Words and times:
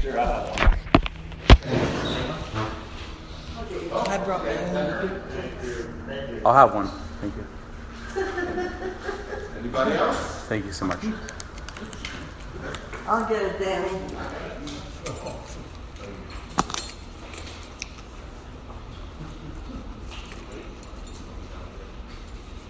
Sure, 0.00 0.18
I 0.18 0.24
have 0.24 0.48
one. 0.48 0.78
I 4.08 4.18
brought 4.24 4.44
my 4.46 4.56
own. 4.56 5.20
I'll 6.46 6.54
have 6.54 6.74
one. 6.74 6.88
Thank 7.20 7.34
you. 7.36 7.44
Anybody 9.58 9.92
else? 9.92 10.46
Thank 10.48 10.64
you 10.64 10.72
so 10.72 10.86
much. 10.86 11.04
I'll 13.06 13.28
get 13.28 13.42
it, 13.42 13.58
Danny. 13.58 13.90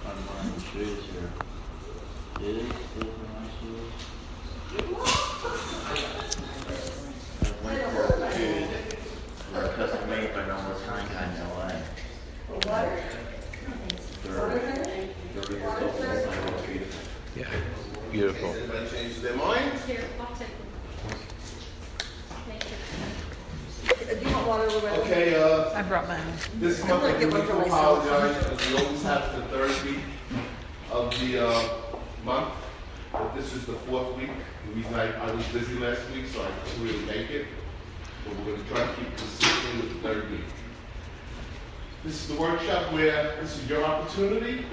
On 0.05 0.17
my 0.27 0.43
shoes 0.73 1.05
here. 1.13 1.31
Is 2.41 2.67
my 3.35 3.47
shoes. 6.01 6.30
Change 18.91 19.21
their 19.21 19.37
mind? 19.37 19.79
Here, 19.87 20.05
I'll 20.19 20.27
take 20.37 20.49
them. 20.49 20.67
Thank 22.47 22.65
you. 22.65 24.17
Do 24.17 24.29
you 24.29 24.35
want 24.35 24.47
water 24.49 24.65
over 24.65 24.81
there? 24.81 25.01
Okay, 25.03 25.35
uh, 25.37 25.79
I 25.79 25.83
brought 25.83 26.09
mine. 26.09 26.21
this 26.59 26.85
month 26.87 27.05
I 27.05 27.19
do 27.19 27.27
need 27.27 27.47
to 27.47 27.59
apologize, 27.61 28.47
as 28.47 28.69
we 28.69 28.79
always 28.79 29.03
have 29.05 29.37
the 29.37 29.43
third 29.45 29.85
week 29.85 30.01
of 30.91 31.11
the, 31.21 31.47
uh, 31.47 31.69
month. 32.25 32.55
But 33.13 33.35
this 33.35 33.55
is 33.55 33.67
the 33.67 33.75
fourth 33.75 34.17
week. 34.17 34.31
The 34.67 34.73
reason 34.73 34.95
I, 34.95 35.13
I 35.13 35.35
was 35.35 35.45
busy 35.49 35.79
last 35.79 36.03
week, 36.11 36.27
so 36.27 36.43
I 36.43 36.51
couldn't 36.65 36.87
really 36.87 37.05
make 37.07 37.31
it. 37.31 37.47
But 38.25 38.37
we're 38.39 38.57
gonna 38.57 38.69
try 38.69 38.87
to 38.87 38.95
keep 38.95 39.17
consistent 39.17 39.77
with 39.83 40.03
the 40.03 40.09
third 40.09 40.31
week. 40.31 40.41
This 42.05 42.15
is 42.23 42.29
the 42.35 42.41
workshop 42.41 42.93
where 42.93 43.37
this 43.41 43.59
is 43.59 43.69
your 43.69 43.85
opportunity 43.85 44.65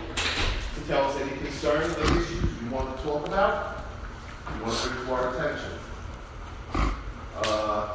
to 0.76 0.82
tell 0.88 1.06
us 1.06 1.20
any 1.22 1.32
concerns 1.38 1.96
or 1.98 2.04
issues 2.20 2.44
you 2.64 2.70
want 2.72 2.96
to 2.98 3.04
talk 3.04 3.28
about, 3.28 3.86
you 4.56 4.64
want 4.64 4.78
to 4.78 4.90
bring 4.90 5.06
to 5.08 5.14
our 5.14 5.36
attention. 5.36 5.72
Uh, 7.44 7.90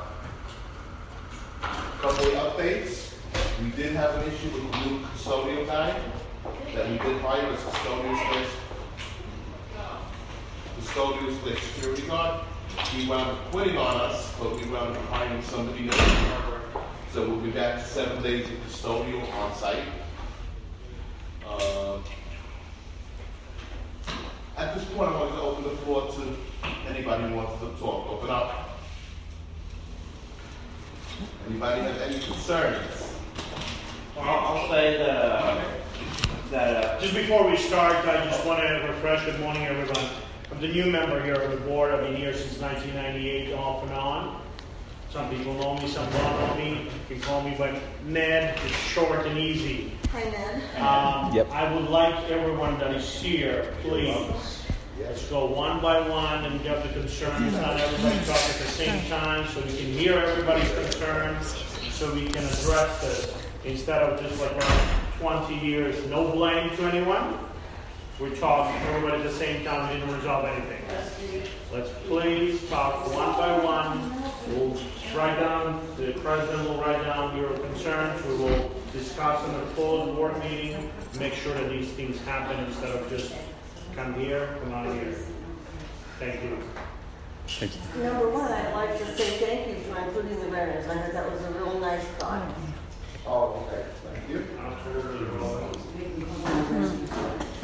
Couple 2.03 2.27
of 2.27 2.33
updates. 2.57 3.15
We 3.63 3.71
did 3.71 3.95
have 3.95 4.17
an 4.17 4.29
issue 4.33 4.49
with 4.51 4.73
the 4.73 4.79
new 4.91 4.99
custodial 5.07 5.65
guy 5.69 6.01
that 6.75 6.91
we 6.91 6.99
did 6.99 7.21
hire 7.23 7.47
as 7.47 7.61
custodial 7.61 8.17
slash 8.19 8.49
custodial 10.81 11.43
slash 11.43 11.63
security 11.63 12.03
guard. 12.03 12.45
He 12.93 13.09
wound 13.09 13.31
up 13.31 13.51
quitting 13.51 13.77
on 13.77 14.01
us, 14.03 14.35
but 14.39 14.55
we 14.57 14.65
wound 14.71 14.97
up 14.97 15.05
hiring 15.07 15.43
somebody 15.43 15.83
new. 15.83 15.93
So 17.13 17.27
we'll 17.29 17.41
be 17.41 17.51
back 17.51 17.79
to 17.81 17.85
seven 17.87 18.23
days 18.23 18.47
of 18.47 18.55
custodial 18.67 19.31
on 19.35 19.55
site. 19.55 19.83
Uh, 21.47 21.99
At 24.57 24.75
this 24.75 24.85
point, 24.87 25.11
I 25.11 25.19
want 25.19 25.35
to 25.35 25.41
open 25.41 25.65
the 25.65 25.77
floor 25.83 26.11
to 26.13 26.37
anybody 26.89 27.25
who 27.29 27.35
wants 27.35 27.61
to 27.61 27.69
talk. 27.81 28.09
Open 28.11 28.31
up. 28.31 28.79
Anybody 31.49 31.83
have 31.83 32.01
any 32.03 32.19
concerns? 32.21 33.15
Well, 34.17 34.25
I'll 34.25 34.57
I'll 34.57 34.69
say 34.71 34.97
that, 34.99 35.09
uh, 35.11 35.65
that, 36.51 36.85
uh, 36.85 37.01
Just 37.01 37.15
before 37.15 37.49
we 37.51 37.57
start, 37.57 37.97
I 38.07 38.25
just 38.25 38.45
want 38.47 38.61
to 38.61 38.87
refresh, 38.87 39.25
good 39.25 39.41
morning, 39.41 39.65
everyone. 39.65 40.09
I'm 40.53 40.61
the 40.61 40.69
new 40.69 40.85
member 40.91 41.23
here 41.25 41.35
of 41.35 41.51
the 41.51 41.57
board. 41.67 41.93
I've 41.95 42.03
been 42.03 42.15
here 42.15 42.35
since 42.35 42.59
1998, 42.61 43.55
off 43.55 43.85
and 43.85 43.93
on. 43.93 44.43
Some 45.11 45.31
people 45.31 45.55
know 45.55 45.77
me, 45.79 45.89
some 45.89 46.05
don't 46.13 46.23
know 46.23 46.55
me. 46.57 46.83
You 46.83 46.91
can 47.17 47.21
call 47.23 47.41
me 47.43 47.55
by 47.57 47.81
Ned, 48.05 48.59
it's 48.63 48.77
short 48.77 49.27
and 49.27 49.39
easy. 49.39 49.93
Hi, 50.11 50.25
Ned. 50.25 50.63
Um, 50.79 51.35
Yep. 51.35 51.51
I 51.53 51.73
would 51.75 51.89
like 51.89 52.31
everyone 52.31 52.79
that 52.81 52.95
is 52.95 53.11
here, 53.15 53.73
please, 53.83 54.63
let's 55.01 55.27
go 55.31 55.47
one 55.47 55.81
by 55.81 56.07
one 56.07 56.45
and 56.45 56.63
get 56.63 56.83
the 56.83 57.01
concerns, 57.01 57.55
not 57.55 57.81
everybody 57.81 58.17
talk 58.27 58.37
at 58.37 58.57
the 58.59 58.69
same 58.69 59.09
time, 59.09 59.49
so 59.49 59.61
we 59.63 59.69
can 59.75 59.87
hear 59.87 60.19
everybody's 60.19 60.71
concerns, 60.75 61.47
so 61.93 62.13
we 62.15 62.27
can 62.27 62.45
address 62.45 63.01
this, 63.01 63.35
instead 63.65 64.03
of 64.03 64.21
just 64.21 64.39
like 64.39 64.63
twenty 65.19 65.59
years, 65.67 66.07
no 66.09 66.31
blame 66.31 66.69
to 66.77 66.83
anyone. 66.85 67.39
We 68.23 68.31
talk, 68.37 68.73
everybody 68.87 69.21
at 69.21 69.25
the 69.25 69.33
same 69.33 69.65
time, 69.65 69.93
we 69.93 69.99
didn't 69.99 70.15
resolve 70.15 70.45
anything. 70.45 70.81
Let's 71.73 71.91
please 72.07 72.69
talk 72.71 73.13
one 73.13 73.33
by 73.33 73.59
one. 73.65 74.13
We'll 74.47 74.81
write 75.13 75.41
down, 75.41 75.85
the 75.97 76.13
president 76.13 76.69
will 76.69 76.81
write 76.81 77.03
down 77.03 77.37
your 77.37 77.51
concerns. 77.59 78.25
We 78.25 78.37
will 78.37 78.71
discuss 78.93 79.45
in 79.49 79.57
a 79.57 79.65
closed 79.75 80.15
board 80.15 80.39
meeting, 80.39 80.89
make 81.19 81.35
sure 81.35 81.53
that 81.55 81.69
these 81.69 81.89
things 81.89 82.21
happen 82.21 82.65
instead 82.65 82.91
of 82.91 83.11
just 83.11 83.35
come 83.97 84.15
here, 84.15 84.57
come 84.63 84.73
out 84.73 84.95
here. 84.95 85.17
Thank 86.21 86.45
you. 86.45 86.59
Thank 87.49 87.73
you. 87.75 88.05
Number 88.05 88.31
one, 88.31 88.53
I'd 88.53 88.73
like 88.73 88.99
to 89.01 89.17
say 89.17 89.31
thank 89.45 89.67
you 89.67 89.83
for 89.83 89.99
including 89.99 90.39
the 90.39 90.49
veterans. 90.49 90.87
I 90.89 90.95
thought 90.95 91.13
that 91.13 91.29
was 91.29 91.43
a 91.43 91.51
real 91.59 91.81
nice 91.81 92.05
thought. 92.21 92.55
Oh, 93.27 93.67
okay, 93.67 93.85
thank 94.05 94.29
you. 94.29 94.47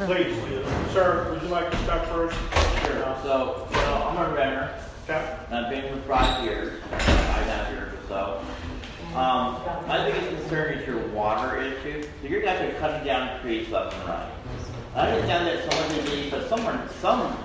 Please, 0.05 0.37
uh, 0.37 0.93
sir, 0.93 1.29
would 1.29 1.41
you 1.41 1.49
like 1.49 1.69
to 1.69 1.77
start 1.79 2.07
first? 2.07 2.37
sure, 2.85 3.17
so, 3.21 3.67
you 3.69 3.75
know, 3.75 4.07
I'm 4.07 4.31
a 4.31 4.33
renter. 4.33 4.73
Okay. 5.03 5.37
And 5.47 5.55
I've 5.65 5.69
been 5.69 5.93
with 5.93 6.05
five 6.05 6.41
years, 6.45 6.81
five 6.83 7.01
and 7.01 7.49
a 7.49 7.53
half 7.53 7.71
years 7.73 7.93
or 7.93 8.07
so. 8.07 8.41
Um, 9.09 9.61
my 9.89 10.09
biggest 10.09 10.29
concern 10.29 10.75
is 10.75 10.87
your 10.87 11.05
water 11.09 11.61
issue. 11.61 12.03
So 12.03 12.27
you're 12.29 12.41
guys 12.41 12.61
are 12.61 12.79
cutting 12.79 13.05
down 13.05 13.41
trees 13.41 13.67
left 13.67 13.93
and 13.93 14.07
right. 14.07 14.31
I 14.95 15.11
understand 15.11 15.47
that 15.47 15.69
some 15.69 15.99
of 15.99 16.09
these, 16.09 16.31
but 16.31 16.47
someone, 16.47 16.89
some, 17.01 17.37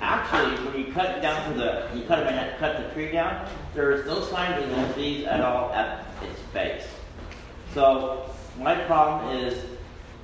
actually, 0.00 0.56
when 0.66 0.84
you 0.84 0.92
cut 0.92 1.22
down 1.22 1.52
to 1.52 1.56
the, 1.56 1.88
you 1.94 2.02
cut, 2.06 2.26
cut 2.58 2.88
the 2.88 2.92
tree 2.92 3.12
down, 3.12 3.48
there 3.74 3.92
is 3.92 4.04
no 4.04 4.20
sign 4.22 4.60
of 4.60 4.68
the 4.68 4.74
disease 4.88 5.26
at 5.26 5.40
all 5.42 5.72
at 5.72 6.04
its 6.28 6.40
base. 6.52 6.88
So 7.72 8.34
my 8.58 8.74
problem 8.74 9.36
is, 9.36 9.77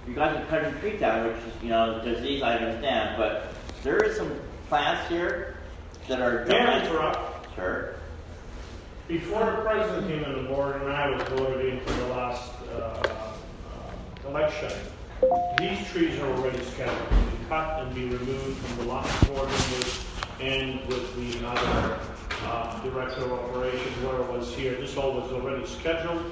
you 0.07 0.15
guys 0.15 0.37
are 0.37 0.45
cutting 0.47 0.79
trees 0.81 1.01
down, 1.01 1.27
which 1.27 1.37
is, 1.37 1.63
you 1.63 1.71
know, 1.71 2.03
disease 2.05 2.43
I 2.43 2.57
understand, 2.57 3.17
but 3.17 3.53
there 3.83 3.99
is 3.99 4.17
some 4.17 4.33
plants 4.69 5.09
here 5.09 5.57
that 6.09 6.21
are. 6.21 6.45
May 6.47 6.61
I 6.61 6.85
interrupt? 6.85 7.55
Sure. 7.55 7.95
Before 9.09 9.45
the 9.45 9.63
president 9.63 10.09
came 10.09 10.25
on 10.25 10.43
the 10.43 10.49
board 10.49 10.81
and 10.81 10.91
I 10.91 11.11
was 11.11 11.23
voted 11.29 11.67
in 11.67 11.81
for 11.81 11.93
the 11.93 12.07
last 12.07 12.53
uh, 12.75 13.03
uh, 13.05 14.29
election, 14.29 14.73
these 15.59 15.87
trees 15.91 16.19
are 16.19 16.33
already 16.33 16.63
scheduled 16.65 17.09
to 17.09 17.15
be 17.15 17.45
cut 17.49 17.83
and 17.83 17.95
be 17.95 18.05
removed 18.05 18.59
from 18.59 18.77
the 18.79 18.85
lot 18.93 19.07
board 19.27 19.49
members 19.49 20.05
and 20.41 20.81
with 20.87 21.15
the 21.17 21.47
other 21.47 22.01
uh, 22.45 22.81
director 22.83 23.25
of 23.25 23.33
operations, 23.33 23.97
where 24.03 24.21
it 24.21 24.33
was 24.33 24.55
here. 24.55 24.75
This 24.75 24.97
all 24.97 25.13
was 25.13 25.31
already 25.33 25.67
scheduled 25.67 26.25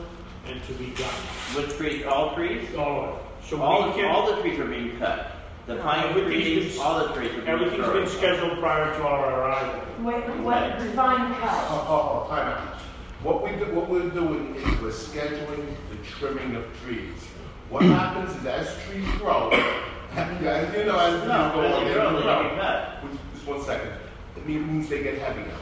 and 0.47 0.63
to 0.65 0.73
be 0.75 0.91
done. 0.91 1.09
Which 1.55 1.77
trees? 1.77 2.05
All 2.07 2.35
trees? 2.35 2.75
All 2.75 3.05
of 3.05 3.17
it. 3.17 3.32
So 3.49 3.61
All, 3.61 3.89
we 3.89 3.95
can, 3.95 4.07
all 4.07 4.35
the 4.35 4.41
trees 4.43 4.59
are 4.59 4.67
being 4.67 4.99
cut. 4.99 5.33
The 5.67 5.77
pine 5.77 6.13
trees, 6.15 6.79
all 6.79 7.07
the 7.07 7.15
trees 7.15 7.31
are 7.31 7.35
being 7.37 7.49
everything's 7.49 7.87
been 7.87 8.09
scheduled 8.09 8.59
prior 8.59 8.93
to 8.97 9.03
our 9.03 9.41
arrival. 9.41 9.81
What, 10.03 10.39
what 10.41 10.79
define 10.79 11.35
cut? 11.35 11.67
Oh, 11.71 11.87
oh, 11.89 12.25
oh, 12.27 12.29
time 12.29 12.49
out. 12.49 12.79
What 13.23 13.45
we 13.45 13.51
do, 13.51 13.73
what 13.73 13.89
we're 13.89 14.11
doing 14.11 14.57
is 14.57 14.65
we're 14.81 14.91
scheduling 14.91 15.67
the 15.91 15.97
trimming 16.05 16.57
of 16.57 16.65
trees. 16.85 17.15
What 17.71 17.83
happens 17.83 18.35
is 18.37 18.45
as 18.47 18.77
trees 18.87 19.07
grow, 19.19 19.51
as 19.53 20.75
you 20.77 20.85
know, 20.85 20.99
as 20.99 21.19
trees 21.19 21.29
No, 21.29 21.53
go 21.55 21.61
as 21.61 21.75
on, 21.75 21.85
they 21.85 21.89
they 21.89 21.95
grow, 21.95 22.17
they 22.17 22.23
grow. 22.23 22.57
cut. 22.57 23.05
Just 23.35 23.47
one 23.47 23.63
second. 23.63 23.93
It 24.37 24.47
means 24.47 24.89
they 24.89 25.03
get 25.05 25.19
heavier. 25.19 25.55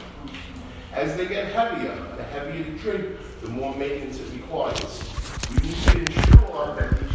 As 0.93 1.15
they 1.15 1.27
get 1.27 1.53
heavier, 1.53 1.95
the 2.17 2.23
heavier 2.23 2.63
the 2.63 2.79
tree, 2.79 3.15
the 3.43 3.49
more 3.49 3.75
maintenance 3.75 4.19
it 4.19 4.31
requires. 4.33 5.03
We 5.51 5.67
need 5.69 5.75
to 5.75 5.99
ensure 5.99 6.75
that 6.75 6.99
these 6.99 7.11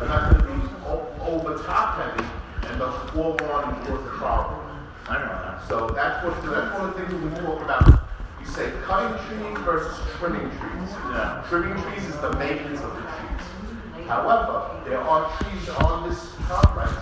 are 0.00 0.08
not 0.08 0.30
going 0.32 0.60
to 0.60 0.66
be 0.66 0.74
over 1.22 1.62
top 1.64 1.96
heavy 1.96 2.24
and 2.68 2.78
fall 3.12 3.36
on 3.52 3.74
and 3.74 3.86
cause 3.86 4.06
a 4.06 4.10
problem. 4.10 4.60
I 5.08 5.18
know. 5.18 5.58
So 5.68 5.88
that's 5.94 6.24
what, 6.24 6.34
that's 6.42 6.78
one 6.78 6.88
of 6.88 6.96
the 6.96 7.06
things 7.06 7.22
we 7.22 7.30
talk 7.40 7.60
about. 7.62 8.08
You 8.40 8.46
say 8.46 8.72
cutting 8.84 9.16
trees 9.26 9.58
versus 9.64 9.98
trimming 10.18 10.48
trees. 10.50 10.90
Yeah. 11.10 11.44
Trimming 11.48 11.82
trees 11.82 12.04
is 12.06 12.16
the 12.20 12.32
maintenance 12.36 12.80
of 12.80 12.94
the 12.94 13.02
trees. 13.02 14.06
However, 14.08 14.80
there 14.88 15.00
are 15.00 15.30
trees 15.38 15.68
on 15.68 16.08
this 16.08 16.32
complex 16.48 16.92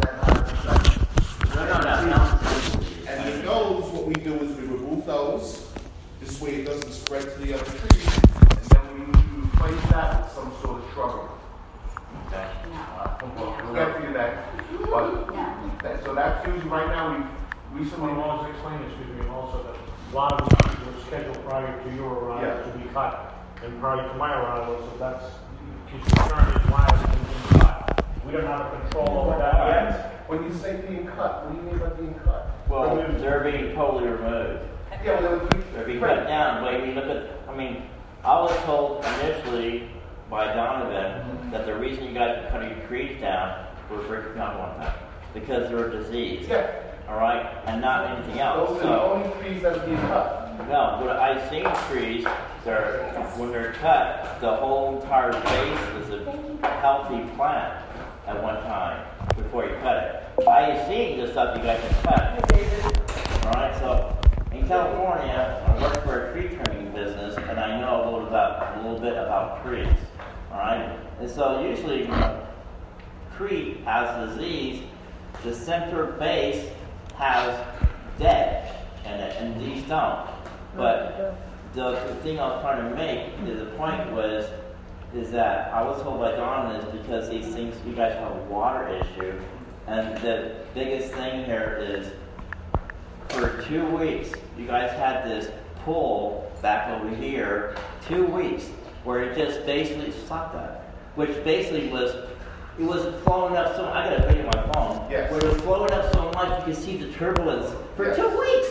that 0.00 0.14
have, 0.22 1.54
No, 1.54 1.64
no, 1.66 1.78
no, 1.80 2.06
no. 2.10 3.10
and 3.10 3.28
in 3.34 3.44
those, 3.46 3.84
what 3.92 4.06
we 4.06 4.14
do 4.14 4.34
is 4.34 4.56
we 4.56 4.66
remove 4.66 5.06
those. 5.06 5.68
This 6.20 6.40
way 6.40 6.56
it 6.56 6.66
doesn't 6.66 6.92
spread 6.92 7.22
to 7.22 7.38
the 7.40 7.54
other 7.54 7.64
trees. 7.64 8.18
And 8.50 8.60
then 8.70 8.94
we 8.94 9.04
we 9.06 9.42
replace 9.46 9.90
that 9.90 10.22
with 10.24 10.32
some 10.32 10.52
sort 10.62 10.82
of 10.82 10.90
shrubbery. 10.92 11.28
Okay. 12.32 12.48
We'll 13.36 13.74
get 13.74 14.00
to 14.00 14.12
that. 14.14 14.48
But, 14.90 15.82
that- 15.82 16.02
so 16.04 16.14
that's 16.14 16.46
usually, 16.46 16.70
right 16.70 16.88
now, 16.88 17.28
we 17.74 17.80
recently 17.80 18.08
to 18.14 18.48
explain 18.50 18.80
this 18.80 18.92
to 18.94 19.22
me 19.22 19.28
also 19.28 19.62
that 19.64 19.76
A 19.76 20.14
lot 20.16 20.40
of 20.40 20.48
these 20.48 20.86
were 20.86 21.00
scheduled 21.06 21.44
prior 21.46 21.82
to 21.82 21.94
your 21.94 22.12
arrival 22.12 22.42
Yeah. 22.42 22.72
to 22.72 22.78
be 22.78 22.88
cut, 22.92 23.34
and 23.64 23.80
prior 23.80 24.08
to 24.08 24.14
my 24.14 24.32
arrival, 24.34 24.78
so 24.78 24.98
that's, 24.98 25.24
his 25.88 26.04
concern 26.12 26.48
is 26.56 26.70
why 26.70 26.86
it's 26.88 27.50
been 27.50 27.60
cut. 27.60 28.04
We 28.26 28.32
don't 28.32 28.46
have 28.46 28.72
a 28.72 28.80
control 28.80 29.08
over 29.20 29.38
that 29.38 29.54
yet. 29.66 30.24
When 30.28 30.42
you 30.44 30.52
say 30.54 30.82
being 30.88 31.06
cut, 31.06 31.44
what 31.46 31.52
do 31.52 31.56
you 31.56 31.62
mean 31.70 31.78
by 31.78 31.88
being 31.96 32.14
cut? 32.24 32.50
Well, 32.68 32.96
they're 32.96 33.40
being 33.44 33.74
totally 33.74 34.08
removed. 34.08 34.64
Yeah, 35.04 35.20
well, 35.20 35.48
They're 35.74 35.84
being 35.86 36.00
cut 36.00 36.26
down, 36.26 36.62
but 36.62 36.74
if 36.74 36.86
you 36.86 36.94
look 36.94 37.06
at, 37.06 37.30
I 37.48 37.56
mean, 37.56 37.82
I 38.24 38.40
was 38.40 38.56
told 38.64 39.04
initially 39.04 39.88
by 40.32 40.46
Donovan 40.54 41.50
that 41.50 41.66
the 41.66 41.74
reason 41.74 42.04
you 42.04 42.14
guys 42.14 42.42
were 42.42 42.48
cutting 42.48 42.74
trees 42.88 43.20
down 43.20 43.66
was 43.90 44.02
for 44.06 44.32
not 44.34 44.58
one 44.58 44.74
time, 44.80 44.94
because 45.34 45.68
they 45.68 45.74
were 45.74 45.90
diseased, 45.90 46.48
Yeah, 46.48 46.72
all 47.06 47.18
right, 47.18 47.44
and 47.66 47.82
not 47.82 48.16
anything 48.16 48.40
else. 48.40 48.70
those 48.70 48.78
are 48.78 48.82
the 48.82 48.88
So, 48.88 49.12
only 49.12 49.42
trees 49.42 49.62
that 49.62 49.76
are 49.76 49.84
being 49.86 49.98
cut. 49.98 50.58
no, 50.70 50.96
but 51.04 51.16
I've 51.18 51.50
seen 51.50 51.66
trees, 51.90 52.24
they're, 52.64 53.12
when 53.36 53.52
they're 53.52 53.74
cut, 53.74 54.40
the 54.40 54.56
whole 54.56 55.02
entire 55.02 55.32
base 55.32 56.08
is 56.08 56.10
a 56.62 56.66
healthy 56.80 57.28
plant 57.36 57.84
at 58.26 58.42
one 58.42 58.54
time 58.62 59.04
before 59.36 59.66
you 59.66 59.74
cut 59.82 60.24
it. 60.38 60.48
I 60.48 60.62
have 60.62 60.88
seen 60.88 61.20
the 61.20 61.30
stuff 61.30 61.58
you 61.58 61.62
guys 61.62 61.78
have 61.82 62.02
cut, 62.04 63.44
Alright, 63.44 63.78
so 63.80 64.16
in 64.50 64.66
California, 64.66 65.62
I 65.68 65.82
work 65.82 66.02
for 66.04 66.24
a 66.28 66.32
tree 66.32 66.56
trimming 66.56 66.90
business 66.92 67.36
and 67.36 67.60
I 67.60 67.78
know 67.78 68.02
a 68.02 68.04
little 68.10 68.28
about 68.28 68.78
a 68.78 68.80
little 68.80 68.98
bit 68.98 69.12
about 69.12 69.62
trees. 69.62 69.88
Alright? 70.52 70.98
And 71.20 71.30
so 71.30 71.66
usually 71.66 72.08
tree 73.36 73.80
has 73.84 74.30
disease, 74.30 74.82
the 75.42 75.54
center 75.54 76.12
base 76.12 76.68
has 77.16 77.58
dead 78.18 78.82
it 79.22 79.36
and 79.38 79.60
these 79.60 79.82
don't. 79.88 80.28
But 80.76 81.36
the, 81.74 81.92
the 81.92 82.14
thing 82.16 82.38
I 82.38 82.48
was 82.48 82.62
trying 82.62 82.90
to 82.90 82.96
make, 82.96 83.48
is 83.48 83.60
the 83.60 83.76
point 83.76 84.12
was, 84.12 84.46
is 85.14 85.30
that 85.30 85.72
I 85.72 85.82
was 85.82 86.02
told 86.02 86.20
by 86.20 86.32
Don 86.32 86.74
is 86.76 86.84
because 87.00 87.28
he 87.30 87.42
thinks 87.42 87.76
you 87.86 87.94
guys 87.94 88.14
have 88.14 88.32
a 88.32 88.44
water 88.44 88.88
issue. 88.88 89.38
And 89.86 90.16
the 90.18 90.64
biggest 90.74 91.12
thing 91.12 91.44
here 91.44 91.78
is 91.80 92.12
for 93.28 93.62
two 93.64 93.84
weeks, 93.96 94.32
you 94.58 94.66
guys 94.66 94.90
had 94.92 95.24
this 95.24 95.50
pool 95.84 96.50
back 96.62 96.88
over 96.88 97.14
here, 97.16 97.76
two 98.06 98.24
weeks, 98.26 98.70
where 99.04 99.22
it 99.22 99.36
just 99.36 99.64
basically 99.66 100.12
stopped 100.12 100.54
that. 100.54 100.78
Which 101.14 101.42
basically 101.44 101.88
was, 101.88 102.14
it 102.78 102.84
was 102.84 103.04
flowing 103.24 103.56
up 103.56 103.74
so, 103.76 103.86
I 103.86 104.08
got 104.08 104.24
a 104.24 104.26
video 104.28 104.46
on 104.46 104.66
my 104.68 104.72
phone. 104.72 105.10
Yes. 105.10 105.30
Where 105.30 105.40
it 105.40 105.52
was 105.52 105.60
flowing 105.62 105.92
up 105.92 106.12
so 106.14 106.30
much, 106.32 106.66
you 106.66 106.72
could 106.74 106.82
see 106.82 106.96
the 106.96 107.12
turbulence 107.12 107.70
for 107.96 108.06
Yes. 108.06 108.16
two 108.16 108.28
weeks. 108.28 108.68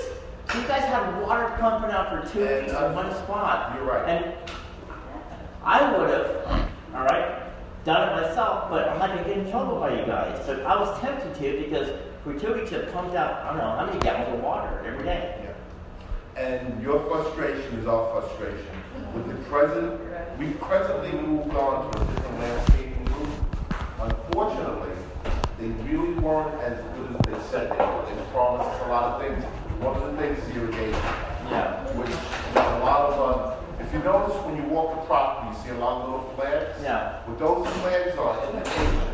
So 0.51 0.59
you 0.59 0.67
guys 0.67 0.83
had 0.83 1.21
water 1.21 1.55
pumping 1.59 1.91
out 1.91 2.09
for 2.09 2.33
two 2.33 2.43
And, 2.45 2.65
weeks 2.65 2.73
uh, 2.73 2.87
in 2.87 2.93
one 2.95 3.13
spot. 3.15 3.75
you're 3.75 3.85
right. 3.85 4.09
And 4.09 4.33
I 5.63 5.95
would 5.97 6.09
have, 6.09 6.45
all 6.95 7.03
right, 7.05 7.43
done 7.85 8.09
it 8.09 8.21
myself, 8.27 8.69
but 8.69 8.89
I'm 8.89 8.97
not 8.99 9.09
gonna 9.09 9.23
get 9.23 9.37
in 9.37 9.49
trouble 9.51 9.79
by 9.79 9.97
you 9.99 10.05
guys. 10.05 10.39
But 10.47 10.61
I 10.65 10.79
was 10.79 10.99
tempted 10.99 11.35
to 11.35 11.63
because 11.63 11.89
for 12.23 12.33
two 12.37 12.53
weeks 12.53 12.71
it 12.71 12.91
pumped 12.91 13.15
out, 13.15 13.43
I 13.43 13.49
don't 13.49 13.57
know, 13.59 13.75
how 13.77 13.85
many 13.85 13.99
gallons 13.99 14.33
of 14.35 14.43
water 14.43 14.83
every 14.85 15.03
day. 15.03 15.35
Yeah. 15.43 15.50
And 16.35 16.81
your 16.81 16.99
frustration 17.09 17.79
is 17.79 17.87
our 17.87 18.21
frustration. 18.21 18.65
With 19.13 19.27
the 19.27 19.35
present, 19.49 19.99
we 20.39 20.51
presently 20.53 21.11
moved 21.11 21.53
on 21.55 21.91
to 21.91 22.01
a 22.01 22.05
different 22.05 22.39
landscaping 22.39 23.05
group. 23.05 23.29
Unfortunately, 23.99 24.95
they 25.59 25.67
really 25.91 26.13
weren't 26.15 26.59
as 26.61 26.79
good 26.95 27.15
as 27.15 27.21
they 27.27 27.49
said 27.49 27.71
they 27.71 27.77
were. 27.77 28.05
They 28.07 28.31
promised 28.31 28.69
us 28.69 28.81
a 28.85 28.89
lot 28.89 29.21
of 29.21 29.27
things. 29.27 29.43
One 29.81 30.01
of 30.01 30.11
the 30.11 30.21
things 30.21 30.39
is 30.47 30.55
irrigation. 30.55 31.01
Yeah. 31.51 31.83
which 31.99 32.15
a 32.55 32.79
lot 32.79 33.11
of, 33.11 33.19
uh, 33.19 33.83
if 33.83 33.91
you 33.91 33.99
notice 33.99 34.35
when 34.45 34.55
you 34.55 34.63
walk 34.63 35.01
the 35.01 35.05
property, 35.05 35.51
you 35.51 35.63
see 35.63 35.69
a 35.77 35.79
lot 35.83 36.01
of 36.01 36.09
little 36.09 36.33
flags. 36.37 36.79
Yeah. 36.81 37.19
What 37.27 37.39
those 37.39 37.67
flags 37.81 38.17
are 38.17 38.39
indications 38.47 39.03
that 39.03 39.10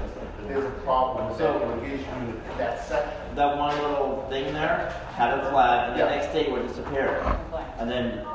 there's 0.48 0.66
a 0.66 0.70
problem 0.84 1.30
with 1.30 1.38
that 1.40 1.60
So- 1.60 1.70
irrigation 1.70 2.06
unit, 2.28 2.42
in 2.52 2.58
that 2.58 2.84
section. 2.88 3.36
That 3.36 3.58
one 3.58 3.78
little 3.82 4.26
thing 4.30 4.54
there 4.54 4.94
had 5.16 5.38
a 5.38 5.50
flag, 5.52 5.90
and 5.92 6.00
the 6.00 6.06
Yeah. 6.06 6.16
next 6.16 6.34
day 6.34 6.46
it 6.48 6.52
would 6.52 6.68
disappear. 6.68 7.24
And 7.80 7.90
then 7.90 8.26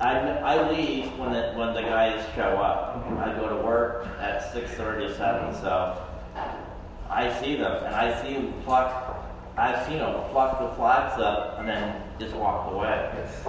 I, 0.00 0.18
I 0.38 0.70
leave 0.70 1.16
when 1.18 1.32
the, 1.32 1.52
when 1.54 1.74
the 1.74 1.82
guys 1.82 2.24
show 2.34 2.56
up. 2.58 3.04
Mm-hmm. 3.04 3.18
I 3.20 3.32
go 3.34 3.48
to 3.48 3.56
work 3.66 4.06
at 4.20 4.52
six 4.52 4.70
thirty 4.72 5.06
or 5.06 5.14
seven, 5.14 5.54
so 5.54 5.96
I 7.10 7.32
see 7.40 7.56
them, 7.56 7.84
and 7.84 7.94
I 7.94 8.22
see 8.22 8.34
them 8.34 8.52
pluck, 8.64 9.16
I've 9.56 9.86
seen 9.86 9.98
them 9.98 10.14
pluck 10.30 10.58
the 10.60 10.68
flags 10.76 11.20
up 11.20 11.58
and 11.58 11.68
then 11.68 12.00
just 12.20 12.34
walk 12.36 12.72
away. 12.72 13.10
Yes. 13.14 13.44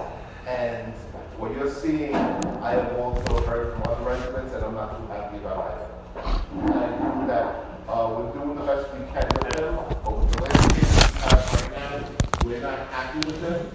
And 0.48 0.92
what 1.38 1.52
you're 1.52 1.70
seeing, 1.70 2.14
I 2.14 2.72
have 2.72 2.96
also 2.98 3.44
heard 3.46 3.74
from 3.74 3.92
other 3.92 4.04
residents, 4.04 4.52
and 4.54 4.64
I'm 4.64 4.74
not 4.74 4.98
too 4.98 5.06
happy 5.12 5.36
about 5.38 5.70
it. 5.70 5.86
I 6.24 7.26
that, 7.26 7.69
uh, 7.90 8.08
we're 8.08 8.32
doing 8.32 8.54
the 8.54 8.62
best 8.62 8.86
we 8.94 9.04
can 9.06 9.26
with 9.42 9.56
them, 9.56 9.74
but 10.04 10.18
with 10.18 10.30
the 10.30 10.42
landscape 10.42 10.78
we 10.80 11.20
have 11.20 11.52
right 11.54 11.70
now, 11.74 12.46
we're 12.46 12.60
not 12.60 12.78
happy 12.88 13.18
with 13.26 13.40
them. 13.42 13.70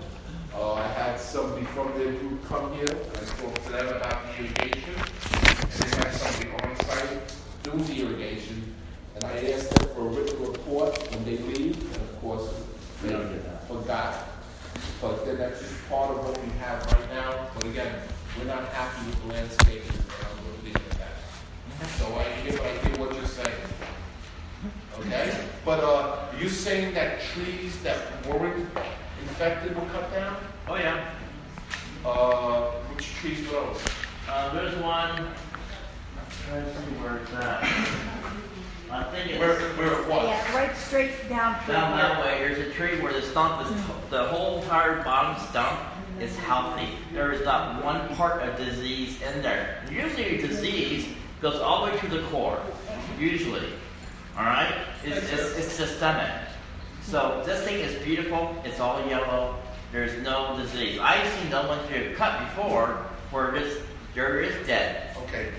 Uh, 0.56 0.74
I 0.76 0.88
had 0.88 1.20
somebody 1.20 1.66
from 1.66 1.92
their 1.98 2.14
group 2.14 2.46
come 2.46 2.74
here, 2.74 2.86
and 2.88 3.18
I 3.18 3.26
spoke 3.26 3.62
to 3.64 3.72
them 3.72 3.88
about 3.90 4.24
the 4.26 4.44
irrigation, 4.44 4.96
and 4.96 5.84
they 5.84 5.98
had 5.98 6.14
somebody 6.14 6.50
on 6.64 6.86
site 6.86 7.36
doing 7.64 7.84
the 7.84 8.02
irrigation, 8.04 8.74
and 9.16 9.24
I 9.26 9.52
asked 9.52 9.76
them 9.76 9.90
for 9.90 10.08
a 10.08 10.10
written 10.10 10.40
report 10.42 10.98
when 11.12 11.26
they 11.26 11.38
leave, 11.38 11.76
and 11.76 12.02
of 12.02 12.22
course, 12.22 12.54
they 13.04 13.10
don't 13.10 13.30
get 13.30 13.44
that. 13.44 13.68
forgot. 13.68 14.30
But 15.02 15.26
then 15.26 15.38
that's 15.38 15.60
just 15.60 15.90
part 15.90 16.12
of 16.12 16.24
what 16.26 16.42
we 16.42 16.50
have 16.60 16.86
right 16.86 17.10
now. 17.14 17.48
But 17.54 17.66
again, 17.66 17.96
we're 18.40 18.46
not 18.46 18.66
happy 18.70 19.08
with 19.08 19.22
the 19.24 19.34
landscape, 19.34 19.84
and 19.84 20.04
I'm 20.24 20.46
going 20.46 20.58
to 20.60 20.66
leave 20.66 20.76
it 20.76 20.82
at 20.92 21.00
that. 21.00 21.90
So 22.00 22.16
I 22.16 22.24
hear, 22.42 22.62
I 22.62 22.88
hear 22.88 22.98
what 22.98 23.14
you're 23.14 23.26
saying. 23.26 23.85
Okay? 25.00 25.46
But, 25.64 25.84
uh, 25.84 26.26
you 26.40 26.50
saying 26.50 26.94
that 26.94 27.22
trees 27.22 27.78
that 27.84 28.26
weren't 28.28 28.68
infected 29.22 29.76
were 29.76 29.86
cut 29.88 30.12
down? 30.12 30.38
Oh, 30.68 30.76
yeah. 30.76 31.12
Uh, 32.06 32.72
which 32.94 33.14
trees 33.16 33.46
were 33.48 33.54
those? 33.54 33.82
Uh, 34.30 34.54
there's 34.54 34.76
one, 34.78 35.30
let's 36.52 36.72
see 36.72 36.94
where 37.02 37.18
it's 37.18 37.34
at. 37.34 37.64
I 38.92 39.04
think 39.06 39.32
it's. 39.32 39.40
Where, 39.40 39.60
where 39.74 40.02
it 40.02 40.08
was? 40.08 40.24
Yeah, 40.28 40.56
right 40.56 40.76
straight 40.76 41.28
down 41.28 41.60
through 41.64 41.74
Down 41.74 41.98
that 41.98 42.24
way, 42.24 42.40
there's 42.40 42.60
a 42.60 42.72
tree 42.72 43.02
where 43.02 43.14
the 43.14 43.22
stump 43.22 43.66
is, 43.66 43.72
the 44.10 44.26
whole 44.26 44.62
entire 44.62 45.04
bottom 45.04 45.44
stump 45.50 45.80
is 46.20 46.36
healthy. 46.38 46.90
There 47.14 47.32
is 47.32 47.44
not 47.44 47.84
one 47.84 48.08
part 48.16 48.42
of 48.44 48.58
disease 48.58 49.22
in 49.22 49.42
there. 49.42 49.84
Usually 49.92 50.38
disease 50.38 51.08
goes 51.42 51.60
all 51.60 51.86
the 51.86 51.92
way 51.92 52.00
to 52.00 52.08
the 52.08 52.22
core, 52.28 52.60
usually. 53.20 53.70
Alright? 54.38 54.74
It's, 55.04 55.32
it's, 55.32 55.58
it's 55.58 55.72
systemic. 55.72 56.30
So 57.04 57.44
this 57.46 57.64
thing 57.64 57.80
is 57.80 57.96
beautiful, 58.04 58.56
it's 58.66 58.80
all 58.80 59.06
yellow, 59.08 59.56
there's 59.92 60.22
no 60.24 60.58
disease. 60.58 61.00
I've 61.00 61.28
seen 61.34 61.50
the 61.52 61.62
ones 61.62 61.82
you've 61.94 62.16
cut 62.18 62.40
before 62.40 63.06
where 63.32 63.52
this, 63.52 63.82
there 64.14 64.42
is 64.42 64.66
dead. 64.68 65.16
Okay. 65.24 65.50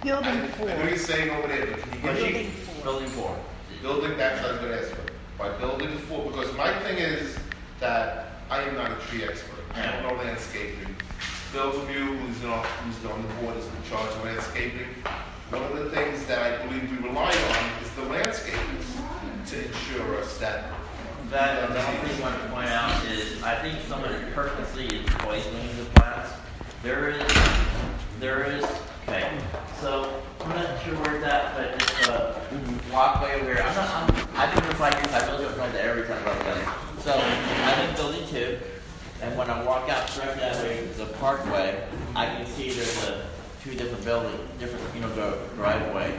I 0.00 0.04
Building 0.04 0.28
I 0.28 0.40
know 0.40 0.48
four. 0.48 0.68
you're 0.88 0.96
saying 0.96 1.30
over 1.30 1.48
there, 1.48 1.66
but 1.66 1.80
can 1.82 1.92
you 1.92 1.98
But 2.02 2.16
give 2.16 2.32
me? 2.32 2.50
she, 2.76 2.82
building 2.82 3.08
four. 3.08 3.36
Building, 3.82 4.16
that's 4.16 4.40
what 4.42 4.50
I 4.50 4.52
was 4.52 4.60
gonna 4.62 4.76
ask 4.76 4.88
for. 4.90 5.12
By 5.38 5.58
building 5.58 5.98
four, 5.98 6.30
because 6.30 6.54
my 6.56 6.72
thing 6.80 6.98
is 6.98 7.36
that 7.80 8.36
I 8.50 8.62
am 8.62 8.74
not 8.76 8.92
a 8.92 8.94
tree 9.06 9.24
expert. 9.24 9.58
I 9.74 9.86
don't 9.86 10.02
know 10.16 10.22
landscaping. 10.22 10.94
Bill 11.52 11.72
Lemieux, 11.72 12.16
who's 12.18 12.44
on, 12.44 12.64
who's 12.64 13.10
on 13.10 13.22
the 13.22 13.28
board, 13.34 13.56
is 13.56 13.64
in 13.66 13.90
charge 13.90 14.08
of 14.10 14.24
landscaping. 14.24 14.86
One 15.50 15.64
of 15.64 15.84
the 15.84 15.90
things 15.90 16.24
that 16.26 16.38
I 16.38 16.64
believe 16.64 16.88
we 16.92 17.08
rely 17.08 17.32
on 17.32 17.82
is 17.82 17.90
the 17.96 18.02
landscapers 18.02 19.50
to 19.50 19.66
ensure 19.66 20.18
us 20.18 20.38
that. 20.38 20.70
That, 21.30 21.68
the 21.70 21.74
thing 21.74 22.18
I 22.18 22.22
want 22.22 22.40
to 22.40 22.48
point 22.50 22.68
out 22.68 23.04
is, 23.06 23.42
I 23.42 23.56
think 23.56 23.80
someone 23.88 24.14
purposely 24.32 24.86
is 24.86 25.06
poisoning 25.06 25.68
the 25.76 25.84
plants. 25.96 26.30
There 26.84 27.10
is, 27.10 27.32
there 28.20 28.44
is, 28.44 28.64
okay, 29.08 29.28
so, 29.80 30.22
I'm 30.38 30.50
not 30.50 30.84
sure 30.84 30.94
where 30.94 31.16
it's 31.16 31.24
at, 31.24 31.56
but 31.56 31.82
it's 31.82 32.08
a 32.08 32.40
walkway 32.92 33.40
over 33.40 33.52
here. 33.52 33.64
I'm 33.66 33.74
not, 33.74 33.90
I'm, 33.90 34.28
I've 34.36 34.54
been 34.54 34.62
here 34.62 34.74
five 34.74 34.94
years, 34.94 35.12
I 35.12 35.32
really 35.32 35.44
don't 35.46 35.56
know 35.56 35.72
that 35.72 35.84
every 35.84 36.06
time 36.06 36.22
I 36.28 36.44
go. 36.44 36.72
So, 37.00 37.12
I'm 37.12 37.88
in 37.88 37.96
building 37.96 38.24
two, 38.28 38.56
and 39.20 39.36
when 39.36 39.50
I 39.50 39.64
walk 39.64 39.88
out 39.90 40.08
straight 40.08 40.36
that 40.36 40.62
way, 40.62 40.86
the 40.96 41.06
parkway, 41.06 41.88
I 42.14 42.26
can 42.26 42.46
see 42.46 42.70
there's 42.70 43.08
a, 43.08 43.26
two 43.62 43.74
different 43.74 44.04
buildings, 44.04 44.40
different, 44.58 44.84
you 44.94 45.00
know, 45.00 45.38
driveway. 45.56 46.18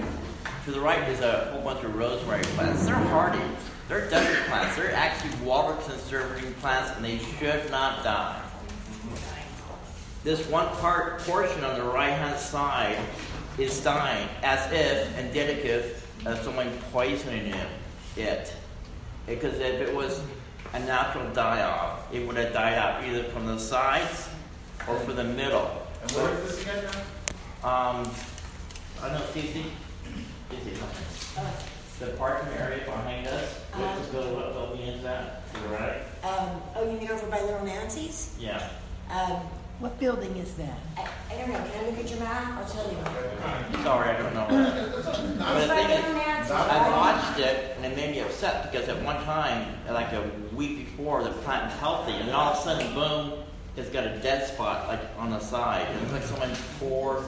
To 0.65 0.71
the 0.71 0.79
right 0.79 1.07
is 1.10 1.21
a 1.21 1.51
whole 1.51 1.62
bunch 1.62 1.83
of 1.83 1.95
rosemary 1.95 2.43
plants. 2.43 2.86
They're 2.86 2.95
hardy. 2.95 3.41
They're 3.88 4.10
desert 4.10 4.45
plants. 4.48 4.75
They're 4.75 4.93
actually 4.93 5.33
water 5.45 5.75
conserving 5.81 6.53
plants, 6.55 6.91
and 6.95 7.03
they 7.03 7.17
should 7.17 7.69
not 7.71 8.03
die. 8.03 8.41
This 10.24 10.48
one 10.48 10.67
part 10.77 11.19
portion 11.21 11.63
on 11.63 11.79
the 11.79 11.83
right 11.83 12.12
hand 12.12 12.39
side 12.39 12.98
is 13.57 13.83
dying, 13.83 14.29
as 14.43 14.71
if 14.71 15.17
indicative 15.17 16.07
of 16.25 16.39
someone 16.41 16.69
poisoning 16.91 17.48
it. 17.48 17.67
it. 18.17 18.53
Because 19.25 19.55
if 19.55 19.81
it 19.81 19.95
was 19.95 20.21
a 20.74 20.79
natural 20.79 21.27
die 21.33 21.63
off, 21.63 22.13
it 22.13 22.25
would 22.27 22.38
have 22.38 22.53
died 22.53 22.77
out 22.77 23.03
either 23.03 23.24
from 23.24 23.48
the 23.48 23.57
sides 23.57 24.29
or 24.88 25.00
from 25.00 25.15
the 25.15 25.24
middle. 25.24 25.69
And 26.03 26.12
where 26.12 26.33
is 26.36 26.43
this 26.43 26.62
again 26.62 26.83
now? 26.86 27.01
Um, 27.63 28.10
I 29.01 29.10
don't 29.10 29.13
know, 29.13 29.25
Cece? 29.34 29.63
Cece, 30.50 32.00
the 32.00 32.08
parking 32.18 32.51
area 32.58 32.84
behind 32.86 33.27
us, 33.27 33.60
what's 33.75 34.08
the 34.08 34.13
building, 34.13 34.36
what 34.36 34.53
building 34.53 34.82
is 34.82 35.03
that? 35.03 35.48
To 35.53 35.60
the 35.62 35.68
right? 35.70 36.01
Um, 36.24 36.62
oh, 36.75 36.91
you 36.91 36.98
mean 37.00 37.12
over 37.12 37.27
by 37.27 37.39
Little 37.41 37.63
Nancy's? 37.63 38.36
Yeah. 38.39 38.68
Um, 39.12 39.41
What 39.80 40.00
building 40.00 40.36
is 40.38 40.53
that? 40.56 40.77
I, 40.98 41.08
I 41.34 41.38
don't 41.39 41.50
know, 41.50 41.58
can 41.58 41.84
I 41.86 41.89
look 41.89 42.00
at 42.00 42.10
your 42.10 42.20
map? 42.20 42.58
I'll 42.58 42.65
tell 42.70 42.86
you. 42.86 43.84
Sorry, 43.84 44.10
I 44.10 44.18
don't 44.22 44.34
know. 44.34 44.48
But 44.50 45.62
the 45.62 45.68
by 45.68 45.84
thing 45.86 45.89
is, 46.00 46.15
Nancy's. 46.15 46.51
I 46.51 46.89
right? 46.89 46.98
watched 46.98 47.39
it 47.39 47.75
and 47.77 47.86
it 47.86 47.96
made 47.96 48.12
me 48.12 48.20
upset 48.22 48.72
because 48.72 48.89
at 48.89 49.03
one 49.03 49.24
time, 49.24 49.68
like 49.89 50.12
a 50.13 50.24
week 50.56 50.77
before, 50.86 51.24
the 51.24 51.30
plant 51.46 51.65
was 51.72 51.80
healthy 51.80 52.13
and 52.13 52.32
all 52.32 52.53
of 52.53 52.60
a 52.60 52.62
sudden, 52.62 52.94
boom, 52.96 53.34
it's 53.78 53.90
got 53.90 54.06
a 54.06 54.18
dead 54.20 54.48
spot 54.48 54.88
like 54.88 55.00
on 55.18 55.30
the 55.30 55.40
side. 55.40 55.88
It 55.90 56.01
looks 56.01 56.13
like 56.13 56.24
someone 56.24 56.51
poured 56.80 57.24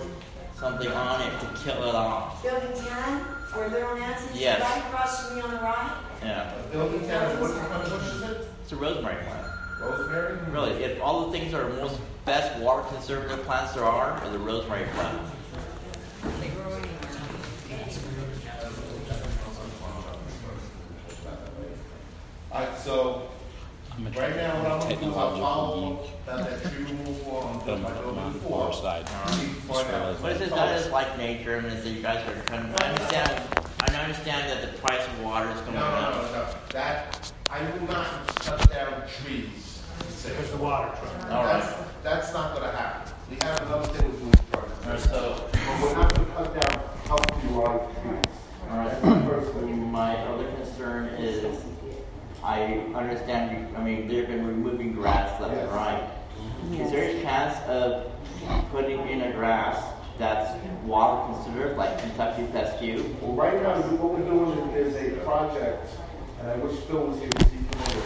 something 0.57 0.89
on 0.89 1.21
it 1.21 1.39
to 1.39 1.63
kill 1.63 1.83
it 1.83 1.95
off. 1.95 2.41
Building 2.43 2.73
ten, 2.73 3.21
or 3.55 3.67
Little 3.69 3.95
Nancy's? 3.95 4.39
Yes. 4.39 4.61
Right 4.61 4.77
across 4.79 5.27
from 5.27 5.37
me 5.37 5.41
on 5.41 5.51
the 5.51 5.57
right? 5.57 5.97
Yeah. 6.23 6.53
Building 6.71 7.01
ten, 7.07 7.39
what 7.41 7.51
kind 7.51 7.83
of 7.83 7.89
bush 7.89 8.07
is 8.13 8.21
it? 8.21 8.47
It's 8.61 8.71
a 8.71 8.75
rosemary 8.75 9.23
plant. 9.23 9.47
Rosemary? 9.81 10.37
Really, 10.51 10.83
if 10.83 11.01
all 11.01 11.25
the 11.27 11.37
things 11.37 11.51
that 11.51 11.61
are 11.61 11.69
most 11.69 11.99
best 12.25 12.57
water 12.61 12.83
conservative 12.89 13.43
plants 13.45 13.73
there 13.73 13.83
are, 13.83 14.11
are 14.11 14.29
the 14.29 14.39
rosemary 14.39 14.85
plant. 14.95 15.19
Alright, 22.51 22.77
so, 22.77 23.29
right 24.11 24.35
now, 24.35 24.61
what 24.63 24.71
I'm 24.71 24.79
gonna 24.79 24.95
do 24.95 25.09
is 25.11 25.17
I'll 25.17 25.37
follow 25.37 25.99
that, 26.25 26.61
that 26.61 26.71
tree 26.73 26.83
removal 26.85 27.13
form, 27.15 27.59
Put 27.59 27.65
them 27.65 27.83
by 27.83 27.91
on 27.91 28.03
building 28.03 28.33
the 28.33 28.39
four. 28.39 28.71
far 28.71 28.73
side. 28.73 29.05
Need 29.39 29.47
to 29.47 29.53
find 29.61 29.89
out. 29.91 30.21
What 30.21 30.31
it 30.33 30.37
says 30.39 30.49
that 30.49 30.79
is 30.79 30.91
like 30.91 31.17
nature, 31.17 31.57
and 31.57 31.67
it's 31.67 31.83
that 31.83 31.89
you 31.89 32.01
guys 32.01 32.27
are 32.27 32.41
trying 32.43 32.71
to, 32.73 32.83
I 32.83 32.89
understand, 32.89 33.43
I 33.81 33.95
understand 34.01 34.49
that 34.49 34.61
the 34.71 34.77
price 34.79 35.05
of 35.07 35.23
water 35.23 35.49
is 35.51 35.55
No, 35.59 35.65
going 35.65 35.75
no, 35.75 35.81
up. 35.85 36.15
no, 36.15 36.31
no, 36.31 36.45
that, 36.71 37.31
I 37.49 37.61
will 37.71 37.87
not 37.87 38.27
cut 38.35 38.69
down 38.71 39.03
trees. 39.23 39.81
There's 40.23 40.51
the 40.51 40.57
water 40.57 40.89
truck. 40.97 41.31
All 41.31 41.43
right. 41.43 41.61
That's, 41.61 41.75
that's 42.03 42.33
not 42.33 42.55
gonna 42.55 42.71
happen. 42.71 43.13
We 43.29 43.35
have 43.41 43.61
another 43.63 43.87
thing 43.93 44.11
we're 44.11 44.19
doing 44.19 44.31
first. 44.83 45.05
So, 45.09 45.49
But 45.51 45.81
we're 45.81 45.95
not 45.95 46.13
gonna 46.15 46.27
cut 46.29 46.61
down 46.61 46.83
healthy 47.07 47.47
live 47.49 48.01
trees. 48.01 48.35
Alright, 48.71 49.27
firstly, 49.27 49.73
my 49.73 50.15
other 50.17 50.49
concern 50.53 51.07
is, 51.19 51.43
I 52.43 52.85
understand 52.93 53.73
I 53.77 53.81
mean, 53.81 54.07
they've 54.09 54.27
been 54.27 54.45
removing 54.45 54.91
grass 54.91 55.39
left 55.39 55.53
and 55.53 55.71
right. 55.71 56.03
Mm-hmm. 56.03 56.81
Is 56.81 56.91
there 56.91 57.09
a 57.09 57.21
chance 57.21 57.57
of 57.69 58.11
putting 58.69 59.07
in 59.07 59.21
a 59.21 59.31
grass 59.31 59.93
that's 60.17 60.61
water 60.83 61.33
conserved, 61.33 61.77
like 61.77 61.97
Kentucky 61.99 62.45
fescue? 62.51 63.15
Well, 63.21 63.33
right 63.33 63.61
now, 63.61 63.81
what 63.81 64.19
we're 64.19 64.25
doing 64.25 64.69
is 64.71 64.93
a 64.95 65.17
project, 65.21 65.87
and 66.39 66.49
I 66.49 66.55
wish 66.57 66.77
Phil 66.81 67.07
was 67.07 67.19
here 67.19 67.29
to 67.29 67.45
see 67.45 67.57
from 67.71 68.03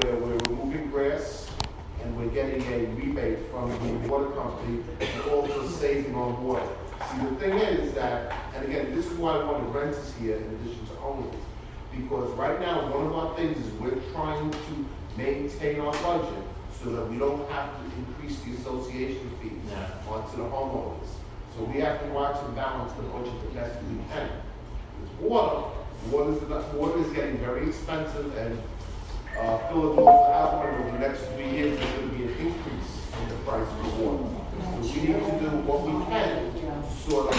where 0.00 0.16
we're 0.16 0.38
removing 0.48 0.90
grass 0.90 1.50
and 2.02 2.16
we're 2.16 2.28
getting 2.28 2.62
a 2.72 2.86
rebate 2.94 3.38
from 3.50 3.70
the 3.70 4.08
water 4.08 4.30
company 4.30 4.82
and 5.00 5.22
also 5.30 5.66
saving 5.68 6.14
on 6.14 6.44
water. 6.44 6.68
See, 7.10 7.18
the 7.26 7.34
thing 7.36 7.58
is 7.58 7.94
that, 7.94 8.32
and 8.54 8.64
again, 8.66 8.94
this 8.94 9.06
is 9.06 9.18
why 9.18 9.38
I 9.38 9.44
want 9.44 9.64
the 9.64 9.78
renters 9.78 10.14
here 10.20 10.36
in 10.36 10.42
addition 10.42 10.86
to 10.86 10.98
owners. 11.00 11.34
Because 11.96 12.30
right 12.32 12.60
now, 12.60 12.90
one 12.92 13.06
of 13.06 13.14
our 13.14 13.36
things 13.36 13.56
is 13.58 13.72
we're 13.74 14.00
trying 14.12 14.50
to 14.50 14.86
maintain 15.16 15.80
our 15.80 15.92
budget 16.02 16.42
so 16.82 16.90
that 16.90 17.08
we 17.10 17.18
don't 17.18 17.48
have 17.50 17.70
to 17.78 17.84
increase 17.98 18.40
the 18.40 18.52
association 18.60 19.30
fees 19.40 19.52
Yeah. 19.70 20.12
onto 20.12 20.36
the 20.36 20.42
homeowners. 20.44 21.08
So 21.56 21.64
we 21.64 21.80
have 21.80 22.00
to 22.02 22.08
watch 22.12 22.36
and 22.44 22.54
balance 22.56 22.92
the 22.94 23.02
budget 23.04 23.32
the 23.46 23.58
best 23.60 23.78
we 23.84 23.96
can. 24.12 24.28
With 25.00 25.30
water, 25.30 25.68
water 26.10 26.32
is, 26.32 26.74
water 26.74 26.98
is 27.00 27.10
getting 27.12 27.38
very 27.38 27.68
expensive 27.68 28.36
and, 28.36 28.58
uh, 29.40 29.58
Philadelphia 29.68 30.74
over 30.80 30.90
the 30.92 30.98
next 30.98 31.20
three 31.34 31.48
years, 31.50 31.78
there's 31.78 31.90
gonna 31.94 32.06
be 32.08 32.24
an 32.24 32.30
increase 32.30 32.90
in 33.22 33.28
the 33.28 33.34
price 33.46 33.68
of 33.68 34.00
water. 34.00 34.24
So 34.82 34.92
we 34.94 35.08
need 35.08 35.24
to 35.24 35.40
do 35.40 35.50
what 35.66 35.82
we 35.82 36.04
can 36.06 36.52
to 36.52 37.10
sort 37.10 37.30
of 37.30 37.36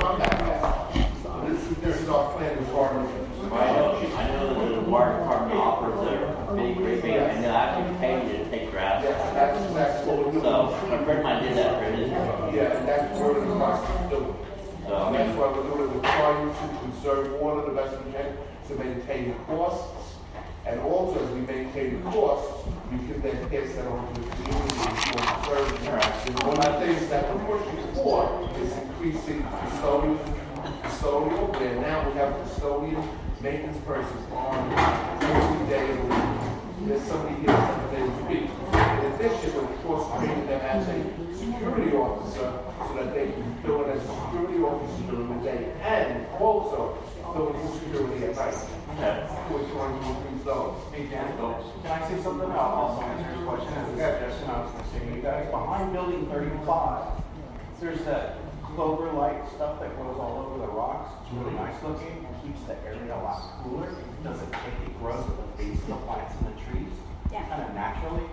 combat 0.00 0.38
that. 0.40 1.13
This 1.46 1.60
is, 1.70 2.02
is 2.02 2.08
our 2.08 2.32
plan 2.32 2.56
with 2.56 2.68
water. 2.70 2.94
Know, 2.94 3.52
I 3.52 4.28
know 4.28 4.54
that 4.54 4.74
the 4.74 4.90
water 4.90 5.18
department 5.18 5.60
offers 5.60 5.94
a 6.48 6.54
big 6.56 6.80
rebate, 6.80 7.16
and 7.16 7.44
they'll 7.44 7.52
actually 7.52 7.98
pay 7.98 8.26
you 8.26 8.44
to 8.44 8.50
take 8.50 8.70
grass. 8.70 9.04
That's, 9.04 9.34
that's, 9.34 9.74
that's 9.74 10.06
what 10.06 10.18
we're 10.18 10.32
doing. 10.32 10.44
So, 10.44 10.70
my 10.88 11.04
friend 11.04 11.18
of 11.18 11.24
mine 11.24 11.42
did 11.42 11.56
that 11.58 11.78
for 11.78 11.90
his, 11.92 12.10
Yeah, 12.10 12.78
and 12.78 12.88
that's 12.88 13.20
in 13.20 13.48
the 13.48 13.56
process 13.56 14.04
of 14.04 14.10
doing. 14.10 14.36
so, 14.86 14.94
I 14.94 15.06
And 15.06 15.14
that's 15.16 15.38
why 15.38 15.52
we're 15.52 15.68
doing, 15.68 15.90
it, 15.90 15.94
we're 15.94 16.00
trying 16.00 16.48
to 16.48 16.78
conserve 16.80 17.40
water 17.40 17.68
the 17.68 17.76
best 17.76 18.04
we 18.04 18.12
can 18.12 18.36
to 18.68 18.74
maintain 18.76 19.28
the 19.28 19.34
costs. 19.44 20.16
And 20.66 20.80
also, 20.80 21.22
as 21.22 21.30
we 21.32 21.40
maintain 21.40 22.02
the 22.02 22.10
costs, 22.10 22.66
we 22.90 22.98
can 23.06 23.20
then 23.20 23.36
pass 23.50 23.74
that 23.76 23.86
on 23.86 24.14
to 24.14 24.20
the 24.20 24.30
community 24.30 24.74
for 24.74 25.20
conserving. 25.20 25.86
And 26.24 26.42
one 26.42 26.56
of 26.56 26.80
the 26.80 26.86
things 26.86 27.08
that 27.10 27.28
we're 27.28 27.58
pushing 27.58 27.94
for 27.94 28.48
is 28.58 28.72
increasing 28.78 29.42
custodial, 29.42 30.18
custodial, 30.94 31.50
where 31.58 31.80
now 31.80 32.08
we 32.08 32.14
have 32.18 32.32
a 32.32 33.42
maintenance 33.42 33.78
person 33.84 34.16
on 34.32 34.72
every 35.22 35.66
day 35.68 35.90
of 35.90 35.96
the 35.98 36.04
week. 36.04 36.88
There's 36.88 37.02
somebody 37.02 37.34
here 37.40 37.48
seven 37.50 37.90
days 37.94 38.08
a 38.08 38.24
week. 38.24 38.50
In 38.72 39.12
addition, 39.12 39.54
we're 39.54 39.76
cross 39.82 40.18
training 40.18 40.46
them 40.46 40.60
as 40.60 40.88
a 40.88 41.36
security 41.36 41.96
officer 41.96 42.58
so 42.88 42.94
that 42.96 43.14
they 43.14 43.32
can 43.32 43.54
fill 43.62 43.84
in 43.84 43.90
as 43.90 44.02
a 44.02 44.06
security 44.06 44.58
officer 44.62 45.02
during 45.10 45.38
the 45.38 45.44
day 45.44 45.72
and 45.82 46.26
also 46.40 46.96
fill 47.34 47.52
in 47.52 47.72
security 47.80 48.24
at 48.26 48.36
night. 48.36 48.54
okay. 48.96 49.28
We're 49.50 49.68
trying 49.72 50.00
to 50.00 50.08
increase 50.08 50.44
those. 50.44 50.74
Hey, 50.92 51.06
Dan, 51.06 51.36
can 51.36 51.90
I 51.90 52.08
say 52.08 52.22
something? 52.22 52.50
I'll 52.50 52.56
also 52.56 53.02
answer 53.02 53.36
your 53.36 53.48
question 53.48 53.74
as 53.74 53.88
a 53.88 53.90
suggestion 53.90 54.48
I 54.48 54.60
was 54.62 54.72
going 54.72 54.84
to 54.84 54.90
say 54.90 55.16
you 55.16 55.22
guys. 55.22 55.50
Behind 55.50 55.92
building 55.92 56.26
thirty-five, 56.30 57.20
there's 57.80 58.04
that 58.04 58.43
clover-like 58.74 59.48
stuff 59.54 59.80
that 59.80 59.94
grows 59.96 60.16
all 60.18 60.46
over 60.50 60.58
the 60.66 60.72
rocks. 60.72 61.12
It's 61.24 61.32
really 61.34 61.54
nice 61.56 61.80
looking. 61.82 62.26
and 62.26 62.34
keeps 62.42 62.66
the 62.66 62.74
area 62.86 63.14
a 63.14 63.22
lot 63.22 63.42
cooler. 63.62 63.88
It 63.90 64.24
doesn't 64.24 64.52
take, 64.52 64.74
it 64.86 64.98
grows 64.98 65.20
at 65.24 65.36
the 65.36 65.62
base 65.64 65.78
of 65.82 65.88
the 65.88 65.94
plants 66.06 66.34
and 66.40 66.54
the 66.56 66.60
trees. 66.60 66.92
Yeah. 67.32 67.44
Kind 67.48 67.62
of 67.62 67.74
naturally. 67.74 68.24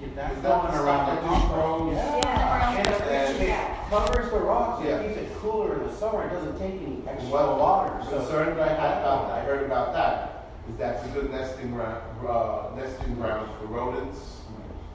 Get 0.00 0.14
that 0.16 0.32
Is 0.32 0.42
that 0.42 0.60
going 0.62 0.74
the 0.74 0.82
around 0.82 1.06
the 1.16 1.20
that 1.22 1.30
just 1.30 1.46
compost. 1.48 1.54
grows? 1.54 1.94
Yeah. 1.96 2.70
And 2.76 2.86
it- 2.88 3.48
it 3.48 3.90
covers 3.90 4.30
the 4.30 4.38
rocks. 4.40 4.84
Yeah. 4.84 4.96
It 4.96 5.14
keeps 5.16 5.30
it 5.32 5.38
cooler 5.38 5.74
in 5.74 5.86
the 5.86 5.92
summer. 5.94 6.24
It 6.26 6.30
doesn't 6.30 6.58
take 6.58 6.82
any 6.82 7.02
extra 7.08 7.32
Well, 7.32 7.58
water. 7.58 7.96
the 8.00 8.04
So 8.10 8.18
concern 8.18 8.60
I 8.60 8.68
had, 8.68 9.04
uh, 9.04 9.30
I 9.32 9.40
heard 9.40 9.62
about 9.64 9.92
that, 9.94 10.48
is 10.68 10.76
that's 10.76 11.04
a 11.06 11.08
good 11.08 11.30
nesting 11.30 11.70
ground, 11.72 12.02
uh, 12.28 12.70
nesting 12.76 13.14
ground 13.14 13.48
for 13.58 13.66
rodents 13.68 14.40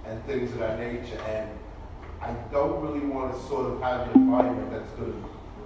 and 0.05 0.23
things 0.25 0.51
of 0.53 0.59
that 0.59 0.77
nature, 0.77 1.17
and 1.29 1.49
I 2.21 2.33
don't 2.51 2.81
really 2.81 3.05
want 3.07 3.33
to 3.33 3.47
sort 3.47 3.71
of 3.71 3.81
have 3.81 4.07
an 4.09 4.21
environment 4.21 4.69
that's 4.71 4.89
gonna, 4.91 5.13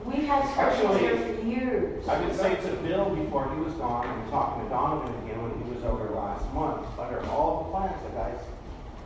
We've 0.05 0.23
had 0.23 0.45
scorpions 0.53 0.99
here 0.99 1.17
for 1.17 1.41
years. 1.41 2.07
I 2.07 2.21
would 2.21 2.35
say 2.35 2.55
to 2.55 2.71
Bill 2.83 3.09
before 3.15 3.51
he 3.53 3.59
was 3.59 3.73
gone 3.73 4.07
and 4.07 4.29
talking 4.29 4.63
to 4.63 4.69
Donovan 4.69 5.13
again 5.25 5.41
when 5.41 5.51
he 5.63 5.73
was 5.73 5.83
over 5.83 6.13
last 6.13 6.45
month, 6.53 6.85
under 6.99 7.25
all 7.31 7.63
the 7.65 7.71
plants, 7.71 8.03
the 8.03 8.09
guys, 8.09 8.37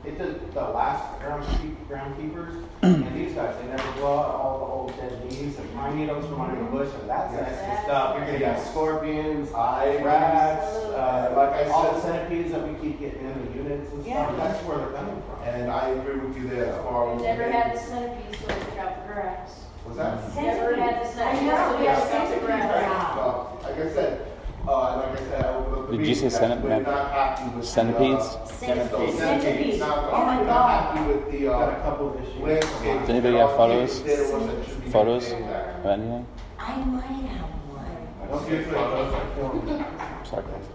it 0.06 0.18
did 0.18 0.54
the 0.54 0.62
last 0.62 1.20
ground 1.20 1.46
keep, 1.62 1.88
groundkeepers, 1.90 2.64
and 2.82 3.16
these 3.16 3.34
guys, 3.34 3.56
they 3.62 3.68
never 3.68 3.92
blow 4.00 4.18
out 4.20 4.36
all 4.36 4.60
the 4.60 4.66
old 4.66 4.98
dead 4.98 5.24
leaves 5.32 5.58
and 5.60 5.74
pine 5.76 5.98
needles 5.98 6.26
from 6.26 6.40
under 6.42 6.58
the 6.64 6.70
bush, 6.72 6.90
and 7.02 7.10
that's 7.10 7.34
Yes. 7.34 7.62
nasty 7.62 7.84
stuff. 7.86 8.16
You're 8.18 8.26
gonna 8.26 8.40
get 8.40 8.60
scorpions, 8.66 9.54
I- 9.54 10.02
rats, 10.04 10.66
uh, 10.76 11.34
Like 11.36 11.50
I 11.68 11.70
all 11.72 11.92
the 11.94 12.02
said- 12.02 12.14
centipedes 12.28 12.52
that 12.52 12.68
we 12.68 12.74
keep 12.76 13.00
getting 13.00 13.22
in 13.30 13.46
the 13.46 13.58
units 13.58 13.92
and 13.92 14.06
Yeah. 14.06 14.26
stuff, 14.26 14.38
that's 14.38 14.64
where 14.66 14.78
they're 14.78 14.88
coming 14.88 15.22
from. 15.22 15.48
and 15.48 15.72
I 15.72 15.88
agree 15.90 16.20
with 16.20 16.38
you 16.38 16.48
there 16.50 16.66
as 16.74 16.76
far 16.84 17.16
as. 17.16 17.22
Never 17.22 17.44
had 17.44 17.74
the 17.76 17.80
centipede, 17.80 18.36
so 18.40 18.48
we 18.48 18.76
got 18.78 19.08
the 19.08 19.14
grass. 19.14 19.66
Was 19.88 19.98
that? 19.98 20.36
Never 20.36 20.76
had 20.76 20.96
the 21.02 21.08
I 21.08 21.12
centipede. 21.12 21.48
know, 21.48 21.72
so 21.72 21.78
we 21.80 21.86
got 21.86 21.96
the 21.96 22.08
centipedes 22.08 22.46
grass. 22.46 22.64
now. 22.72 23.14
Well, 23.18 23.58
like 23.64 23.74
I 23.80 23.90
said, 23.90 24.28
uh, 24.68 24.98
like 24.98 25.12
I 25.12 25.24
said, 25.24 25.46
I 25.46 25.48
opened 25.56 25.76
up 25.76 25.90
the 25.92 25.98
Did 25.98 26.08
you 26.08 26.16
say 26.16 26.24
meeting, 26.26 26.40
that 26.40 26.60
centip- 26.60 26.62
we're 26.64 26.80
not 26.82 27.12
happy 27.12 27.44
with. 27.46 27.54
the, 27.54 27.60
uh, 27.60 27.64
Centipedes? 27.64 28.26
Centipedes. 28.52 29.18
Centipedes, 29.18 29.80
not, 29.80 29.98
Oh 30.12 30.26
my 30.26 30.44
God. 30.44 30.96
happy 30.98 31.14
with 31.14 31.32
the, 31.32 31.40
Got 31.46 31.70
a 31.70 31.72
uh, 31.72 31.82
couple 31.84 32.10
of 32.14 32.22
issues. 32.22 32.42
landscape. 32.42 33.00
Does 33.02 33.10
anybody 33.10 33.38
have 33.38 33.50
photos? 33.52 34.04
They're 34.04 34.18
the 34.28 34.32
ones 34.38 34.46
that 34.48 34.66
should 34.68 34.84
be 34.84 34.90
Photos 34.92 35.24
maintaining 35.24 35.50
that. 35.50 35.76
of 35.80 35.86
anything? 35.86 36.26
I 36.60 36.76
might 36.78 37.02
have 37.30 37.50
one. 37.72 38.42
Okay, 38.42 38.64
photos. 38.66 40.28
Sorry, 40.30 40.44
guys. 40.44 40.66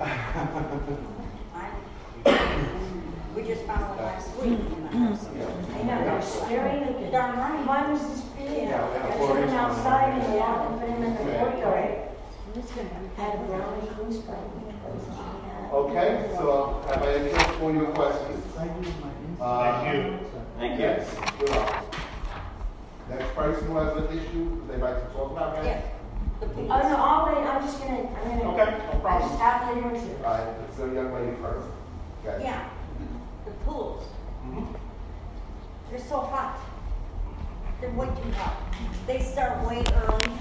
We 3.34 3.42
just 3.42 3.64
found 3.64 3.82
one 3.88 3.98
last 3.98 4.30
week 4.36 4.60
in 4.60 4.82
the 4.84 4.88
house. 4.96 5.26
I 5.26 5.82
know, 5.82 6.04
they're 6.04 6.22
scary 6.22 6.86
looking. 6.86 7.10
Darn 7.10 7.36
right. 7.36 7.66
Mine 7.66 7.90
was 7.92 8.00
this 8.08 8.20
big. 8.38 8.68
Yeah, 8.68 8.88
we 8.88 8.94
have 8.96 9.10
I 9.10 9.16
four 9.18 9.26
took 9.28 9.38
inch 9.38 9.50
him 9.50 9.56
outside 9.58 10.22
and 10.22 10.34
walked 10.34 10.70
and 10.70 10.80
put 10.80 10.88
him 10.88 11.02
in 11.02 11.14
the 11.14 11.32
courtyard. 11.38 11.98
It's 12.56 12.70
gonna 12.70 12.88
be 12.88 13.20
Had 13.20 13.34
a 13.34 13.38
brown 13.44 13.80
recluse. 13.80 14.22
Okay, 15.72 16.30
so 16.36 16.84
have 16.88 17.02
I 17.02 17.06
answered 17.06 17.60
all 17.62 17.72
your 17.74 17.86
questions? 17.86 18.44
Uh, 19.40 19.82
Thank 19.82 19.96
you. 19.96 20.18
Thank 20.58 20.72
you. 20.78 20.86
Yes, 20.86 21.16
you're 21.40 21.48
welcome. 21.50 21.84
Next 23.10 23.34
person 23.34 23.66
who 23.66 23.76
has 23.76 23.96
an 23.96 24.18
issue 24.18 24.44
would 24.44 24.68
they'd 24.68 24.80
like 24.82 25.08
to 25.08 25.14
talk 25.14 25.32
about, 25.32 25.64
Yeah. 25.64 25.72
right? 25.74 25.84
Oh, 26.42 26.48
no, 26.66 26.96
I'll 26.96 27.26
wait, 27.26 27.44
I'm 27.44 27.62
just 27.62 27.80
gonna, 27.80 28.08
I'm 28.08 28.38
gonna. 28.38 28.52
Okay, 28.52 28.78
no 28.92 29.00
problem. 29.00 29.22
I 29.24 29.28
just 29.28 29.40
have 29.40 29.76
later 29.76 29.90
too. 30.00 30.24
All 30.24 30.32
right, 30.32 30.46
it's 30.68 30.76
the 30.76 30.86
young 30.86 31.12
lady 31.12 31.36
first. 31.42 31.66
Okay. 32.24 32.44
Yeah, 32.44 32.64
the 33.44 33.50
pools, 33.66 34.04
Mhm. 34.46 34.66
they're 35.90 35.98
so 35.98 36.20
hot. 36.20 36.58
They're 37.80 37.90
way 37.90 38.06
too 38.06 38.30
hot. 38.38 38.56
They 39.06 39.20
start 39.20 39.66
way 39.66 39.84
early. 39.94 40.32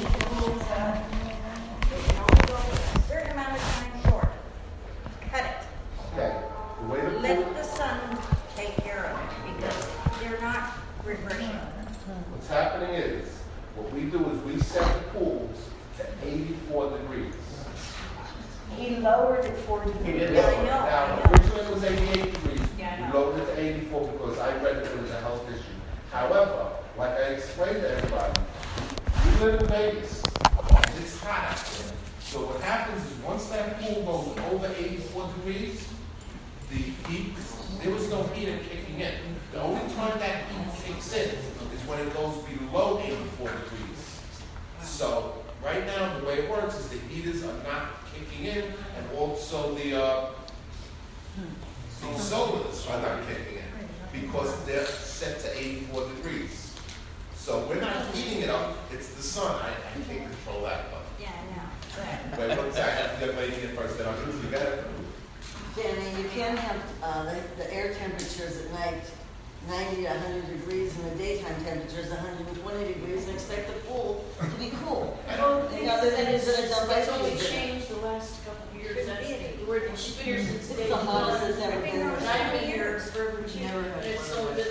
The 0.00 0.24
pools 0.24 0.62
up. 0.78 0.96
They 1.92 2.02
can 2.08 2.16
only 2.18 2.46
go 2.46 2.54
a 2.56 3.00
certain 3.08 3.32
amount 3.32 3.52
of 3.52 3.58
time 3.60 4.10
short. 4.10 4.28
Cut 5.30 5.44
it. 5.44 5.56
Okay, 6.14 6.42
the 6.80 6.86
way 6.88 7.00
the 7.00 7.18
Let 7.20 7.54
the 7.54 7.62
sun 7.64 8.18
take 8.56 8.74
care 8.76 9.04
of 9.04 9.18
it 9.20 9.56
because 9.58 9.88
they're 10.20 10.40
not 10.40 10.72
refreshing. 11.04 11.48
what's 12.30 12.48
happening 12.48 12.90
is, 12.94 13.28
what 13.76 13.92
we 13.92 14.02
do 14.02 14.18
is 14.30 14.42
we 14.42 14.58
set 14.60 14.84
the 14.94 15.18
pools 15.18 15.58
to 15.98 16.06
eighty-four 16.26 16.90
degrees. 16.98 17.34
He 18.76 18.96
lowered 18.96 19.44
it 19.44 19.56
for 19.66 19.84
you. 19.84 19.92
He 20.04 20.12
did 20.12 20.34
Yeah, 20.34 20.40
lower 20.40 20.50
I 20.50 20.60
it. 20.60 20.64
know, 20.64 20.78
I 20.78 20.90
Now, 20.90 21.30
originally 21.30 21.60
it 21.60 21.74
was 21.74 21.84
eighty-eight 21.84 22.32
degrees. 22.34 22.60
Yeah, 22.78 23.06
We 23.06 23.18
lowered 23.18 23.40
it 23.40 23.46
to 23.54 23.60
eighty-four 23.60 24.08
because 24.12 24.38
I 24.38 24.54
read 24.62 24.76
that 24.76 24.84
it 24.86 25.00
was 25.00 25.10
a 25.10 25.20
health 25.20 25.46
issue. 25.50 25.62
However, 26.10 26.68
like 26.98 27.10
I 27.10 27.22
explained 27.36 27.80
to 27.82 27.90
everybody, 27.96 28.40
we 29.24 29.44
live 29.44 29.60
in 29.60 29.66
Vegas, 29.68 30.21
it's 30.98 31.18
hot 31.20 31.50
out 31.50 31.56
there. 31.56 31.92
So 32.20 32.46
what 32.46 32.60
happens 32.62 33.04
is, 33.10 33.18
once 33.18 33.46
that 33.48 33.80
pool 33.80 34.02
goes 34.04 34.38
over 34.52 34.72
eighty-four 34.78 35.28
degrees, 35.36 35.86
the 36.70 36.76
heat, 36.76 37.34
there 37.82 37.92
was 37.92 38.08
no 38.08 38.22
heater 38.34 38.58
kicking 38.70 39.00
in. 39.00 39.14
The 39.52 39.60
only 39.60 39.92
time 39.94 40.18
that 40.18 40.44
heat 40.48 40.94
kicks 40.94 41.12
in 41.12 41.28
is 41.28 41.82
when 41.86 41.98
it 42.00 42.14
goes 42.14 42.36
below 42.44 43.00
eighty-four 43.00 43.48
degrees. 43.48 44.20
So, 44.82 45.42
right 45.64 45.84
now, 45.86 46.18
the 46.18 46.26
way 46.26 46.38
it 46.38 46.50
works 46.50 46.78
is 46.78 46.88
the 46.88 46.98
heaters 46.98 47.44
are 47.44 47.62
not 47.64 47.88
kicking 48.14 48.46
in, 48.46 48.64
and 48.96 49.18
also 49.18 49.74
the, 49.74 50.02
uh, 50.02 50.26
the 52.00 52.06
solars 52.18 52.90
are 52.90 53.02
not 53.02 53.26
kicking 53.28 53.58
in, 53.58 54.20
because 54.20 54.64
they're 54.64 54.86
set 54.86 55.40
to 55.40 55.58
eighty-four 55.58 56.08
degrees. 56.16 56.61
So 57.42 57.66
we're 57.68 57.80
not 57.80 58.06
heating 58.14 58.42
it 58.42 58.50
up, 58.50 58.76
it's 58.92 59.08
the 59.14 59.22
sun, 59.22 59.56
I, 59.60 59.70
I 59.70 60.02
can't 60.06 60.30
control 60.30 60.62
that, 60.62 60.84
but, 60.92 61.02
Yeah, 61.20 61.30
I 61.34 61.56
know. 61.56 62.36
But 62.36 62.48
but 62.48 62.58
once 62.58 62.76
I 62.78 62.88
have 62.88 63.18
to 63.18 63.26
get 63.26 63.34
my 63.34 63.42
heat 63.42 63.74
first, 63.76 63.98
then 63.98 64.06
I'm 64.06 64.14
gonna 64.14 64.32
do 64.32 64.48
that. 64.50 64.78
Danny, 65.74 66.22
you 66.22 66.28
can 66.28 66.56
have, 66.56 66.80
uh, 67.02 67.24
the, 67.24 67.40
the 67.64 67.74
air 67.74 67.94
temperatures 67.94 68.58
at 68.64 68.70
night 68.72 69.02
ninety 69.68 70.02
to 70.02 70.10
hundred 70.10 70.46
degrees 70.48 70.96
and 70.98 71.10
the 71.12 71.16
daytime 71.16 71.54
temperatures 71.64 72.12
hundred 72.12 72.46
and 72.46 72.62
twenty 72.62 72.92
degrees 72.94 73.24
and 73.26 73.34
expect 73.34 73.66
the 73.68 73.78
pool 73.90 74.24
to 74.40 74.46
be 74.58 74.70
cool. 74.84 75.18
Well, 75.26 75.68
And 75.68 75.88
other 75.90 76.10
than 76.10 76.26
it's 76.34 76.46
gonna 76.50 76.68
dump 76.68 76.90
ice 76.90 77.08
It's 77.08 77.08
only 77.12 77.30
cubes 77.30 77.46
in 77.46 77.54
it. 77.54 77.58
changed 77.58 77.88
the 77.90 77.96
last 78.06 78.44
couple 78.46 78.66
of 78.70 78.82
years, 78.82 79.06
that's, 79.06 79.26
where 79.66 79.78
it's 79.78 80.10
been 80.14 80.24
here 80.26 80.38
since 80.44 80.70
It's 80.70 80.88
the 80.88 80.94
one. 80.94 81.06
hottest 81.06 81.44
it's 81.50 81.58
ever 81.60 81.80
been. 81.80 82.00
And 82.02 82.24
I've 82.28 82.52
been 82.52 82.70
here 82.70 82.98
forever 83.00 83.42
too, 83.42 83.60
Never 83.60 83.82
had 83.82 84.04
it's 84.04 84.30
one. 84.30 84.46
only 84.46 84.62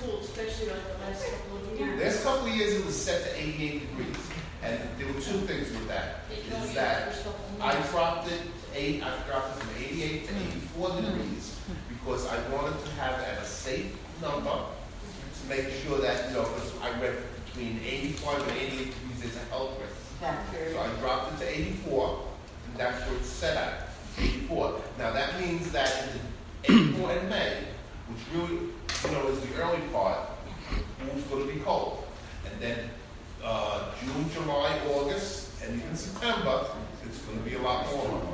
been, 0.00 0.16
especially 0.20 0.68
like 0.68 0.84
the 0.86 1.04
last 1.04 1.24
couple 1.24 1.56
of 1.58 1.78
years. 1.78 2.00
Last 2.02 2.24
couple 2.24 2.46
of 2.46 2.54
years, 2.54 2.74
it 2.74 2.86
was 2.86 2.96
set 2.96 3.24
to 3.24 3.40
eighty-eight 3.40 3.88
degrees, 3.88 4.16
and 4.62 4.78
there 4.98 5.06
were 5.06 5.20
two 5.20 5.40
things 5.46 5.70
with 5.70 5.88
that. 5.88 6.24
It 6.32 6.44
can 6.44 6.54
only 6.54 6.68
Is 6.68 6.72
be 6.72 6.74
the 6.74 6.80
that 6.80 7.12
first 7.12 7.24
couple 7.24 7.44
of 7.44 7.62
I 7.62 7.90
dropped 7.90 8.28
it 8.28 8.40
to 8.40 8.78
eight, 8.80 9.02
I 9.02 9.16
dropped 9.28 9.56
it 9.56 9.62
from 9.64 9.82
eighty-eight 9.82 10.28
to 10.28 10.34
eighty-four 10.34 10.88
degrees, 11.00 11.60
because 11.88 12.26
I 12.26 12.36
wanted 12.48 12.78
to 12.84 12.90
have 13.00 13.20
it 13.20 13.28
at 13.28 13.38
a 13.42 13.44
safe 13.46 13.96
number, 14.20 14.50
to 14.50 15.48
make 15.48 15.68
sure 15.84 15.98
that, 15.98 16.28
you 16.28 16.36
know, 16.36 16.42
because 16.42 16.72
I 16.82 16.90
read 17.00 17.16
between 17.46 17.80
eighty-five 17.84 18.40
and 18.40 18.56
eighty-eight 18.58 18.92
degrees, 18.94 19.20
there's 19.20 19.36
a 19.36 19.46
health 19.50 19.78
risk. 19.80 19.96
So 20.20 20.80
I 20.80 20.88
dropped 21.00 21.32
it 21.34 21.44
to 21.44 21.48
eighty-four, 21.58 22.28
and 22.68 22.76
that's 22.76 23.00
where 23.06 23.16
it's 23.16 23.28
set 23.28 23.56
at, 23.56 23.88
eighty-four. 24.18 24.80
Now, 24.98 25.12
that 25.12 25.40
means 25.40 25.72
that 25.72 26.10
in 26.68 26.90
April 26.92 27.08
and 27.08 27.30
May, 27.30 27.64
which 28.10 28.22
really, 28.34 28.54
you 28.56 29.10
know, 29.12 29.28
is 29.28 29.40
the 29.40 29.62
early 29.62 29.80
part, 29.92 30.18
the 30.70 31.20
gonna 31.30 31.44
be 31.52 31.60
cold. 31.60 32.04
And 32.50 32.60
then, 32.60 32.90
uh, 33.42 33.90
June, 34.00 34.28
July, 34.34 34.78
August, 34.94 35.50
and 35.62 35.80
even 35.80 35.96
September, 35.96 36.66
it's 37.06 37.18
gonna 37.20 37.40
be 37.40 37.54
a 37.54 37.60
lot 37.62 37.86
warmer. 37.94 38.26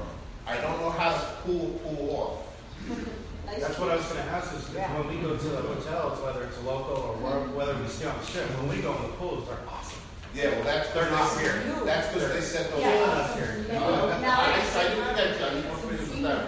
I 0.46 0.56
don't 0.58 0.80
know 0.80 0.90
how 0.90 1.12
to 1.12 1.20
cool, 1.44 1.80
cool 1.84 2.10
off. 2.16 2.42
That's 3.60 3.78
what 3.78 3.90
I 3.90 3.96
was 3.96 4.06
gonna 4.06 4.20
ask 4.22 4.52
is, 4.54 4.62
is 4.70 4.74
when 4.74 5.08
we 5.08 5.22
go 5.22 5.36
to 5.36 5.48
the 5.48 5.56
hotels, 5.62 6.20
whether 6.22 6.44
it's 6.44 6.60
local 6.64 6.96
or 6.96 7.14
where- 7.22 7.48
whether 7.54 7.74
we 7.80 7.88
stay 7.88 8.06
on 8.06 8.18
the 8.18 8.24
strip, 8.26 8.46
when 8.58 8.68
we 8.68 8.82
go 8.82 8.94
in 8.96 9.02
the 9.02 9.08
pools, 9.18 9.46
they're 9.46 9.58
awesome. 9.70 9.98
Yeah, 10.34 10.50
well, 10.50 10.64
that's. 10.64 10.90
They're 10.92 11.10
not 11.10 11.38
here. 11.40 11.62
That's 11.84 12.12
because 12.12 12.32
they 12.34 12.40
set 12.42 12.70
those. 12.70 12.80
Killing 12.82 13.08
us 13.10 13.34
here. 13.36 13.64
I, 13.72 14.60
I 14.76 14.88
didn't 14.88 15.04
forget, 15.08 15.38
John, 15.38 15.56
you 15.56 15.68
want 15.68 15.80
to 15.80 15.88
finish 15.88 16.08
with 16.10 16.22
that. 16.22 16.46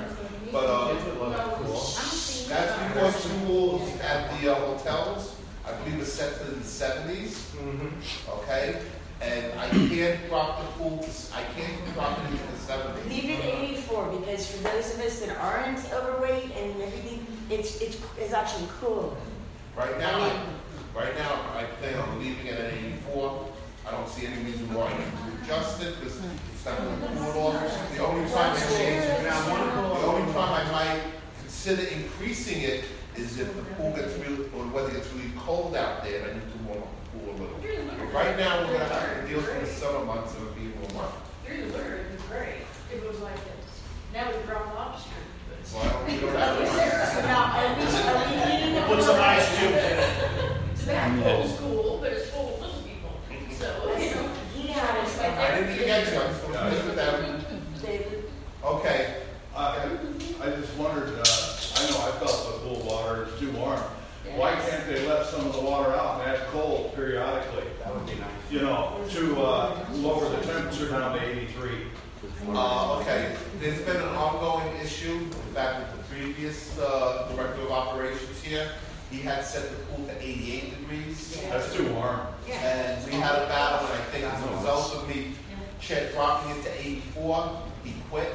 But, 0.52 0.64
uh, 0.66 2.07
Kids 2.48 2.94
would 2.94 3.02
love 3.02 3.14
it, 3.14 3.22
cool. 3.22 3.22
That's 3.22 3.22
because 3.22 3.22
the 3.24 3.46
pools 3.46 4.00
at 4.00 4.40
the 4.40 4.52
uh, 4.52 4.54
hotels, 4.56 5.36
I 5.66 5.72
believe, 5.72 6.00
are 6.00 6.04
set 6.04 6.38
to 6.40 6.50
the 6.52 6.64
seventies, 6.64 7.50
okay? 8.28 8.80
And 9.20 9.58
I 9.58 9.68
can't 9.68 10.28
drop 10.28 10.60
the 10.60 10.66
pool, 10.78 10.98
to 10.98 11.04
s- 11.08 11.32
I 11.34 11.42
can't 11.58 11.94
drop 11.94 12.18
it 12.20 12.30
into 12.30 12.46
the 12.52 12.58
seventies. 12.58 13.06
Leave 13.12 13.30
it 13.30 13.44
eighty-four, 13.44 14.06
because 14.20 14.50
for 14.50 14.62
those 14.62 14.94
of 14.94 15.00
us 15.00 15.18
that 15.20 15.36
aren't 15.38 15.80
overweight 15.92 16.52
and 16.56 16.80
everything, 16.82 17.26
it's, 17.50 17.80
it's, 17.82 17.98
it's 18.18 18.32
actually 18.32 18.68
cool. 18.80 19.16
Right 19.76 19.98
now, 19.98 20.20
I- 20.20 20.42
right 20.96 21.14
now, 21.18 21.32
I 21.56 21.64
plan 21.80 21.98
on 21.98 22.18
leaving 22.20 22.46
it 22.46 22.54
at 22.54 22.72
eighty-four. 22.74 23.48
I 23.86 23.90
don't 23.90 24.08
see 24.08 24.26
any 24.26 24.42
reason 24.44 24.72
why 24.74 24.86
I 24.86 24.98
need 24.98 25.04
to 25.38 25.42
adjust 25.44 25.82
it, 25.82 25.94
because 25.98 26.20
it's 26.22 26.64
not 26.64 26.78
going 26.78 27.00
to 27.00 27.06
cool 27.32 27.52
it 27.52 27.56
off. 27.56 27.96
The 27.96 28.04
only 28.06 28.30
time 28.30 28.52
I 28.54 28.60
change, 28.60 29.04
the 29.24 30.06
only 30.06 30.32
time 30.32 30.52
I 30.68 30.70
might 30.72 31.00
consider 31.68 31.88
increasing 31.94 32.62
it 32.62 32.84
is 33.16 33.38
if 33.38 33.54
the 33.54 33.62
pool 33.74 33.92
gets 33.92 34.16
really, 34.18 34.44
or 34.56 34.64
whether 34.72 34.96
it's 34.96 35.12
really 35.12 35.30
cold 35.36 35.76
out 35.76 36.02
there, 36.02 36.24
I 36.24 36.32
need 36.32 36.40
to 36.40 36.58
warm 36.64 36.82
up 36.82 36.88
the 37.04 37.18
pool 37.18 37.28
a 37.28 37.36
little. 37.36 37.58
But 37.60 38.12
Right 38.14 38.38
now, 38.38 38.64
we're 38.64 38.72
gonna 38.72 38.84
have 38.88 39.20
to 39.20 39.28
deal 39.28 39.36
with 39.36 39.60
the 39.60 39.66
summer 39.66 40.04
months 40.04 40.34
of 40.34 40.48
it 40.48 40.54
being 40.56 40.72
warm. 40.94 41.12
During 41.44 41.68
the 41.68 41.74
winter, 41.76 42.08
it'd 42.08 42.16
be 42.16 42.22
great, 42.30 42.64
if 42.88 43.04
it 43.04 43.08
was 43.08 43.20
like 43.20 43.36
this. 43.36 43.84
Now 44.14 44.32
we 44.32 44.40
drop 44.46 44.74
lobster. 44.74 45.10
So 45.64 45.78
I 45.78 45.88
don't, 45.88 46.06
we 46.06 46.16
don't 46.16 46.36
have. 46.36 46.56
So 47.12 47.20
now, 47.28 47.52
are 47.52 47.76
we, 47.76 47.84
are 47.84 48.16
we 48.24 48.32
leaving 48.48 48.74
the? 48.74 48.82
Put 48.88 49.02
some 49.02 49.20
ice 49.20 49.48
cubes 49.58 49.76
in 49.76 49.98
it. 50.00 50.56
So 50.76 50.84
that 50.86 51.12
pool's 51.20 51.58
cool, 51.58 51.98
but 52.00 52.12
it's 52.12 52.30
full 52.30 52.54
of 52.54 52.60
little 52.60 52.80
people, 52.80 53.12
so, 53.52 53.68
you 53.98 54.14
know. 54.14 54.30
Yeah, 54.56 55.04
it's 55.04 55.18
like. 55.18 55.36
I 55.36 55.60
didn't 55.60 55.76
forget 55.76 56.08
you, 56.08 56.18
I'm 56.18 56.32
supposed 56.32 56.80
to 56.80 56.86
with 56.86 56.96
them. 56.96 57.44
David, 57.82 58.24
Okay, 58.64 59.27
I, 59.58 59.98
I 60.40 60.50
just 60.50 60.76
wondered, 60.76 61.18
uh, 61.18 61.24
I 61.76 61.90
know 61.90 61.98
I 61.98 62.12
felt 62.20 62.46
the 62.46 62.58
pool 62.60 62.80
water 62.86 63.26
is 63.26 63.40
too 63.40 63.50
warm. 63.52 63.80
Why 64.36 64.52
can't 64.54 64.86
they 64.86 65.04
let 65.08 65.26
some 65.26 65.46
of 65.46 65.52
the 65.52 65.60
water 65.60 65.92
out 65.94 66.20
and 66.20 66.30
add 66.30 66.46
cold 66.48 66.94
periodically? 66.94 67.64
That 67.82 67.92
would 67.92 68.06
be 68.06 68.14
nice. 68.14 68.30
You 68.52 68.60
know, 68.60 69.00
to, 69.10 69.40
uh, 69.40 69.86
lower 69.94 70.28
the 70.28 70.46
temperature 70.46 70.90
down 70.90 71.18
to 71.18 71.24
eighty-three. 71.24 71.86
uh, 72.50 73.00
okay, 73.00 73.34
there's 73.58 73.80
been 73.82 73.96
an 73.96 74.14
ongoing 74.14 74.76
issue, 74.76 75.14
in 75.14 75.54
fact, 75.54 75.80
with 75.80 76.08
the 76.08 76.14
previous, 76.14 76.78
uh, 76.78 77.28
director 77.34 77.62
of 77.62 77.72
operations 77.72 78.40
here. 78.40 78.70
He 79.10 79.18
had 79.18 79.44
set 79.44 79.70
the 79.70 79.76
pool 79.86 80.06
to 80.06 80.22
eighty-eight 80.22 80.78
degrees. 80.78 81.40
That's 81.48 81.74
too 81.74 81.92
warm. 81.94 82.20
And 82.48 83.04
we 83.06 83.12
had 83.12 83.34
a 83.34 83.46
battle, 83.48 83.88
and 83.88 84.02
I 84.02 84.04
think 84.12 84.24
as 84.24 84.44
a 84.44 84.56
result 84.56 84.94
of 84.94 85.08
me 85.08 85.32
check 85.80 86.12
dropping 86.12 86.56
it 86.56 86.62
to 86.62 86.78
eighty-four, 86.78 87.62
he 87.82 87.94
quit. 88.08 88.32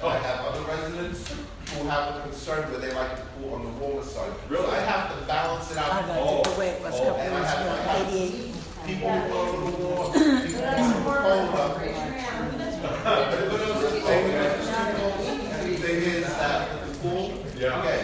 And 0.00 0.08
I 0.08 0.18
have 0.18 0.44
other 0.46 0.62
residents 0.68 1.32
who 1.72 1.84
have 1.88 2.16
a 2.16 2.20
concern 2.22 2.70
where 2.70 2.80
they 2.80 2.92
like 2.94 3.16
the 3.16 3.22
pool 3.40 3.54
on 3.54 3.64
the 3.64 3.70
warmer 3.80 4.02
side. 4.02 4.30
So 4.50 4.70
I 4.70 4.80
have 4.80 5.18
to 5.18 5.26
balance 5.26 5.70
it 5.70 5.78
I 5.78 5.80
out. 5.82 6.06
got 6.06 6.18
it 6.18 6.44
the 6.52 6.58
way 6.58 6.68
it 6.68 6.82
was 6.82 6.94
oh, 6.94 7.02
a 7.02 7.06
couple 7.06 7.20
And 7.22 7.34
I 7.34 7.38
years 7.38 7.48
have, 7.48 7.60
I 7.60 7.62
ago, 7.64 7.82
have 7.82 8.14
eighty-eight. 8.14 8.54
people 8.86 9.10
who 9.10 9.28
go 9.28 9.38
a 9.40 9.44
little 9.64 9.80
warmer, 9.80 10.12
people 10.12 10.60
who 10.60 11.04
go 11.14 11.50
colder. 11.54 12.84
The 15.64 15.76
thing 15.80 16.02
is 16.02 16.26
that 16.26 16.86
the 16.86 16.94
pool, 16.98 17.24
Yeah. 17.56 17.78
okay, 17.80 18.00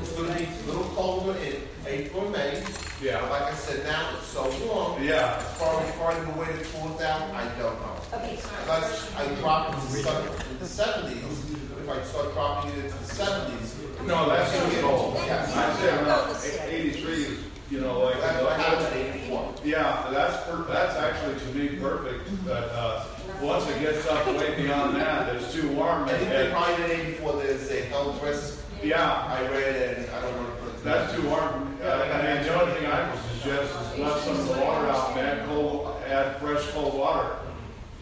it's 0.00 0.12
gonna 0.12 0.34
be 0.34 0.44
a 0.44 0.66
little 0.66 0.84
colder 0.94 1.38
in 1.38 1.56
April, 1.86 2.28
May. 2.30 2.62
Yeah. 3.02 3.20
Like 3.30 3.42
I 3.42 3.54
said, 3.54 3.84
now 3.84 4.14
it's 4.16 4.28
so 4.28 4.42
warm. 4.66 5.02
Yeah. 5.02 5.36
As 5.38 5.58
far 5.58 5.82
as 5.82 5.94
finding 5.96 6.32
a 6.34 6.38
way 6.38 6.46
to 6.46 6.64
cool 6.70 6.94
it 6.94 7.00
down, 7.00 7.30
I 7.32 7.44
don't 7.58 7.74
know. 7.80 7.96
Okay, 8.14 8.38
Unless 8.62 9.14
I 9.16 9.34
drop 9.40 9.74
it 9.74 10.02
to 10.02 10.50
in 10.50 10.58
the 10.60 10.66
seventies, 10.66 11.50
if 11.82 11.88
I 11.88 12.00
start 12.02 12.32
dropping 12.34 12.70
it 12.72 12.84
into 12.84 12.96
the 12.98 13.04
seventies. 13.04 13.76
No, 14.06 14.28
that's 14.28 14.52
too 14.52 14.80
cold. 14.82 15.14
Yes. 15.16 15.52
I'd 15.56 15.76
say 15.76 15.88
around 15.88 16.70
eighty-three 16.72 17.24
is, 17.24 17.38
you 17.70 17.80
know, 17.80 18.00
like. 18.04 18.20
That's 18.20 18.42
what 18.42 18.60
happened 18.60 18.86
at 18.86 18.92
eighty-four. 18.96 19.54
Yeah, 19.64 20.08
that's, 20.12 20.44
per- 20.44 20.64
that's 20.72 20.96
actually 20.96 21.40
to 21.40 21.46
me 21.58 21.80
perfect, 21.80 22.44
that, 22.44 22.70
uh, 22.72 23.04
once 23.40 23.66
it 23.68 23.80
gets 23.80 24.06
up 24.06 24.26
way 24.28 24.54
beyond 24.62 24.96
that, 24.96 25.34
it's 25.34 25.52
too 25.52 25.68
warm. 25.72 26.04
I 26.04 26.10
think 26.18 26.30
and- 26.30 26.32
they 26.32 26.50
probably 26.52 26.76
did 26.86 26.90
eighty-four, 27.00 27.32
there's 27.42 27.68
a 27.70 27.80
health 27.86 28.22
risk. 28.22 28.60
Yeah, 28.82 29.10
I 29.10 29.42
read 29.48 29.74
it, 29.76 29.98
and 29.98 30.10
I 30.10 30.20
don't 30.20 30.36
wanna 30.36 30.48
put 30.50 30.58
it. 30.58 30.61
That's 30.84 31.14
too 31.14 31.28
hard. 31.30 31.54
Uh, 31.82 32.10
I 32.12 32.34
mean, 32.34 32.42
the 32.44 32.60
only 32.60 32.74
thing 32.74 32.86
I 32.86 33.10
would 33.10 33.20
suggest 33.32 33.72
is 33.92 33.98
let 33.98 34.20
some 34.22 34.36
of 34.38 34.46
the 34.48 34.60
water 34.60 34.86
out 34.88 35.10
and 35.16 35.20
add 35.20 35.46
cold, 35.46 36.02
add 36.06 36.36
fresh 36.40 36.66
cold 36.70 36.94
water. 36.98 37.36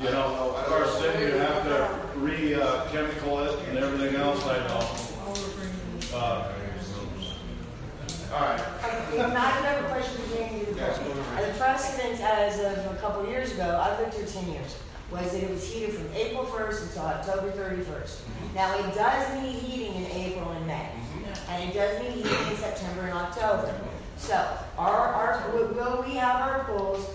You 0.00 0.10
know, 0.10 0.54
of 0.56 0.64
course, 0.66 0.98
then 1.00 1.20
you 1.20 1.38
have 1.38 1.62
to 1.64 2.18
re-chemical 2.18 3.40
it 3.40 3.68
and 3.68 3.78
everything 3.78 4.16
else, 4.16 4.42
I 4.46 4.58
know. 4.68 6.16
Uh, 6.16 6.52
All 8.32 8.40
right. 8.40 8.60
Okay, 9.12 9.16
now 9.18 9.36
I 9.36 9.40
have 9.40 9.64
another 9.64 9.88
question 9.94 10.22
for 10.24 10.38
you. 10.38 10.76
Uh, 10.80 11.46
The 11.46 11.52
precedent 11.58 12.20
as 12.20 12.58
of 12.60 12.92
a 12.92 12.96
couple 13.00 13.22
of 13.22 13.28
years 13.28 13.52
ago, 13.52 13.78
I've 13.82 13.98
lived 14.00 14.14
here 14.14 14.26
ten 14.26 14.50
years, 14.52 14.76
was 15.10 15.32
that 15.32 15.42
it 15.42 15.50
was 15.50 15.66
heated 15.66 15.94
from 15.94 16.06
April 16.14 16.44
first 16.44 16.82
until 16.82 17.02
October 17.02 17.50
thirty-first. 17.50 18.18
Mm-hmm. 18.18 18.54
Now, 18.54 18.78
it 18.78 18.94
does 18.94 19.42
need 19.42 19.54
heating 19.54 19.94
in 19.96 20.06
April 20.10 20.50
and 20.50 20.66
May, 20.66 20.90
mm-hmm. 20.92 21.50
and 21.50 21.68
it 21.68 21.74
does 21.74 22.02
need 22.02 22.24
heating 22.24 22.46
in 22.50 22.56
September 22.56 23.02
and 23.02 23.14
October. 23.14 23.68
Mm-hmm. 23.68 24.18
So, 24.18 24.58
our, 24.78 24.96
our, 25.08 25.50
will- 25.52 26.04
we 26.06 26.14
have 26.14 26.36
our 26.36 26.64
pools 26.64 27.06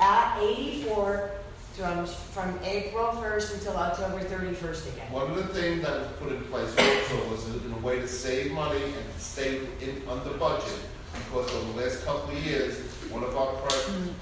at 0.00 0.38
eighty-four 0.40 1.30
from, 1.74 2.06
from 2.06 2.58
April 2.64 3.12
first 3.12 3.54
until 3.54 3.76
October 3.76 4.20
thirty-first 4.20 4.88
again? 4.88 5.12
One 5.12 5.30
of 5.30 5.36
the 5.36 5.44
things 5.54 5.82
that 5.82 6.00
was 6.00 6.08
put 6.18 6.32
in 6.32 6.42
place 6.44 6.70
also 6.70 7.30
was 7.30 7.48
in 7.48 7.72
a 7.72 7.78
way 7.78 8.00
to 8.00 8.08
save 8.08 8.52
money 8.52 8.82
and 8.82 9.14
to 9.14 9.20
stay 9.20 9.60
in, 9.80 10.02
under 10.08 10.36
budget, 10.36 10.78
because 11.14 11.50
over 11.54 11.72
the 11.72 11.84
last 11.84 12.04
couple 12.04 12.36
of 12.36 12.42
years, 12.44 12.78
one 13.10 13.22
of 13.22 13.36
our 13.36 13.54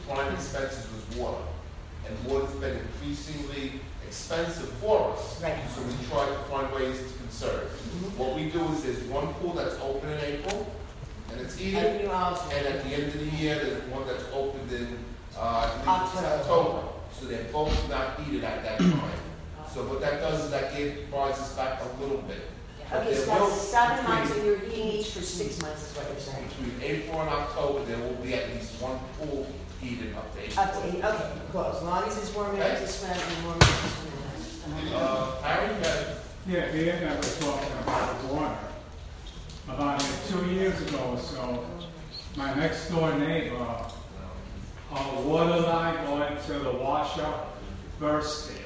prime 0.07 0.35
expenses 0.35 0.87
was 0.92 1.18
water. 1.18 1.42
And 2.09 2.31
water's 2.31 2.55
been 2.57 2.77
increasingly 2.77 3.73
expensive 4.07 4.71
for 4.81 5.12
us. 5.12 5.42
Right. 5.42 5.59
So 5.75 5.83
we 5.83 5.92
try 6.09 6.27
to 6.27 6.35
find 6.51 6.73
ways 6.73 6.99
to 6.99 7.18
conserve. 7.18 7.71
What 8.16 8.35
we 8.35 8.51
do 8.51 8.64
is 8.73 8.83
there's 8.83 9.03
one 9.05 9.35
pool 9.35 9.53
that's 9.53 9.77
open 9.81 10.09
in 10.11 10.18
April, 10.21 10.73
and 11.31 11.40
it's 11.40 11.57
heated. 11.57 11.85
And 11.85 12.11
And 12.11 12.66
at 12.66 12.85
the 12.85 12.90
end 12.90 13.05
of 13.05 13.18
the 13.18 13.37
year, 13.37 13.57
there's 13.57 13.83
one 13.90 14.07
that's 14.07 14.25
opened 14.33 14.73
in, 14.73 14.99
uh, 15.37 15.40
I 15.40 15.85
believe 15.85 16.09
it's 16.09 16.16
October. 16.16 16.79
October. 16.79 16.88
So 17.12 17.27
they're 17.27 17.53
both 17.53 17.90
not 17.90 18.21
heated 18.21 18.44
at 18.44 18.62
that 18.62 18.79
time. 18.79 19.11
So 19.73 19.85
what 19.85 20.01
that 20.01 20.21
does 20.21 20.44
is 20.44 20.51
that 20.51 20.75
gives, 20.75 21.12
us 21.12 21.55
back 21.55 21.81
a 21.83 22.03
little 22.03 22.23
bit. 22.23 22.40
Okay, 22.90 23.14
so 23.14 23.27
that's 23.27 23.53
seven 23.53 24.03
months, 24.05 24.35
and 24.35 24.47
you're 24.47 24.59
heating 24.61 24.92
each 24.92 25.11
for 25.11 25.21
six 25.21 25.61
months, 25.61 25.90
is 25.90 25.97
what 25.97 26.09
you're 26.09 26.18
saying? 26.18 26.49
Between 26.49 26.81
April 26.81 27.21
and 27.21 27.29
October, 27.29 27.85
there 27.85 27.99
will 27.99 28.14
be 28.14 28.33
at 28.33 28.49
least 28.55 28.81
one 28.81 28.99
pool 29.18 29.47
heated 29.81 30.14
up 30.14 30.35
to 30.35 30.43
April. 30.43 30.59
Up 30.59 30.73
to 30.73 30.88
eight, 30.88 31.05
okay, 31.05 31.33
cool, 31.53 31.64
as 31.64 31.83
long 31.83 32.05
as 32.05 32.19
it's 32.19 32.35
warm 32.35 32.55
enough 32.57 32.79
to 32.81 32.87
swim 32.88 33.12
and 33.12 33.45
warm 33.45 33.57
enough 33.57 33.83
to 33.83 34.45
swim. 34.45 34.95
Uh, 34.95 35.41
Harry, 35.43 35.75
you 35.75 35.83
got 35.83 35.99
it? 35.99 36.17
Yeah, 36.47 36.73
me 36.73 36.88
and 36.88 37.09
I 37.11 37.17
were 37.17 37.23
talking 37.23 37.73
about 37.83 38.25
water. 38.25 38.59
About 39.69 40.01
two 40.29 40.47
years 40.47 40.81
ago 40.83 41.11
or 41.12 41.19
so, 41.19 41.67
my 42.37 42.55
next 42.55 42.88
door 42.91 43.14
neighbor, 43.19 43.57
a 44.91 45.21
water 45.23 45.61
line 45.61 46.07
going 46.07 46.37
to 46.47 46.53
the 46.55 46.73
washer 46.73 47.33
bursted. 47.99 48.57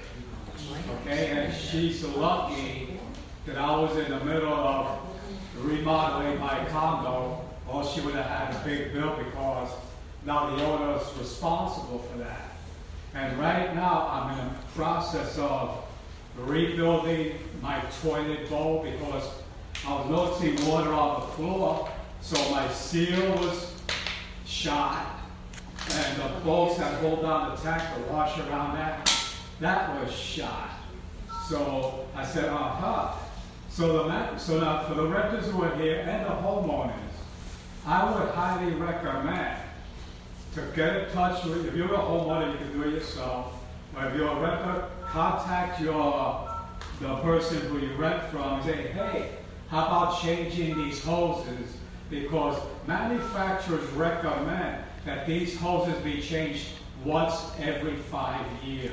Okay, 1.00 1.30
and 1.30 1.54
she's 1.54 2.04
lucky 2.04 3.00
that 3.46 3.58
I 3.58 3.76
was 3.76 3.96
in 3.96 4.10
the 4.10 4.24
middle 4.24 4.52
of 4.52 5.00
remodeling 5.58 6.38
my 6.38 6.64
condo, 6.66 7.44
or 7.68 7.84
she 7.84 8.00
would 8.02 8.14
have 8.14 8.26
had 8.26 8.54
a 8.54 8.64
big 8.64 8.92
bill 8.92 9.16
because 9.16 9.70
now 10.24 10.54
the 10.54 10.64
owner 10.64 10.98
is 11.00 11.18
responsible 11.18 11.98
for 11.98 12.18
that. 12.18 12.52
And 13.14 13.38
right 13.38 13.74
now, 13.74 14.08
I'm 14.08 14.38
in 14.38 14.48
the 14.48 14.54
process 14.74 15.36
of 15.38 15.84
rebuilding 16.36 17.34
my 17.60 17.80
toilet 18.00 18.48
bowl 18.48 18.82
because 18.82 19.28
I 19.86 19.94
was 19.94 20.08
noticing 20.08 20.68
water 20.70 20.92
on 20.92 21.20
the 21.20 21.26
floor, 21.28 21.90
so 22.20 22.36
my 22.50 22.68
seal 22.72 23.36
was 23.36 23.74
shot, 24.46 25.20
and 25.90 26.22
the 26.22 26.40
bolts 26.44 26.78
that 26.78 27.00
hold 27.00 27.22
down 27.22 27.50
the 27.50 27.56
tank, 27.62 27.82
the 27.96 28.12
wash 28.12 28.38
around 28.38 28.76
that, 28.76 29.10
that 29.60 30.00
was 30.00 30.12
shot. 30.14 30.70
So 31.48 32.06
I 32.14 32.24
said, 32.24 32.44
uh-huh. 32.44 33.18
So 33.68 34.04
the, 34.04 34.38
so 34.38 34.60
now 34.60 34.84
for 34.84 34.94
the 34.94 35.06
renters 35.06 35.50
who 35.50 35.62
are 35.64 35.74
here 35.76 36.00
and 36.00 36.26
the 36.26 36.30
homeowners, 36.30 36.92
I 37.86 38.04
would 38.04 38.28
highly 38.30 38.72
recommend 38.74 39.58
to 40.54 40.60
get 40.76 40.96
in 40.96 41.10
touch 41.12 41.44
with, 41.44 41.66
if 41.66 41.74
you're 41.74 41.94
a 41.94 41.98
homeowner, 41.98 42.52
you 42.52 42.58
can 42.58 42.72
do 42.80 42.88
it 42.88 42.94
yourself. 42.94 43.54
But 43.94 44.08
if 44.08 44.16
you're 44.16 44.28
a 44.28 44.40
renter, 44.40 44.88
contact 45.06 45.80
your, 45.80 46.48
the 47.00 47.14
person 47.16 47.60
who 47.68 47.78
you 47.78 47.94
rent 47.94 48.22
from, 48.30 48.54
and 48.60 48.64
say, 48.64 48.88
hey, 48.88 49.30
how 49.68 49.86
about 49.86 50.20
changing 50.22 50.76
these 50.76 51.02
hoses? 51.02 51.76
Because 52.10 52.60
manufacturers 52.86 53.88
recommend 53.92 54.84
that 55.06 55.26
these 55.26 55.56
hoses 55.58 55.94
be 56.02 56.20
changed 56.20 56.66
once 57.04 57.34
every 57.58 57.96
five 57.96 58.44
years. 58.62 58.92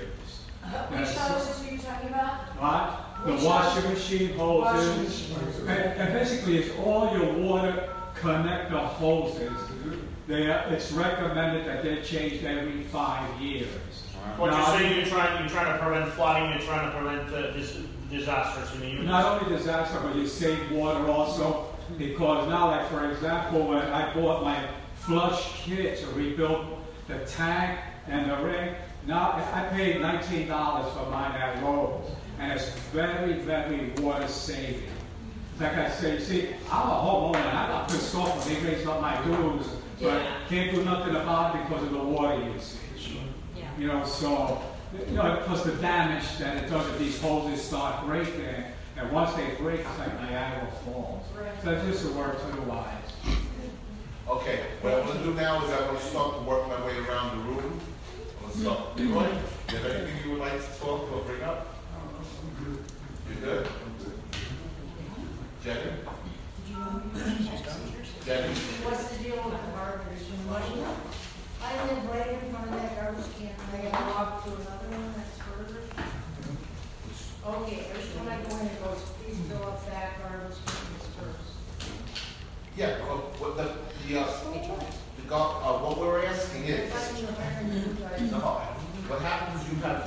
Which 0.64 1.00
That's- 1.00 1.18
houses 1.18 1.68
are 1.68 1.72
you 1.72 1.78
talking 1.80 2.10
about? 2.10 2.36
What? 2.58 3.26
The 3.26 3.34
Which 3.34 3.44
washing 3.44 3.84
hoses? 3.84 4.12
machine 4.12 4.38
Washing 4.38 4.80
hoses. 5.04 5.30
machine. 5.30 5.68
And, 5.68 6.00
and 6.00 6.14
basically, 6.14 6.58
it's 6.58 6.78
all 6.80 7.12
your 7.18 7.34
water 7.34 7.90
connector 8.16 8.80
hoses. 8.94 9.52
They 10.30 10.44
it's 10.46 10.92
recommended 10.92 11.66
that 11.66 11.82
they're 11.82 12.04
changed 12.04 12.46
every 12.46 12.84
five 12.84 13.42
years. 13.42 13.68
What 14.38 14.52
you're 14.52 14.60
Now- 14.60 14.78
saying, 14.78 14.96
you're 14.98 15.08
trying, 15.08 15.40
you're 15.40 15.50
trying 15.50 15.74
to 15.76 15.84
prevent 15.84 16.12
flooding, 16.14 16.52
you're 16.52 16.62
trying 16.62 16.92
to 16.92 16.96
prevent 16.96 17.34
uh, 17.34 17.52
dis- 17.52 17.80
disasters 18.12 18.72
in 18.76 18.82
the 18.82 18.88
units. 18.90 19.08
Not 19.08 19.42
only 19.42 19.58
disaster, 19.58 20.00
but 20.04 20.16
you 20.16 20.28
save 20.28 20.72
water 20.72 21.10
also, 21.12 21.66
because 21.98 22.48
now, 22.48 22.68
like 22.68 22.88
for 22.90 23.10
example, 23.10 23.66
when 23.70 23.80
I 23.80 24.14
bought 24.14 24.44
my 24.44 24.64
flush 24.94 25.64
kit 25.64 25.98
to 26.02 26.06
rebuild 26.12 26.78
the 27.08 27.18
tank 27.26 27.80
and 28.08 28.30
the 28.30 28.38
ring, 28.38 28.76
now 29.08 29.32
I 29.52 29.64
paid 29.76 30.00
nineteen 30.00 30.48
dollars 30.48 30.94
for 30.94 31.10
mine 31.10 31.32
at 31.32 31.64
Lowe's, 31.64 32.06
and 32.40 32.52
it's 32.52 32.70
very, 32.94 33.34
very 33.34 33.90
water 34.00 34.28
saving. 34.28 34.84
Like 35.60 35.76
I 35.76 35.90
say, 35.90 36.20
see, 36.20 36.50
I'm 36.72 36.88
a 36.88 36.94
homeowner, 36.94 37.48
I'm 37.48 37.70
not 37.70 37.90
pissed 37.90 38.14
off 38.14 38.46
when 38.46 38.64
they 38.64 38.70
raise 38.76 38.86
up 38.86 39.02
my 39.02 39.20
dues, 39.24 39.66
but 40.02 40.14
Yeah. 40.22 40.32
can't 40.48 40.76
do 40.76 40.84
nothing 40.84 41.16
about 41.16 41.56
it 41.56 41.68
because 41.68 41.84
of 41.84 41.92
the 41.92 42.00
water 42.00 42.42
usage. 42.56 43.18
Yeah. 43.56 43.64
You 43.78 43.88
know, 43.88 44.06
so, 44.06 44.62
you 45.08 45.16
know, 45.16 45.42
plus 45.46 45.64
the 45.64 45.74
damage 45.74 46.38
that 46.40 46.58
it 46.58 46.70
does 46.70 46.88
if 46.88 47.00
these 47.00 47.22
hoses 47.22 47.62
start 47.62 48.06
breaking, 48.06 48.64
and 48.98 49.12
once 49.12 49.34
they 49.34 49.48
break, 49.60 49.82
it's 49.82 50.00
like 50.00 50.14
Niagara 50.22 50.68
Falls. 50.86 51.24
So 51.64 51.72
that's 51.72 51.86
just 51.86 52.06
a 52.06 52.12
word 52.18 52.38
to 52.40 52.56
the 52.56 52.62
wise. 52.64 52.86
Okay, 54.28 54.60
what 54.82 54.94
I'm 54.94 55.08
gonna 55.08 55.24
do 55.24 55.34
now 55.34 55.64
is 55.66 55.72
I'm 55.72 55.88
gonna 55.88 56.00
start 56.02 56.36
to 56.36 56.42
work 56.42 56.68
my 56.68 56.86
way 56.86 56.98
around 57.00 57.38
the 57.38 57.44
room. 57.46 57.80
I'm 58.44 58.50
gonna 58.52 58.62
start, 58.62 58.96
mm-hmm. 58.96 59.14
Roy, 59.14 59.24
you 59.24 59.78
have 59.78 59.86
anything 59.86 60.24
you 60.24 60.32
would 60.32 60.40
like 60.40 60.54
to 60.54 60.80
talk 60.80 61.12
or 61.12 61.22
bring 61.26 61.42
up? 61.42 61.68
You 63.30 63.36
good? 63.46 63.68
Jenny? 65.64 65.92
What's 68.30 69.10
the 69.10 69.24
deal 69.24 69.42
with 69.42 69.58
the 69.58 69.74
garbage 69.74 70.22
and 70.30 70.46
money? 70.46 70.86
I 71.66 71.74
live 71.90 72.06
right 72.14 72.30
in 72.30 72.54
front 72.54 72.70
of 72.70 72.78
that 72.78 72.94
garbage 72.94 73.26
can, 73.34 73.50
I 73.58 73.90
gotta 73.90 74.06
walk 74.06 74.46
to 74.46 74.54
another 74.54 74.86
one 74.94 75.18
that's 75.18 75.34
further. 75.50 75.82
Okay, 77.42 77.90
there's 77.90 78.06
one 78.14 78.30
I 78.30 78.38
go 78.46 78.54
in, 78.62 78.70
it 78.70 78.78
goes, 78.86 79.02
please 79.18 79.34
fill 79.50 79.66
up 79.66 79.82
that 79.90 80.22
garbage 80.22 80.62
can 80.62 80.78
first. 81.18 81.58
Yeah, 82.78 83.02
well, 83.02 83.34
what 83.42 83.58
the, 83.58 83.74
the, 84.06 84.22
uh, 84.22 84.30
the, 84.30 85.34
uh, 85.34 85.80
what 85.82 85.98
we're 85.98 86.24
asking 86.24 86.66
is, 86.66 86.94
Finding 86.94 87.26
the 87.26 87.34
parent 87.34 87.74
you 87.74 87.98
guys. 87.98 88.30
no, 88.30 88.38
what 89.10 89.26
happens, 89.26 89.66
you 89.74 89.76
have, 89.82 90.06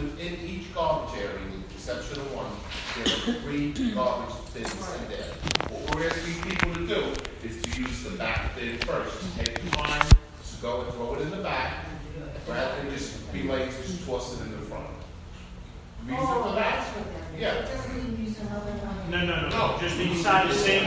within 0.00 0.40
each 0.40 0.72
garbage 0.72 1.20
area, 1.20 1.36
with 1.52 1.68
the 1.68 1.74
exception 1.76 2.16
of 2.16 2.32
one, 2.32 2.48
there 2.96 3.12
are 3.12 3.40
three 3.44 3.76
garbage 3.92 4.32
bins 4.56 4.72
in 4.72 5.04
there. 5.12 5.36
What 5.68 5.94
we're 5.94 6.08
asking 6.08 6.48
people 6.48 6.72
to 6.72 6.86
do 6.88 7.27
is 7.44 7.62
to 7.62 7.80
use 7.82 8.02
the 8.04 8.10
back 8.16 8.54
bin 8.56 8.78
first, 8.78 9.36
take 9.36 9.54
the 9.62 9.70
time 9.70 10.08
to 10.08 10.62
go 10.62 10.82
and 10.82 10.92
throw 10.94 11.14
it 11.14 11.22
in 11.22 11.30
the 11.30 11.36
back, 11.38 11.84
rather 12.48 12.82
than 12.82 12.90
just 12.90 13.32
be 13.32 13.42
like, 13.44 13.66
just 13.86 14.04
toss 14.06 14.40
it 14.40 14.44
in 14.44 14.52
the 14.52 14.58
front. 14.66 14.86
Reason 16.06 16.24
Oh, 16.26 16.42
for 16.42 16.54
that, 16.54 16.84
that's 16.84 16.96
what 16.96 17.06
that 17.14 17.34
is. 17.34 17.40
Yeah. 17.40 17.98
It 18.14 18.18
use 18.18 18.38
another. 18.40 18.72
No, 19.10 19.24
no, 19.24 19.42
no, 19.42 19.48
no, 19.48 19.78
just 19.80 19.98
inside 20.00 20.48
the 20.48 20.54
same, 20.54 20.84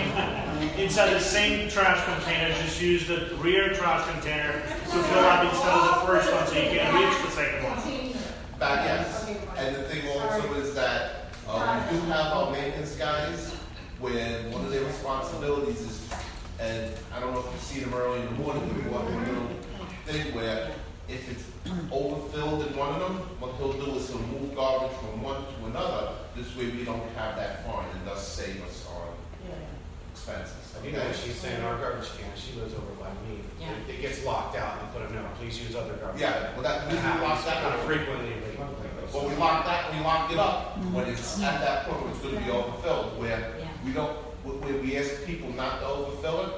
inside 0.78 1.14
the 1.14 1.20
same 1.20 1.70
trash 1.70 2.04
container, 2.06 2.54
just 2.62 2.82
use 2.82 3.08
the 3.08 3.36
rear 3.40 3.74
trash 3.74 4.10
container 4.12 4.54
to 4.54 5.04
fill 5.04 5.26
up 5.26 5.52
instead 5.52 5.70
of 5.70 6.02
the 6.02 6.08
first 6.08 6.34
one, 6.34 6.48
so 6.48 6.54
you 6.54 6.70
can 6.70 6.94
reach 6.96 7.26
the 7.26 7.32
second 7.32 7.64
one. 7.64 8.60
Back, 8.60 8.86
yes. 8.86 9.28
And 9.58 9.76
the 9.76 9.84
thing 9.84 10.08
also 10.20 10.54
is 10.56 10.74
that, 10.76 11.26
uh, 11.48 11.88
we 11.92 11.98
do 11.98 12.04
have 12.06 12.34
our 12.34 12.52
maintenance 12.52 12.96
guys, 12.96 13.52
where 14.00 14.50
one 14.52 14.66
of 14.66 14.72
their 14.72 14.84
responsibilities 14.84 15.82
is, 15.82 16.10
and 16.62 16.93
I 17.13 17.19
don't 17.19 17.34
know 17.34 17.39
if 17.45 17.52
you 17.54 17.60
see 17.60 17.80
them 17.82 17.93
early 17.93 18.19
in 18.21 18.26
the 18.28 18.32
morning, 18.43 18.62
we 18.76 18.89
walk 18.89 19.08
in 19.10 19.13
a 19.15 19.19
little 19.26 19.47
thing 20.06 20.34
where 20.36 20.71
if 21.10 21.30
it's 21.30 21.43
overfilled 21.91 22.67
in 22.67 22.78
one 22.78 22.89
of 22.95 23.00
them, 23.02 23.17
what 23.39 23.56
he'll 23.58 23.74
do 23.74 23.95
is 23.97 24.10
he'll 24.10 24.19
move 24.30 24.56
garbage 24.56 24.95
from 24.97 25.21
one 25.24 25.41
to 25.41 25.65
another. 25.65 26.13
This 26.36 26.56
way 26.56 26.69
we 26.69 26.84
don't 26.86 27.02
have 27.17 27.36
that 27.36 27.65
fine 27.65 27.88
and 27.97 28.06
thus 28.08 28.26
save 28.28 28.62
us 28.63 28.86
on 28.93 29.10
expenses. 30.13 30.56
You 30.86 30.93
know, 30.93 31.12
she's 31.13 31.36
saying 31.36 31.62
our 31.63 31.78
garbage 31.78 32.10
can, 32.17 32.30
she 32.36 32.58
lives 32.60 32.74
over 32.74 32.93
by 33.00 33.10
me. 33.28 33.41
Yeah. 33.60 33.69
It- 33.88 33.95
It 33.95 34.02
gets 34.02 34.24
locked 34.26 34.56
out 34.56 34.80
and 34.80 34.88
they 34.88 35.00
put 35.00 35.10
a 35.10 35.13
note, 35.13 35.34
please 35.39 35.60
use 35.62 35.76
other 35.76 35.93
garbage. 35.93 36.21
Yeah, 36.21 36.54
well, 36.54 36.63
that, 36.63 36.88
we 36.88 36.95
That 36.95 37.21
lock 37.21 37.41
happens 37.41 37.45
that 37.45 37.62
kind 37.62 37.74
one 37.74 37.80
of 37.80 37.86
frequently. 37.86 38.34
Well, 39.13 39.28
we 39.28 39.36
lock 39.36 39.65
that, 39.65 39.91
we 39.93 40.00
lock 40.00 40.32
it 40.32 40.38
up 40.39 40.78
when 40.93 41.06
it's 41.10 41.41
at 41.41 41.60
that 41.62 41.86
point 41.86 42.10
it's 42.15 42.19
gonna 42.24 42.39
be 42.45 42.50
overfilled, 42.52 43.19
where 43.19 43.54
Yeah. 43.60 43.67
we 43.86 43.91
don't, 43.91 44.15
where 44.43 44.82
we 44.82 44.97
ask 44.97 45.25
people 45.25 45.49
not 45.54 45.80
to 45.80 45.86
overfill 45.88 46.41
it. 46.45 46.51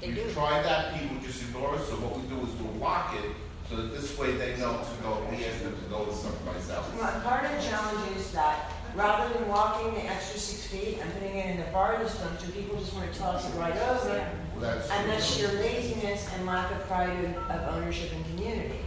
They 0.00 0.08
We've 0.08 0.16
do. 0.16 0.32
tried 0.32 0.62
that, 0.64 1.00
people 1.00 1.16
just 1.24 1.42
ignore 1.42 1.74
us, 1.74 1.88
so 1.88 1.94
what 1.96 2.16
we 2.20 2.28
do 2.28 2.36
is 2.44 2.52
we'll 2.60 2.72
lock 2.74 3.14
it, 3.16 3.30
so 3.70 3.76
that 3.76 3.94
this 3.94 4.16
way 4.18 4.32
they 4.36 4.56
know 4.58 4.76
to 4.78 5.02
go, 5.02 5.24
we 5.30 5.44
ask 5.44 5.62
them 5.62 5.72
to 5.74 5.88
go 5.88 6.04
to 6.04 6.14
someplace 6.14 6.68
else. 6.70 6.86
Well, 6.98 7.20
Part 7.22 7.44
of 7.46 7.52
the 7.56 7.62
challenge 7.66 8.16
is 8.16 8.30
that 8.32 8.70
rather 8.94 9.32
than 9.32 9.48
walking 9.48 9.94
the 9.94 10.04
extra 10.04 10.38
six 10.38 10.66
feet 10.66 10.98
and 11.00 11.12
putting 11.14 11.34
it 11.36 11.50
in 11.50 11.56
the 11.58 11.66
farthest 11.72 12.18
dumpster, 12.20 12.52
people 12.52 12.78
just 12.78 12.92
want 12.94 13.10
to 13.12 13.18
toss 13.18 13.48
it 13.48 13.58
right 13.58 13.76
over. 13.76 14.28
Well, 14.54 14.60
that's. 14.60 14.90
And 14.90 15.10
that's 15.10 15.24
sheer 15.24 15.48
laziness 15.48 16.28
and 16.34 16.46
lack 16.46 16.70
of 16.72 16.86
pride 16.86 17.10
of, 17.24 17.36
of 17.50 17.74
ownership 17.74 18.10
and 18.14 18.24
community. 18.36 18.78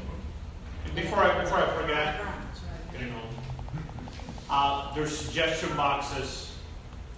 Before 0.96 1.20
I, 1.20 1.42
before 1.44 1.58
I 1.60 1.82
forget, 1.82 2.22
getting 2.92 3.14
old. 3.14 3.34
Uh, 4.50 4.94
there's 4.96 5.16
suggestion 5.16 5.76
boxes, 5.76 6.49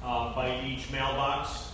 uh, 0.03 0.33
by 0.35 0.61
each 0.65 0.91
mailbox. 0.91 1.71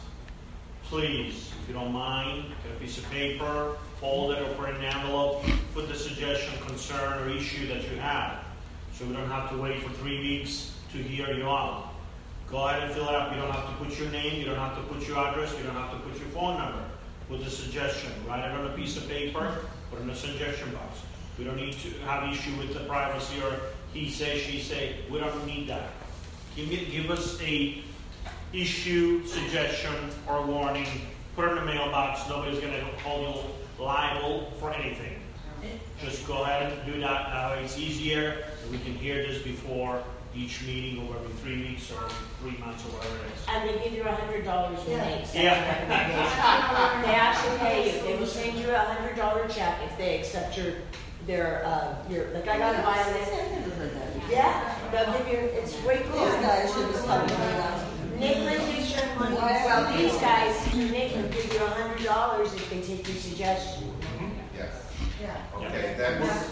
Please, 0.84 1.52
if 1.62 1.68
you 1.68 1.74
don't 1.74 1.92
mind, 1.92 2.46
get 2.64 2.72
a 2.76 2.80
piece 2.80 2.98
of 2.98 3.10
paper, 3.10 3.76
fold 4.00 4.32
it 4.32 4.42
or 4.42 4.54
put 4.56 4.70
in 4.70 4.76
an 4.78 4.86
envelope, 4.86 5.44
put 5.74 5.88
the 5.90 5.96
suggestion, 5.96 6.54
concern, 6.66 7.22
or 7.24 7.30
issue 7.30 7.68
that 7.68 7.84
you 7.90 7.98
have. 7.98 8.44
So 8.94 9.06
we 9.06 9.14
don't 9.14 9.30
have 9.30 9.50
to 9.52 9.58
wait 9.58 9.82
for 9.82 9.90
three 9.96 10.20
weeks 10.20 10.74
to 10.92 10.98
hear 10.98 11.32
you 11.34 11.46
out. 11.46 11.90
Go 12.50 12.66
ahead 12.66 12.84
and 12.84 12.94
fill 12.94 13.10
it 13.10 13.16
up. 13.16 13.34
You 13.36 13.42
don't 13.42 13.52
have 13.52 13.68
to 13.68 13.84
put 13.84 14.00
your 14.00 14.10
name, 14.10 14.40
you 14.40 14.46
don't 14.46 14.58
have 14.58 14.78
to 14.78 14.84
put 14.84 15.06
your 15.06 15.18
address, 15.18 15.54
you 15.58 15.64
don't 15.64 15.76
have 15.76 15.92
to 15.92 15.98
put 16.00 16.18
your 16.18 16.30
phone 16.30 16.58
number. 16.58 16.84
Put 17.28 17.44
the 17.44 17.50
suggestion, 17.50 18.10
write 18.26 18.46
it 18.46 18.52
on 18.52 18.68
a 18.68 18.70
piece 18.70 18.96
of 18.96 19.08
paper, 19.10 19.66
put 19.90 20.00
it 20.00 20.04
in 20.04 20.08
the 20.08 20.16
suggestion 20.16 20.72
box. 20.72 21.02
We 21.38 21.44
don't 21.44 21.58
need 21.58 21.74
to 21.74 21.90
have 22.06 22.32
issue 22.32 22.56
with 22.58 22.74
the 22.74 22.80
privacy 22.82 23.42
or 23.44 23.60
he 23.94 24.10
say, 24.10 24.40
she 24.40 24.62
say. 24.62 24.96
We 25.12 25.20
don't 25.20 25.46
need 25.46 25.68
that. 25.68 25.90
Give 26.56 26.70
give 26.70 27.12
us 27.12 27.40
a 27.42 27.84
issue, 28.54 29.26
suggestion, 29.26 29.94
or 30.28 30.46
warning. 30.46 30.88
Put 31.36 31.46
it 31.50 31.52
in 31.52 31.56
the 31.58 31.66
mailbox. 31.66 32.28
Nobody's 32.30 32.60
gonna 32.60 32.82
hold 33.04 33.36
you 33.80 33.84
liable 33.84 34.52
for 34.60 34.74
anything. 34.74 35.14
Just 36.02 36.28
go 36.28 36.44
ahead 36.44 36.72
and 36.72 36.94
do 36.94 37.00
that. 37.02 37.30
That 37.30 37.52
way 37.58 37.64
it's 37.64 37.78
easier. 37.78 38.46
We 38.72 38.78
can 38.80 38.94
hear 38.96 39.26
this 39.26 39.42
before 39.42 40.02
each 40.36 40.62
meeting 40.68 41.08
or 41.08 41.16
every 41.16 41.34
three 41.42 41.62
weeks 41.70 41.92
or 41.92 42.10
three 42.42 42.56
months 42.60 42.86
or 42.86 42.90
whatever 42.90 43.16
it 43.26 43.32
is. 43.34 43.46
And 43.50 43.68
they 43.70 43.84
give 43.84 43.94
you 43.94 44.04
a 44.04 44.12
hundred 44.12 44.46
dollars 44.46 44.80
when 44.86 45.00
they 45.00 45.14
accept 45.20 45.36
Yeah. 45.36 45.58
your 45.58 45.66
recommendation. 45.74 47.10
They 47.10 47.16
actually 47.16 47.58
pay 47.58 47.96
you, 47.96 48.02
they 48.04 48.16
will 48.20 48.28
send 48.28 48.60
you 48.60 48.70
a 48.70 48.78
hundred 48.78 49.16
dollar 49.16 49.48
check 49.48 49.80
if 49.90 49.98
they 49.98 50.20
accept 50.20 50.56
your, 50.58 50.74
their, 51.26 51.66
uh, 51.66 51.96
your, 52.10 52.28
like 52.36 52.48
I 52.48 52.58
got 52.60 52.76
a 52.76 52.82
violin. 52.84 53.72
Yeah, 54.30 54.76
they'll 54.92 55.12
give 55.18 55.28
you, 55.28 55.38
it's 55.58 55.74
way 55.84 56.04
cool. 56.12 56.24
These 56.26 56.34
guys 56.36 56.72
should 56.72 56.88
be 56.88 56.94
talking 58.20 58.42
about. 58.42 58.58
Nick 58.68 58.76
gives 58.76 58.92
you 58.92 59.20
money, 59.20 59.36
well, 59.36 59.98
these 59.98 60.18
guys, 60.20 60.76
Nick 60.76 61.16
will 61.16 61.30
give 61.30 61.54
you 61.54 61.60
a 61.64 61.70
hundred 61.70 62.04
dollars 62.06 62.54
if 62.54 62.70
they 62.70 62.82
take 62.82 63.08
your 63.08 63.18
suggestion. 63.18 63.92
Yes. 64.56 64.72
Yeah. 65.22 65.38
Okay, 65.56 65.96
that's, 65.98 66.50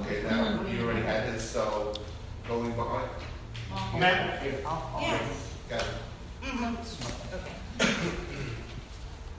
okay, 0.00 0.22
now, 0.22 0.62
you 0.66 0.84
already 0.84 1.02
had 1.02 1.28
his, 1.32 1.42
so, 1.48 1.92
going 2.48 2.72
behind. 2.72 3.10
Ma'am? 3.98 4.38
Yes. 5.00 5.52
Got 5.68 5.82
it. 5.82 5.86
Okay. 7.34 7.90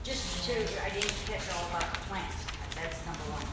Just 0.03 0.45
to, 0.45 0.53
I 0.83 0.89
didn't 0.89 1.13
catch 1.25 1.41
all 1.55 1.67
about 1.69 1.93
the 1.93 1.99
plants, 2.07 2.35
that's 2.75 3.05
number 3.05 3.23
one. 3.33 3.45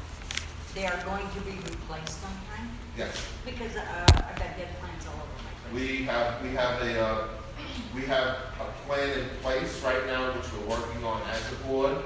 They 0.74 0.86
are 0.86 1.02
going 1.04 1.26
to 1.34 1.40
be 1.40 1.56
replaced 1.70 2.20
sometime, 2.20 2.68
Yes. 2.96 3.26
because, 3.44 3.76
uh, 3.76 4.06
I've 4.08 4.36
got 4.36 4.56
dead 4.58 4.68
plants 4.80 5.06
all 5.06 5.14
over 5.14 5.24
my 5.24 5.42
place. 5.42 5.43
We 5.74 6.04
have, 6.04 6.40
we 6.42 6.50
have 6.50 6.80
a, 6.82 7.00
uh, 7.04 7.28
we 7.94 8.02
have 8.02 8.36
a 8.60 8.86
plan 8.86 9.18
in 9.18 9.28
place 9.42 9.82
right 9.82 10.06
now, 10.06 10.30
which 10.32 10.46
we're 10.52 10.68
working 10.68 11.04
on 11.04 11.20
as 11.30 11.42
a 11.52 11.56
board. 11.66 11.96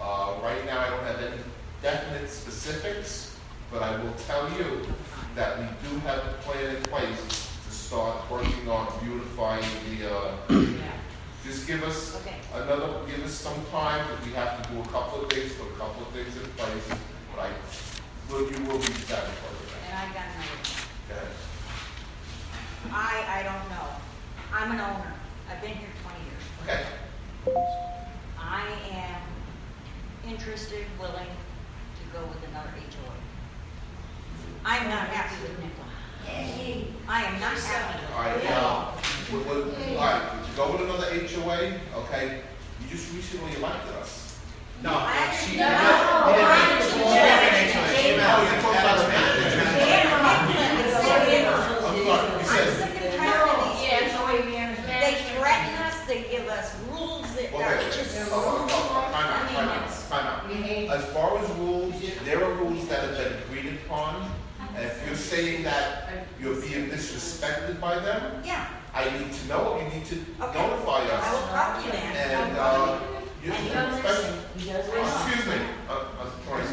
Uh, 0.00 0.34
right 0.42 0.64
now, 0.66 0.80
I 0.80 0.90
don't 0.90 1.04
have 1.04 1.20
any 1.22 1.40
definite 1.82 2.28
specifics, 2.28 3.36
but 3.72 3.82
I 3.82 3.96
will 4.02 4.12
tell 4.26 4.50
you 4.58 4.82
that 5.34 5.58
we 5.58 5.64
do 5.88 5.98
have 6.00 6.18
a 6.18 6.32
plan 6.42 6.76
in 6.76 6.82
place 6.84 7.18
to 7.66 7.72
start 7.74 8.30
working 8.30 8.68
on 8.68 8.92
beautifying 9.02 9.64
the, 9.88 10.14
uh, 10.14 10.36
just 11.44 11.66
give 11.66 11.82
us 11.84 12.16
Okay. 12.20 12.36
another, 12.52 13.00
give 13.06 13.24
us 13.24 13.32
some 13.32 13.64
time, 13.70 14.04
we 14.26 14.32
have 14.32 14.62
to 14.62 14.72
do 14.72 14.80
a 14.80 14.84
couple 14.88 15.22
of 15.24 15.30
things, 15.30 15.52
put 15.54 15.68
a 15.68 15.78
couple 15.78 16.02
of 16.02 16.08
things 16.12 16.36
in 16.36 16.42
place, 16.50 16.98
but 17.34 17.46
I, 17.46 17.50
will 18.30 18.42
you 18.50 18.58
will 18.66 18.78
be 18.78 18.92
satisfied 18.92 19.56
with 19.56 19.70
that. 19.72 19.88
And 19.88 19.98
I 19.98 20.04
got 20.12 20.24
another? 20.36 20.65
I, 22.92 23.40
I 23.40 23.42
don't 23.42 23.68
know. 23.70 23.88
I'm 24.52 24.72
an 24.72 24.80
owner. 24.80 25.12
I've 25.50 25.60
been 25.60 25.74
here 25.76 25.88
twenty 26.02 26.22
years. 26.26 26.44
Okay? 26.64 26.84
I 28.38 28.66
am 28.92 30.30
interested, 30.30 30.84
willing 30.98 31.26
to 31.26 32.02
go 32.18 32.24
with 32.26 32.42
another 32.48 32.70
HOA. 32.70 33.12
I'm 34.64 34.88
not 34.88 35.08
happy 35.08 35.36
with 35.42 35.52
Nicklin. 35.60 36.86
I 37.08 37.22
am 37.24 37.40
not 37.40 37.54
happy. 37.58 38.02
All 38.14 38.20
right, 38.22 38.42
now, 38.44 38.94
we- 39.32 39.38
we- 39.38 39.96
all 39.96 40.04
right, 40.04 40.44
to 40.44 40.50
go 40.56 40.72
with 40.72 40.80
another 40.82 41.06
HOA, 41.14 41.78
okay, 42.02 42.40
you 42.80 42.86
just 42.90 43.12
recently 43.14 43.54
elected 43.56 43.94
us. 43.96 44.38
No, 44.82 44.90
I 44.92 45.32
she. 45.36 45.56
No, 45.56 45.66
you 45.66 45.70
didn't- 45.70 46.50
I- 46.50 46.68
you 46.68 46.76
didn't- 46.76 46.96
you 47.86 48.02
didn't- 48.02 48.26
Oh, 48.26 48.42
you're 48.42 48.60
talking 48.60 48.80
about 48.80 48.98
the 48.98 49.08
manager. 49.08 49.62
I'm 49.62 50.26
I'm 50.26 50.90
sorry, 50.92 51.36
you 51.36 52.44
said, 52.44 52.68
sick 52.76 52.94
and 53.02 53.16
tired 53.16 53.48
of 53.48 53.56
these 53.78 54.12
HOA 54.12 54.36
management. 54.44 54.86
They 55.00 55.14
threaten 55.38 55.74
us, 55.86 55.94
they 56.06 56.20
give 56.30 56.46
us 56.48 56.74
rules 56.90 57.26
that 57.36 57.48
okay, 57.54 57.62
are 57.62 57.76
wait, 57.78 57.92
just. 57.92 58.14
wait, 58.14 58.22
oh, 58.22 58.25
oh, 58.25 58.25
oh, 58.25 58.25
time 58.42 58.70
out, 58.70 59.50
time 59.50 59.68
out, 59.68 60.08
time 60.08 60.26
out. 60.26 60.96
As 60.96 61.04
far 61.12 61.38
as 61.38 61.48
rules, 61.58 61.94
there 62.24 62.44
are 62.44 62.52
rules 62.54 62.86
that 62.88 63.00
have 63.08 63.16
been 63.16 63.32
agreed 63.42 63.78
upon, 63.84 64.30
and 64.76 64.84
if 64.86 65.02
you're 65.06 65.16
saying 65.16 65.62
that 65.64 66.26
you're 66.40 66.60
being 66.60 66.88
disrespected 66.90 67.80
by 67.80 67.98
them, 67.98 68.42
Yeah, 68.44 68.66
I 68.94 69.04
need 69.18 69.32
to 69.32 69.48
know, 69.48 69.78
you 69.80 69.98
need 69.98 70.06
to 70.06 70.16
Okay. 70.42 70.58
notify 70.58 71.00
I 71.00 71.32
will 71.32 71.48
us. 71.54 71.84
you 71.84 71.92
then. 71.92 72.16
And, 72.16 72.58
uh, 72.58 72.98
you, 73.42 73.52
And 73.52 73.64
he 73.66 73.72
does 73.72 73.94
especially, 73.96 74.38
excuse 74.56 75.46
me, 75.46 75.66
uh, 75.88 75.92
uh, 75.92 76.30
sorry. 76.46 76.64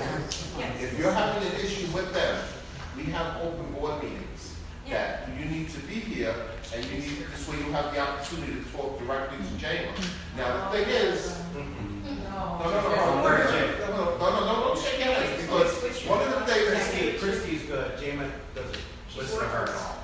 Yes. 0.60 0.82
If 0.84 0.99
you're 0.99 1.12
having 1.12 1.43
an 1.49 1.56
issue 1.60 1.88
with 1.93 2.13
them, 2.13 2.43
we 2.97 3.04
have 3.06 3.41
open 3.41 3.71
board 3.73 4.04
meetings 4.04 4.56
that 4.89 5.28
you 5.39 5.45
need 5.45 5.69
to 5.69 5.80
be 5.82 5.95
here 5.95 6.34
and 6.76 6.86
you 6.86 6.97
need, 6.99 7.26
this 7.32 7.47
way 7.47 7.58
you 7.58 7.71
have 7.71 7.93
the 7.93 7.99
opportunity 7.99 8.54
to 8.54 8.78
talk 8.78 8.99
directly 8.99 9.38
to 9.38 9.58
Jama. 9.58 9.91
Now, 10.38 10.69
the 10.71 10.78
thing 10.80 10.89
is, 10.89 11.38
no, 12.60 12.69
no, 12.69 12.82
no, 12.82 12.89
no, 12.89 13.21
no, 13.23 13.38
no, 13.93 14.17
no, 14.17 14.29
no, 14.29 14.45
no, 14.45 14.63
don't 14.67 14.79
shake 14.79 14.99
hands, 15.01 15.41
because 15.41 16.08
one 16.08 16.21
of 16.21 16.29
the 16.29 16.53
things, 16.53 17.19
Christie's 17.21 17.63
good, 17.63 17.91
Jama 17.99 18.29
doesn't 18.56 18.77
listen 19.17 19.39
to 19.39 19.45
her 19.45 19.63
at 19.63 19.69
all. 19.69 19.95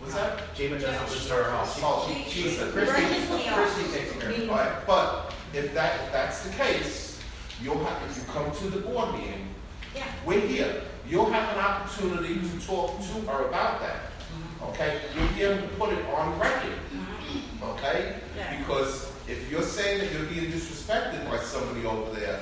what's 0.00 0.14
that? 0.14 0.54
Jama 0.54 0.78
doesn't 0.78 1.02
listen 1.08 1.28
to 1.28 1.34
her 1.34 1.50
at 1.50 1.54
all. 1.54 1.66
She- 1.66 1.80
Oh, 1.82 2.08
she- 2.08 2.24
she- 2.30 2.42
She's, 2.42 2.52
she- 2.58 2.70
Christie, 2.70 2.92
Christie- 3.04 3.50
Christie 3.54 3.92
takes 3.98 4.12
care 4.12 4.30
of 4.30 4.38
it. 4.38 4.86
But 4.86 5.34
if 5.52 5.74
that, 5.74 6.00
if 6.06 6.12
that's 6.12 6.40
the 6.44 6.52
case, 6.54 7.20
you'll 7.62 7.82
have, 7.84 8.10
if 8.10 8.16
you 8.16 8.22
come 8.32 8.50
to 8.50 8.64
the 8.70 8.80
board 8.80 9.12
meeting, 9.14 9.48
Yeah. 9.94 10.04
we're 10.24 10.40
here. 10.40 10.82
You'll 11.08 11.30
have 11.30 11.56
an 11.56 11.64
opportunity 11.64 12.34
to 12.36 12.66
talk 12.66 12.98
to 13.00 13.30
her 13.30 13.46
about 13.48 13.80
that. 13.80 13.96
Okay? 14.70 15.00
You'll 15.16 15.28
be 15.28 15.42
able 15.44 15.62
to 15.68 15.74
put 15.74 15.90
it 15.92 16.04
on 16.14 16.38
record. 16.38 16.72
Okay? 17.62 18.14
Yeah. 18.36 18.56
Because 18.58 19.06
if 19.28 19.50
you're 19.50 19.62
saying 19.62 19.98
that 20.00 20.12
you're 20.12 20.26
being 20.26 20.50
disrespected 20.50 21.28
by 21.28 21.38
somebody 21.38 21.84
over 21.84 22.18
there, 22.18 22.40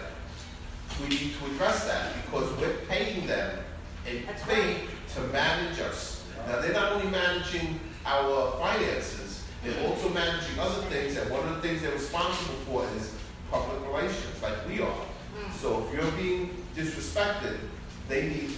we 1.02 1.08
need 1.08 1.32
to 1.38 1.46
address 1.52 1.84
that 1.86 2.14
because 2.24 2.50
we're 2.58 2.78
paying 2.88 3.26
them 3.26 3.58
a 4.06 4.20
That's 4.20 4.42
fee 4.44 4.76
to 5.14 5.20
manage 5.32 5.80
us. 5.80 6.24
Now, 6.46 6.60
they're 6.60 6.72
not 6.72 6.92
only 6.92 7.10
managing 7.10 7.80
our 8.04 8.52
finances, 8.58 9.42
they're 9.64 9.88
also 9.88 10.08
managing 10.10 10.58
other 10.60 10.82
things, 10.82 11.16
and 11.16 11.28
one 11.28 11.46
of 11.48 11.56
the 11.56 11.60
things 11.60 11.82
they're 11.82 11.90
responsible 11.90 12.54
for 12.66 12.84
is 12.96 13.12
public 13.50 13.84
relations, 13.88 14.40
like 14.40 14.54
we 14.68 14.80
are. 14.80 14.86
Hmm. 14.86 15.52
So 15.58 15.84
if 15.84 15.92
you're 15.92 16.12
being 16.12 16.62
disrespected, 16.76 17.58
they 18.08 18.28
need 18.28 18.50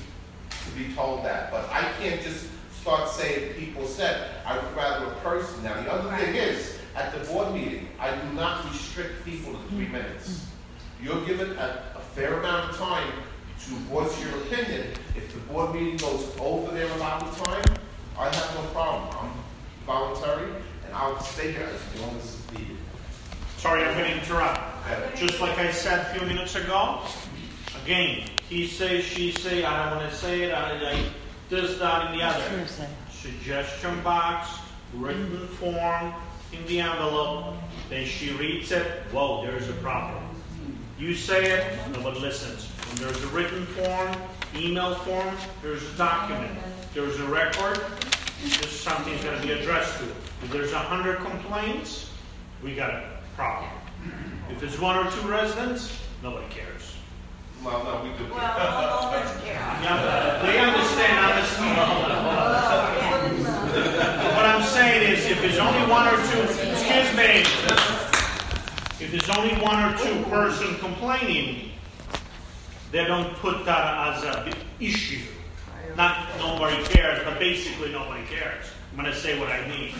to 0.50 0.70
be 0.72 0.92
told 0.94 1.24
that. 1.24 1.50
But 1.50 1.70
I 1.70 1.90
can't 1.98 2.20
just 2.20 2.46
start 2.82 3.08
saying, 3.08 3.54
people 3.54 3.86
said, 3.86 4.28
I 4.44 4.58
would 4.58 4.76
rather 4.76 5.06
a 5.06 5.14
person. 5.20 5.64
Now, 5.64 5.80
the 5.82 5.90
other 5.90 6.14
thing 6.16 6.34
is, 6.34 6.78
at 6.98 7.12
the 7.12 7.32
board 7.32 7.54
meeting, 7.54 7.88
I 8.00 8.14
do 8.14 8.32
not 8.32 8.68
restrict 8.68 9.24
people 9.24 9.52
to 9.52 9.58
three 9.68 9.86
minutes. 9.86 10.46
You're 11.00 11.24
given 11.24 11.52
a, 11.52 11.92
a 11.94 12.00
fair 12.00 12.40
amount 12.40 12.70
of 12.70 12.76
time 12.76 13.12
to 13.66 13.70
voice 13.86 14.20
your 14.20 14.36
opinion. 14.42 14.88
If 15.16 15.32
the 15.32 15.38
board 15.52 15.74
meeting 15.74 15.96
goes 15.96 16.36
over 16.40 16.74
their 16.74 16.90
allotted 16.96 17.32
time, 17.44 17.76
I 18.18 18.24
have 18.24 18.54
no 18.54 18.62
problem. 18.72 19.16
I'm 19.16 19.30
voluntary, 19.86 20.50
and 20.84 20.94
I'll 20.94 21.20
stay 21.20 21.52
here 21.52 21.68
as 21.72 22.00
long 22.00 22.16
as 22.16 22.34
it's 22.34 22.52
needed. 22.52 22.76
Sorry, 23.58 23.84
I'm 23.84 23.96
going 23.96 24.10
to 24.10 24.18
interrupt. 24.18 24.60
Okay. 24.90 25.10
Just 25.14 25.40
like 25.40 25.56
I 25.56 25.70
said 25.70 26.00
a 26.00 26.18
few 26.18 26.26
minutes 26.26 26.56
ago, 26.56 27.02
again, 27.84 28.28
he 28.48 28.66
say, 28.66 29.02
she 29.02 29.30
say, 29.30 29.64
I 29.64 29.90
don't 29.90 29.98
want 29.98 30.10
to 30.10 30.16
say 30.16 30.42
it, 30.42 30.52
I, 30.52 30.72
I, 30.72 31.04
this, 31.48 31.78
that, 31.78 32.06
and 32.10 32.18
the 32.18 32.24
other. 32.24 32.66
Suggestion 33.10 34.00
box, 34.02 34.58
written 34.94 35.46
form 35.48 36.14
in 36.52 36.64
the 36.66 36.80
envelope, 36.80 37.54
then 37.88 38.06
she 38.06 38.32
reads 38.32 38.72
it, 38.72 38.86
whoa, 39.12 39.44
there's 39.44 39.68
a 39.68 39.74
problem. 39.74 40.24
You 40.98 41.14
say 41.14 41.50
it, 41.52 41.78
nobody 41.92 42.20
listens. 42.20 42.66
When 42.88 43.06
there's 43.06 43.22
a 43.22 43.26
written 43.28 43.66
form, 43.66 44.16
email 44.56 44.94
form, 44.96 45.34
there's 45.62 45.82
a 45.82 45.96
document, 45.96 46.58
there's 46.94 47.20
a 47.20 47.26
record, 47.26 47.80
this 48.42 48.80
something's 48.80 49.22
gonna 49.22 49.42
be 49.42 49.52
addressed 49.52 49.98
to. 49.98 50.04
If 50.42 50.50
there's 50.50 50.72
a 50.72 50.78
hundred 50.78 51.18
complaints, 51.18 52.10
we 52.62 52.74
got 52.74 52.90
a 52.90 53.04
problem. 53.36 53.70
If 54.50 54.62
it's 54.62 54.78
one 54.78 54.96
or 54.96 55.10
two 55.10 55.28
residents, 55.28 56.00
nobody 56.22 56.46
cares. 56.48 56.96
Well, 57.64 57.82
no, 57.84 58.02
we 58.04 58.16
do. 58.16 58.32
Well, 58.32 58.40
all 58.40 59.08
of 59.08 59.14
us 59.14 59.42
care. 59.42 59.54
Yeah, 59.54 60.40
They 60.42 60.58
understand, 60.58 61.28
I'm 63.86 64.36
What 64.36 64.44
I'm 64.46 64.62
saying 64.62 65.12
is, 65.12 65.26
if 65.26 65.40
there's 65.40 65.58
only 65.58 65.80
one 65.90 66.06
or 66.06 66.16
two, 66.30 66.40
excuse 66.42 67.16
me, 67.16 67.42
if 69.00 69.10
there's 69.10 69.30
only 69.30 69.54
one 69.62 69.92
or 69.92 69.96
two 69.98 70.22
person 70.30 70.76
complaining, 70.76 71.70
they 72.90 73.04
don't 73.04 73.34
put 73.36 73.64
that 73.64 74.16
as 74.16 74.24
a 74.24 74.52
issue. 74.80 75.24
Not 75.96 76.28
nobody 76.38 76.82
cares, 76.84 77.22
but 77.24 77.38
basically 77.38 77.92
nobody 77.92 78.24
cares. 78.26 78.66
I'm 78.90 78.96
gonna 78.96 79.14
say 79.14 79.38
what 79.38 79.48
I 79.48 79.66
mean, 79.68 79.94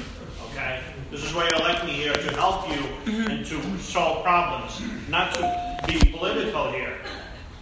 okay? 0.51 0.81
This 1.11 1.25
is 1.25 1.35
why 1.35 1.49
you 1.49 1.57
elect 1.57 1.85
me 1.85 1.93
here, 1.93 2.13
to 2.13 2.37
help 2.37 2.69
you 2.69 3.15
and 3.25 3.45
to 3.47 3.79
solve 3.79 4.25
problems, 4.25 4.81
not 5.09 5.35
to 5.35 5.85
be 5.87 5.99
political 6.13 6.71
here. 6.71 6.97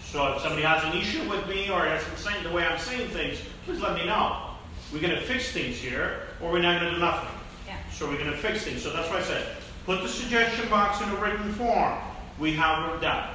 So 0.00 0.34
if 0.34 0.42
somebody 0.42 0.62
has 0.62 0.84
an 0.84 0.92
issue 0.98 1.28
with 1.28 1.46
me 1.48 1.70
or 1.70 1.84
has 1.86 2.02
saying 2.18 2.44
the 2.44 2.50
way 2.50 2.64
I'm 2.64 2.78
saying 2.78 3.08
things, 3.10 3.38
please 3.64 3.80
let 3.80 3.94
me 3.94 4.06
know. 4.06 4.45
We're 4.92 5.00
gonna 5.00 5.20
fix 5.20 5.52
things 5.52 5.76
here, 5.76 6.20
or 6.40 6.52
we're 6.52 6.60
not 6.60 6.80
gonna 6.80 6.92
do 6.92 6.98
nothing. 6.98 7.28
Yeah. 7.66 7.76
So 7.92 8.08
we're 8.08 8.18
gonna 8.18 8.36
fix 8.36 8.64
things. 8.64 8.82
So 8.82 8.92
that's 8.92 9.08
why 9.10 9.18
I 9.18 9.22
said, 9.22 9.56
put 9.84 10.02
the 10.02 10.08
suggestion 10.08 10.68
box 10.68 11.00
in 11.00 11.08
a 11.08 11.16
written 11.16 11.52
form. 11.54 11.98
We 12.38 12.52
have 12.52 12.94
it 12.94 13.00
done. 13.00 13.30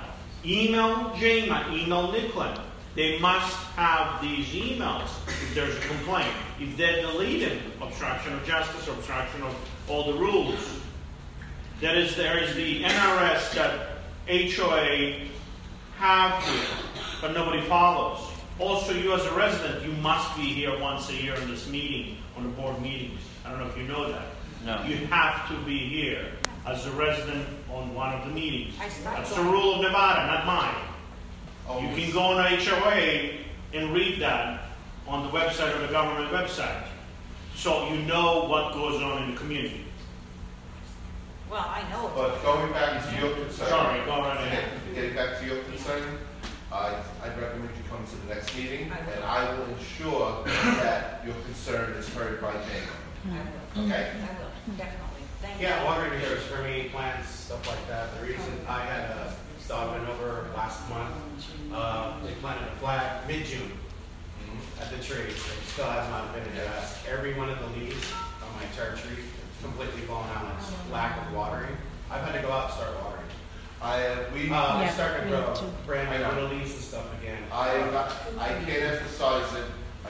Email 0.46 1.14
Jama, 1.18 1.66
email 1.72 2.12
Nicklin. 2.12 2.60
They 2.96 3.20
must 3.20 3.56
have 3.76 4.22
these 4.22 4.48
emails 4.48 5.10
if 5.28 5.56
there's 5.56 5.76
a 5.78 5.82
complaint. 5.82 6.34
If 6.60 6.76
they're 6.78 7.02
deleted, 7.02 7.62
obstruction 7.82 8.34
of 8.34 8.46
justice, 8.46 8.88
obstruction 8.88 9.44
of 9.44 9.56
all 9.88 10.12
the 10.12 10.20
rules. 10.20 10.82
That 11.80 11.98
is, 11.98 12.16
there 12.16 12.38
is 12.38 12.54
the 12.56 12.84
NRS 12.84 13.54
that 13.54 13.98
HOA 14.28 15.28
have 15.98 16.44
here, 16.44 16.64
but 17.22 17.34
nobody 17.34 17.62
follows. 17.68 18.31
Also, 18.62 18.94
you 18.94 19.12
as 19.14 19.26
a 19.26 19.34
resident, 19.34 19.84
you 19.84 19.92
must 20.04 20.36
be 20.38 20.44
here 20.44 20.78
once 20.80 21.10
a 21.10 21.16
year 21.16 21.34
in 21.34 21.50
this 21.50 21.68
meeting, 21.68 22.16
on 22.38 22.44
the 22.44 22.50
board 22.50 22.80
meetings. 22.80 23.20
I 23.44 23.50
don't 23.50 23.60
know 23.60 23.66
if 23.66 23.76
you 23.76 23.84
know 23.84 24.12
that. 24.12 24.26
No. 24.64 24.84
You 24.84 24.98
have 25.08 25.48
to 25.50 25.58
be 25.66 25.80
here 25.90 26.28
as 26.68 26.86
a 26.86 26.92
resident 26.92 27.48
on 27.74 27.92
one 27.96 28.14
of 28.14 28.24
the 28.28 28.32
meetings. 28.32 28.76
I 28.80 28.88
stopped 28.90 29.18
That's 29.18 29.32
the 29.36 29.42
by. 29.42 29.50
rule 29.50 29.76
of 29.76 29.82
Nevada, 29.82 30.28
not 30.28 30.46
mine. 30.46 30.76
You 31.82 31.96
can 31.96 32.14
go 32.14 32.20
on 32.20 32.38
HOA 32.60 33.40
and 33.74 33.94
read 33.94 34.22
that 34.22 34.66
on 35.08 35.24
the 35.24 35.30
website 35.30 35.76
or 35.76 35.88
the 35.88 35.92
government 35.92 36.32
website. 36.32 36.84
So 37.56 37.88
you 37.92 38.02
know 38.04 38.46
what 38.48 38.74
goes 38.74 39.02
on 39.02 39.24
in 39.24 39.32
the 39.32 39.38
community. 39.38 39.86
Well, 41.50 41.66
I 41.68 41.82
know. 41.90 42.12
But 42.16 42.44
going 42.44 42.72
back 42.74 43.10
to 43.10 43.20
your 43.26 43.34
concern. 43.36 43.68
Sorry, 43.70 44.06
go 44.06 44.20
right 44.22 44.38
ahead. 44.38 44.70
Getting- 44.94 44.94
Getting 44.94 45.16
back 45.16 45.40
to 45.40 45.46
your 45.48 45.64
concern, 45.64 46.20
I, 46.72 46.96
I'd 47.24 47.38
recommend 47.40 47.70
you 47.76 47.84
come 47.90 48.06
to 48.06 48.16
the 48.28 48.34
next 48.36 48.56
meeting, 48.56 48.92
I 48.92 49.06
will. 49.06 49.14
and 49.14 49.24
I 49.26 49.54
will 49.54 49.66
ensure 49.76 50.44
that 50.46 51.22
your 51.26 51.36
concern 51.46 51.92
is 51.94 52.08
heard 52.10 52.42
by 52.42 52.54
Jane. 52.54 52.88
I 53.28 53.80
will. 53.80 53.86
Okay? 53.86 54.12
I 54.16 54.40
will, 54.40 54.78
definitely. 54.78 55.22
Thank 55.42 55.60
you. 55.60 55.68
Yeah, 55.68 55.84
water 55.84 56.10
meters 56.10 56.44
for 56.44 56.62
me, 56.64 56.90
plants, 56.94 57.30
stuff 57.30 57.68
like 57.68 57.86
that. 57.90 58.18
The 58.20 58.26
reason 58.28 58.54
I 58.68 58.86
had 58.86 59.12
a 59.12 59.34
Stallman 59.60 60.08
over 60.08 60.48
last 60.56 60.88
month, 60.90 61.14
uh, 61.74 62.20
they 62.26 62.34
planted 62.36 62.68
a 62.68 62.76
flag 62.78 63.28
mid-June 63.28 63.72
at 64.80 64.90
the 64.92 64.98
tree. 65.04 65.26
It 65.30 65.38
still 65.68 65.86
has 65.86 66.08
not 66.10 66.34
been 66.34 66.44
addressed. 66.54 67.06
Every 67.08 67.34
one 67.36 67.50
of 67.50 67.60
the 67.60 67.68
leaves 67.80 68.12
on 68.44 68.56
my 68.58 68.64
entire 68.68 68.96
tree 68.96 69.24
completely 69.62 70.02
fallen 70.02 70.28
out. 70.36 70.56
It's 70.60 70.72
lack 70.92 71.26
of 71.26 71.34
watering. 71.34 71.76
I've 72.10 72.24
had 72.24 72.34
to 72.34 72.42
go 72.42 72.52
out 72.52 72.66
and 72.66 72.74
start 72.74 72.96
watering. 73.04 73.21
I, 73.82 74.06
uh, 74.06 74.16
we, 74.34 74.50
Uh, 74.50 74.56
I, 74.56 74.86
it's 74.86 74.94
starting 74.96 75.30
to 75.30 75.30
grow, 75.30 75.70
brand 75.88 76.10
I 76.10 76.18
new 76.18 76.24
know. 76.24 76.42
little 76.42 76.58
leaves 76.58 76.72
and 76.74 76.82
stuff 76.82 77.06
again. 77.22 77.42
I 77.52 78.48
can't 78.66 78.84
emphasize 78.94 79.54
it 79.56 79.66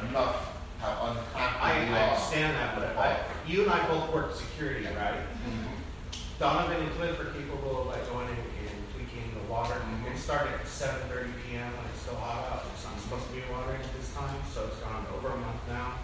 enough 0.09 0.47
how 0.79 0.91
I, 0.91 1.11
unhappy 1.11 1.89
we 1.89 1.95
I 1.95 2.01
are. 2.01 2.09
understand 2.09 2.55
that, 2.57 2.75
but 2.75 2.97
I, 2.97 3.17
you 3.47 3.63
and 3.63 3.71
I 3.71 3.87
both 3.87 4.11
work 4.13 4.35
security, 4.35 4.85
right? 4.97 5.21
Donovan 6.39 6.81
and 6.81 6.91
Cliff 6.97 7.19
are 7.19 7.31
capable 7.37 7.81
of 7.81 7.87
like 7.87 8.03
going 8.09 8.27
in 8.27 8.33
and 8.35 8.81
tweaking 8.95 9.29
the 9.37 9.45
water. 9.51 9.75
It 10.11 10.17
started 10.17 10.51
at 10.57 10.67
seven 10.67 10.99
thirty 11.07 11.29
PM 11.45 11.69
when 11.77 11.85
it's 11.93 12.01
still 12.01 12.15
hot 12.17 12.49
out. 12.51 12.65
It's 12.73 12.83
not 12.83 12.97
supposed 12.99 13.29
to 13.29 13.33
be 13.37 13.43
watering 13.53 13.77
at 13.79 13.93
this 13.93 14.09
time, 14.17 14.35
so 14.51 14.65
it's 14.65 14.77
gone 14.81 15.05
over 15.15 15.29
a 15.29 15.37
month 15.37 15.61
now. 15.69 16.01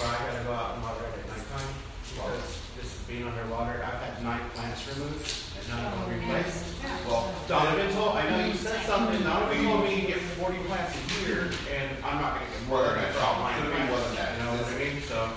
Where 0.00 0.08
I 0.08 0.16
gotta 0.32 0.44
go 0.48 0.52
out 0.56 0.74
and 0.74 0.82
water 0.82 1.04
it 1.12 1.20
at 1.20 1.28
nighttime 1.28 1.70
because 2.12 2.60
this 2.76 2.94
is 2.94 3.02
being 3.06 3.26
underwater. 3.26 3.84
I've 3.84 4.00
had 4.00 4.22
nine 4.22 4.48
plants 4.54 4.86
removed 4.88 5.24
and 5.58 5.68
none 5.68 5.86
of 5.86 5.92
them 5.92 6.02
oh, 6.06 6.18
replaced. 6.18 6.64
Well, 7.06 7.34
Donovan 7.48 7.92
told, 7.92 8.16
I 8.16 8.28
know 8.30 8.46
you 8.46 8.54
said 8.54 8.84
something, 8.86 9.22
Donovan 9.22 9.64
told 9.64 9.84
me 9.84 10.00
to 10.00 10.06
get 10.06 10.20
forty 10.38 10.58
plants 10.66 10.96
a 10.96 11.26
year 11.26 11.50
and 11.74 11.90
I'm 12.04 12.20
not 12.20 12.34
gonna 12.34 12.50
get 12.50 12.68
more 12.68 12.82
than 12.82 12.94
that. 12.96 13.14
Well, 13.14 13.48
it's 13.48 13.62
gonna 13.62 13.76
be 13.76 13.90
more 13.90 14.00
than 14.00 14.14
that. 14.16 14.36
You 14.36 14.44
know 14.44 14.52
what 14.52 14.74
I 14.74 14.78
mean? 14.78 15.02
So. 15.02 15.30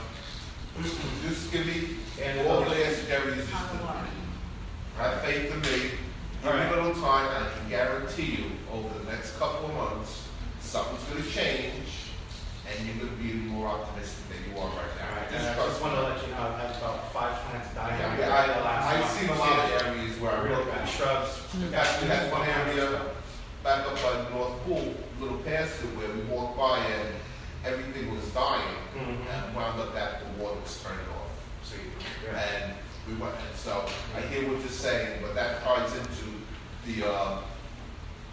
just 1.21 1.51
give 1.51 1.65
me, 1.67 1.97
And 2.21 2.47
all 2.47 2.62
the 2.62 2.75
answers 2.75 3.38
is 3.38 3.49
just, 3.49 3.53
have 4.97 5.21
faith 5.21 5.53
in 5.53 5.62
me, 5.62 5.91
give 6.43 6.53
me 6.53 6.62
a 6.62 6.69
little 6.69 6.93
time, 7.01 7.27
and 7.36 7.45
I 7.45 7.49
can 7.57 7.69
guarantee 7.69 8.38
you, 8.38 8.45
over 8.71 8.89
the 8.99 9.12
next 9.12 9.38
couple 9.38 9.69
of 9.69 9.75
months, 9.75 10.27
something's 10.62 11.03
gonna 11.03 11.29
change, 11.29 12.02
and 12.77 12.88
you're 12.88 12.97
gonna 13.05 13.17
be 13.17 13.33
more 13.49 13.67
optimistic 13.67 14.23
than 14.29 14.39
you 14.49 14.59
are 14.59 14.67
right 14.69 14.93
now. 14.99 15.09
Alright, 15.09 15.31
Just 15.31 15.47
I 15.49 15.55
just 15.67 15.81
want 15.81 15.93
to 15.95 16.01
let 16.03 16.17
you 16.21 16.29
know, 16.33 16.41
I've 16.41 16.59
had 16.59 16.71
about 16.77 17.13
five 17.13 17.36
plants 17.45 17.69
die 17.73 17.97
Yeah, 17.97 18.17
yeah, 18.19 18.33
I, 18.33 18.47
last 18.62 18.86
I've 18.93 19.09
seen 19.19 19.29
a 19.29 19.36
lot 19.36 19.59
of 19.59 19.81
areas 19.81 20.19
where 20.19 20.31
I 20.31 20.41
Real 20.43 20.59
really 20.59 20.71
bad 20.71 20.89
shrubs. 20.89 21.31
We 21.55 21.71
had, 21.71 22.01
we 22.01 22.07
had 22.07 22.31
one 22.31 22.47
area 22.47 23.01
back 23.63 23.88
up 23.88 23.95
by 23.95 24.29
North 24.36 24.57
Pool, 24.65 24.93
little 25.19 25.38
past 25.39 25.81
it, 25.83 25.88
where 25.97 26.09
we 26.09 26.21
walked 26.23 26.57
by 26.57 26.79
and 26.79 27.09
everything 27.65 28.13
was 28.13 28.25
dying. 28.31 28.75
Mhm. 28.95 29.17
And 29.31 29.55
wound 29.55 29.79
up 29.79 29.93
that 29.93 30.19
the 30.19 30.43
water 30.43 30.59
was 30.59 30.81
turning 30.83 31.07
off. 31.15 31.31
See, 31.63 31.77
yeah. 32.25 32.39
And 32.39 32.73
we 33.07 33.13
went, 33.15 33.36
and 33.36 33.55
so 33.57 33.86
I 34.15 34.21
hear 34.21 34.47
what 34.49 34.59
you're 34.59 34.69
saying, 34.69 35.19
but 35.21 35.33
that 35.36 35.63
ties 35.63 35.93
into 35.95 36.27
the, 36.86 37.07
uh, 37.09 37.38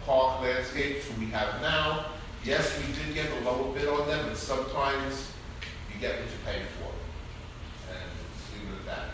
park 0.05 0.41
landscapes 0.41 1.05
we 1.19 1.27
have 1.27 1.61
now. 1.61 2.05
Yes, 2.43 2.75
we 2.79 2.91
did 2.93 3.13
get 3.13 3.31
a 3.41 3.45
lower 3.45 3.71
bid 3.73 3.87
on 3.87 4.07
them, 4.07 4.25
but 4.27 4.37
sometimes 4.37 5.31
you 5.93 5.99
get 5.99 6.15
what 6.19 6.21
you 6.25 6.37
pay 6.45 6.61
for. 6.79 6.91
And 7.93 8.09
leave 8.57 8.73
it 8.73 8.79
at 8.79 8.85
that. 8.87 9.07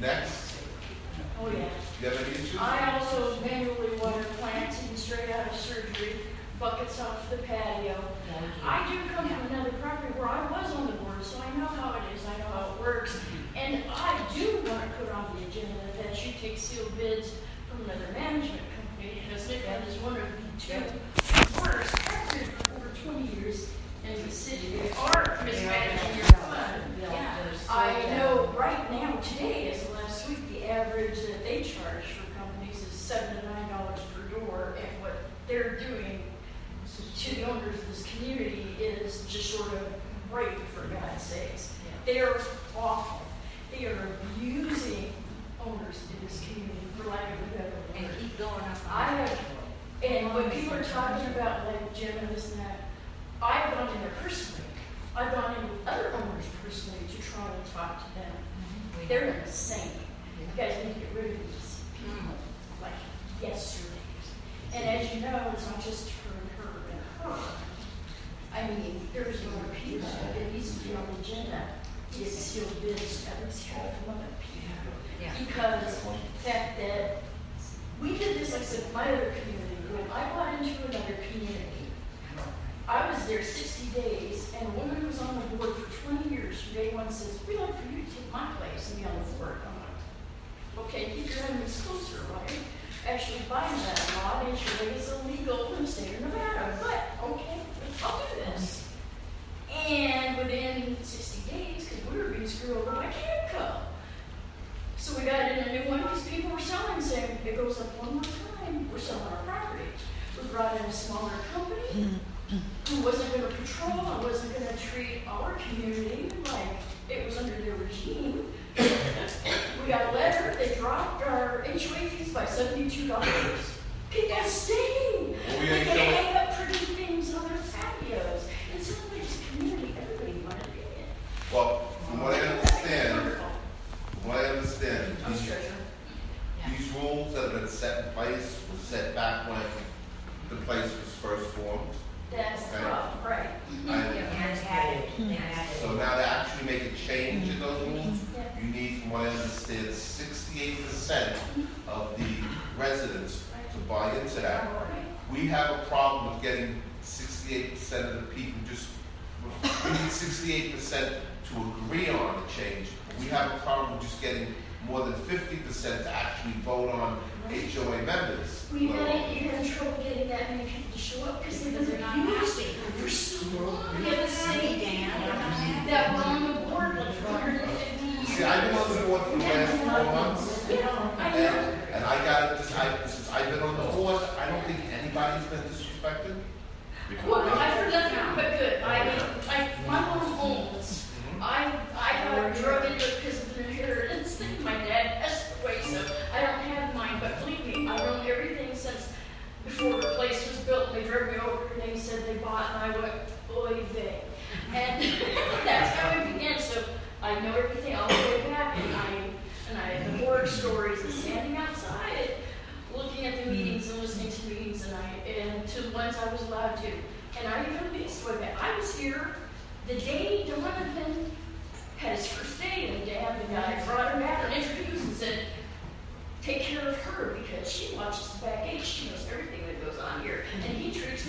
Next, 0.00 0.54
Oh, 1.40 1.48
yeah. 1.48 1.68
you 2.00 2.08
have 2.08 2.26
any 2.26 2.34
issues? 2.34 2.56
I 2.60 2.98
also 2.98 3.40
manually 3.40 3.96
water 3.98 4.22
plants 4.38 4.82
even 4.84 4.96
straight 4.96 5.30
out 5.30 5.50
of 5.52 5.56
surgery, 5.58 6.14
buckets 6.60 7.00
off 7.00 7.28
the 7.28 7.38
patio. 7.38 7.96
I 8.64 8.88
do 8.88 8.98
come 9.14 9.28
from 9.28 9.46
another 9.52 9.72
property 9.82 10.12
where 10.18 10.28
I 10.28 10.48
was 10.50 10.72
on 10.74 10.86
the 10.86 10.92
board, 10.92 11.24
so 11.24 11.38
I 11.40 11.56
know 11.58 11.66
how 11.66 11.98
it 11.98 12.14
is, 12.14 12.24
I 12.24 12.38
know 12.38 12.46
how 12.54 12.74
it 12.74 12.80
works. 12.80 13.18
And 13.56 13.82
I 13.90 14.20
do 14.34 14.62
want 14.68 14.82
to 14.82 14.88
put 14.98 15.12
on 15.12 15.36
the 15.36 15.46
agenda 15.48 15.74
that 16.02 16.24
you 16.26 16.32
take 16.40 16.56
sealed 16.58 16.96
bids 16.96 17.32
from 17.68 17.84
another 17.84 18.12
management 18.12 18.62
company, 18.76 19.22
because 19.28 19.48
Nick 19.48 19.62
is 19.88 19.96
one 19.98 20.16
of 20.16 20.22
the 20.22 20.60
two 20.60 20.82
worst, 21.60 21.94
after 21.94 22.43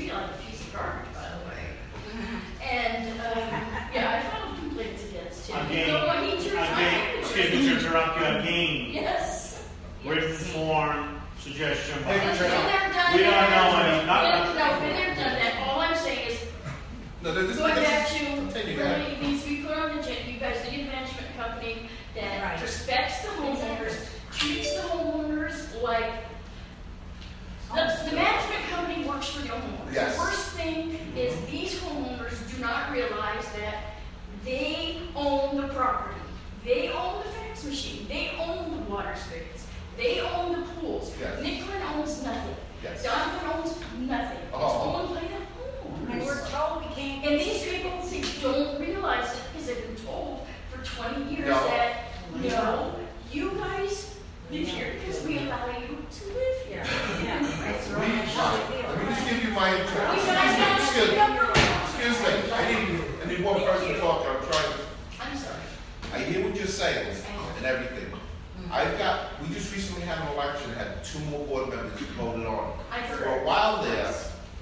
he 0.05 0.11
me 0.11 0.17
like 0.17 0.29
a 0.29 0.33
piece 0.45 0.61
of 0.61 0.73
garbage, 0.73 1.13
by 1.13 1.29
the 1.29 1.45
way. 1.49 1.61
And, 2.65 3.07
um, 3.21 3.37
yeah, 3.93 4.21
I 4.23 4.29
filed 4.29 4.57
complaints 4.57 5.03
against 5.05 5.47
him. 5.49 5.65
Again, 5.67 5.87
So 5.87 6.07
when 6.07 6.23
he 6.23 6.31
turns 6.37 6.69
again, 6.73 7.19
excuse 7.19 7.51
me 7.51 7.69
to 7.69 7.77
interrupt 7.79 8.19
you, 8.19 8.25
again, 8.25 8.89
Yes. 8.93 9.67
written 10.03 10.33
form, 10.33 11.21
suggestion. 11.39 12.01
Hey, 12.03 12.17
Been 12.19 12.29
Patricia. 12.29 12.49
there, 12.49 12.93
done 12.93 13.13
We 13.13 13.19
don't 13.23 13.49
know 13.51 13.77
any, 13.77 14.05
not- 14.07 14.47
Been- 14.47 14.55
No, 14.57 14.79
been 14.79 14.95
there, 14.95 15.15
done 15.15 15.35
that. 15.39 15.67
All 15.67 15.79
I'm 15.79 15.95
saying 15.95 16.31
is, 16.31 16.39
No, 17.21 17.33
this 17.33 17.51
is, 17.51 17.57
Going 17.57 17.75
back 17.75 18.07
this 18.09 18.17
to, 18.19 18.23
is, 18.25 18.39
continue, 18.53 18.77
go 18.77 18.83
really 18.83 19.17
needs 19.21 19.43
to 19.43 19.49
be 19.49 19.55
put 19.63 19.77
on 19.77 19.95
the 19.95 19.99
agenda, 19.99 20.31
you 20.31 20.39
guys 20.39 20.57
need 20.71 20.81
a 20.81 20.85
management 20.85 21.37
company 21.37 21.89
that 22.15 22.43
Right. 22.43 22.61
respects 22.61 23.21
the 23.21 23.27
homeowners, 23.29 23.95
treats 24.31 24.73
the 24.75 24.81
homeowners 24.87 25.81
like, 25.83 26.11
the, 27.73 28.09
the 28.09 28.15
management 28.15 28.63
company 29.25 29.25
works 29.25 29.29
for 29.29 29.41
the 29.41 29.47
homeowners. 29.49 29.93
Yes. 29.93 30.15
The 30.15 30.21
worst 30.21 30.49
thing 30.51 30.99
is 31.15 31.35
these 31.49 31.79
homeowners 31.79 32.53
do 32.55 32.61
not 32.61 32.91
realize 32.91 33.45
that 33.59 33.93
they 34.43 34.99
own 35.15 35.57
the 35.61 35.67
property. 35.69 36.19
They 36.63 36.89
own 36.89 37.23
the 37.23 37.29
fax 37.29 37.63
machine, 37.63 38.07
they 38.07 38.31
own 38.39 38.71
the 38.71 38.91
water 38.91 39.15
spigots, 39.15 39.67
they 39.97 40.19
own 40.21 40.59
the 40.61 40.67
pools. 40.73 41.13
Yes. 41.19 41.39
Nicklin 41.41 41.95
owns 41.95 42.23
nothing. 42.23 42.55
Yes. 42.83 43.03
Donovan 43.03 43.49
owns 43.53 43.79
nothing. 43.99 44.37
It's 44.39 44.51
Oh. 44.53 45.05
owned 45.07 45.15
by 45.15 45.21
the 45.21 46.11
And 46.11 46.25
we're 46.25 46.47
told 46.47 46.83
we 46.87 46.95
can't. 46.95 47.25
And 47.25 47.39
these 47.39 47.63
people, 47.63 47.91
they 48.01 48.21
don't 48.41 48.79
realize 48.79 49.31
it 49.33 49.39
because 49.51 49.67
they've 49.67 49.87
been 49.95 50.05
told 50.05 50.45
for 50.71 50.83
twenty 50.85 51.35
years 51.35 51.47
No. 51.47 51.67
that, 51.67 51.97
you 52.41 52.49
know, 52.49 52.95
you 53.31 53.51
guys 53.51 54.14
live 54.51 54.67
here 54.67 54.93
because 54.99 55.23
we 55.25 55.37
allow 55.39 55.67
you 55.67 55.97
to 56.09 56.25
live 56.27 56.67
here. 56.67 56.83
Yeah, 57.25 57.41
that's 57.41 57.89
Let 57.89 57.97
right. 57.97 58.09
me, 58.09 58.15
That's 58.17 58.33
how 58.33 58.67
they 58.69 58.83
let 58.83 58.99
me 58.99 59.15
just 59.15 59.29
give 59.29 59.43
you 59.43 59.49
my 59.51 59.69
You 59.71 59.77
interest. 59.81 60.27
guys 60.27 60.57
gotta 60.57 60.83
Excuse 60.83 61.09
me, 61.11 61.17
excuse 61.83 62.45
me, 62.45 62.51
I 62.53 62.71
need, 62.71 63.01
I 63.23 63.27
need 63.29 63.43
one 63.43 63.61
person 63.61 63.99
talking, 63.99 64.29
I'm 64.29 64.37
trying 64.45 64.71
to 64.73 64.79
I'm 65.21 65.37
sorry. 65.37 65.57
I 66.13 66.19
hear 66.19 66.45
what 66.47 66.55
you're 66.55 66.67
saying 66.67 67.15
and 67.57 67.65
everything. 67.65 68.05
Mm-hmm. 68.11 68.71
I've 68.73 68.97
got, 68.97 69.41
we 69.41 69.53
just 69.53 69.73
recently 69.73 70.03
had 70.03 70.19
an 70.19 70.33
election, 70.33 70.71
that 70.71 70.87
had 70.87 71.03
two 71.03 71.19
more 71.31 71.45
board 71.47 71.69
members 71.69 71.97
who 71.99 72.05
voted 72.13 72.45
on. 72.45 72.77
I 72.91 73.01
For 73.07 73.23
a 73.25 73.43
while 73.45 73.83
there, 73.83 74.13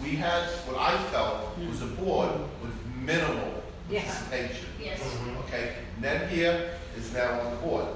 we 0.01 0.15
had 0.15 0.43
what 0.67 0.79
I 0.79 0.97
felt 1.11 1.57
was 1.69 1.81
a 1.81 1.87
board 1.87 2.29
with 2.61 2.73
minimal 3.01 3.61
Yeah. 3.89 4.03
participation. 4.03 4.67
Yes. 4.81 4.99
Mm-hmm. 5.01 5.37
Okay, 5.39 5.75
Ned 5.99 6.29
here 6.29 6.71
is 6.97 7.13
now 7.13 7.41
on 7.41 7.51
the 7.51 7.57
board. 7.57 7.87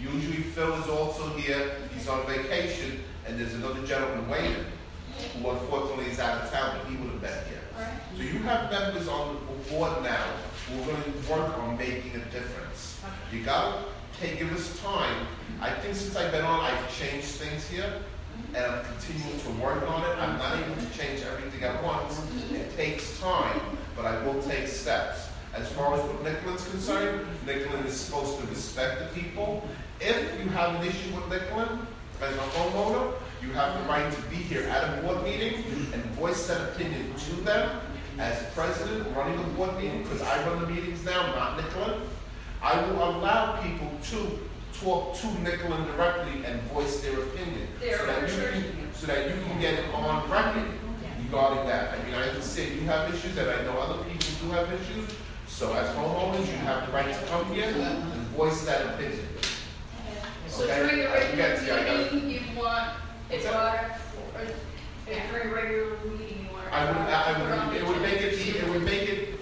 Usually 0.00 0.42
Phil 0.42 0.72
is 0.74 0.88
also 0.88 1.28
here, 1.36 1.72
he's 1.94 2.08
on 2.08 2.26
vacation, 2.26 3.02
and 3.26 3.38
there's 3.38 3.54
another 3.54 3.86
gentleman 3.86 4.28
waiting, 4.28 4.64
who 5.34 5.50
unfortunately 5.50 6.06
is 6.06 6.18
out 6.18 6.42
of 6.42 6.50
town, 6.50 6.78
but 6.78 6.90
he 6.90 6.96
would 6.96 7.10
have 7.10 7.20
been 7.20 7.44
here. 7.48 7.60
So 8.16 8.22
you 8.22 8.42
have 8.44 8.70
members 8.70 9.08
on 9.08 9.34
the 9.34 9.70
board 9.70 10.02
now 10.02 10.26
who 10.68 10.82
are 10.82 10.86
going 10.86 11.02
to 11.02 11.30
work 11.30 11.58
on 11.58 11.76
making 11.76 12.12
a 12.12 12.24
difference. 12.30 13.00
You 13.32 13.42
gotta 13.42 13.84
take, 14.18 14.38
give 14.38 14.52
us 14.52 14.78
time. 14.80 15.26
I 15.60 15.70
think 15.70 15.94
since 15.94 16.16
I've 16.16 16.32
been 16.32 16.44
on, 16.44 16.60
I've 16.60 16.98
changed 16.98 17.26
things 17.26 17.68
here, 17.68 17.84
mm-hmm. 17.84 18.56
and 18.56 18.64
I'm 18.64 18.84
continuing 18.84 19.38
to 19.40 19.50
work 19.62 19.88
on 19.88 20.02
it. 20.02 20.16
I'm 20.18 20.38
not 20.38 20.56
able 20.56 20.76
to 20.76 20.98
change 20.98 21.20
everything 21.22 21.62
at 21.62 21.82
once. 21.82 22.18
Mm-hmm. 22.18 22.56
It 22.56 22.76
takes 22.76 23.18
time, 23.20 23.60
but 23.96 24.04
I 24.06 24.22
will 24.24 24.42
take 24.42 24.66
steps. 24.68 25.28
As 25.54 25.70
far 25.72 25.94
as 25.94 26.00
what 26.02 26.24
Nicklin's 26.24 26.68
concerned, 26.68 27.26
Nicklin 27.44 27.84
is 27.84 27.98
supposed 27.98 28.38
to 28.40 28.46
respect 28.46 29.00
the 29.00 29.20
people. 29.20 29.66
If 30.00 30.40
you 30.42 30.48
have 30.50 30.76
an 30.80 30.86
issue 30.88 31.14
with 31.14 31.24
Nicklin 31.28 31.86
as 32.22 32.34
a 32.34 32.38
homeowner, 32.58 33.12
You 33.42 33.52
have 33.54 33.72
the 33.72 33.88
right 33.88 34.12
to 34.12 34.20
be 34.28 34.36
here 34.36 34.64
at 34.68 34.98
a 34.98 35.00
board 35.00 35.24
meeting 35.24 35.64
and 35.94 36.04
voice 36.20 36.46
that 36.48 36.60
opinion 36.72 37.14
to 37.14 37.36
them. 37.40 37.80
As 38.18 38.36
president, 38.54 39.16
running 39.16 39.38
the 39.38 39.48
board 39.56 39.76
meeting, 39.76 40.02
because 40.02 40.20
I 40.20 40.46
run 40.46 40.60
the 40.60 40.66
meetings 40.66 41.02
now, 41.06 41.32
not 41.34 41.56
Nicklin, 41.58 42.00
I 42.62 42.78
will 42.84 43.02
allow 43.02 43.56
people 43.62 43.90
to 44.10 44.38
talk 44.78 45.16
to 45.20 45.26
Nicklin 45.40 45.86
directly 45.96 46.44
and 46.44 46.60
voice 46.74 47.00
their 47.00 47.18
opinion. 47.18 47.66
So 47.96 48.06
that 48.06 48.20
you 48.28 48.36
can- 48.52 48.92
So 48.92 49.06
that 49.06 49.28
you 49.28 49.36
can 49.46 49.58
get 49.58 49.74
it 49.80 49.86
on 49.94 50.30
record 50.30 50.68
regarding 51.24 51.66
that. 51.66 51.94
I 51.94 52.04
mean, 52.04 52.14
I 52.14 52.28
understand 52.28 52.74
you 52.78 52.86
have 52.88 53.08
issues, 53.14 53.38
and 53.38 53.48
I 53.48 53.62
know 53.64 53.78
other 53.80 54.04
people 54.04 54.28
do 54.42 54.50
have 54.52 54.68
issues. 54.70 55.08
So 55.48 55.72
as 55.72 55.88
homeowners, 55.96 56.46
you 56.46 56.58
have 56.68 56.84
the 56.86 56.92
right 56.92 57.08
to 57.08 57.26
come 57.32 57.46
here 57.54 57.72
and 57.72 58.04
voice 58.36 58.60
that 58.66 58.82
opinion. 58.84 59.26
So 60.60 60.66
Okay, 60.66 60.76
during 60.76 61.00
a 61.06 61.10
I 61.10 61.20
can 61.20 61.36
get 61.36 61.58
to 61.58 61.64
you, 61.64 61.72
I 61.72 61.76
regular 61.76 62.04
got- 62.04 62.12
meeting, 62.12 62.30
you 62.30 62.60
want 62.60 62.90
it 63.30 63.32
What's 63.32 63.44
that? 63.44 63.52
brought 63.52 64.44
or, 64.44 64.52
yeah, 65.10 65.30
during 65.30 65.48
a 65.48 65.54
regular 65.54 65.86
meeting, 66.04 66.46
you 66.46 66.52
want 66.52 66.66
it 66.66 66.72
I 66.74 66.84
would, 66.84 66.94
brought 66.96 67.08
I 67.08 67.66
would, 67.68 67.76
it 67.76 67.86
would 67.86 68.02
make 68.02 68.20
it, 68.20 68.34
agenda. 68.34 68.58
it 68.66 68.68
would 68.70 68.82
make 68.82 69.08
it 69.08 69.40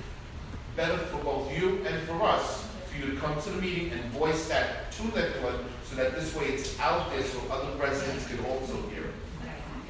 better 0.77 0.97
for 0.97 1.17
both 1.25 1.51
you 1.59 1.85
and 1.89 2.07
for 2.07 2.23
us, 2.23 2.69
for 2.87 2.97
you 2.99 3.11
to 3.15 3.17
come 3.21 3.35
to 3.43 3.51
the 3.51 3.61
meeting 3.61 3.91
and 3.91 4.01
voice 4.13 4.47
that 4.49 4.93
to 4.93 5.03
Nicklin, 5.11 5.59
so 5.91 5.97
that 5.97 6.15
this 6.15 6.33
way 6.37 6.45
it's 6.47 6.79
out 6.79 7.11
there 7.11 7.25
so 7.25 7.41
other 7.51 7.77
residents 7.83 8.29
can 8.29 8.39
also 8.45 8.75
hear 8.95 9.03
it. 9.07 9.15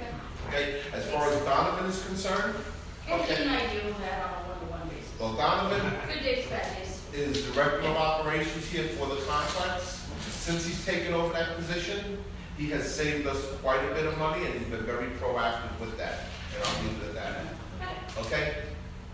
Okay. 0.01 0.09
Okay, 0.49 0.81
as 0.95 1.05
far 1.11 1.29
as 1.31 1.39
Donovan 1.45 1.91
is 1.91 2.03
concerned, 2.07 2.55
And 3.07 3.21
Okay. 3.21 3.37
and 3.43 3.51
I 3.51 3.61
deal 3.67 3.93
that 4.01 4.23
on 4.25 4.33
a 4.33 4.49
one-to-one 4.49 4.89
basis. 4.89 5.13
well, 5.21 5.35
Donovan 5.35 5.93
Good 6.09 6.23
days, 6.23 6.47
bad 6.47 6.75
days. 6.79 7.01
is 7.13 7.45
Director 7.53 7.81
of 7.89 7.97
Operations 7.97 8.67
here 8.67 8.85
for 8.97 9.07
the 9.09 9.17
complex. 9.27 9.98
Since 10.49 10.65
he's 10.65 10.87
taken 10.87 11.13
over 11.13 11.31
that 11.35 11.57
position, 11.57 12.17
he 12.57 12.71
has 12.71 12.91
saved 12.91 13.27
us 13.27 13.37
quite 13.61 13.85
a 13.85 13.93
bit 13.93 14.07
of 14.07 14.17
money, 14.17 14.47
and 14.47 14.55
he's 14.55 14.67
been 14.69 14.87
very 14.87 15.09
proactive 15.21 15.79
with 15.79 15.99
that, 15.99 16.25
and 16.57 16.65
I'll 16.65 16.83
leave 16.85 17.03
it 17.03 17.09
at 17.09 17.15
that. 17.77 18.25
Okay? 18.25 18.65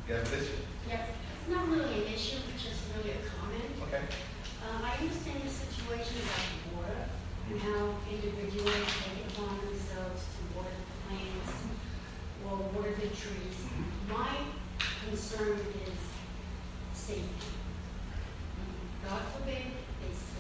You 0.07 0.15
have 0.15 0.23
a 0.23 0.27
vision? 0.31 0.55
Yes, 0.89 1.09
it's 1.11 1.51
not 1.51 1.67
really 1.67 2.07
an 2.07 2.15
issue, 2.15 2.39
it's 2.55 2.63
just 2.63 2.83
really 2.95 3.19
a 3.19 3.23
comment. 3.35 3.67
Okay? 3.83 4.07
Um, 4.63 4.85
I 4.87 4.95
understand 5.03 5.43
the 5.43 5.51
situation 5.51 6.23
about 6.23 6.47
the 6.55 6.77
water 6.79 7.03
and 7.51 7.59
how 7.67 7.99
individuals 8.15 8.71
take 9.03 9.27
it 9.27 9.35
upon 9.35 9.59
themselves 9.59 10.23
to 10.39 10.41
water 10.55 10.71
the 10.71 10.95
plants 11.03 11.51
or 12.47 12.63
water 12.79 12.95
the 12.95 13.11
trees. 13.11 13.59
My 14.07 14.39
concern 15.11 15.59
is 15.83 15.99
safety. 16.95 17.27
God 19.03 19.23
forbid, 19.35 19.83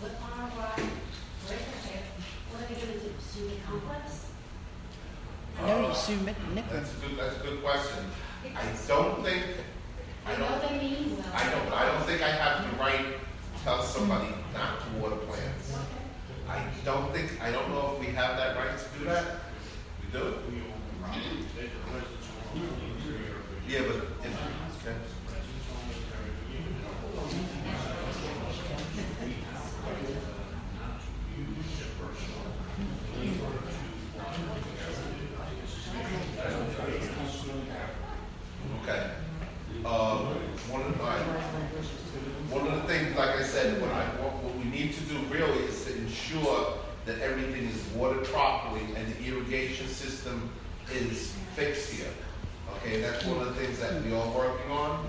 they 0.04 0.10
on 0.20 0.50
a 0.50 0.56
rock, 0.60 0.76
break 0.76 1.60
a 1.60 1.86
hip, 1.88 2.04
what 2.50 2.62
are 2.62 2.68
they 2.68 2.80
gonna 2.80 2.98
do, 3.00 3.10
sue 3.20 3.48
the 3.48 3.56
complex? 3.66 4.26
No, 5.62 5.88
you 5.88 5.94
sue 5.94 6.18
That's 6.70 6.92
a 6.92 6.96
good, 7.00 7.18
that's 7.18 7.36
a 7.36 7.40
good 7.40 7.62
question. 7.62 8.04
I 8.44 8.62
don't 8.86 9.22
think, 9.24 9.44
I 10.26 10.32
I 10.34 10.36
know 10.36 10.48
don't, 10.48 10.72
they 10.72 10.78
mean 10.78 11.16
well. 11.16 11.26
I 11.34 11.50
don't, 11.50 11.72
I 11.72 11.86
don't 11.90 12.02
think 12.04 12.22
I 12.22 12.28
have 12.30 12.70
the 12.70 12.76
right 12.78 13.04
to 13.06 13.64
tell 13.64 13.82
somebody 13.82 14.28
not 14.52 14.80
to 14.80 15.00
water 15.00 15.16
plants. 15.16 15.76
I 16.48 16.62
don't 16.84 17.10
think, 17.12 17.40
I 17.42 17.50
don't 17.50 17.70
know 17.70 17.94
if 17.94 18.00
we 18.00 18.12
have 18.14 18.36
that 18.36 18.56
right 18.56 18.76
to 18.76 18.98
do 18.98 19.04
that. 19.06 19.24
We 20.02 20.18
do? 20.18 20.34
Yeah, 23.66 23.80
but 23.88 23.96
if, 24.26 24.38
okay. 24.80 24.96
Okay. 38.82 39.10
Um, 39.84 40.26
one 40.70 40.82
of, 40.82 41.00
all 41.00 41.06
right. 41.06 41.20
one 42.50 42.66
of 42.66 42.82
the 42.82 42.88
things, 42.88 43.16
like 43.16 43.30
I 43.30 43.42
said, 43.42 43.80
what 43.80 43.90
I, 43.90 44.04
what, 44.22 44.32
what 44.42 44.54
we 44.56 44.64
need 44.64 44.92
to 44.94 45.00
do 45.04 45.18
really 45.30 45.64
is 45.64 45.84
to 45.84 45.96
ensure 45.96 46.78
that 47.06 47.20
everything 47.20 47.64
is 47.68 47.84
watered 47.94 48.24
properly 48.24 48.82
and 48.96 49.14
the 49.14 49.24
irrigation 49.26 49.86
system 49.88 50.50
is 50.92 51.34
fixed 51.54 51.92
here. 51.92 52.10
Okay, 52.76 53.00
that's 53.00 53.24
one 53.24 53.40
of 53.40 53.54
the 53.54 53.54
things 53.54 53.78
that 53.80 54.02
we 54.02 54.12
are 54.12 54.28
working 54.30 54.70
on. 54.70 55.06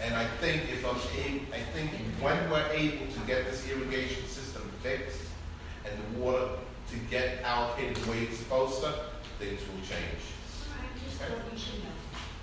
And 0.00 0.14
I 0.14 0.26
think 0.40 0.62
if 0.70 0.84
I'm 0.84 0.96
able, 1.24 1.46
I 1.52 1.60
think 1.72 1.90
when 2.20 2.50
we're 2.50 2.68
able 2.72 3.06
to 3.12 3.20
get 3.26 3.46
this 3.46 3.68
irrigation 3.68 4.24
system 4.26 4.62
fixed 4.82 5.22
and 5.84 5.92
the 5.98 6.20
water 6.20 6.48
to 6.90 6.96
get 7.10 7.42
allocated 7.42 7.96
the 7.96 8.10
way 8.10 8.18
it's 8.20 8.38
supposed 8.38 8.82
to, 8.82 8.94
things 9.38 9.60
will 9.60 9.80
change. 9.80 10.22
I 10.72 11.04
just 11.04 11.20
thought 11.20 11.30
we 11.50 11.56
know. 11.56 11.90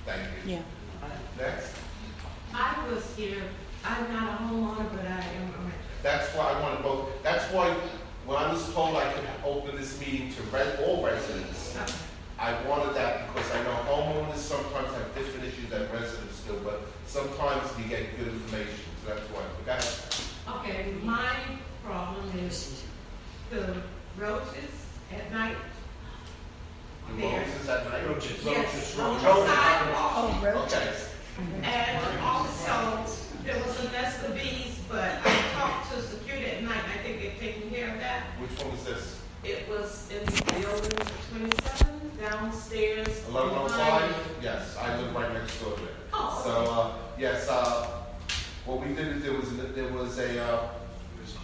Thank 0.06 0.22
you. 0.46 0.52
Yeah. 0.54 0.62
Next. 1.38 1.76
I 2.54 2.88
was 2.90 3.16
here, 3.16 3.44
I'm 3.84 4.12
not 4.14 4.40
a 4.40 4.44
homeowner, 4.44 4.90
but 4.92 5.06
I 5.06 5.20
am 5.20 5.50
a 5.50 5.64
renter. 5.64 5.78
That's 6.04 6.28
why 6.36 6.52
I 6.52 6.62
wanted 6.62 6.84
both, 6.84 7.24
that's 7.24 7.52
why, 7.54 7.76
when 8.26 8.38
I 8.38 8.52
was 8.52 8.74
told 8.74 8.96
I 8.96 9.12
could 9.12 9.24
open 9.44 9.76
this 9.76 10.00
meeting 10.00 10.32
to 10.34 10.42
res, 10.56 10.80
all 10.86 11.04
residents, 11.04 11.78
I 12.38 12.54
wanted 12.68 12.96
that 12.96 13.34
because 13.34 13.50
I 13.52 13.64
know 13.64 13.72
homeowners 13.88 14.38
sometimes 14.38 14.92
have 14.94 15.16
different 15.16 15.46
issues 15.48 15.70
than 15.70 15.90
residents 15.92 16.42
do, 16.44 16.60
but 16.64 16.82
sometimes 17.08 17.70
you 17.80 17.86
get 17.86 18.18
good 18.18 18.28
information, 18.28 18.76
so 19.06 19.14
that's 19.14 19.26
why, 19.32 19.42
we 19.58 19.66
got 19.66 19.80
it. 19.80 20.22
Okay, 20.60 20.94
my 21.04 21.34
problem 21.84 22.38
is 22.40 22.84
the 23.50 23.78
roaches 24.18 24.70
at 25.14 25.32
night. 25.32 25.56
The 27.10 27.22
There. 27.22 27.40
roses 27.40 27.70
at 27.70 27.86
night? 27.90 28.02
Yes, 28.44 28.98
on 29.00 29.20
the 29.22 29.26
Roaches. 29.28 29.50
sidewalk. 29.50 30.12
Oh, 30.16 30.66
Okay. 30.66 30.96
And 31.64 32.20
also, 32.22 33.04
there 33.44 33.62
was 33.64 33.80
a 33.86 33.92
nest 33.92 34.24
of 34.26 34.34
bees, 34.36 34.80
but 34.90 35.20
I 35.26 35.42
talked 35.54 35.92
to 35.94 36.02
security 36.02 36.46
at 36.48 36.64
night, 36.64 36.80
and 36.84 37.00
I 37.00 37.04
think 37.04 37.22
they're 37.22 37.40
taking 37.40 37.70
care 37.70 37.94
of 37.94 38.00
that. 38.00 38.24
Which 38.40 38.52
one 38.62 38.72
was 38.72 38.84
this? 38.86 39.20
It 39.46 39.68
was 39.70 40.10
in 40.12 40.26
the 40.26 40.42
building 40.54 41.08
twenty-seven 41.30 42.12
downstairs. 42.20 43.24
Eleven 43.30 43.52
oh 43.56 43.66
behind- 43.68 44.16
five? 44.16 44.38
Yes, 44.42 44.76
I 44.78 44.98
live 44.98 45.16
right 45.16 45.34
next 45.34 45.62
door 45.62 45.76
to 45.78 45.84
it. 45.84 45.90
Oh, 46.14 46.42
So, 46.44 46.72
uh, 46.72 46.92
yes, 47.20 47.48
uh, 47.48 47.86
what 48.66 48.80
we 48.86 48.94
did 48.96 49.08
is 49.18 49.24
there 49.24 49.34
was, 49.34 49.56
there 49.76 49.88
was 49.94 50.18
a, 50.18 50.44
uh, 50.44 50.68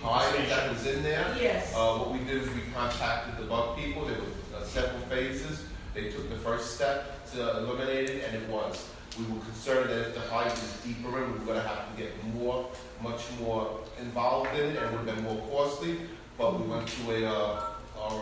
hive 0.02 0.49
that 0.49 0.72
was 0.72 0.86
in 0.88 1.04
there. 1.04 1.36
Yes. 1.39 1.72
Uh, 1.76 1.97
what 1.99 2.12
we 2.12 2.20
did 2.20 2.41
is 2.41 2.49
we 2.49 2.62
contacted 2.74 3.38
the 3.38 3.47
bug 3.47 3.78
people, 3.78 4.06
there 4.06 4.18
were 4.18 4.58
uh, 4.60 4.64
several 4.64 4.99
phases. 5.02 5.64
They 5.93 6.10
took 6.10 6.30
the 6.30 6.38
first 6.38 6.76
step 6.76 7.30
to 7.34 7.58
eliminate 7.60 8.10
it, 8.10 8.24
and 8.26 8.36
it 8.41 8.49
was. 8.49 8.89
We 9.20 9.26
were 9.26 9.41
concerned 9.43 9.89
that 9.91 10.08
if 10.08 10.14
the 10.16 10.22
hive 10.22 10.54
is 10.54 10.78
deeper 10.84 11.22
in, 11.22 11.34
we 11.34 11.39
were 11.39 11.45
gonna 11.45 11.68
have 11.68 11.91
to 11.95 12.02
get 12.02 12.12
more, 12.34 12.68
much 13.02 13.22
more 13.39 13.82
involved 13.99 14.49
in 14.58 14.70
it, 14.72 14.78
and 14.78 14.78
it 14.78 14.91
would 14.97 15.06
have 15.08 15.16
been 15.16 15.24
more 15.24 15.41
costly. 15.52 15.97
But 16.38 16.60
we 16.60 16.66
went 16.66 16.88
to 16.88 17.12
a, 17.12 17.30
uh, 17.30 17.64
our 18.02 18.22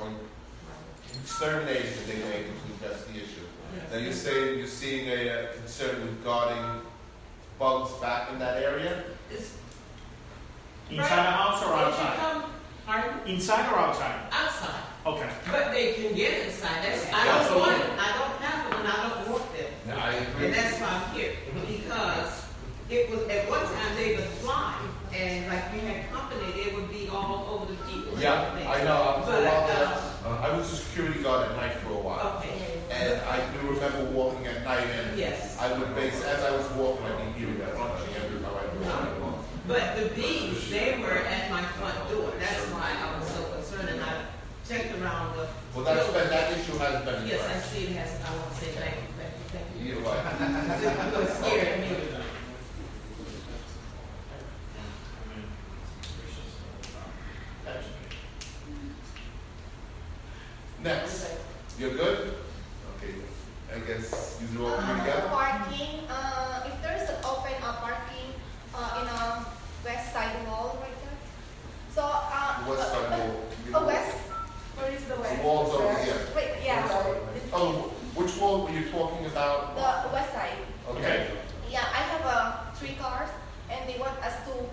exterminator 1.22 1.84
that 1.90 2.08
they 2.08 2.20
made 2.20 2.46
to 2.46 2.86
address 2.86 3.04
the 3.06 3.14
issue. 3.16 3.46
Now 3.92 3.98
you're 3.98 4.14
saying 4.14 4.58
you're 4.58 4.68
seeing 4.68 5.08
a 5.10 5.30
uh, 5.30 5.54
concern 5.54 6.18
regarding 6.18 6.82
bugs 7.58 7.92
back 8.02 8.32
in 8.32 8.40
that 8.40 8.62
area? 8.64 9.04
It's 9.32 9.56
Inside 10.90 11.08
the 11.18 11.22
house 11.32 11.64
or 11.64 11.70
When 11.70 11.80
you 11.80 11.86
outside? 11.86 12.18
come- 12.18 12.44
Pardon? 12.86 13.20
Inside 13.28 13.72
or 13.72 13.78
outside? 13.78 14.16
Outside. 14.32 14.82
Okay. 15.06 15.30
But 15.52 15.72
they 15.72 15.94
can 15.94 16.16
get 16.16 16.48
inside, 16.48 16.84
that's, 16.84 17.06
I 17.14 17.26
That's 17.26 17.48
don't 17.50 17.60
want 17.60 17.72
okay. 17.74 17.84
it, 17.84 18.00
I 18.00 18.18
don't 18.18 18.42
have 18.42 18.66
it, 18.74 18.80
and 18.80 18.88
I 18.88 19.10
don't 19.10 19.30
want 19.32 19.54
them. 19.54 19.72
Yeah, 19.88 20.04
I 20.04 20.12
agree. 20.14 20.46
And 20.48 20.56
that's 20.56 20.80
why 20.80 20.88
I'm 21.06 21.16
here, 21.16 21.32
because 21.54 22.46
it 22.90 23.10
was, 23.12 23.30
at 23.30 23.48
one 23.50 23.62
time, 23.66 23.96
they 23.96 24.16
would 24.16 24.26
fly, 24.42 24.76
and 25.14 25.48
like 25.48 25.74
we 25.74 25.80
had 25.80 26.10
company, 26.12 26.52
they 26.56 26.76
would 26.76 26.90
be 26.90 27.10
all 27.10 27.48
over 27.50 27.72
the 27.72 27.78
people. 27.84 28.18
Yeah. 28.20 28.52
I 28.68 28.84
know, 28.84 28.94
I 28.96 29.20
was 29.20 29.28
a 29.30 29.32
But, 29.32 30.30
uh. 30.30 30.42
I 30.42 30.56
was 30.58 30.72
a 30.72 30.76
security 30.76 31.24
guard 31.24 31.50
at 31.50 31.56
night 31.56 31.74
for 31.82 31.92
a 31.92 32.02
while. 32.02 32.38
Okay, 32.40 32.82
And 32.92 33.22
I 33.24 33.40
do 33.54 33.70
remember 33.74 34.12
walking 34.12 34.46
at 34.48 34.64
night 34.64 34.86
and 34.88 35.18
Yes. 35.18 35.58
I 35.60 35.72
would 35.78 35.96
base, 35.96 36.22
as 36.24 36.44
I 36.44 36.52
was 36.56 36.70
walking, 36.74 37.06
I'd 37.06 37.34
be 37.34 37.40
hearing 37.40 37.58
that 37.60 37.74
crunching 37.76 38.14
every 38.16 38.40
time 38.40 38.54
I 38.54 39.20
walked. 39.20 39.48
but 39.68 39.96
the 39.98 40.10
bees, 40.16 40.70
they 40.70 40.98
were 41.00 41.18
at 41.18 41.50
my 41.50 41.64
front 41.80 41.98
door, 42.10 42.32
that's 42.40 42.66
why 42.74 42.92
I 42.94 43.20
was 43.20 43.28
so 43.30 43.44
concerned, 43.56 43.90
and 43.90 44.02
I 44.04 44.26
checked 44.68 44.94
around 45.02 45.36
the. 45.38 45.48
Well, 45.74 45.86
that's 45.86 46.08
been, 46.14 46.30
that 46.30 46.52
issue 46.58 46.78
hasn't 46.78 47.06
been 47.06 47.28
Yes, 47.28 47.42
I 47.48 47.60
see 47.60 47.86
it 47.86 47.96
has, 47.98 48.12
I 48.22 48.36
want 48.38 48.52
to 48.52 48.56
say 48.60 48.72
thank 48.78 48.96
you, 49.02 49.10
thank 49.18 49.34
you, 49.34 49.46
thank 49.54 49.66
you. 49.78 49.96
Either 49.96 50.04
way. 50.06 50.18
It 51.10 51.18
was 51.18 51.34
scared 51.40 51.80
me. 51.82 52.29
Next, 60.84 61.36
you're 61.78 61.92
good? 61.94 62.36
Okay, 62.98 63.14
I 63.76 63.80
guess 63.80 64.40
you 64.42 64.66
all 64.66 64.74
Uh? 64.80 65.28
Parking, 65.30 66.08
uh, 66.10 66.64
if 66.68 66.82
there's 66.82 67.10
an 67.10 67.18
open 67.26 67.54
uh, 67.62 67.74
parking 67.84 68.32
uh, 68.74 69.02
in 69.02 69.08
a 69.08 69.46
west 69.84 70.14
side 70.14 70.36
wall 70.48 70.78
right 70.82 70.96
there. 71.04 71.18
So, 71.94 72.04
uh. 72.04 72.64
The 72.64 72.70
west 72.72 72.92
side 72.92 73.20
wall. 73.20 73.84
Uh, 73.84 73.86
west, 73.86 74.18
where 74.78 74.92
is 74.92 75.04
the 75.06 75.16
west? 75.16 75.44
wall's 75.44 75.74
over 75.76 76.00
here. 76.00 76.16
Wait, 76.36 76.50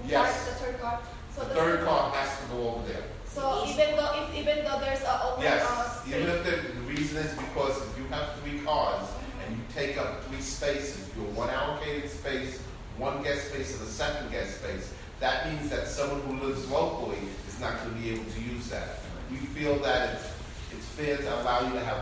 Yes. 0.07 0.47
The 0.47 0.53
third 0.65 0.81
car. 0.81 1.01
So 1.35 1.43
The 1.43 1.49
the 1.49 1.55
third 1.55 1.85
car 1.85 2.11
has 2.13 2.41
to 2.41 2.47
go 2.55 2.69
over 2.69 2.89
there. 2.89 3.03
So 3.27 3.65
even 3.69 3.97
though 3.97 4.13
if 4.23 4.35
even 4.35 4.65
though 4.65 4.81
there's 4.81 5.03
a 5.03 5.23
open 5.25 5.43
Yes, 5.43 5.63
uh, 5.63 5.91
space. 5.91 6.15
even 6.15 6.29
if 6.31 6.45
the, 6.45 6.73
the 6.73 6.81
reason 6.89 7.17
is 7.19 7.33
because 7.37 7.77
if 7.77 7.99
you 7.99 8.05
have 8.09 8.41
three 8.41 8.61
cars 8.61 9.05
and 9.45 9.57
you 9.57 9.63
take 9.75 9.99
up 9.99 10.25
three 10.25 10.41
spaces, 10.41 11.11
your 11.17 11.27
one 11.37 11.51
allocated 11.51 12.09
space, 12.11 12.61
one 12.97 13.23
guest 13.23 13.49
space, 13.49 13.77
and 14.37 14.47
a 14.47 14.51
second 14.51 14.77
guest 14.77 14.85
space, 14.87 14.95
that 15.21 15.53
means 15.53 15.71
that 15.71 15.87
someone 15.87 16.21
who 16.23 16.47
lives 16.47 16.69
locally 16.71 17.19
is 17.49 17.61
not 17.61 17.79
going 17.83 17.95
to 17.95 18.01
be 18.01 18.11
able 18.11 18.25
to 18.25 18.41
use 18.41 18.69
that. 18.69 19.01
We 19.31 19.39
feel 19.39 19.79
that 19.81 20.15
it's, 20.15 20.25
it's 20.73 20.87
fair 20.87 21.17
to 21.17 21.43
allow 21.43 21.67
you 21.67 21.73
to 21.73 21.81
have 21.81 21.97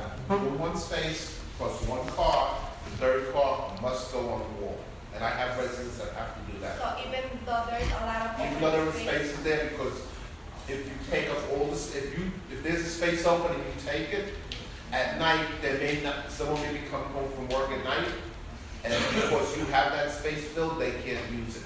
one 0.59 0.77
space 0.77 1.41
plus 1.59 1.81
one 1.87 2.07
car. 2.09 2.57
The 2.85 2.97
third 2.97 3.33
car 3.33 3.77
must 3.81 4.13
go 4.13 4.21
on 4.29 4.41
the 4.41 4.63
wall. 4.63 4.79
And 5.15 5.23
I 5.23 5.31
have 5.31 5.57
residents 5.57 5.99
that 5.99 6.13
have 6.15 6.35
to 6.35 6.53
do 6.53 6.59
that. 6.59 6.77
So 6.79 7.09
even 7.09 7.23
though 7.47 7.63
there's 7.71 7.89
a 7.89 8.07
lot 8.07 8.35
of 8.35 8.41
Even 8.41 8.61
though 8.61 8.71
there 8.73 8.81
open 8.83 8.89
are 8.89 8.93
space. 8.93 9.31
spaces 9.31 9.45
there, 9.45 9.71
because 9.71 10.03
if 10.69 10.85
you 10.87 10.93
take 11.11 11.31
up 11.31 11.39
all 11.53 11.67
this, 11.67 11.95
if 11.95 12.19
you, 12.19 12.33
if 12.51 12.65
there's 12.65 12.81
a 12.81 12.91
space 12.91 13.25
open 13.25 13.55
and 13.55 13.63
you 13.63 13.81
take 13.87 14.13
it, 14.13 14.35
at 14.93 15.19
night, 15.19 15.47
there 15.63 15.79
may 15.79 16.03
not, 16.03 16.31
someone 16.31 16.61
may 16.63 16.73
be 16.73 16.87
coming 16.91 17.09
home 17.09 17.31
from 17.33 17.49
work 17.49 17.71
at 17.71 17.85
night, 17.85 18.09
and 18.85 18.93
because 19.15 19.57
you 19.57 19.65
have 19.67 19.93
that 19.93 20.11
space 20.11 20.45
filled, 20.45 20.79
they 20.81 20.91
can't 20.91 21.31
use 21.33 21.57
it. 21.57 21.63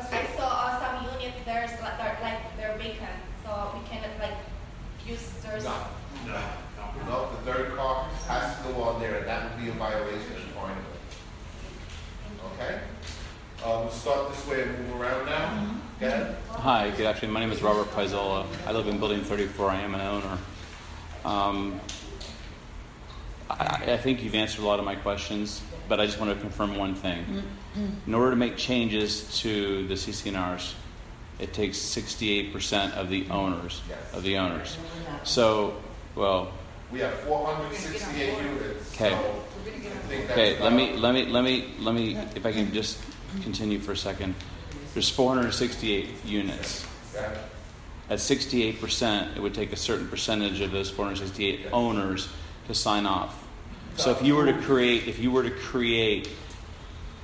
Yeah, 0.00 0.06
because 0.08 0.32
I 0.32 0.36
saw 0.36 0.48
uh, 0.48 0.80
some 0.80 1.20
unit 1.20 1.34
there's 1.44 1.70
like 1.80 1.98
they're, 1.98 2.18
like 2.22 2.56
they're 2.56 2.76
vacant, 2.78 3.20
so 3.44 3.72
we 3.74 3.86
cannot 3.88 4.18
like 4.20 4.38
use 5.06 5.30
there's. 5.42 5.64
No, 5.64 5.74
no, 6.26 6.42
no, 7.06 7.28
the 7.30 7.52
third 7.52 7.76
car 7.76 8.08
has 8.26 8.56
to 8.58 8.72
go 8.72 8.82
on 8.82 9.00
there, 9.00 9.16
and 9.16 9.26
that 9.26 9.50
would 9.50 9.62
be 9.62 9.70
a 9.70 9.72
violation 9.72 10.32
and 10.36 10.50
fine. 10.52 10.76
Okay? 12.54 12.80
Uh, 13.64 13.80
we'll 13.82 13.90
start 13.90 14.30
this 14.30 14.46
way 14.46 14.62
and 14.62 14.88
move 14.88 15.00
around 15.00 15.26
now. 15.26 15.74
Go 15.98 16.06
ahead. 16.06 16.36
Hi, 16.50 16.90
good 16.96 17.06
afternoon. 17.06 17.34
My 17.34 17.40
name 17.40 17.52
is 17.52 17.60
Robert 17.60 17.90
Paizola. 17.92 18.46
I 18.66 18.72
live 18.72 18.88
in 18.88 18.98
Building 18.98 19.22
34. 19.22 19.70
I 19.70 19.80
am 19.80 19.94
an 19.94 20.00
owner. 20.00 20.38
Um, 21.26 21.80
I, 23.50 23.84
I 23.86 23.96
think 23.98 24.22
you've 24.22 24.34
answered 24.34 24.62
a 24.62 24.66
lot 24.66 24.78
of 24.78 24.86
my 24.86 24.94
questions, 24.94 25.62
but 25.88 26.00
I 26.00 26.06
just 26.06 26.18
want 26.18 26.34
to 26.34 26.40
confirm 26.40 26.76
one 26.76 26.94
thing. 26.94 27.42
In 28.06 28.14
order 28.14 28.30
to 28.30 28.36
make 28.36 28.56
changes 28.56 29.38
to 29.40 29.86
the 29.86 29.94
CC&Rs, 29.94 30.74
it 31.38 31.52
takes 31.54 31.78
68% 31.78 32.92
of 32.94 33.08
the 33.08 33.28
owners 33.30 33.80
of 34.12 34.22
the 34.22 34.36
owners. 34.38 34.76
So, 35.24 35.76
well, 36.14 36.52
We 36.92 36.98
have 37.00 37.14
four 37.20 37.46
hundred 37.46 37.74
sixty-eight 37.76 38.36
units. 38.36 38.92
Okay. 38.94 39.10
so 39.10 39.16
I 39.16 39.70
think 39.70 40.26
that's 40.26 40.32
Okay, 40.32 40.60
let 40.60 40.72
me 40.72 40.94
let 40.94 41.14
me 41.14 41.26
let 41.26 41.44
me 41.44 41.72
let 41.78 41.94
me 41.94 42.16
if 42.34 42.44
I 42.44 42.52
can 42.52 42.72
just 42.72 42.98
continue 43.42 43.78
for 43.78 43.92
a 43.92 43.96
second. 43.96 44.34
There's 44.92 45.08
468 45.08 46.24
units. 46.24 46.84
Okay. 47.14 47.38
At 48.10 48.18
68%, 48.18 49.36
it 49.36 49.40
would 49.40 49.54
take 49.54 49.72
a 49.72 49.76
certain 49.76 50.08
percentage 50.08 50.60
of 50.60 50.72
those 50.72 50.90
468 50.90 51.68
owners 51.72 52.28
to 52.66 52.74
sign 52.74 53.06
off. 53.06 53.46
So 53.94 54.10
if 54.10 54.20
you 54.22 54.34
were 54.34 54.46
to 54.46 54.58
create 54.62 55.06
if 55.06 55.20
you 55.20 55.30
were 55.30 55.44
to 55.44 55.50
create 55.50 56.28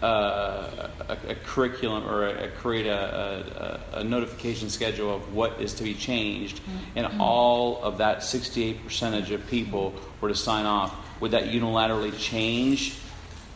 uh, 0.06 0.90
a, 1.08 1.30
a 1.30 1.34
curriculum 1.34 2.08
or 2.08 2.26
a, 2.26 2.44
a 2.44 2.48
create 2.48 2.86
a, 2.86 3.80
a, 3.92 3.98
a 3.98 4.04
notification 4.04 4.70
schedule 4.70 5.14
of 5.14 5.34
what 5.34 5.60
is 5.60 5.74
to 5.74 5.84
be 5.84 5.94
changed, 5.94 6.60
and 6.94 7.06
all 7.18 7.82
of 7.82 7.98
that 7.98 8.22
68 8.22 8.84
percentage 8.84 9.30
of 9.30 9.46
people 9.48 9.94
were 10.20 10.28
to 10.28 10.34
sign 10.34 10.66
off, 10.66 10.94
would 11.20 11.32
that 11.32 11.44
unilaterally 11.44 12.16
change 12.18 12.96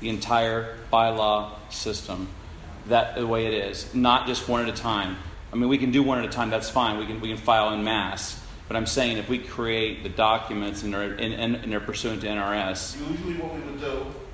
the 0.01 0.09
entire 0.09 0.76
bylaw 0.92 1.53
system? 1.70 2.28
That 2.88 3.14
the 3.14 3.26
way 3.26 3.46
it 3.46 3.55
is, 3.55 3.94
not 3.94 4.26
just 4.26 4.48
one 4.48 4.62
at 4.62 4.68
a 4.68 4.76
time. 4.76 5.16
I 5.53 5.57
mean, 5.57 5.68
we 5.68 5.78
can 5.78 5.90
do 5.90 6.03
one 6.03 6.18
at 6.18 6.24
a 6.24 6.28
time. 6.28 6.51
That's 6.51 6.70
fine. 6.70 6.98
We 6.98 7.07
can 7.07 7.20
we 7.20 7.28
can 7.28 7.36
file 7.36 7.72
in 7.74 7.84
mass. 7.84 8.40
But 8.66 8.76
I'm 8.76 8.86
saying 8.86 9.18
if 9.18 9.28
we 9.28 9.38
create 9.38 10.05
the 10.05 10.09
documents 10.09 10.84
and 10.84 10.94
they're, 10.94 11.03
and, 11.03 11.34
and, 11.34 11.57
and 11.57 11.72
they're 11.72 11.80
pursuant 11.80 12.20
to 12.20 12.28
NRS, 12.28 12.96
Usually 13.11 13.34
what 13.34 13.55
we 13.55 13.61
would 13.62 13.80
do 13.80 13.86
is 13.86 14.07
with 14.07 14.30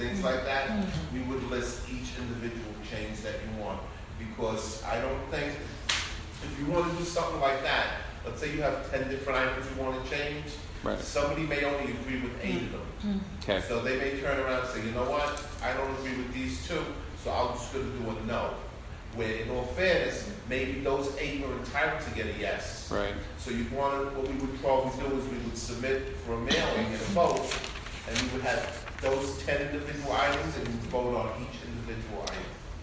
things 0.00 0.24
like 0.24 0.44
that, 0.44 0.70
we 1.12 1.20
would 1.22 1.42
list 1.50 1.82
each 1.88 2.16
individual 2.18 2.72
change 2.90 3.20
that 3.20 3.34
you 3.44 3.62
want. 3.62 3.80
Because 4.18 4.82
I 4.84 5.00
don't 5.00 5.20
think, 5.30 5.52
if 6.42 6.58
you 6.58 6.66
want 6.72 6.90
to 6.90 6.96
do 6.98 7.04
something 7.04 7.40
like 7.40 7.62
that, 7.62 7.86
let's 8.24 8.40
say 8.40 8.52
you 8.54 8.62
have 8.62 8.90
ten 8.90 9.08
different 9.10 9.38
items 9.38 9.66
you 9.76 9.82
want 9.82 10.02
to 10.02 10.10
change, 10.10 10.44
Right. 10.82 10.98
somebody 10.98 11.42
may 11.42 11.62
only 11.64 11.92
agree 11.92 12.20
with 12.22 12.32
eight 12.42 12.62
of 12.62 12.72
them. 12.72 13.20
Okay. 13.42 13.60
So 13.68 13.82
they 13.82 13.98
may 13.98 14.18
turn 14.18 14.40
around 14.40 14.60
and 14.64 14.68
say, 14.68 14.82
you 14.82 14.92
know 14.92 15.04
what, 15.04 15.42
I 15.62 15.74
don't 15.76 15.90
agree 15.98 16.16
with 16.16 16.32
these 16.32 16.66
two, 16.66 16.80
so 17.22 17.30
I'm 17.30 17.52
just 17.52 17.70
gonna 17.74 17.84
do 17.84 18.08
a 18.18 18.26
no. 18.26 18.54
Where 19.14 19.30
in 19.42 19.50
all 19.50 19.64
fairness, 19.76 20.30
maybe 20.48 20.80
those 20.80 21.14
eight 21.18 21.46
were 21.46 21.52
entitled 21.52 22.00
to 22.08 22.14
get 22.14 22.34
a 22.34 22.38
yes. 22.38 22.90
right? 22.90 23.12
So 23.38 23.50
you'd 23.50 23.70
want 23.72 23.92
to, 24.10 24.18
what 24.18 24.26
we 24.28 24.34
would 24.36 24.58
probably 24.62 24.92
do 25.06 25.16
is 25.18 25.24
we 25.28 25.36
would 25.44 25.58
submit 25.58 26.16
for 26.24 26.32
a 26.34 26.38
mailing 26.38 26.86
and 26.86 26.94
a 26.94 27.12
vote, 27.12 27.44
and 28.10 28.20
we 28.22 28.28
would 28.32 28.42
have 28.42 29.00
those 29.00 29.42
ten 29.44 29.60
individual 29.62 30.12
items 30.12 30.56
and 30.56 30.68
we'd 30.68 30.82
vote 30.90 31.16
on 31.16 31.42
each 31.42 31.60
individual 31.66 32.22
item. 32.22 32.36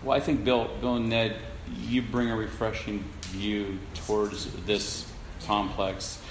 Well, 0.03 0.17
I 0.17 0.19
think 0.19 0.43
Bill, 0.43 0.69
Bill 0.79 0.95
and 0.95 1.09
Ned, 1.09 1.37
you 1.81 2.01
bring 2.01 2.31
a 2.31 2.35
refreshing 2.35 3.03
view 3.23 3.79
towards 3.93 4.51
this 4.65 5.11
complex. 5.45 6.21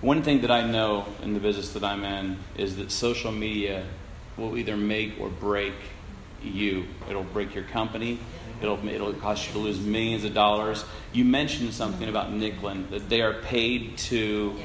One 0.00 0.22
thing 0.22 0.40
that 0.42 0.50
I 0.50 0.66
know 0.66 1.06
in 1.22 1.34
the 1.34 1.40
business 1.40 1.72
that 1.72 1.84
I'm 1.84 2.04
in 2.04 2.38
is 2.56 2.76
that 2.76 2.90
social 2.90 3.32
media 3.32 3.84
will 4.36 4.56
either 4.56 4.76
make 4.76 5.18
or 5.20 5.28
break 5.28 5.74
you. 6.42 6.86
It'll 7.08 7.24
break 7.24 7.54
your 7.54 7.64
company. 7.64 8.18
It'll 8.60 8.86
it'll 8.88 9.12
cost 9.14 9.48
you 9.48 9.52
to 9.54 9.58
lose 9.58 9.80
millions 9.80 10.24
of 10.24 10.34
dollars. 10.34 10.84
You 11.12 11.24
mentioned 11.24 11.74
something 11.74 12.08
about 12.08 12.30
Nicklin 12.32 12.90
that 12.90 13.08
they 13.08 13.20
are 13.20 13.34
paid 13.34 13.98
to 13.98 14.56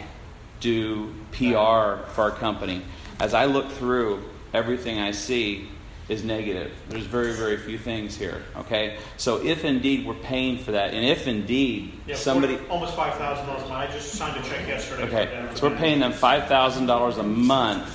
do 0.60 1.14
PR 1.32 2.08
for 2.14 2.22
our 2.22 2.32
company. 2.32 2.84
As 3.22 3.36
I 3.36 3.46
look 3.46 3.70
through 3.74 4.24
everything 4.52 4.98
I 5.00 5.12
see 5.12 5.70
is 6.10 6.24
negative. 6.24 6.72
There's 6.90 7.06
very 7.06 7.34
very 7.34 7.56
few 7.56 7.78
things 7.78 8.18
here. 8.18 8.42
Okay, 8.58 8.98
so 9.18 9.38
if 9.46 9.64
indeed 9.64 10.08
we're 10.08 10.16
paying 10.16 10.58
for 10.58 10.72
that, 10.72 10.96
and 10.96 11.06
if 11.06 11.28
indeed 11.28 11.94
Yeah, 12.08 12.16
somebody 12.16 12.58
Almost 12.68 12.96
five 12.96 13.14
thousand 13.16 13.46
dollars, 13.46 13.62
a 13.62 13.68
month. 13.70 13.90
I 13.90 13.94
just 13.94 14.14
signed 14.14 14.44
a 14.44 14.50
check 14.50 14.68
yesterday. 14.68 15.04
Okay, 15.04 15.50
so 15.54 15.70
we're 15.70 15.78
paying 15.78 16.00
them 16.00 16.12
five 16.14 16.48
thousand 16.48 16.88
dollars 16.88 17.18
a 17.20 17.24
month. 17.24 17.88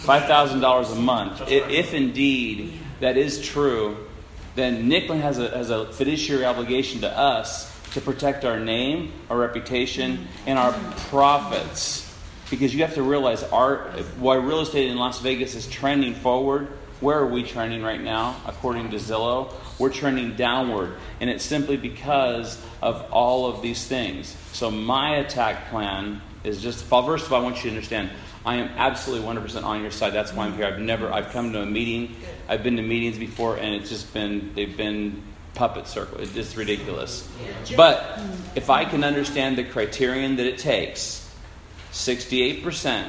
Five 0.00 0.26
thousand 0.26 0.60
dollars 0.60 0.90
a 0.90 0.96
month. 0.96 1.40
I- 1.40 1.46
If 1.46 1.94
indeed 1.94 2.74
that 3.00 3.16
is 3.16 3.40
true, 3.40 3.96
then 4.54 4.86
Nicklin 4.90 5.20
has 5.22 5.38
a, 5.38 5.48
has 5.48 5.70
a 5.70 5.90
fiduciary 5.94 6.44
obligation 6.44 7.00
to 7.00 7.08
us 7.18 7.72
to 7.94 8.02
protect 8.02 8.44
our 8.44 8.60
name, 8.60 9.12
our 9.30 9.38
reputation, 9.38 10.28
and 10.46 10.58
our 10.58 10.72
profits. 11.08 12.01
Because 12.52 12.74
you 12.74 12.82
have 12.82 12.96
to 12.96 13.02
realize, 13.02 13.42
our 13.44 13.78
why 14.18 14.36
real 14.36 14.60
estate 14.60 14.90
in 14.90 14.98
Las 14.98 15.20
Vegas 15.20 15.54
is 15.54 15.66
trending 15.66 16.12
forward. 16.12 16.68
Where 17.00 17.18
are 17.18 17.26
we 17.26 17.44
trending 17.44 17.82
right 17.82 18.00
now? 18.00 18.36
According 18.46 18.90
to 18.90 18.98
Zillow, 18.98 19.54
we're 19.78 19.88
trending 19.88 20.36
downward, 20.36 20.96
and 21.18 21.30
it's 21.30 21.44
simply 21.44 21.78
because 21.78 22.62
of 22.82 23.10
all 23.10 23.46
of 23.46 23.62
these 23.62 23.86
things. 23.86 24.36
So 24.52 24.70
my 24.70 25.16
attack 25.16 25.70
plan 25.70 26.20
is 26.44 26.60
just. 26.60 26.90
well, 26.90 27.02
First 27.06 27.24
of 27.24 27.32
all, 27.32 27.40
I 27.40 27.42
want 27.42 27.56
you 27.56 27.62
to 27.62 27.68
understand, 27.70 28.10
I 28.44 28.56
am 28.56 28.68
absolutely 28.76 29.26
100% 29.26 29.64
on 29.64 29.80
your 29.80 29.90
side. 29.90 30.12
That's 30.12 30.34
why 30.34 30.44
I'm 30.44 30.52
here. 30.52 30.66
I've 30.66 30.78
never, 30.78 31.10
I've 31.10 31.30
come 31.30 31.54
to 31.54 31.62
a 31.62 31.66
meeting, 31.66 32.16
I've 32.50 32.62
been 32.62 32.76
to 32.76 32.82
meetings 32.82 33.16
before, 33.16 33.56
and 33.56 33.74
it's 33.76 33.88
just 33.88 34.12
been, 34.12 34.52
they've 34.54 34.76
been 34.76 35.22
puppet 35.54 35.86
circle. 35.86 36.20
It's 36.20 36.34
just 36.34 36.54
ridiculous. 36.58 37.26
But 37.78 38.20
if 38.54 38.68
I 38.68 38.84
can 38.84 39.04
understand 39.04 39.56
the 39.56 39.64
criterion 39.64 40.36
that 40.36 40.46
it 40.46 40.58
takes, 40.58 41.21
68%, 41.92 43.08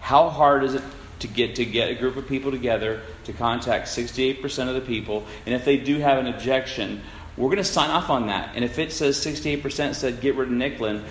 how 0.00 0.28
hard 0.28 0.64
is 0.64 0.74
it 0.74 0.82
to 1.20 1.28
get 1.28 1.56
to 1.56 1.64
get 1.64 1.90
a 1.90 1.94
group 1.94 2.16
of 2.16 2.28
people 2.28 2.50
together 2.50 3.02
to 3.24 3.32
contact 3.32 3.88
68% 3.88 4.68
of 4.68 4.74
the 4.74 4.80
people? 4.80 5.24
And 5.46 5.54
if 5.54 5.64
they 5.64 5.76
do 5.76 5.98
have 5.98 6.18
an 6.18 6.26
objection, 6.26 7.02
we're 7.36 7.48
going 7.48 7.56
to 7.58 7.64
sign 7.64 7.90
off 7.90 8.10
on 8.10 8.26
that. 8.26 8.50
And 8.54 8.64
if 8.64 8.78
it 8.78 8.92
says 8.92 9.16
68% 9.16 9.94
said 9.94 10.20
get 10.20 10.34
rid 10.36 10.48
of 10.48 10.54
Nicklin, 10.54 11.04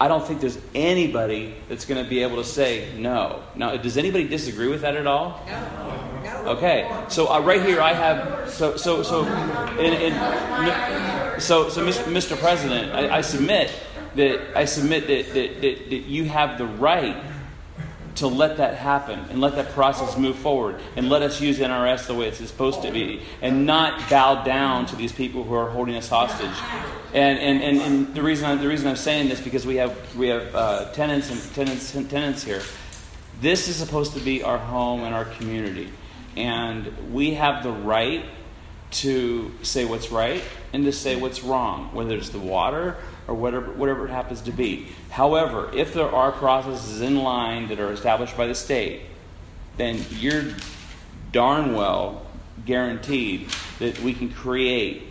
I 0.00 0.06
don't 0.06 0.24
think 0.24 0.40
there's 0.40 0.58
anybody 0.74 1.54
that's 1.68 1.84
going 1.84 2.02
to 2.02 2.08
be 2.08 2.22
able 2.22 2.36
to 2.36 2.44
say 2.44 2.92
no. 2.96 3.42
Now, 3.56 3.76
does 3.76 3.96
anybody 3.96 4.28
disagree 4.28 4.68
with 4.68 4.82
that 4.82 4.94
at 4.94 5.06
all? 5.06 5.44
No. 5.46 6.08
Okay, 6.46 6.88
so 7.08 7.30
uh, 7.30 7.40
right 7.40 7.62
here 7.62 7.80
I 7.80 7.92
have 7.92 8.50
so 8.50 8.76
so 8.76 9.02
so 9.02 9.24
in, 9.78 9.92
in, 9.94 11.40
so 11.40 11.68
so 11.68 11.84
Mr. 11.86 12.38
President, 12.38 12.92
I, 12.92 13.18
I 13.18 13.20
submit 13.20 13.72
that 14.18 14.56
I 14.56 14.64
submit 14.64 15.06
that, 15.06 15.32
that, 15.32 15.60
that, 15.62 15.90
that 15.90 15.96
you 15.96 16.24
have 16.24 16.58
the 16.58 16.66
right 16.66 17.16
to 18.16 18.26
let 18.26 18.56
that 18.56 18.74
happen 18.74 19.20
and 19.30 19.40
let 19.40 19.54
that 19.54 19.70
process 19.70 20.18
move 20.18 20.34
forward 20.36 20.80
and 20.96 21.08
let 21.08 21.22
us 21.22 21.40
use 21.40 21.60
NRS 21.60 22.08
the 22.08 22.14
way 22.14 22.26
it's 22.26 22.38
supposed 22.38 22.82
to 22.82 22.90
be 22.90 23.22
and 23.40 23.64
not 23.64 24.10
bow 24.10 24.42
down 24.42 24.86
to 24.86 24.96
these 24.96 25.12
people 25.12 25.44
who 25.44 25.54
are 25.54 25.70
holding 25.70 25.94
us 25.94 26.08
hostage. 26.08 26.50
And, 27.14 27.38
and, 27.38 27.62
and, 27.62 27.80
and 27.80 28.14
the 28.14 28.22
reason 28.22 28.46
I'm, 28.46 28.60
the 28.60 28.66
reason 28.66 28.88
I'm 28.88 28.96
saying 28.96 29.28
this 29.28 29.40
because 29.40 29.64
we 29.64 29.76
have 29.76 30.16
we 30.16 30.28
have 30.28 30.52
uh, 30.52 30.92
tenants 30.92 31.30
and 31.30 31.54
tenants 31.54 31.94
and 31.94 32.10
tenants 32.10 32.42
here. 32.42 32.62
This 33.40 33.68
is 33.68 33.76
supposed 33.76 34.14
to 34.14 34.20
be 34.20 34.42
our 34.42 34.58
home 34.58 35.04
and 35.04 35.14
our 35.14 35.26
community, 35.26 35.88
and 36.36 37.12
we 37.12 37.34
have 37.34 37.62
the 37.62 37.70
right 37.70 38.24
to 38.90 39.52
say 39.62 39.84
what's 39.84 40.10
right 40.10 40.42
and 40.72 40.84
to 40.86 40.92
say 40.92 41.14
what's 41.14 41.44
wrong, 41.44 41.94
whether 41.94 42.16
it's 42.16 42.30
the 42.30 42.40
water 42.40 42.96
or 43.28 43.34
whatever, 43.34 43.70
whatever 43.72 44.06
it 44.06 44.10
happens 44.10 44.40
to 44.40 44.52
be. 44.52 44.88
However, 45.10 45.70
if 45.74 45.94
there 45.94 46.10
are 46.10 46.32
processes 46.32 47.00
in 47.02 47.22
line 47.22 47.68
that 47.68 47.78
are 47.78 47.92
established 47.92 48.36
by 48.36 48.46
the 48.46 48.54
state, 48.54 49.02
then 49.76 50.04
you're 50.10 50.44
darn 51.30 51.74
well 51.74 52.26
guaranteed 52.64 53.48
that 53.78 53.98
we 54.00 54.14
can 54.14 54.30
create 54.30 55.04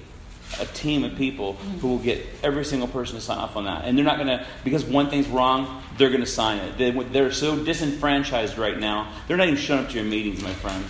a 0.60 0.66
team 0.66 1.04
of 1.04 1.16
people 1.16 1.54
who 1.82 1.90
will 1.90 2.00
get 2.00 2.26
every 2.42 2.66
single 2.66 2.88
person 2.88 3.16
to 3.16 3.22
sign 3.22 3.38
off 3.38 3.56
on 3.56 3.66
that. 3.66 3.86
And 3.86 3.98
they're 3.98 4.06
not 4.06 4.16
going 4.16 4.28
to, 4.28 4.46
because 4.64 4.84
one 4.84 5.10
thing's 5.10 5.28
wrong, 5.28 5.84
they're 5.98 6.10
going 6.10 6.22
to 6.22 6.26
sign 6.26 6.60
it. 6.60 6.78
They, 6.78 6.92
they're 6.92 7.32
so 7.32 7.64
disenfranchised 7.64 8.58
right 8.58 8.78
now, 8.80 9.12
they're 9.28 9.38
not 9.38 9.48
even 9.48 9.60
showing 9.60 9.84
up 9.84 9.90
to 9.90 9.96
your 9.96 10.06
meetings, 10.06 10.42
my 10.42 10.54
friend. 10.54 10.84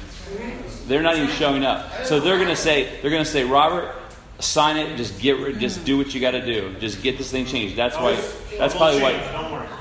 They're 0.88 1.02
not 1.02 1.18
even 1.18 1.30
showing 1.30 1.66
up. 1.66 2.06
So 2.06 2.20
they're 2.20 2.38
going 2.38 2.50
to 2.50 2.56
say, 2.56 3.00
they're 3.02 3.12
going 3.12 3.24
to 3.24 3.30
say, 3.30 3.44
Robert, 3.44 3.94
sign 4.40 4.78
it. 4.78 4.98
Just 4.98 5.20
get 5.20 5.40
rid. 5.40 5.60
Just 5.60 5.86
do 5.86 5.98
what 5.98 6.14
you 6.14 6.22
got 6.22 6.32
to 6.32 6.46
do. 6.46 6.76
Just 6.80 7.02
get 7.02 7.18
this 7.18 7.32
thing 7.32 7.46
changed. 7.46 7.76
That's 7.76 7.96
why. 7.96 8.16
That's 8.58 8.76
probably 8.76 9.02
why. 9.02 9.14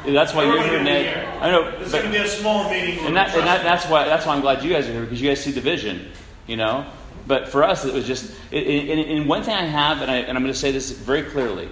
That's 0.06 0.34
why 0.34 0.44
you're 0.44 0.62
here, 0.62 0.82
Ned. 0.82 1.42
I 1.42 1.50
know. 1.50 1.68
It's 1.68 1.92
going 1.92 2.04
to 2.04 2.10
be 2.10 2.16
a 2.16 2.28
small 2.28 2.70
meeting. 2.70 2.98
And, 3.06 3.16
that, 3.16 3.34
and 3.34 3.46
that, 3.46 3.62
that's 3.62 3.86
why. 3.86 4.04
That's 4.04 4.26
why 4.26 4.34
I'm 4.34 4.40
glad 4.40 4.62
you 4.62 4.70
guys 4.70 4.88
are 4.88 4.92
here 4.92 5.02
because 5.02 5.20
you 5.20 5.28
guys 5.28 5.42
see 5.42 5.52
the 5.52 5.60
vision. 5.60 6.10
You 6.46 6.56
know. 6.56 6.86
But 7.26 7.48
for 7.48 7.64
us, 7.64 7.84
it 7.84 7.92
was 7.92 8.06
just. 8.06 8.32
And 8.52 9.28
one 9.28 9.42
thing 9.42 9.54
I 9.54 9.64
have, 9.64 10.00
and, 10.02 10.10
I, 10.10 10.16
and 10.18 10.36
I'm 10.36 10.42
going 10.42 10.54
to 10.54 10.58
say 10.58 10.70
this 10.70 10.90
very 10.90 11.22
clearly. 11.22 11.68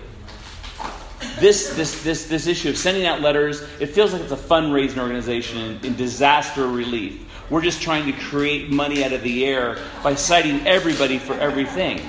This, 1.40 1.74
this, 1.74 2.02
this, 2.04 2.26
this 2.26 2.46
issue 2.46 2.68
of 2.68 2.76
sending 2.76 3.06
out 3.06 3.20
letters, 3.20 3.62
it 3.80 3.86
feels 3.86 4.12
like 4.12 4.22
it's 4.22 4.32
a 4.32 4.36
fundraising 4.36 4.98
organization 4.98 5.80
in 5.82 5.96
disaster 5.96 6.66
relief. 6.66 7.24
We're 7.50 7.62
just 7.62 7.82
trying 7.82 8.06
to 8.06 8.12
create 8.12 8.70
money 8.70 9.04
out 9.04 9.12
of 9.12 9.22
the 9.22 9.44
air 9.44 9.78
by 10.02 10.14
citing 10.14 10.66
everybody 10.66 11.18
for 11.18 11.34
everything. 11.34 12.00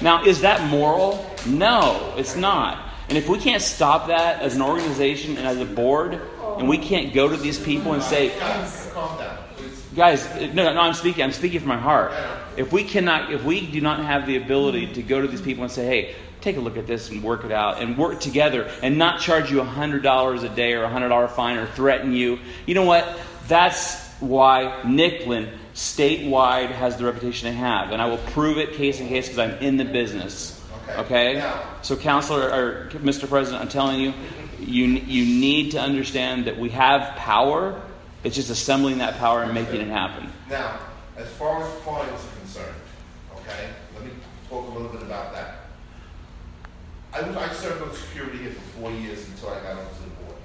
Now, 0.00 0.24
is 0.24 0.40
that 0.42 0.68
moral? 0.68 1.24
No, 1.46 2.14
it's 2.16 2.36
not. 2.36 2.92
And 3.08 3.16
if 3.16 3.28
we 3.28 3.38
can't 3.38 3.62
stop 3.62 4.08
that 4.08 4.42
as 4.42 4.54
an 4.54 4.62
organization 4.62 5.36
and 5.36 5.46
as 5.46 5.58
a 5.58 5.64
board, 5.64 6.20
and 6.58 6.68
we 6.68 6.78
can't 6.78 7.14
go 7.14 7.28
to 7.28 7.36
these 7.36 7.58
people 7.58 7.94
and 7.94 8.02
say, 8.02 8.38
guys, 9.96 10.28
no, 10.54 10.74
no, 10.74 10.80
I'm 10.80 10.94
speaking, 10.94 11.24
I'm 11.24 11.32
speaking 11.32 11.60
from 11.60 11.68
my 11.68 11.78
heart. 11.78 12.12
If 12.56 12.72
we 12.72 12.84
cannot, 12.84 13.32
if 13.32 13.44
we 13.44 13.66
do 13.66 13.80
not 13.80 14.00
have 14.00 14.26
the 14.26 14.36
ability 14.36 14.92
to 14.94 15.02
go 15.02 15.20
to 15.22 15.28
these 15.28 15.40
people 15.40 15.64
and 15.64 15.72
say, 15.72 15.86
hey, 15.86 16.16
take 16.40 16.56
a 16.56 16.60
look 16.60 16.76
at 16.76 16.86
this 16.86 17.10
and 17.10 17.22
work 17.22 17.44
it 17.44 17.52
out 17.52 17.80
and 17.80 17.96
work 17.96 18.20
together 18.20 18.70
and 18.82 18.98
not 18.98 19.20
charge 19.20 19.50
you 19.50 19.58
$100 19.58 20.42
a 20.42 20.48
day 20.54 20.74
or 20.74 20.84
a 20.84 20.88
$100 20.88 21.30
fine 21.30 21.56
or 21.56 21.66
threaten 21.66 22.12
you, 22.12 22.38
you 22.66 22.74
know 22.74 22.84
what? 22.84 23.18
That's 23.46 24.06
why 24.20 24.80
Nicklin 24.84 25.56
statewide 25.78 26.72
has 26.72 26.96
the 26.96 27.04
reputation 27.04 27.48
they 27.48 27.56
have. 27.56 27.92
And 27.92 28.02
I 28.02 28.06
will 28.06 28.18
prove 28.18 28.58
it 28.58 28.72
case 28.72 28.98
in 28.98 29.06
case 29.06 29.28
because 29.28 29.38
I'm 29.38 29.62
in 29.62 29.76
the 29.76 29.84
business. 29.84 30.60
Okay? 30.96 31.36
okay? 31.40 31.52
So, 31.82 31.96
Counselor, 31.96 32.50
or 32.50 32.90
Mr. 32.94 33.28
President, 33.28 33.62
I'm 33.62 33.68
telling 33.68 34.00
you, 34.00 34.12
you, 34.58 34.86
you 34.86 35.40
need 35.40 35.70
to 35.72 35.80
understand 35.80 36.46
that 36.46 36.58
we 36.58 36.70
have 36.70 37.14
power. 37.16 37.80
It's 38.24 38.34
just 38.34 38.50
assembling 38.50 38.98
that 38.98 39.18
power 39.18 39.44
and 39.44 39.54
making 39.54 39.80
it 39.80 39.86
happen. 39.86 40.32
Now, 40.50 40.80
as 41.16 41.28
far 41.28 41.62
as 41.62 41.72
fines 41.82 42.10
are 42.10 42.38
concerned, 42.40 42.74
okay, 43.36 43.68
let 43.94 44.04
me 44.04 44.10
talk 44.50 44.66
a 44.66 44.72
little 44.72 44.88
bit 44.88 45.02
about 45.02 45.32
that. 45.32 45.60
I, 47.12 47.22
was, 47.22 47.36
I 47.36 47.52
served 47.52 47.82
on 47.82 47.94
security 47.94 48.38
here 48.38 48.50
for 48.50 48.80
four 48.80 48.90
years 48.90 49.24
until 49.28 49.50
I 49.50 49.60
got 49.60 49.78
onto 49.78 50.02
the 50.02 50.24
board. 50.24 50.36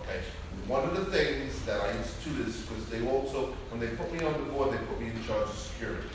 Okay, 0.00 0.20
one 0.66 0.82
of 0.84 0.96
the 0.96 1.04
things 1.06 1.62
that 1.66 1.80
I 1.80 1.96
instituted 1.96 2.48
is 2.48 2.56
because 2.62 2.86
they 2.86 3.06
also, 3.06 3.54
when 3.70 3.80
they 3.80 3.88
put 3.88 4.12
me 4.12 4.24
on 4.24 4.32
the 4.32 4.50
board, 4.50 4.72
they 4.72 4.78
put 4.78 4.98
me 4.98 5.08
in 5.08 5.24
charge 5.24 5.48
of 5.48 5.54
security. 5.54 6.08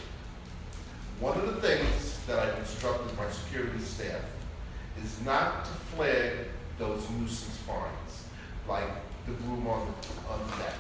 One 1.20 1.38
of 1.38 1.46
the 1.54 1.62
things 1.62 2.20
that 2.26 2.40
I've 2.40 2.58
instructed 2.58 3.16
my 3.16 3.30
security 3.30 3.80
staff 3.80 4.22
is 5.04 5.22
not 5.24 5.66
to 5.66 5.72
flag 5.96 6.32
those 6.80 7.08
nuisance 7.12 7.58
fines, 7.68 8.26
like 8.68 8.90
the 9.28 9.34
broom 9.34 9.68
on, 9.68 9.94
on 10.30 10.48
deck. 10.58 10.74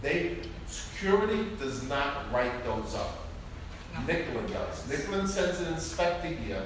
They, 0.00 0.38
security 0.66 1.48
does 1.58 1.86
not 1.88 2.32
write 2.32 2.64
those 2.64 2.94
up. 2.94 3.26
Nicklin 4.06 4.50
does. 4.50 4.84
Nicklin 4.84 5.26
sends 5.26 5.60
an 5.60 5.74
inspector 5.90 6.28
here 6.28 6.62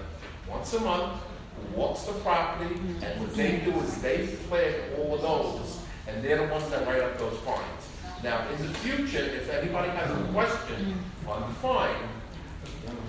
once 0.48 0.74
a 0.74 0.80
month 0.80 1.22
who 1.56 1.80
walks 1.80 2.02
the 2.02 2.12
property, 2.14 2.74
and 3.02 3.20
what 3.20 3.34
they 3.34 3.60
do 3.64 3.72
is 3.80 4.02
they 4.02 4.26
flag 4.26 4.74
all 4.98 5.14
of 5.14 5.22
those 5.22 5.78
and 6.06 6.22
they're 6.22 6.46
the 6.46 6.52
ones 6.52 6.68
that 6.68 6.86
write 6.86 7.00
up 7.00 7.18
those 7.18 7.38
fines. 7.38 7.88
Now, 8.22 8.46
in 8.50 8.66
the 8.66 8.74
future, 8.78 9.24
if 9.24 9.48
anybody 9.50 9.88
has 9.90 10.10
a 10.10 10.24
question 10.32 11.02
on 11.26 11.40
the 11.40 11.54
fine, 11.56 11.96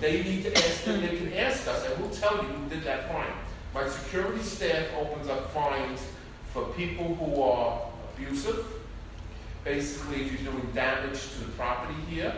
they 0.00 0.22
need 0.22 0.44
to 0.44 0.56
ask 0.56 0.84
them, 0.84 1.02
they 1.02 1.16
can 1.16 1.32
ask 1.34 1.68
us, 1.68 1.86
and 1.86 2.00
we'll 2.00 2.10
tell 2.10 2.36
you 2.36 2.48
who 2.48 2.68
did 2.70 2.84
that 2.84 3.12
fine. 3.12 3.32
My 3.74 3.86
security 3.88 4.42
staff 4.42 4.86
opens 4.98 5.28
up 5.28 5.50
fines 5.52 6.00
for 6.52 6.64
people 6.72 7.14
who 7.16 7.42
are 7.42 7.82
abusive. 8.14 8.64
Basically, 9.64 10.22
if 10.22 10.32
you're 10.32 10.52
doing 10.52 10.70
damage 10.74 11.32
to 11.32 11.40
the 11.40 11.52
property 11.52 11.98
here, 12.08 12.34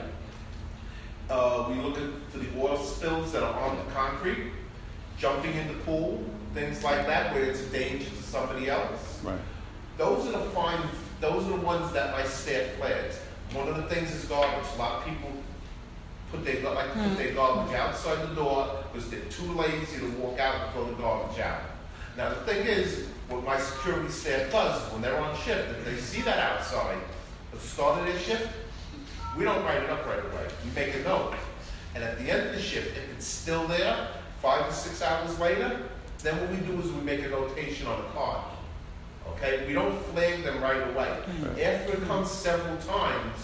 uh, 1.31 1.67
we 1.69 1.75
look 1.77 1.99
at 1.99 2.09
for 2.31 2.39
the 2.39 2.49
oil 2.59 2.79
spills 2.79 3.33
that 3.33 3.43
are 3.43 3.61
on 3.61 3.77
the 3.77 3.93
concrete, 3.93 4.53
jumping 5.19 5.55
in 5.55 5.69
the 5.69 5.75
pool, 5.85 6.25
things 6.55 6.83
like 6.83 7.07
that, 7.07 7.35
where 7.35 7.45
it's 7.45 7.61
a 7.61 7.67
danger 7.67 8.09
to 8.09 8.23
somebody 8.23 8.69
else. 8.69 9.21
Right. 9.23 9.39
Those 9.97 10.27
are 10.29 10.33
the 10.33 10.51
fines, 10.51 10.91
those 11.21 11.45
are 11.47 11.51
the 11.51 11.65
ones 11.65 11.93
that 11.93 12.13
my 12.13 12.25
staff 12.25 12.67
flags. 12.77 13.19
One 13.53 13.69
of 13.69 13.77
the 13.77 13.83
things 13.95 14.13
is 14.13 14.25
garbage. 14.25 14.67
A 14.75 14.79
lot 14.79 14.99
of 14.99 15.05
people 15.05 15.31
put 16.31 16.45
their, 16.45 16.61
like 16.63 16.93
to 16.93 16.99
put 16.99 17.17
their 17.17 17.33
garbage 17.33 17.75
outside 17.75 18.29
the 18.29 18.35
door 18.35 18.85
because 18.93 19.11
they're 19.11 19.21
too 19.31 19.51
lazy 19.53 19.99
to 20.01 20.11
walk 20.19 20.39
out 20.39 20.55
and 20.55 20.73
throw 20.73 20.85
the 20.85 20.95
garbage 20.95 21.41
out. 21.41 21.63
Now 22.17 22.29
the 22.31 22.41
thing 22.41 22.67
is, 22.67 23.07
what 23.29 23.45
my 23.45 23.59
security 23.59 24.09
staff 24.11 24.51
does 24.51 24.81
when 24.93 25.03
they're 25.03 25.19
on 25.19 25.37
shift, 25.39 25.71
if 25.71 25.85
they 25.85 25.97
see 25.97 26.23
that 26.23 26.39
outside, 26.39 26.99
at 27.53 27.61
the 27.61 27.67
start 27.67 28.01
of 28.01 28.07
their 28.07 28.19
shift, 28.19 28.49
we 29.39 29.45
don't 29.45 29.65
write 29.65 29.83
it 29.83 29.89
up 29.89 30.05
right 30.05 30.19
away. 30.19 30.49
We 30.65 30.71
make 30.73 30.95
a 30.97 31.03
note. 31.05 31.35
And 31.95 32.03
at 32.03 32.19
the 32.19 32.31
end 32.31 32.49
of 32.49 32.55
the 32.55 32.61
shift, 32.61 32.97
if 32.97 33.11
it's 33.17 33.27
still 33.27 33.67
there, 33.69 34.09
five 34.43 34.69
to 34.69 34.75
six 34.75 35.01
hours 35.01 35.39
later, 35.39 35.81
then 36.23 36.41
what 36.41 36.51
we 36.51 36.57
do 36.67 36.81
is 36.81 36.91
we 36.91 37.01
make 37.03 37.25
a 37.25 37.29
notation 37.29 37.87
on 37.87 38.03
the 38.03 38.09
card. 38.09 38.45
Okay, 39.29 39.65
we 39.67 39.73
don't 39.73 39.97
flag 40.07 40.43
them 40.43 40.61
right 40.61 40.83
away. 40.91 41.17
Right. 41.43 41.61
After 41.61 41.93
it 41.95 42.03
comes 42.07 42.31
several 42.31 42.77
times, 42.79 43.37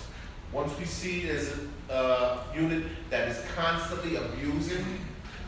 once 0.53 0.77
we 0.79 0.85
see 0.85 1.27
there's 1.27 1.53
a 1.89 1.93
uh, 1.93 2.43
unit 2.55 2.85
that 3.11 3.29
is 3.29 3.41
constantly 3.55 4.17
abusing, 4.17 4.85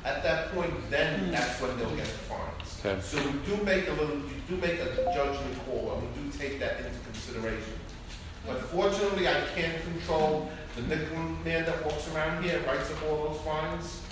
at 0.05 0.23
that 0.23 0.53
point, 0.55 0.73
then 0.89 1.21
mm. 1.21 1.33
that's 1.33 1.61
when 1.61 1.77
they'll 1.79 1.97
get 1.97 2.05
the 2.05 2.25
fines. 2.31 2.81
Okay. 2.85 3.01
So 3.01 3.19
we 3.19 3.57
do 3.57 3.61
make 3.65 3.89
a 3.89 3.93
little, 3.93 4.17
we 4.17 4.39
do 4.49 4.57
make 4.57 4.79
a 4.79 4.95
judgment 5.13 5.59
call, 5.67 5.95
and 5.95 6.03
we 6.03 6.31
do 6.31 6.39
take 6.39 6.61
that 6.61 6.79
into 6.79 6.99
consideration. 7.05 7.75
But 8.47 8.61
fortunately, 8.63 9.29
I 9.29 9.41
can't 9.55 9.83
control 9.83 10.49
the 10.77 10.83
nickel 10.83 11.17
man 11.45 11.65
that 11.65 11.85
walks 11.85 12.09
around 12.15 12.45
here 12.45 12.59
and 12.59 12.67
writes 12.67 12.91
up 12.91 13.03
all 13.09 13.29
those 13.29 13.41
fines. 13.43 14.03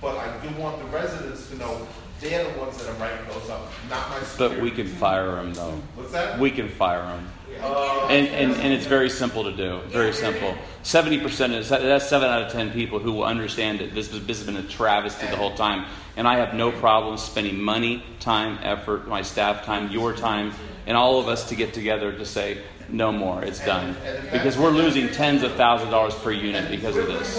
But 0.00 0.16
I 0.16 0.46
do 0.46 0.54
want 0.60 0.78
the 0.78 0.84
residents 0.86 1.48
to 1.50 1.56
know 1.56 1.86
they're 2.20 2.50
the 2.50 2.58
ones 2.58 2.78
that 2.78 2.88
are 2.88 2.94
writing 2.94 3.26
those 3.28 3.50
up, 3.50 3.70
not 3.90 4.08
my 4.10 4.20
But 4.38 4.60
we 4.60 4.70
can 4.70 4.86
fire 4.86 5.36
them, 5.36 5.52
though. 5.52 5.80
What's 5.94 6.12
that? 6.12 6.38
We 6.38 6.50
can 6.50 6.68
fire 6.68 7.02
them. 7.02 7.28
Uh, 7.60 8.06
and, 8.08 8.26
and, 8.28 8.52
and 8.60 8.72
it's 8.72 8.86
very 8.86 9.10
simple 9.10 9.44
to 9.44 9.52
do. 9.52 9.80
Very 9.88 10.12
simple. 10.12 10.54
70% 10.82 11.52
is 11.54 11.68
that's 11.68 12.08
7 12.08 12.28
out 12.28 12.42
of 12.42 12.52
10 12.52 12.72
people 12.72 12.98
who 12.98 13.12
will 13.12 13.24
understand 13.24 13.80
that 13.80 13.94
this, 13.94 14.08
this 14.08 14.38
has 14.38 14.44
been 14.44 14.56
a 14.56 14.62
travesty 14.62 15.26
the 15.26 15.36
whole 15.36 15.54
time. 15.54 15.86
And 16.16 16.26
I 16.28 16.38
have 16.38 16.54
no 16.54 16.72
problem 16.72 17.16
spending 17.16 17.60
money, 17.60 18.04
time, 18.20 18.58
effort, 18.62 19.08
my 19.08 19.22
staff 19.22 19.64
time, 19.64 19.90
your 19.90 20.14
time, 20.14 20.52
and 20.86 20.96
all 20.96 21.18
of 21.18 21.28
us 21.28 21.48
to 21.48 21.56
get 21.56 21.74
together 21.74 22.12
to 22.12 22.24
say, 22.24 22.58
no 22.88 23.12
more, 23.12 23.42
it's 23.44 23.64
done. 23.64 23.96
Because 24.32 24.58
we're 24.58 24.70
losing 24.70 25.08
tens 25.08 25.42
of 25.42 25.54
thousands 25.54 25.88
of 25.88 25.90
dollars 25.92 26.14
per 26.14 26.32
unit 26.32 26.70
because 26.70 26.96
of 26.96 27.06
this. 27.06 27.38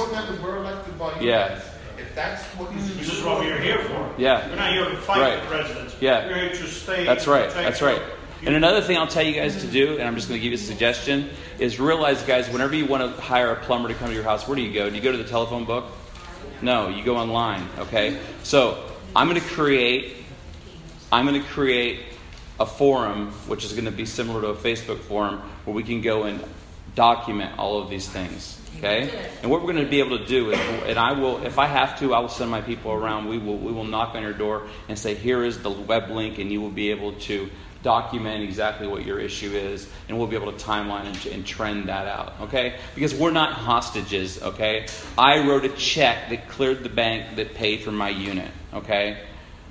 Yeah 1.21 1.61
that's 2.15 2.43
what 2.55 2.73
This 2.73 3.13
is 3.13 3.23
what 3.23 3.39
we're 3.39 3.59
here 3.59 3.79
for. 3.79 4.13
Yeah. 4.17 4.47
We're 4.49 4.55
not 4.55 4.71
here 4.71 4.89
to 4.89 4.97
fight 4.97 5.19
right. 5.19 5.41
the 5.41 5.47
president. 5.47 5.95
Yeah. 5.99 6.27
We're 6.27 6.35
here 6.35 6.49
to 6.49 6.67
stay. 6.67 7.05
That's 7.05 7.27
right. 7.27 7.49
That's 7.51 7.81
right. 7.81 8.01
And 8.45 8.55
another 8.55 8.81
thing 8.81 8.97
I'll 8.97 9.07
tell 9.07 9.23
you 9.23 9.33
guys 9.33 9.61
to 9.61 9.67
do, 9.67 9.97
and 9.97 10.03
I'm 10.03 10.15
just 10.15 10.27
going 10.29 10.39
to 10.39 10.43
give 10.43 10.51
you 10.51 10.57
a 10.57 10.61
suggestion, 10.61 11.29
is 11.59 11.79
realize, 11.79 12.21
guys, 12.23 12.49
whenever 12.49 12.75
you 12.75 12.85
want 12.85 13.03
to 13.03 13.21
hire 13.21 13.51
a 13.51 13.55
plumber 13.55 13.89
to 13.89 13.95
come 13.95 14.09
to 14.09 14.13
your 14.13 14.23
house, 14.23 14.47
where 14.47 14.55
do 14.55 14.61
you 14.61 14.73
go? 14.73 14.89
Do 14.89 14.95
you 14.95 15.01
go 15.01 15.11
to 15.11 15.17
the 15.17 15.23
telephone 15.23 15.65
book? 15.65 15.85
No, 16.61 16.89
you 16.89 17.03
go 17.03 17.17
online. 17.17 17.67
Okay. 17.79 18.19
So 18.43 18.89
I'm 19.15 19.27
going 19.27 19.41
to 19.41 19.47
create. 19.47 20.17
I'm 21.11 21.25
going 21.25 21.41
to 21.41 21.47
create 21.49 22.03
a 22.59 22.65
forum, 22.65 23.31
which 23.47 23.65
is 23.65 23.73
going 23.73 23.85
to 23.85 23.91
be 23.91 24.05
similar 24.05 24.41
to 24.41 24.47
a 24.47 24.55
Facebook 24.55 24.99
forum, 24.99 25.39
where 25.65 25.75
we 25.75 25.83
can 25.83 26.01
go 26.01 26.23
and 26.23 26.43
document 26.95 27.57
all 27.59 27.81
of 27.81 27.89
these 27.89 28.07
things. 28.07 28.61
Okay? 28.77 29.29
And 29.41 29.49
what 29.49 29.61
we're 29.61 29.71
going 29.71 29.85
to 29.85 29.89
be 29.89 29.99
able 29.99 30.17
to 30.17 30.25
do 30.25 30.51
is, 30.51 30.59
and 30.85 30.99
I 30.99 31.13
will, 31.13 31.45
if 31.45 31.57
I 31.57 31.65
have 31.65 31.97
to, 31.99 32.13
I 32.13 32.19
will 32.19 32.29
send 32.29 32.51
my 32.51 32.61
people 32.61 32.91
around. 32.91 33.27
We 33.27 33.37
will, 33.37 33.57
we 33.57 33.71
will 33.71 33.85
knock 33.85 34.15
on 34.15 34.21
your 34.21 34.33
door 34.33 34.67
and 34.89 34.99
say, 34.99 35.15
here 35.15 35.43
is 35.43 35.61
the 35.61 35.69
web 35.69 36.09
link, 36.09 36.39
and 36.39 36.51
you 36.51 36.61
will 36.61 36.71
be 36.71 36.91
able 36.91 37.13
to 37.13 37.49
document 37.83 38.43
exactly 38.43 38.87
what 38.87 39.05
your 39.05 39.19
issue 39.19 39.51
is, 39.51 39.87
and 40.09 40.17
we'll 40.17 40.27
be 40.27 40.35
able 40.35 40.51
to 40.51 40.65
timeline 40.65 41.05
and, 41.05 41.25
and, 41.27 41.45
trend 41.45 41.87
that 41.87 42.07
out, 42.07 42.33
okay? 42.41 42.79
Because 42.95 43.13
we're 43.13 43.29
not 43.29 43.53
hostages, 43.53 44.41
okay? 44.41 44.87
I 45.19 45.47
wrote 45.47 45.65
a 45.65 45.69
check 45.69 46.29
that 46.29 46.49
cleared 46.49 46.83
the 46.83 46.89
bank 46.89 47.35
that 47.35 47.53
paid 47.53 47.81
for 47.81 47.91
my 47.91 48.09
unit, 48.09 48.49
okay? 48.73 49.19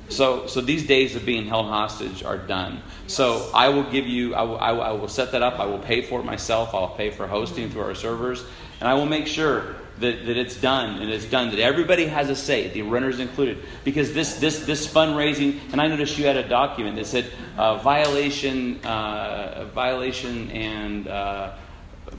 So, 0.08 0.46
so 0.46 0.60
these 0.60 0.86
days 0.86 1.16
of 1.16 1.24
being 1.24 1.46
held 1.46 1.66
hostage 1.66 2.22
are 2.22 2.38
done. 2.38 2.82
So 3.06 3.50
I 3.54 3.68
will 3.70 3.90
give 3.90 4.06
you, 4.06 4.34
I 4.34 4.42
will, 4.42 4.58
I 4.58 4.92
will, 4.92 5.08
set 5.08 5.32
that 5.32 5.42
up. 5.42 5.58
I 5.58 5.66
will 5.66 5.78
pay 5.78 6.02
for 6.02 6.20
it 6.20 6.24
myself. 6.24 6.74
I'll 6.74 6.88
pay 6.88 7.10
for 7.10 7.26
hosting 7.26 7.70
through 7.70 7.82
our 7.82 7.94
servers, 7.94 8.44
and 8.80 8.88
I 8.88 8.94
will 8.94 9.06
make 9.06 9.26
sure 9.26 9.76
that, 9.98 10.26
that 10.26 10.36
it's 10.36 10.56
done 10.56 11.00
and 11.00 11.10
it's 11.10 11.24
done 11.24 11.50
that 11.50 11.60
everybody 11.60 12.06
has 12.06 12.28
a 12.28 12.34
say 12.34 12.68
the 12.68 12.82
renters 12.82 13.20
included 13.20 13.64
because 13.84 14.12
this 14.12 14.40
this 14.40 14.66
this 14.66 14.92
fundraising 14.92 15.60
and 15.70 15.80
i 15.80 15.86
noticed 15.86 16.18
you 16.18 16.26
had 16.26 16.36
a 16.36 16.48
document 16.48 16.96
that 16.96 17.06
said 17.06 17.30
uh, 17.56 17.76
violation 17.76 18.84
uh, 18.84 19.66
violation 19.72 20.50
and 20.50 21.06
uh, 21.06 21.52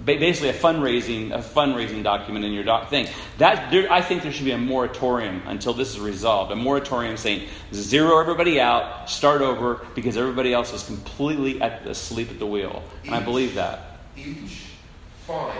basically 0.05 0.49
a 0.49 0.53
fundraising 0.53 1.31
a 1.31 1.39
fundraising 1.39 2.03
document 2.03 2.45
in 2.45 2.53
your 2.53 2.63
doc 2.63 2.89
thing. 2.89 3.07
That 3.37 3.71
there, 3.71 3.91
i 3.91 4.01
think 4.01 4.23
there 4.23 4.31
should 4.31 4.45
be 4.45 4.51
a 4.51 4.57
moratorium 4.57 5.41
until 5.45 5.73
this 5.73 5.89
is 5.89 5.99
resolved. 5.99 6.51
A 6.51 6.55
moratorium 6.55 7.17
saying 7.17 7.47
zero 7.73 8.19
everybody 8.19 8.59
out 8.59 9.09
start 9.09 9.41
over 9.41 9.85
because 9.95 10.17
everybody 10.17 10.53
else 10.53 10.73
is 10.73 10.83
completely 10.83 11.61
at, 11.61 11.85
asleep 11.87 12.29
at 12.29 12.39
the 12.39 12.47
wheel. 12.47 12.83
And 13.03 13.15
i 13.15 13.19
believe 13.19 13.55
that. 13.55 13.99
each 14.15 14.67
fine 15.25 15.57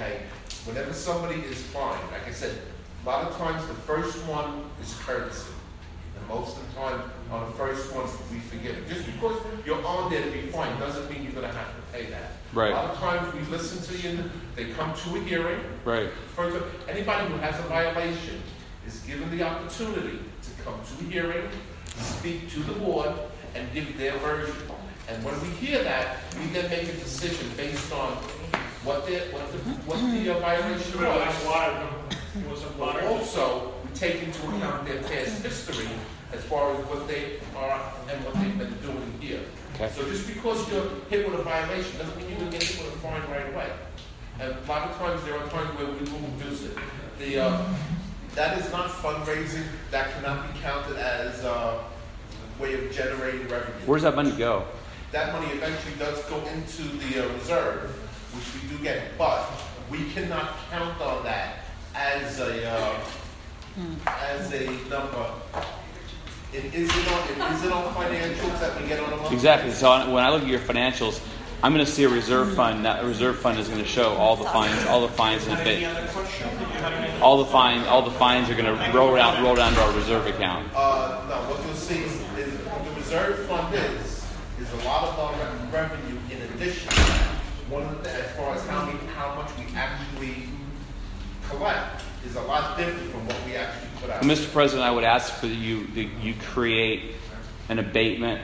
okay. 0.00 0.20
Whenever 0.64 0.92
somebody 0.92 1.40
is 1.40 1.62
fined, 1.62 2.00
like 2.12 2.26
I 2.26 2.32
said, 2.32 2.58
a 3.02 3.06
lot 3.08 3.26
of 3.26 3.36
times 3.36 3.66
the 3.66 3.74
first 3.74 4.18
one 4.26 4.64
is 4.82 4.94
courtesy. 4.94 5.52
And 6.18 6.28
most 6.28 6.56
of 6.56 6.68
the 6.68 6.80
time, 6.80 7.10
on 7.30 7.48
the 7.48 7.56
first 7.56 7.94
ones 7.94 8.10
we 8.32 8.38
forgive 8.40 8.76
it. 8.76 8.88
Just 8.88 9.06
because 9.06 9.40
you're 9.64 9.84
on 9.84 10.10
there 10.10 10.22
to 10.22 10.30
be 10.30 10.42
fined 10.48 10.78
doesn't 10.80 11.08
mean 11.10 11.22
you're 11.22 11.32
going 11.32 11.46
to 11.46 11.56
have 11.56 11.74
to 11.76 11.82
pay 11.92 12.06
that. 12.10 12.32
Right. 12.52 12.72
A 12.72 12.74
lot 12.74 12.90
of 12.90 12.96
times 12.98 13.32
we 13.34 13.40
listen 13.52 13.80
to 13.82 14.08
you, 14.08 14.24
they 14.56 14.70
come 14.72 14.92
to 14.94 15.16
a 15.16 15.20
hearing. 15.20 15.60
Right. 15.84 16.10
First, 16.34 16.64
anybody 16.88 17.32
who 17.32 17.38
has 17.38 17.58
a 17.60 17.62
violation 17.62 18.42
is 18.86 18.98
given 19.00 19.30
the 19.36 19.44
opportunity 19.44 20.18
to 20.42 20.62
come 20.64 20.74
to 20.74 21.04
a 21.04 21.10
hearing, 21.10 21.48
speak 21.96 22.50
to 22.50 22.60
the 22.60 22.72
board, 22.72 23.12
and 23.54 23.72
give 23.72 23.96
their 23.96 24.16
version. 24.18 24.56
And 25.08 25.24
when 25.24 25.40
we 25.42 25.48
hear 25.48 25.82
that, 25.82 26.18
we 26.38 26.46
then 26.46 26.68
make 26.70 26.88
a 26.88 26.92
decision 26.92 27.48
based 27.56 27.92
on 27.92 28.12
what 28.84 29.06
the, 29.06 29.18
what 29.32 29.52
the, 29.52 29.58
what 29.86 29.98
the 29.98 30.34
uh, 30.34 30.38
violation 30.40 31.00
was. 32.48 32.64
But 32.78 33.04
also, 33.04 33.74
we 33.84 33.90
take 33.94 34.22
into 34.22 34.40
account 34.48 34.86
their 34.86 35.02
past 35.02 35.42
history 35.42 35.88
as 36.32 36.42
far 36.44 36.74
as 36.74 36.78
what 36.86 37.06
they 37.08 37.38
are 37.56 37.80
and 38.10 38.24
what 38.24 38.34
they've 38.34 38.58
been 38.58 38.74
doing 38.82 39.12
here. 39.20 39.40
Okay. 39.74 39.90
So 39.94 40.04
just 40.08 40.26
because 40.26 40.70
you're 40.70 40.88
hit 41.08 41.28
with 41.28 41.40
a 41.40 41.42
violation 41.42 41.98
doesn't 41.98 42.16
mean 42.16 42.28
you're 42.28 42.38
going 42.38 42.50
to 42.50 42.58
get 42.58 42.66
hit 42.66 42.84
with 42.84 42.94
a 42.94 42.98
fine 42.98 43.22
right 43.30 43.52
away. 43.52 43.70
And 44.38 44.52
a 44.52 44.68
lot 44.68 44.90
of 44.90 44.96
times 44.96 45.22
there 45.24 45.36
are 45.38 45.48
times 45.48 45.76
where 45.78 45.86
we 45.86 46.10
will 46.10 46.28
reduce 46.38 46.64
it. 46.64 46.76
The, 47.18 47.40
uh, 47.40 47.74
that 48.34 48.58
is 48.58 48.70
not 48.72 48.90
fundraising. 48.90 49.64
That 49.90 50.12
cannot 50.14 50.52
be 50.52 50.60
counted 50.60 50.96
as 50.96 51.44
uh, 51.44 51.82
a 52.58 52.62
way 52.62 52.74
of 52.74 52.92
generating 52.92 53.48
revenue. 53.48 53.74
Where 53.86 53.98
does 53.98 54.04
that 54.04 54.16
money 54.16 54.32
go? 54.32 54.64
That 55.12 55.32
money 55.32 55.52
eventually 55.52 55.96
does 55.98 56.22
go 56.24 56.38
into 56.46 56.82
the 56.82 57.26
uh, 57.26 57.32
reserve 57.34 57.96
which 58.32 58.62
we 58.62 58.76
do 58.76 58.82
get, 58.82 59.18
but 59.18 59.50
we 59.90 60.04
cannot 60.10 60.56
count 60.70 61.00
on 61.00 61.24
that 61.24 61.64
as 61.94 62.38
a 62.38 62.70
uh, 62.70 63.00
as 64.06 64.52
a 64.52 64.66
number. 64.88 65.32
It 66.52 66.74
isn't 66.74 67.12
on 67.12 67.28
it 67.28 67.54
isn't 67.54 67.72
on 67.72 67.94
financials 67.94 68.60
that 68.60 68.80
we 68.80 68.88
get 68.88 69.00
on 69.00 69.12
a 69.12 69.16
monthly. 69.16 69.36
Exactly. 69.36 69.70
So 69.72 70.12
when 70.12 70.24
I 70.24 70.30
look 70.30 70.42
at 70.42 70.48
your 70.48 70.60
financials, 70.60 71.20
I'm 71.62 71.72
going 71.72 71.84
to 71.84 71.90
see 71.90 72.04
a 72.04 72.08
reserve 72.08 72.54
fund. 72.54 72.84
That 72.84 73.04
reserve 73.04 73.38
fund 73.38 73.58
is 73.58 73.68
going 73.68 73.80
to 73.80 73.86
show 73.86 74.14
all 74.14 74.34
the 74.34 74.44
fines, 74.44 74.84
all 74.86 75.02
the 75.02 75.12
fines 75.12 75.46
and 75.46 75.58
fit. 75.60 75.84
All 77.20 77.38
the 77.38 77.44
fines, 77.46 77.86
all 77.86 78.02
the 78.02 78.10
fines 78.10 78.50
are 78.50 78.54
going 78.54 78.64
to 78.64 78.92
roll 78.96 79.14
down, 79.14 79.44
roll 79.44 79.54
down 79.54 79.74
to 79.74 79.80
our 79.80 79.92
reserve 79.92 80.26
account. 80.26 80.68
Uh, 80.74 81.24
no, 81.28 81.36
what 81.50 81.64
you'll 81.64 81.74
see 81.74 82.00
is, 82.00 82.14
is 82.38 82.58
the 82.58 82.94
reserve 82.96 83.46
fund 83.46 83.74
is 83.74 84.24
is 84.58 84.72
a 84.72 84.84
lot 84.84 85.08
of 85.08 85.18
our 85.18 85.34
revenue 85.72 86.18
in 86.30 86.42
addition 86.54 86.92
one 87.70 87.84
of 87.84 88.02
the, 88.02 88.10
as 88.10 88.36
far 88.36 88.54
as 88.54 88.66
how, 88.66 88.84
we, 88.86 88.98
how 89.14 89.34
much 89.36 89.50
we 89.56 89.64
actually 89.76 90.48
collect 91.48 92.02
is 92.26 92.36
a 92.36 92.42
lot 92.42 92.76
different 92.76 93.10
from 93.10 93.26
what 93.26 93.36
we 93.46 93.56
actually 93.56 93.88
put 94.00 94.10
out. 94.10 94.22
Mr. 94.22 94.50
President, 94.52 94.86
I 94.86 94.90
would 94.90 95.04
ask 95.04 95.32
for 95.34 95.46
you 95.46 95.86
that 95.88 96.04
you 96.22 96.34
create 96.34 97.14
an 97.68 97.78
abatement, 97.78 98.42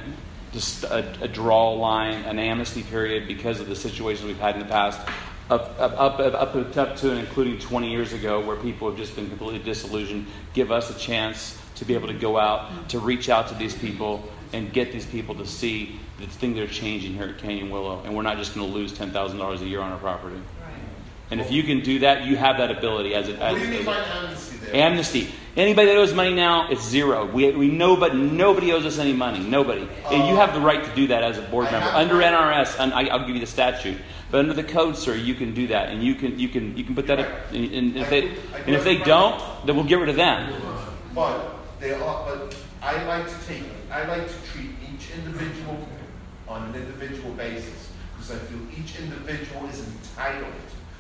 just 0.53 0.85
a, 0.85 1.23
a 1.23 1.29
draw 1.29 1.73
line, 1.73 2.25
an 2.25 2.39
amnesty 2.39 2.83
period 2.83 3.27
because 3.29 3.61
of 3.61 3.69
the 3.69 3.77
situations 3.77 4.27
we've 4.27 4.39
had 4.39 4.55
in 4.55 4.61
the 4.61 4.69
past. 4.69 5.01
Up, 5.49 5.77
up, 5.79 5.93
up, 5.93 6.19
up, 6.19 6.77
up 6.77 6.97
to 6.97 7.11
and 7.11 7.21
including 7.21 7.59
20 7.59 7.91
years 7.91 8.13
ago, 8.13 8.45
where 8.45 8.57
people 8.57 8.89
have 8.89 8.99
just 8.99 9.15
been 9.15 9.29
completely 9.29 9.61
disillusioned, 9.61 10.27
give 10.55 10.73
us 10.73 10.95
a 10.95 10.99
chance 10.99 11.57
to 11.77 11.85
be 11.85 11.95
able 11.95 12.09
to 12.09 12.15
go 12.15 12.37
out, 12.37 12.89
to 12.89 12.99
reach 12.99 13.29
out 13.29 13.49
to 13.49 13.55
these 13.55 13.75
people, 13.75 14.25
and 14.53 14.73
get 14.73 14.93
these 14.93 15.07
people 15.07 15.35
to 15.35 15.47
see 15.47 16.01
the 16.19 16.27
thing 16.27 16.55
they're 16.55 16.67
changing 16.67 17.15
here 17.15 17.29
at 17.29 17.39
Canyon 17.39 17.71
Willow, 17.71 18.03
and 18.05 18.17
we're 18.17 18.23
not 18.23 18.39
just 18.39 18.55
going 18.55 18.67
to 18.67 18.73
lose 18.73 18.93
ten 18.93 19.11
thousand 19.11 19.39
dollars 19.39 19.61
a 19.61 19.67
year 19.67 19.81
on 19.81 19.93
our 19.93 19.99
property. 19.99 20.41
And 21.31 21.41
if 21.41 21.51
you 21.51 21.63
can 21.65 21.81
do 21.81 22.01
that, 22.01 22.25
you 22.25 22.37
have 22.37 22.59
that 22.59 22.71
ability 22.71 23.15
as, 23.15 23.29
a, 23.29 23.33
as 23.35 23.53
what 23.53 23.59
do 23.59 23.65
you 23.65 23.71
mean 23.71 23.85
by 23.85 23.97
amnesty? 23.97 24.57
There? 24.59 24.75
Amnesty. 24.77 25.35
Anybody 25.57 25.89
that 25.89 25.97
owes 25.97 26.13
money 26.13 26.35
now, 26.35 26.71
it's 26.71 26.87
zero. 26.87 27.25
We, 27.25 27.51
we 27.53 27.69
know, 27.69 27.97
but 27.97 28.15
nobody 28.15 28.73
owes 28.73 28.85
us 28.85 28.99
any 28.99 29.15
money. 29.15 29.41
Nobody. 29.41 29.89
And 30.11 30.29
you 30.29 30.37
have 30.37 30.53
the 30.55 30.61
right 30.61 30.85
to 30.85 30.95
do 30.95 31.07
that 31.09 31.23
as 31.25 31.39
a 31.39 31.43
board 31.43 31.71
member 31.73 31.89
under 31.89 32.17
NRS. 32.17 32.79
And 32.79 32.93
I, 32.93 33.17
will 33.17 33.27
give 33.27 33.37
you 33.37 33.41
the 33.41 33.47
statute. 33.47 33.99
But 34.31 34.41
under 34.41 34.55
the 34.55 34.63
code, 34.63 34.97
sir, 34.97 35.15
you 35.15 35.35
can 35.35 35.55
do 35.55 35.69
that, 35.69 35.89
and 35.89 36.03
you 36.03 36.15
can 36.15 36.39
you 36.39 36.49
can 36.49 36.77
you 36.77 36.83
can 36.83 36.95
put 36.95 37.07
that. 37.07 37.21
Up, 37.21 37.29
and, 37.53 37.73
and 37.73 37.97
if 37.97 38.11
they 38.11 38.29
and 38.67 38.75
if 38.75 38.83
they 38.83 38.99
don't, 38.99 39.41
then 39.65 39.77
we'll 39.77 39.85
get 39.85 40.01
rid 40.01 40.09
of 40.09 40.17
them. 40.17 40.53
But 41.15 41.57
they 41.79 41.93
are. 41.93 42.01
But 42.01 42.57
I 42.83 43.05
like 43.05 43.29
to 43.29 43.47
take. 43.47 43.63
I 43.91 44.05
like 44.07 44.27
to 44.27 44.51
treat 44.51 44.71
each 44.83 45.11
individual 45.13 45.79
on 46.49 46.69
an 46.69 46.75
individual 46.75 47.31
basis 47.35 47.93
because 48.13 48.33
I 48.33 48.39
feel 48.39 48.61
each 48.77 48.99
individual 48.99 49.69
is 49.69 49.87
entitled 49.87 50.53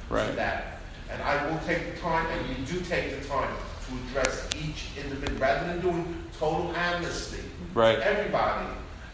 right. 0.08 0.28
to 0.28 0.36
that. 0.36 0.78
And 1.10 1.22
I 1.22 1.48
will 1.48 1.58
take 1.66 1.94
the 1.94 2.00
time, 2.00 2.26
and 2.26 2.48
you 2.48 2.64
do 2.66 2.80
take 2.84 3.20
the 3.20 3.28
time 3.28 3.54
to 3.86 3.94
address 4.08 4.48
each 4.56 4.88
individual 5.02 5.38
rather 5.40 5.66
than 5.68 5.80
doing 5.80 6.24
total 6.38 6.74
amnesty 6.74 7.42
right. 7.74 7.96
to 7.96 8.06
everybody. 8.06 8.66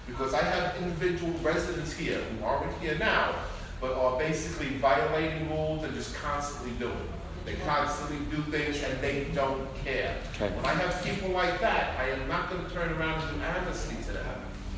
Because 0.06 0.34
I 0.34 0.42
have 0.42 0.76
individual 0.82 1.32
residents 1.40 1.92
here 1.92 2.18
who 2.18 2.44
aren't 2.44 2.72
here 2.80 2.96
now, 2.98 3.34
but 3.80 3.94
are 3.94 4.18
basically 4.18 4.68
violating 4.78 5.48
rules 5.50 5.84
and 5.84 5.94
just 5.94 6.14
constantly 6.14 6.72
doing 6.72 6.92
it. 6.92 7.44
They 7.44 7.54
constantly 7.66 8.18
do 8.34 8.42
things 8.50 8.82
and 8.82 9.00
they 9.00 9.24
don't 9.34 9.66
care. 9.84 10.14
Okay. 10.36 10.54
When 10.54 10.64
I 10.64 10.74
have 10.74 11.04
people 11.04 11.30
like 11.30 11.60
that, 11.60 11.98
I 11.98 12.10
am 12.10 12.28
not 12.28 12.50
going 12.50 12.64
to 12.64 12.70
turn 12.70 12.92
around 12.92 13.20
and 13.28 13.40
do 13.40 13.44
amnesty 13.44 13.96
to 14.06 14.12
them. 14.12 14.26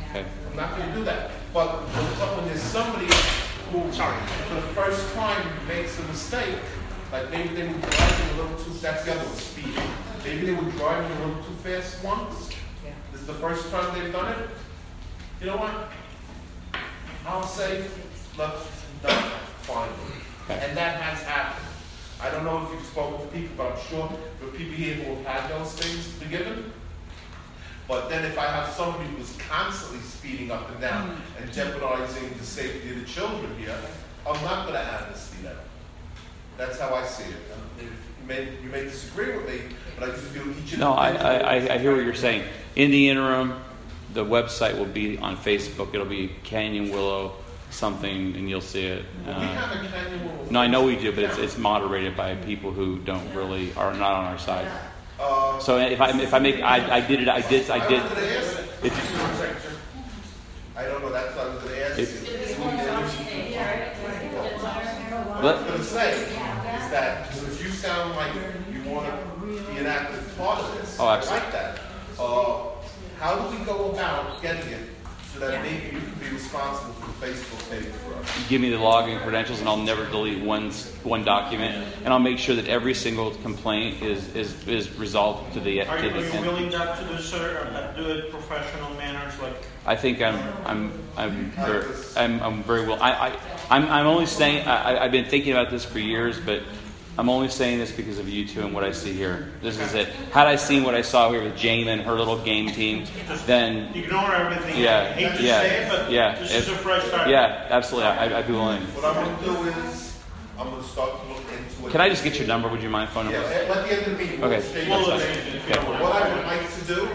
Okay. 0.08 0.24
I'm 0.50 0.56
not 0.56 0.76
going 0.76 0.88
to 0.90 0.94
do 0.96 1.04
that. 1.04 1.30
But, 1.52 1.82
but 1.92 2.36
when 2.36 2.46
there's 2.46 2.62
somebody 2.62 3.06
who, 3.80 3.92
sorry, 3.92 4.16
for 4.48 4.54
the 4.54 4.60
first 4.74 5.14
time 5.14 5.46
makes 5.66 5.98
a 5.98 6.02
mistake, 6.04 6.58
like 7.10 7.30
maybe 7.30 7.54
they 7.54 7.66
were 7.66 7.78
driving 7.78 8.38
a 8.38 8.42
little 8.42 8.64
too, 8.64 8.70
that's 8.80 9.04
the 9.04 9.12
other 9.12 9.24
one, 9.24 9.36
speed. 9.36 9.80
Maybe 10.24 10.46
they 10.46 10.52
were 10.52 10.70
driving 10.72 11.10
a 11.10 11.26
little 11.26 11.42
too 11.42 11.54
fast 11.62 12.02
once. 12.04 12.50
Yeah. 12.84 12.92
This 13.12 13.22
is 13.22 13.26
the 13.26 13.34
first 13.34 13.70
time 13.70 13.98
they've 13.98 14.12
done 14.12 14.40
it. 14.40 14.48
You 15.40 15.46
know 15.46 15.56
what? 15.56 15.90
I'll 17.26 17.46
say, 17.46 17.84
let's 18.38 18.66
done, 19.02 19.30
fine. 19.62 19.90
And 20.48 20.76
that 20.76 21.00
has 21.00 21.22
happened. 21.22 21.66
I 22.20 22.30
don't 22.30 22.44
know 22.44 22.64
if 22.64 22.72
you've 22.72 22.86
spoken 22.86 23.26
to 23.26 23.32
people, 23.32 23.54
but 23.56 23.72
I'm 23.72 23.86
sure 23.88 24.08
there 24.38 24.48
are 24.48 24.52
people 24.52 24.74
here 24.74 24.94
who 24.94 25.14
have 25.16 25.26
had 25.26 25.50
those 25.50 25.72
things 25.74 26.06
forgiven. 26.22 26.72
But 27.86 28.08
then 28.08 28.24
if 28.24 28.38
I 28.38 28.46
have 28.46 28.72
somebody 28.72 29.08
who's 29.10 29.36
constantly 29.36 30.00
speeding 30.00 30.50
up 30.50 30.70
and 30.70 30.80
down 30.80 31.10
mm. 31.10 31.42
and 31.42 31.52
jeopardizing 31.52 32.30
the 32.38 32.44
safety 32.44 32.90
of 32.90 33.00
the 33.00 33.06
children 33.06 33.54
here, 33.58 33.76
I'm 34.26 34.42
not 34.42 34.66
going 34.66 34.74
to 34.74 34.80
amnesty 34.80 35.42
them. 35.42 35.56
That's 36.56 36.78
how 36.80 36.94
I 36.94 37.04
see 37.04 37.24
it. 37.24 37.40
You 37.78 38.28
may, 38.28 38.44
you 38.62 38.70
may 38.70 38.84
disagree 38.84 39.36
with 39.36 39.46
me, 39.46 39.76
but 39.98 40.08
I 40.08 40.12
just 40.12 40.24
feel 40.26 40.44
each 40.50 40.78
No, 40.78 40.92
I, 40.92 41.10
I, 41.10 41.74
I 41.74 41.78
hear 41.78 41.94
what 41.94 42.04
you're 42.04 42.14
saying. 42.14 42.44
In 42.74 42.90
the 42.90 43.10
interim, 43.10 43.60
the 44.14 44.24
website 44.24 44.78
will 44.78 44.86
be 44.86 45.18
on 45.18 45.36
Facebook. 45.36 45.92
It'll 45.92 46.06
be 46.06 46.30
Canyon 46.42 46.90
Willow 46.90 47.34
something, 47.70 48.34
and 48.36 48.48
you'll 48.48 48.60
see 48.60 48.86
it. 48.86 49.04
Uh, 49.26 49.90
no, 50.50 50.60
I 50.60 50.68
know 50.68 50.84
we 50.84 50.96
do, 50.96 51.12
but 51.12 51.24
it's, 51.24 51.38
it's 51.38 51.58
moderated 51.58 52.16
by 52.16 52.36
people 52.36 52.70
who 52.70 52.98
don't 53.00 53.34
really 53.34 53.74
are 53.74 53.92
not 53.92 54.12
on 54.12 54.24
our 54.26 54.38
side. 54.38 54.70
Uh, 55.18 55.58
so 55.58 55.78
if 55.78 56.00
I 56.00 56.10
if 56.20 56.34
I 56.34 56.38
make 56.38 56.60
I, 56.60 56.96
I 56.96 57.00
did 57.00 57.20
it 57.22 57.28
I 57.28 57.40
did 57.40 57.70
I 57.70 57.88
did. 57.88 58.02
I 60.76 60.84
don't 60.86 61.02
know. 61.02 61.12
That's 61.12 61.36
what 61.36 61.46
I 61.46 61.54
was 61.54 61.62
going 61.62 61.76
to 61.76 61.86
ask 61.86 61.98
you. 61.98 62.06
what 65.44 65.54
I 65.54 65.60
was 65.60 65.70
gonna 65.70 65.84
say 65.84 66.22
is 66.22 66.90
that, 66.90 67.32
since 67.32 67.62
you 67.62 67.68
sound 67.68 68.16
like 68.16 68.34
you 68.72 68.82
wanna 68.90 69.16
be 69.40 69.78
an 69.78 69.86
active 69.86 70.34
part 70.36 70.60
of 70.60 70.74
this. 70.76 70.96
Oh, 70.98 71.06
I 71.06 71.16
like 71.16 71.52
that. 71.52 71.80
Uh, 72.18 72.70
how 73.20 73.36
do 73.38 73.56
we 73.56 73.64
go 73.64 73.90
about 73.92 74.42
getting 74.42 74.68
it 74.72 74.93
so 75.34 75.40
that 75.40 75.62
maybe 75.62 75.84
you 75.96 76.00
can 76.00 76.14
be 76.20 76.28
responsible 76.30 76.92
for 76.94 77.26
the 77.26 77.26
Facebook 77.32 77.70
page 77.70 77.86
for 77.92 78.14
us? 78.14 78.48
give 78.48 78.60
me 78.60 78.70
the 78.70 78.76
login 78.76 79.20
credentials 79.22 79.58
and 79.60 79.68
I'll 79.68 79.76
never 79.76 80.06
delete 80.06 80.42
one, 80.42 80.70
one 81.02 81.24
document. 81.24 81.86
And 82.04 82.12
I'll 82.12 82.18
make 82.20 82.38
sure 82.38 82.54
that 82.56 82.66
every 82.68 82.94
single 82.94 83.32
complaint 83.32 84.02
is, 84.02 84.34
is, 84.34 84.66
is 84.68 84.96
resolved 84.96 85.52
to 85.54 85.60
the, 85.60 85.82
Are 85.82 85.96
to 85.98 86.04
you, 86.04 86.10
are 86.10 86.12
the 86.12 86.20
you 86.20 86.32
end. 86.32 86.46
willing 86.46 86.70
that 86.70 86.98
to 87.00 87.04
do, 87.16 87.20
sir, 87.20 87.66
or 87.66 87.70
that 87.72 87.96
do 87.96 88.08
it 88.10 88.30
professional 88.30 88.90
manners, 88.94 89.38
like? 89.40 89.54
I 89.86 89.96
think 89.96 90.22
I'm, 90.22 90.38
I'm, 90.64 90.92
I'm, 91.16 91.50
very, 91.52 91.84
I'm, 92.16 92.40
I'm 92.42 92.62
very 92.62 92.86
well. 92.86 93.02
I, 93.02 93.10
I, 93.12 93.38
I'm, 93.70 93.84
I'm 93.90 94.06
only 94.06 94.26
saying. 94.26 94.66
I, 94.66 94.94
I- 94.94 95.04
I've 95.04 95.12
been 95.12 95.26
thinking 95.26 95.52
about 95.52 95.70
this 95.70 95.84
for 95.84 95.98
years, 95.98 96.38
but 96.40 96.62
I'm 97.16 97.28
only 97.28 97.48
saying 97.48 97.78
this 97.78 97.92
because 97.92 98.18
of 98.18 98.28
you 98.28 98.46
two 98.46 98.62
and 98.62 98.74
what 98.74 98.82
I 98.82 98.90
see 98.90 99.12
here. 99.12 99.52
This 99.62 99.78
is 99.78 99.94
it. 99.94 100.08
Had 100.32 100.48
I 100.48 100.56
seen 100.56 100.82
what 100.82 100.94
I 100.96 101.02
saw 101.02 101.30
here 101.30 101.42
with 101.44 101.56
Jane 101.56 101.86
and 101.86 102.02
her 102.02 102.12
little 102.14 102.38
game 102.38 102.70
team, 102.72 103.04
then 103.46 103.94
Ignore 103.94 104.34
everything. 104.34 104.82
yeah, 104.82 105.02
I 105.02 105.12
hate 105.12 105.36
to 105.38 105.42
yeah, 105.44 105.60
say 105.60 105.76
it, 105.84 105.88
but 105.90 106.10
yeah. 106.10 106.34
this 106.40 106.50
If- 106.52 106.62
is 106.62 106.68
a 106.70 106.76
fresh 106.78 107.04
start. 107.04 107.28
Yeah, 107.28 107.66
absolutely. 107.70 108.10
I, 108.10 108.38
I'd 108.40 108.46
be 108.48 108.52
willing. 108.54 108.82
What 108.82 109.04
I'm 109.04 109.14
gonna 109.14 109.44
do 109.44 109.68
is, 109.88 110.18
I'm 110.58 110.70
gonna 110.70 110.82
start 110.82 111.10
to 111.22 111.28
look 111.28 111.42
into 111.52 111.86
it. 111.86 111.92
Can 111.92 112.00
I 112.00 112.08
just 112.08 112.24
get 112.24 112.36
your 112.36 112.48
number? 112.48 112.68
Would 112.68 112.82
you 112.82 112.90
mind 112.90 113.10
phone 113.10 113.26
Yeah, 113.30 113.42
number? 113.42 113.48
at 113.54 113.70
at 113.76 113.88
the 113.88 113.92
end 113.96 114.06
of 114.06 114.12
the 114.18 114.18
meeting, 114.24 114.40
we'll 114.40 114.52
Okay. 114.52 114.62
stay 114.62 114.88
Well, 114.90 114.98
with 115.00 115.08
listen, 115.22 115.30
it. 115.30 115.54
if 115.54 115.68
you 115.68 115.74
don't 115.74 115.88
mind. 115.88 116.02
What 116.02 116.12
I 116.22 116.34
would 116.36 116.46
like 116.46 116.74
to 116.78 116.84
do, 116.84 117.08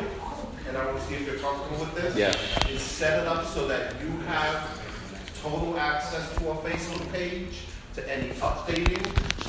and 0.69 0.77
I 0.77 0.85
want 0.85 0.97
to 0.97 1.05
see 1.07 1.15
if 1.15 1.25
you're 1.27 1.35
comfortable 1.39 1.77
with 1.85 1.95
this. 1.95 2.15
Yeah. 2.15 2.69
Is 2.71 2.81
set 2.81 3.19
it 3.19 3.27
up 3.27 3.45
so 3.45 3.67
that 3.67 3.95
you 4.01 4.17
have 4.27 4.79
total 5.43 5.77
access 5.77 6.33
to 6.37 6.49
our 6.51 6.57
Facebook 6.57 7.11
page, 7.11 7.63
to 7.99 8.11
any 8.11 8.29
updating, 8.29 9.05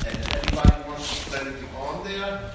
and 0.07 0.17
if 0.17 0.35
anybody 0.35 0.87
wants 0.89 1.23
to 1.23 1.29
put 1.29 1.41
anything 1.41 1.69
on 1.79 2.03
there, 2.03 2.51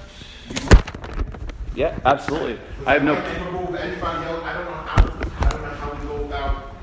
Yeah, 1.75 1.95
absolutely. 2.05 2.59
I 2.87 2.93
have 2.93 3.03
no. 3.03 3.13
I 3.15 3.21
can 3.21 3.45
remove 3.45 3.75
anybody 3.75 4.25
else, 4.25 4.43
I 4.43 4.53
don't 4.53 4.65
know 4.65 4.71
how, 4.71 5.45
I 5.45 5.49
don't 5.51 5.61
know 5.61 5.67
how 5.69 5.91
we 5.93 6.07
go 6.07 6.25
about, 6.25 6.75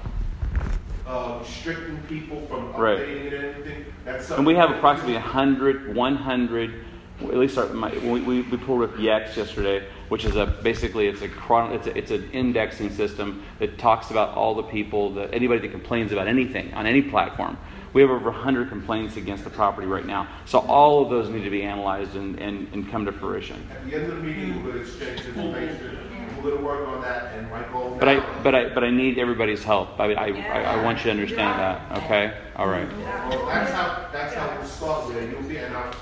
uh, 1.06 1.38
restricting 1.40 1.98
people 2.08 2.46
from 2.48 2.72
Right. 2.74 2.98
updating 2.98 3.26
it 3.26 3.32
or 3.34 3.50
anything. 3.54 3.84
That's 4.04 4.30
And 4.30 4.46
we 4.46 4.54
have 4.54 4.70
approximately 4.70 5.14
100, 5.14 5.94
100, 5.96 6.74
at 7.22 7.36
least 7.36 7.58
our, 7.58 7.66
my, 7.68 7.90
we, 8.04 8.20
we 8.20 8.42
we 8.42 8.56
pulled 8.56 8.82
up 8.82 8.94
Yext 8.96 9.36
yesterday, 9.36 9.84
which 10.10 10.24
is 10.24 10.36
a, 10.36 10.46
basically, 10.46 11.08
it's 11.08 11.22
a, 11.22 11.28
chron- 11.28 11.72
it's 11.72 11.86
a, 11.88 11.96
it's 11.98 12.10
an 12.10 12.28
indexing 12.32 12.90
system 12.90 13.42
that 13.58 13.78
talks 13.78 14.10
about 14.10 14.34
all 14.36 14.54
the 14.54 14.62
people, 14.62 15.12
that 15.14 15.32
anybody 15.34 15.60
that 15.60 15.70
complains 15.72 16.12
about 16.12 16.28
anything 16.28 16.72
on 16.74 16.86
any 16.86 17.02
platform. 17.02 17.56
We 17.94 18.00
have 18.02 18.10
over 18.10 18.30
100 18.30 18.68
complaints 18.68 19.16
against 19.16 19.44
the 19.44 19.50
property 19.50 19.86
right 19.86 20.04
now. 20.04 20.26
So 20.46 20.58
all 20.58 21.04
of 21.04 21.10
those 21.10 21.30
need 21.30 21.44
to 21.44 21.50
be 21.50 21.62
analyzed 21.62 22.16
and, 22.16 22.36
and, 22.40 22.68
and 22.72 22.90
come 22.90 23.04
to 23.04 23.12
fruition. 23.12 23.64
At 23.70 23.88
the 23.88 23.94
end 23.94 24.10
of 24.10 24.16
the 24.16 24.22
meeting, 24.22 24.64
we'll 24.64 24.80
exchange 24.80 25.24
information, 25.24 25.96
we're 26.42 26.50
gonna 26.56 26.66
work 26.66 26.88
on 26.88 27.00
that, 27.02 27.34
and 27.36 27.48
my 27.50 27.62
goal 27.72 27.96
But 27.98 28.08
I, 28.08 28.42
but 28.42 28.54
I, 28.54 28.68
but 28.74 28.82
I 28.82 28.90
need 28.90 29.18
everybody's 29.18 29.62
help. 29.62 29.98
I, 29.98 30.12
I, 30.12 30.26
I 30.26 30.60
I 30.74 30.82
want 30.82 30.98
you 30.98 31.04
to 31.04 31.10
understand 31.12 31.58
that, 31.60 32.02
okay? 32.02 32.36
All 32.56 32.66
right. 32.68 32.88
Well, 32.98 33.46
that's 33.46 33.70
how, 33.70 34.08
that's 34.12 34.34
how 34.34 34.58
we'll 34.58 34.66
start 34.66 35.08
with 35.08 35.30
you'll 35.30 35.42
be, 35.42 35.56
and 35.58 35.74
I'll 35.74 35.94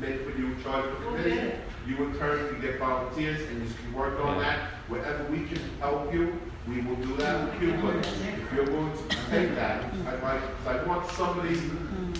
make 0.00 0.24
with 0.26 0.38
you 0.38 0.56
charge 0.64 0.86
of 0.86 0.98
the 0.98 1.06
committee. 1.06 1.52
You 1.86 1.96
in 2.04 2.18
turn 2.18 2.48
can 2.48 2.60
get 2.62 2.78
volunteers, 2.78 3.46
and 3.50 3.68
you 3.68 3.74
can 3.74 3.92
work 3.92 4.18
on 4.18 4.38
that, 4.40 4.70
wherever 4.88 5.22
we 5.24 5.44
can 5.44 5.60
help 5.78 6.12
you, 6.12 6.40
we 6.66 6.80
will 6.80 6.96
do 6.96 7.16
that 7.16 7.52
with 7.52 7.62
you, 7.62 7.74
but 7.82 7.96
if 7.96 8.52
you're 8.54 8.64
willing 8.64 8.92
to 8.96 9.16
take 9.30 9.54
that, 9.54 9.84
I'd 10.06 10.22
like, 10.22 10.40
'cause 10.40 10.66
I 10.66 10.82
want 10.84 11.10
somebody 11.10 11.56
mm. 11.56 12.14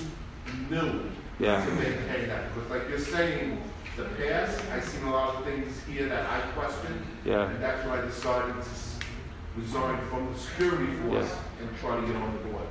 new 0.71 1.01
Yeah. 1.39 1.65
to 1.65 1.71
maintain 1.73 2.29
that, 2.29 2.55
because 2.55 2.71
like 2.71 2.89
you're 2.89 2.99
saying, 2.99 3.59
the 3.97 4.05
past, 4.05 4.61
I've 4.73 4.85
seen 4.85 5.05
a 5.05 5.11
lot 5.13 5.37
of 5.37 5.45
things 5.45 5.81
here 5.89 6.09
that 6.09 6.27
I 6.27 6.41
questioned. 6.59 7.01
Yeah. 7.25 7.49
And 7.49 7.63
that's 7.63 7.87
why 7.87 7.99
I 7.99 8.01
decided 8.03 8.55
to 8.63 8.69
resign 9.57 9.99
from 10.11 10.33
the 10.33 10.39
security 10.39 10.93
force 10.97 11.31
Yeah. 11.31 11.67
and 11.67 11.79
try 11.81 12.01
to 12.01 12.07
get 12.07 12.17
on 12.17 12.33
the 12.33 12.49
board. 12.49 12.67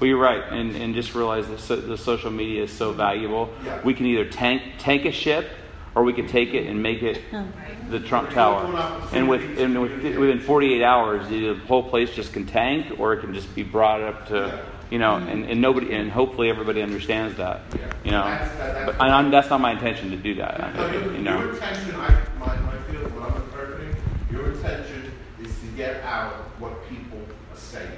Well, 0.00 0.08
you're 0.08 0.18
right, 0.18 0.42
and, 0.50 0.74
and 0.74 0.94
just 0.94 1.14
realize 1.14 1.46
that 1.48 1.60
so, 1.60 1.76
the 1.76 1.96
social 1.98 2.30
media 2.30 2.64
is 2.64 2.72
so 2.72 2.92
valuable. 2.92 3.50
Yeah. 3.64 3.80
We 3.84 3.94
can 3.94 4.06
either 4.06 4.24
tank 4.24 4.62
tank 4.78 5.04
a 5.04 5.12
ship, 5.12 5.48
or 5.94 6.04
we 6.04 6.12
could 6.12 6.28
take 6.28 6.54
it 6.54 6.66
and 6.66 6.82
make 6.82 7.02
it 7.02 7.20
oh. 7.32 7.46
the 7.90 8.00
Trump 8.00 8.30
Tower. 8.30 8.64
And 9.12 9.28
with 9.28 9.58
and 9.58 9.80
with, 9.80 9.92
within 10.02 10.40
48 10.40 10.82
hours, 10.82 11.28
the 11.28 11.54
whole 11.66 11.82
place 11.82 12.10
just 12.14 12.32
can 12.32 12.46
tank, 12.46 12.98
or 12.98 13.12
it 13.12 13.20
can 13.20 13.34
just 13.34 13.54
be 13.54 13.62
brought 13.62 14.00
up 14.00 14.26
to, 14.28 14.64
you 14.90 14.98
know, 14.98 15.16
and, 15.16 15.44
and 15.44 15.60
nobody 15.60 15.92
and 15.94 16.10
hopefully 16.10 16.48
everybody 16.48 16.82
understands 16.82 17.36
that, 17.36 17.60
you 18.04 18.10
know. 18.10 18.24
That's- 18.24 18.86
But 18.86 18.94
and 18.94 19.12
I'm, 19.12 19.30
that's 19.30 19.50
not 19.50 19.60
my 19.60 19.72
intention 19.72 20.10
to 20.10 20.16
do 20.16 20.34
that, 20.36 20.74
No, 20.74 20.90
your, 20.90 21.12
you 21.12 21.22
know. 21.22 21.38
your 21.38 21.54
intention, 21.54 21.94
I, 21.96 22.22
my, 22.38 22.56
my 22.60 22.76
feeling, 22.88 23.14
what 23.14 23.30
I'm 23.30 23.42
interpreting, 23.42 23.96
your 24.30 24.52
intention 24.52 25.12
is 25.42 25.58
to 25.60 25.66
get 25.76 26.02
out 26.02 26.32
what 26.58 26.88
people 26.88 27.18
are 27.52 27.58
saying. 27.58 27.90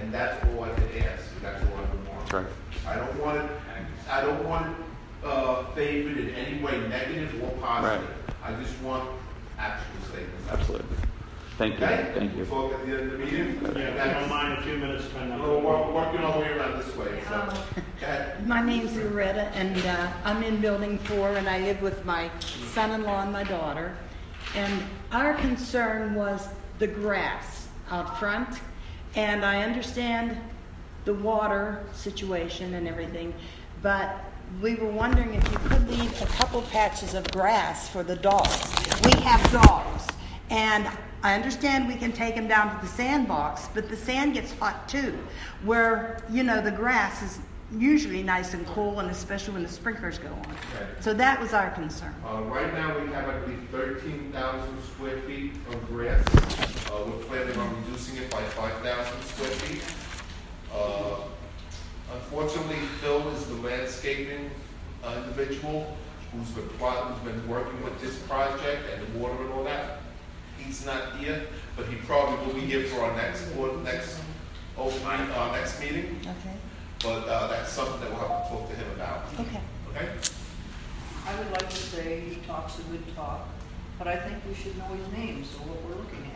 And 0.00 0.12
that's 0.12 0.44
all 0.46 0.64
I 0.64 0.70
can 0.70 1.02
ask, 1.04 1.24
and 1.36 1.42
that's 1.42 1.62
all 1.62 1.78
I 1.78 2.16
want. 2.16 2.32
Right. 2.32 2.46
I 2.88 2.96
don't 2.96 3.20
want 3.20 3.38
it, 3.38 3.50
I 4.10 4.20
don't 4.20 4.48
want 4.48 4.66
it, 4.66 4.81
favored 5.74 6.18
in 6.18 6.30
any 6.30 6.62
way, 6.62 6.78
negative 6.88 7.42
or 7.42 7.50
positive. 7.60 8.08
I 8.42 8.52
just 8.54 8.78
want 8.82 9.08
actual 9.58 10.02
statements. 10.10 10.48
Absolutely. 10.50 10.96
Thank 11.58 11.78
you. 11.78 11.86
Okay? 11.86 12.12
Thank 12.14 12.36
you. 12.36 12.44
Talk 12.46 12.72
at 12.72 12.86
the 12.86 12.92
end 12.92 13.12
of 13.12 13.18
the 13.18 13.18
meeting. 13.18 13.60
Yeah, 13.62 13.68
if 13.68 14.06
you 14.06 14.12
don't 14.20 14.28
mind, 14.28 14.58
a 14.58 14.62
few 14.62 14.76
minutes, 14.78 15.08
time 15.12 15.40
We're, 15.40 15.58
we're 15.58 15.92
working 15.92 16.20
our 16.20 16.40
way 16.40 16.48
around 16.48 16.78
this 16.78 16.96
way, 16.96 17.22
so. 17.28 17.54
Go 18.00 18.06
ahead. 18.06 18.46
My 18.48 18.62
name's 18.62 18.96
Loretta, 18.96 19.48
and 19.54 19.76
uh, 19.86 20.12
I'm 20.24 20.42
in 20.42 20.60
Building 20.60 20.98
4, 20.98 21.36
and 21.36 21.48
I 21.48 21.60
live 21.60 21.80
with 21.82 22.04
my 22.04 22.30
son-in-law 22.72 23.22
and 23.22 23.32
my 23.32 23.44
daughter. 23.44 23.94
And 24.56 24.82
our 25.12 25.34
concern 25.34 26.14
was 26.14 26.48
the 26.78 26.86
grass 26.86 27.68
out 27.90 28.18
front, 28.18 28.60
and 29.14 29.44
I 29.44 29.62
understand 29.62 30.38
the 31.04 31.14
water 31.14 31.84
situation 31.92 32.74
and 32.74 32.88
everything, 32.88 33.34
but 33.82 34.31
we 34.60 34.74
were 34.74 34.90
wondering 34.90 35.34
if 35.34 35.52
you 35.52 35.58
could 35.58 35.88
leave 35.88 36.22
a 36.22 36.26
couple 36.26 36.62
patches 36.62 37.14
of 37.14 37.30
grass 37.32 37.88
for 37.88 38.02
the 38.02 38.16
dogs. 38.16 38.74
We 39.04 39.20
have 39.22 39.52
dogs, 39.52 40.06
and 40.50 40.88
I 41.22 41.34
understand 41.34 41.88
we 41.88 41.94
can 41.94 42.12
take 42.12 42.34
them 42.34 42.48
down 42.48 42.74
to 42.74 42.84
the 42.84 42.92
sandbox, 42.92 43.68
but 43.74 43.88
the 43.88 43.96
sand 43.96 44.34
gets 44.34 44.52
hot 44.52 44.88
too, 44.88 45.16
where, 45.64 46.22
you 46.30 46.42
know, 46.42 46.60
the 46.60 46.70
grass 46.70 47.22
is 47.22 47.40
usually 47.78 48.22
nice 48.22 48.52
and 48.52 48.66
cool, 48.66 49.00
and 49.00 49.10
especially 49.10 49.54
when 49.54 49.62
the 49.62 49.68
sprinklers 49.68 50.18
go 50.18 50.28
on. 50.28 50.56
So 51.00 51.14
that 51.14 51.40
was 51.40 51.54
our 51.54 51.70
concern. 51.70 52.14
Uh, 52.26 52.42
right 52.42 52.72
now, 52.74 52.98
we 52.98 53.10
have, 53.12 53.28
I 53.28 53.38
believe, 53.38 53.66
thirteen 53.70 54.30
thousand 54.32 54.82
square 54.82 55.18
feet 55.22 55.54
of 55.70 55.86
grass. 55.86 56.22
Uh, 56.90 57.04
we're 57.06 57.24
planning 57.24 57.56
on 57.56 57.84
reducing 57.84 58.22
it 58.22 58.30
by 58.30 58.42
five 58.42 58.74
thousand 58.82 59.22
square 59.22 59.48
feet. 59.50 59.82
Uh, 60.70 61.20
unfortunately, 62.14 62.76
Phil 63.00 63.28
is 63.30 63.46
the 63.46 63.54
landscaping 63.54 64.50
uh, 65.04 65.22
individual 65.24 65.96
who's 66.32 66.48
been, 66.50 66.68
pl- 66.78 66.90
who's 66.90 67.32
been 67.32 67.48
working 67.48 67.82
with 67.82 68.00
this 68.00 68.18
project 68.20 68.82
and 68.94 69.06
the 69.06 69.18
water 69.18 69.42
and 69.42 69.52
all 69.52 69.64
that. 69.64 69.98
He's 70.58 70.86
not 70.86 71.16
here, 71.16 71.42
but 71.76 71.86
he 71.86 71.96
probably 71.96 72.46
will 72.46 72.54
be 72.54 72.60
here 72.60 72.84
for 72.84 73.02
our 73.02 73.16
next, 73.16 73.44
board 73.54 73.82
next, 73.84 74.18
open, 74.78 75.02
uh, 75.04 75.52
next 75.52 75.80
meeting. 75.80 76.20
Okay. 76.22 76.56
But, 77.02 77.28
uh, 77.28 77.48
that's 77.48 77.72
something 77.72 78.00
that 78.00 78.10
we'll 78.10 78.28
have 78.28 78.44
to 78.44 78.48
talk 78.54 78.68
to 78.68 78.74
him 78.76 78.90
about. 78.94 79.24
Okay. 79.40 79.60
Okay? 79.90 80.08
I 81.26 81.38
would 81.38 81.50
like 81.50 81.68
to 81.68 81.76
say 81.76 82.20
he 82.20 82.36
talks 82.46 82.78
a 82.78 82.82
good 82.82 83.02
talk, 83.14 83.48
but 83.98 84.06
I 84.06 84.16
think 84.16 84.36
we 84.48 84.54
should 84.54 84.76
know 84.78 84.86
his 84.86 85.08
name, 85.12 85.44
so 85.44 85.58
what 85.58 85.82
we're 85.84 85.96
looking 85.96 86.18
at. 86.24 86.32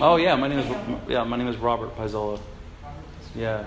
Oh 0.00 0.16
yeah, 0.16 0.34
my 0.34 0.48
name 0.48 0.58
is 0.58 0.66
yeah, 1.08 1.22
my 1.24 1.36
name 1.36 1.46
is 1.46 1.56
Robert 1.58 1.96
Paizola. 1.96 2.40
Yeah, 3.36 3.64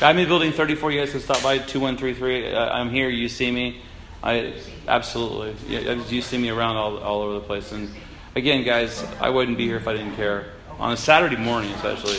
I'm 0.00 0.16
in 0.18 0.28
building 0.28 0.52
34. 0.52 0.92
You 0.92 1.00
guys 1.00 1.10
can 1.10 1.20
stop 1.20 1.42
by 1.42 1.58
2133. 1.58 2.52
Uh, 2.52 2.68
I'm 2.70 2.88
here. 2.90 3.08
You 3.08 3.28
see 3.28 3.50
me. 3.50 3.80
I 4.22 4.54
absolutely. 4.86 5.56
Yeah, 5.66 5.94
you 6.08 6.22
see 6.22 6.38
me 6.38 6.50
around 6.50 6.76
all, 6.76 6.98
all 6.98 7.22
over 7.22 7.34
the 7.34 7.40
place. 7.40 7.72
And 7.72 7.90
again, 8.36 8.62
guys, 8.64 9.04
I 9.20 9.30
wouldn't 9.30 9.58
be 9.58 9.66
here 9.66 9.76
if 9.76 9.88
I 9.88 9.94
didn't 9.94 10.14
care. 10.14 10.52
On 10.78 10.92
a 10.92 10.96
Saturday 10.96 11.36
morning, 11.36 11.72
especially. 11.72 12.18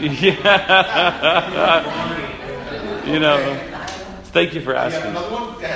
yeah. 0.00 1.82
you 3.06 3.20
know. 3.20 3.68
Thank 4.32 4.54
you 4.54 4.62
for 4.62 4.74
asking. 4.74 5.10
another 5.10 5.30
one? 5.30 5.60
Go 5.60 5.68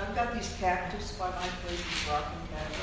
I've 0.00 0.14
got 0.14 0.32
these 0.32 0.54
cactus 0.60 1.12
by 1.18 1.30
my 1.30 1.48
place, 1.66 1.82
these 1.82 2.08
rocking 2.08 2.38
cactus. 2.54 2.78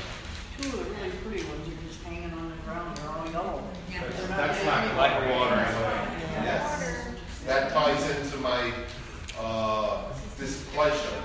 Two 0.60 0.68
of 0.68 0.86
the 0.86 0.92
really 0.96 1.12
pretty 1.24 1.44
ones 1.48 1.68
are 1.70 1.88
just 1.88 2.04
hanging 2.04 2.34
on 2.34 2.50
the 2.50 2.58
ground, 2.66 2.98
they're 2.98 3.10
all 3.10 3.32
yellow. 3.32 3.64
They're 3.90 4.28
That's 4.28 4.66
not 4.66 4.98
like 4.98 5.30
water. 5.32 5.45
Ties 7.76 8.10
into 8.18 8.38
my, 8.38 8.72
uh, 9.38 10.02
displeasure, 10.40 11.22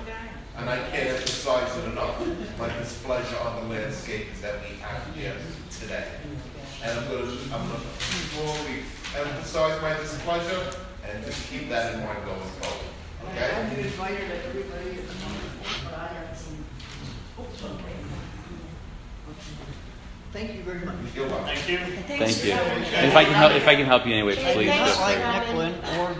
and 0.56 0.68
I 0.68 0.78
can't 0.90 1.10
emphasize 1.10 1.76
it 1.78 1.84
enough, 1.92 2.18
my 2.58 2.66
displeasure 2.76 3.38
on 3.38 3.62
the 3.62 3.74
landscapes 3.74 4.40
that 4.40 4.54
we 4.68 4.74
have 4.78 5.14
here 5.14 5.36
today. 5.70 6.08
And 6.82 6.98
I'm 6.98 7.06
gonna, 7.06 7.30
I'm 7.54 7.68
gonna 7.70 7.80
slowly 8.34 8.82
emphasize 9.16 9.80
my 9.80 9.94
displeasure 9.94 10.74
and 11.08 11.24
just 11.24 11.48
keep 11.48 11.68
that 11.68 11.94
in 11.94 12.00
mind 12.00 12.24
going 12.24 12.40
forward. 12.40 12.86
Okay? 13.28 13.44
I've 13.44 13.78
invited 13.78 14.32
everybody 14.44 14.90
at 14.98 15.06
the 15.06 15.14
moment, 15.22 15.52
but 15.84 15.94
I 15.94 16.06
have 16.08 16.36
some. 16.36 16.64
Oops, 17.38 17.62
okay. 17.62 18.00
Thank 20.32 20.54
you 20.54 20.62
very 20.62 20.86
much. 20.86 20.94
You're 21.14 21.26
welcome. 21.26 21.46
Thank 21.46 21.68
you. 21.68 21.78
Thank 22.06 22.44
you. 22.44 22.52
And 22.52 23.06
if 23.06 23.16
I 23.16 23.24
can 23.24 23.34
help, 23.34 23.52
if 23.52 23.66
I 23.66 23.74
can 23.74 23.84
help 23.84 24.06
you 24.06 24.12
in 24.12 24.18
any 24.18 24.26
way, 24.26 24.36
please. 24.36 24.68
Not 24.68 24.86
Just, 24.86 25.00
like 25.00 25.18
Nicklin, 25.18 25.98
or. 25.98 26.14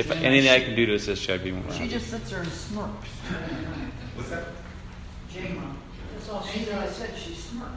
If 0.00 0.10
anything 0.10 0.50
I 0.50 0.60
can 0.60 0.74
do 0.74 0.86
to 0.86 0.94
assist 0.94 1.28
you, 1.28 1.34
I'd 1.34 1.44
be 1.44 1.52
more. 1.52 1.62
She 1.72 1.78
happy. 1.80 1.90
just 1.90 2.08
sits 2.08 2.30
there 2.30 2.40
and 2.40 2.50
smirks. 2.50 3.08
What's 4.14 4.30
that? 4.30 4.44
Jama. 5.32 5.76
That's 6.14 6.28
all 6.30 6.42
she 6.42 6.64
does. 6.64 6.72
I 6.72 7.06
said 7.06 7.18
she 7.18 7.34
smirks. 7.34 7.70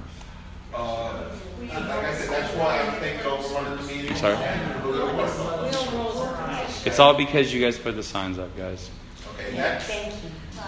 Uh, 0.73 1.29
like 1.61 1.73
I 1.73 2.15
said, 2.15 2.29
that's 2.29 2.55
why 2.55 2.79
I 2.79 2.85
think 2.99 3.21
thinking 3.21 3.25
over 3.27 3.53
one 3.53 3.65
of 3.73 3.87
the 3.87 3.93
meetings. 3.93 4.19
Sorry. 4.19 4.37
We 4.85 4.91
don't 4.91 5.93
roll 5.93 6.17
our 6.17 6.35
eyes. 6.35 6.85
It's 6.85 6.99
all 6.99 7.13
because 7.13 7.53
you 7.53 7.61
guys 7.61 7.77
put 7.77 7.95
the 7.95 8.03
signs 8.03 8.39
up, 8.39 8.55
guys. 8.57 8.89
Okay, 9.35 9.55
next. 9.55 9.85
Thank 9.85 10.13
you. 10.13 10.29
Um, 10.59 10.65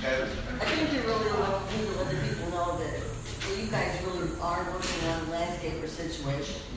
I 0.00 0.64
think 0.64 0.92
you 0.92 1.00
really 1.02 1.32
want 1.38 1.70
need 1.76 1.86
to 1.86 1.98
let 1.98 2.10
the 2.10 2.16
people 2.16 2.50
know 2.50 2.78
that 2.78 3.02
you 3.58 3.66
guys 3.70 4.00
really 4.06 4.30
are 4.40 4.64
working 4.72 5.08
on 5.08 5.20
a 5.20 5.26
landscaper 5.26 5.88
situation. 5.88 6.67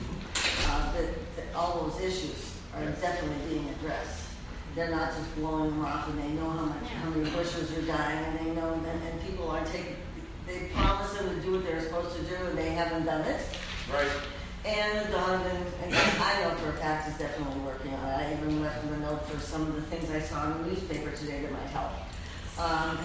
All 1.54 1.84
those 1.84 2.00
issues 2.00 2.54
are 2.74 2.84
definitely 3.00 3.36
being 3.48 3.68
addressed. 3.68 4.28
They're 4.74 4.90
not 4.90 5.12
just 5.14 5.36
blowing 5.36 5.70
them 5.70 5.84
off 5.84 6.08
and 6.08 6.18
they 6.18 6.28
know 6.28 6.48
how 6.48 6.64
much, 6.64 6.84
how 6.88 7.10
many 7.10 7.28
bushes 7.30 7.76
are 7.76 7.82
dying 7.82 8.24
and 8.24 8.38
they 8.38 8.54
know, 8.54 8.72
and, 8.72 8.86
and 8.86 9.26
people 9.26 9.50
are 9.50 9.64
taking, 9.66 9.96
they 10.46 10.70
promise 10.74 11.12
them 11.12 11.28
to 11.28 11.42
do 11.42 11.52
what 11.52 11.64
they're 11.64 11.82
supposed 11.82 12.16
to 12.16 12.22
do 12.22 12.34
and 12.36 12.56
they 12.56 12.70
haven't 12.70 13.04
done 13.04 13.20
it. 13.22 13.40
Right. 13.92 14.08
And 14.64 15.10
Donovan, 15.10 15.66
and 15.82 15.94
I 15.94 16.40
know 16.42 16.54
for 16.56 16.70
a 16.70 16.72
fact 16.74 17.08
is 17.08 17.18
definitely 17.18 17.60
working 17.62 17.92
on 17.94 18.08
it. 18.08 18.12
I 18.12 18.32
even 18.32 18.62
left 18.62 18.82
him 18.84 18.94
a 18.94 18.98
note 18.98 19.26
for 19.26 19.38
some 19.40 19.62
of 19.62 19.74
the 19.74 19.82
things 19.82 20.10
I 20.10 20.20
saw 20.20 20.46
in 20.46 20.62
the 20.62 20.68
newspaper 20.68 21.10
today 21.10 21.42
that 21.42 21.52
might 21.52 21.66
help. 21.66 21.92
Um, 22.58 22.98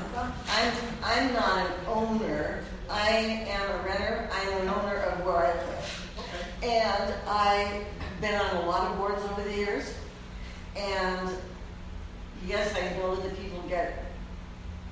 I'm, 0.49 0.73
I'm 1.03 1.33
not 1.33 1.65
an 1.65 1.73
owner. 1.87 2.63
I 2.89 3.09
am 3.49 3.71
a 3.71 3.83
renter. 3.83 4.29
I'm 4.31 4.61
an 4.61 4.69
owner 4.69 4.95
of 4.97 5.25
where 5.25 5.35
I 5.35 5.53
live. 5.53 6.09
And 6.61 7.13
I've 7.27 7.85
been 8.21 8.35
on 8.35 8.57
a 8.57 8.65
lot 8.67 8.91
of 8.91 8.97
boards 8.97 9.23
over 9.23 9.41
the 9.43 9.55
years. 9.55 9.93
And 10.75 11.29
yes, 12.45 12.73
I 12.75 12.97
know 12.97 13.15
that 13.15 13.37
people 13.39 13.61
get 13.67 14.05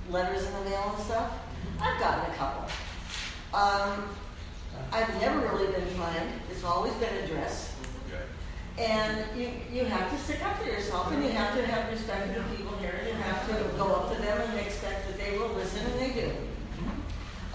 letters 0.10 0.46
in 0.46 0.54
the 0.54 0.70
mail 0.70 0.94
and 0.96 1.06
stuff. 1.06 1.32
I've 1.80 2.00
gotten 2.00 2.32
a 2.32 2.36
couple. 2.36 2.70
Um, 3.54 4.10
I've 4.92 5.22
never 5.22 5.40
really 5.40 5.72
been 5.72 5.88
fined. 5.88 6.30
It's 6.52 6.64
always 6.64 6.94
been 6.94 7.14
addressed. 7.24 7.72
Okay. 8.08 8.24
And 8.84 9.40
you, 9.40 9.52
you 9.72 9.86
have 9.86 10.12
to 10.12 10.18
stick 10.18 10.46
up 10.46 10.58
for 10.58 10.66
yourself 10.66 11.12
and 11.12 11.24
you 11.24 11.30
have 11.32 11.56
to 11.56 11.66
have 11.66 11.92
respect 11.92 12.34
for 12.34 12.40
the 12.40 12.56
people 12.56 12.76
here. 12.78 12.96
and 13.00 13.08
You 13.08 13.14
have 13.16 13.48
to 13.48 13.78
go 13.78 13.86
up 13.86 14.16
to 14.16 14.22
them 14.22 14.42
and 14.42 14.60
expect 14.60 15.08
that 15.08 15.18
they 15.18 15.38
will 15.38 15.50
listen 15.50 15.86
and 15.86 16.00
they 16.00 16.22
do. 16.22 16.32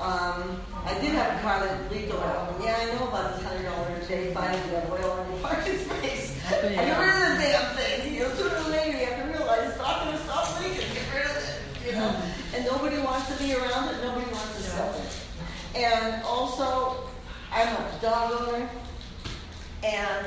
Um, 0.01 0.57
I 0.87 0.95
did 1.01 1.13
have 1.13 1.39
a 1.39 1.43
car 1.43 1.61
that 1.61 1.93
leaked 1.93 2.11
oil. 2.13 2.49
And 2.55 2.65
yeah, 2.65 2.77
I 2.81 2.85
know 2.97 3.09
about 3.09 3.37
this 3.37 3.45
hundred 3.47 3.65
dollar 3.65 3.89
a 3.95 4.07
day 4.07 4.33
fine 4.33 4.55
if 4.55 4.67
you 4.67 4.73
have 4.73 4.91
oil 4.91 5.21
in 5.25 5.31
your 5.33 5.41
parking 5.47 5.79
space. 5.79 6.41
I 6.49 6.53
get 6.73 6.99
rid 6.99 7.15
of 7.15 7.37
the 7.37 7.43
damn 7.45 7.77
thing. 7.77 8.15
You 8.15 8.21
know, 8.21 8.35
sooner 8.35 8.57
or 8.57 8.71
later 8.71 8.99
you 8.99 9.05
have 9.07 9.23
to 9.23 9.39
realize 9.39 9.69
it's 9.69 9.79
not 9.79 10.05
going 10.05 10.17
to 10.17 10.25
stop 10.25 10.61
leaking. 10.61 10.89
Get 10.95 11.15
rid 11.15 11.27
of 11.27 11.37
it. 11.37 11.87
You 11.87 11.93
know, 11.93 12.17
and 12.55 12.65
nobody 12.65 12.99
wants 12.99 13.29
to 13.37 13.43
be 13.43 13.53
around 13.55 13.89
it. 13.95 14.03
Nobody 14.03 14.31
wants 14.33 14.57
to 14.57 14.63
sell 14.63 14.95
it. 14.95 15.77
And 15.77 16.23
also, 16.25 17.09
I'm 17.53 17.69
a 17.69 17.99
dog 18.01 18.33
owner, 18.49 18.69
and 19.85 20.27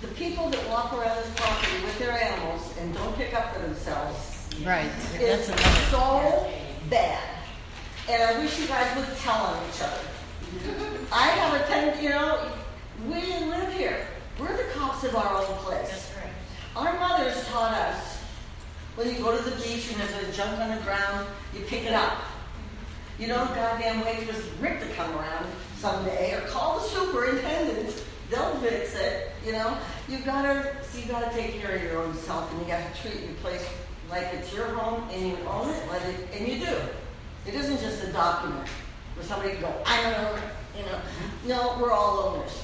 the 0.00 0.08
people 0.08 0.48
that 0.50 0.68
walk 0.68 0.92
around 0.92 1.16
this 1.16 1.30
property 1.36 1.82
with 1.84 1.98
their 1.98 2.12
animals 2.12 2.74
and 2.80 2.94
don't 2.94 3.14
pick 3.16 3.34
up 3.34 3.54
for 3.54 3.60
themselves 3.62 4.48
Right. 4.64 4.90
is 5.20 5.46
so 5.90 6.50
bad. 6.90 7.35
And 8.08 8.22
I 8.22 8.38
wish 8.38 8.58
you 8.60 8.66
guys 8.66 8.96
would 8.96 9.16
tell 9.18 9.34
on 9.34 9.68
each 9.68 9.82
other. 9.82 9.98
I 11.10 11.26
have 11.26 11.60
a 11.60 11.66
tendency, 11.66 12.04
you 12.04 12.10
know, 12.10 12.50
we 13.08 13.20
didn't 13.20 13.50
live 13.50 13.72
here. 13.72 14.06
We're 14.38 14.56
the 14.56 14.70
cops 14.74 15.02
of 15.02 15.16
our 15.16 15.36
own 15.36 15.54
place. 15.58 16.12
Our 16.76 16.98
mothers 17.00 17.44
taught 17.48 17.74
us 17.74 18.22
when 18.94 19.08
you 19.08 19.18
go 19.20 19.36
to 19.36 19.42
the 19.42 19.56
beach 19.56 19.90
and 19.90 20.00
there's 20.00 20.28
a 20.28 20.32
junk 20.32 20.60
on 20.60 20.76
the 20.76 20.82
ground, 20.82 21.26
you 21.52 21.62
pick 21.62 21.84
it 21.84 21.94
up. 21.94 22.18
You 23.18 23.26
don't 23.26 23.48
goddamn 23.54 24.04
wait 24.04 24.20
for 24.20 24.62
Rick 24.62 24.80
to 24.80 24.86
come 24.94 25.12
around 25.16 25.46
someday 25.78 26.34
or 26.34 26.42
call 26.42 26.78
the 26.78 26.86
superintendent. 26.86 28.04
They'll 28.30 28.54
fix 28.56 28.94
it, 28.94 29.32
you 29.44 29.52
know. 29.52 29.76
you've 30.08 30.24
gotta, 30.24 30.76
so 30.90 30.98
you 30.98 31.06
gotta 31.06 31.34
take 31.34 31.60
care 31.60 31.76
of 31.76 31.82
your 31.82 32.02
own 32.02 32.14
self 32.14 32.50
and 32.52 32.60
you 32.60 32.66
gotta 32.68 32.84
treat 33.00 33.20
your 33.24 33.34
place 33.34 33.66
like 34.10 34.28
it's 34.32 34.52
your 34.54 34.66
home 34.66 35.08
and 35.12 35.26
you 35.26 35.36
own 35.48 35.70
it, 35.70 35.90
let 35.90 36.02
it, 36.02 36.28
and 36.32 36.46
you 36.46 36.64
do. 36.64 36.76
It 37.46 37.54
isn't 37.54 37.80
just 37.80 38.02
a 38.04 38.12
document 38.12 38.68
where 39.14 39.24
somebody 39.24 39.52
can 39.52 39.60
go, 39.62 39.72
I'm 39.86 40.12
an 40.12 40.26
owner, 40.26 40.42
you 40.76 40.84
know. 40.84 41.00
No, 41.46 41.78
we're 41.80 41.92
all 41.92 42.18
owners. 42.34 42.62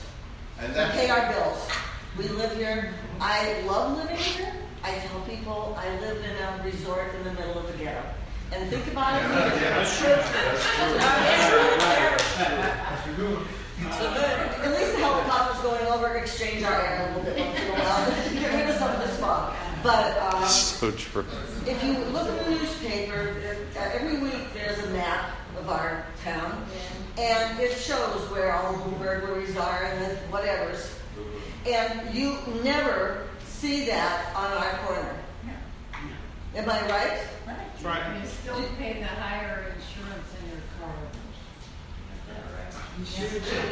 And 0.59 0.73
We 0.73 0.81
pay 1.01 1.09
our 1.09 1.33
bills. 1.33 1.69
We 2.19 2.29
live 2.29 2.57
here. 2.57 2.93
I 3.21 3.63
love 3.63 3.97
living 3.97 4.17
here. 4.17 4.53
I 4.85 4.91
tell 4.99 5.21
people 5.21 5.77
I 5.79 5.89
live 6.01 6.19
in 6.19 6.31
a 6.31 6.63
resort 6.65 7.15
in 7.15 7.25
the 7.25 7.33
middle 7.33 7.59
of 7.59 7.67
the 7.71 7.79
ghetto. 7.85 8.03
And 8.53 8.69
think 8.69 8.87
about 8.89 9.23
it. 9.23 9.29
That's 9.29 9.99
true. 9.99 10.09
At 13.83 14.71
least 14.71 14.93
the 14.93 14.99
helicopter's 14.99 15.63
going 15.63 15.87
over, 15.87 16.15
exchange 16.17 16.63
our 16.65 16.81
air 16.85 17.09
a 17.15 17.19
little 17.19 17.33
bit 17.33 17.39
once 17.47 17.61
in 17.61 17.69
a 17.69 17.73
while, 17.73 18.11
get 18.35 18.53
rid 18.55 18.69
of 18.71 18.77
some 18.77 18.91
of 18.91 18.99
the 19.01 19.09
smog. 19.17 19.55
But 19.83 20.19
um, 20.19 20.45
So 20.49 20.91
true. 20.91 21.25
If 21.67 21.85
you 21.85 21.93
look 22.13 22.29
in 22.29 22.37
the 22.37 22.51
newspaper, 22.59 23.35
uh, 23.77 23.81
every 23.93 24.19
week 24.19 24.53
there's 24.55 24.79
a 24.85 24.91
map 24.91 25.31
of 25.59 25.69
our 25.69 26.05
town, 26.25 26.65
and 27.19 27.61
it 27.61 27.73
shows 27.77 28.31
where 28.31 28.53
all 28.53 28.73
the 28.73 28.97
burglaries 28.97 29.57
are 29.57 29.85
and 29.85 30.03
the 30.03 30.17
whatevers. 30.31 30.93
And 31.67 32.15
you 32.15 32.37
never 32.65 33.29
see 33.47 33.87
that 33.87 34.35
on 34.35 34.51
our 34.51 34.79
corner. 34.87 35.17
Am 36.55 36.69
I 36.69 36.81
right? 36.89 37.19
That's 37.47 37.83
right. 37.83 38.21
You 38.21 38.29
still 38.29 38.63
pay 38.77 39.01
the 39.01 39.07
higher 39.07 39.75
insurance 39.75 40.29
in 40.43 40.49
your 40.51 40.61
car. 40.81 40.95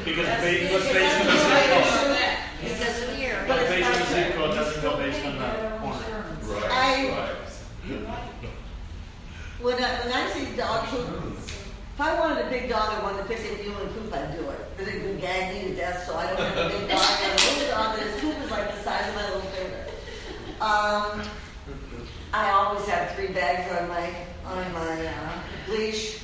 Because 0.05 0.27
ba- 0.27 0.73
what's 0.73 0.87
based 0.93 1.21
on 1.21 1.27
the 1.27 1.33
zip 1.33 1.51
code. 1.71 2.17
It 2.63 2.79
doesn't 2.79 3.17
here. 3.17 3.45
But 3.47 3.59
it's 3.59 3.71
based 3.71 3.87
on 3.87 3.93
the 3.93 3.99
not 3.99 4.09
zip 4.09 4.33
true. 4.33 4.43
code 4.43 4.55
doesn't 4.55 4.83
go 4.83 4.97
based 4.97 5.25
on 5.27 5.39
the 5.39 5.79
corner. 5.79 6.71
I, 6.71 7.37
when 9.61 9.75
I, 9.83 10.01
when 10.01 10.13
I 10.13 10.31
see 10.31 10.57
dog 10.57 10.87
poop, 10.87 11.09
if 11.95 12.01
I 12.01 12.19
wanted 12.19 12.47
a 12.47 12.51
big 12.51 12.69
dog 12.71 12.95
and 12.95 13.03
wanted 13.03 13.23
to 13.23 13.25
pick 13.29 13.39
up 13.39 13.59
human 13.59 13.89
poop, 13.89 14.13
I'd 14.13 14.37
do 14.37 14.49
it. 14.49 14.61
But 14.77 14.89
it 14.89 15.05
would 15.05 15.21
gag 15.21 15.55
me 15.55 15.71
to 15.71 15.77
death, 15.77 16.07
so 16.07 16.17
I 16.17 16.27
don't 16.27 16.39
have 16.39 16.57
a 16.57 16.69
big 16.69 16.89
dog. 16.89 16.99
I 16.99 17.03
have 17.03 17.35
a 17.35 17.59
little 17.59 17.71
dog 17.77 17.97
that 17.97 18.07
his 18.07 18.21
poop 18.21 18.45
is 18.45 18.51
like 18.51 18.75
the 18.75 18.83
size 18.83 19.09
of 19.09 19.15
my 19.15 19.25
little 19.27 19.51
finger. 19.53 19.85
Um, 20.61 21.23
I 22.33 22.51
always 22.51 22.87
have 22.89 23.11
three 23.17 23.29
bags 23.29 23.71
on 23.79 23.89
my, 23.89 24.15
on 24.47 24.73
my, 24.73 25.07
uh, 25.07 25.43
leash. 25.69 26.23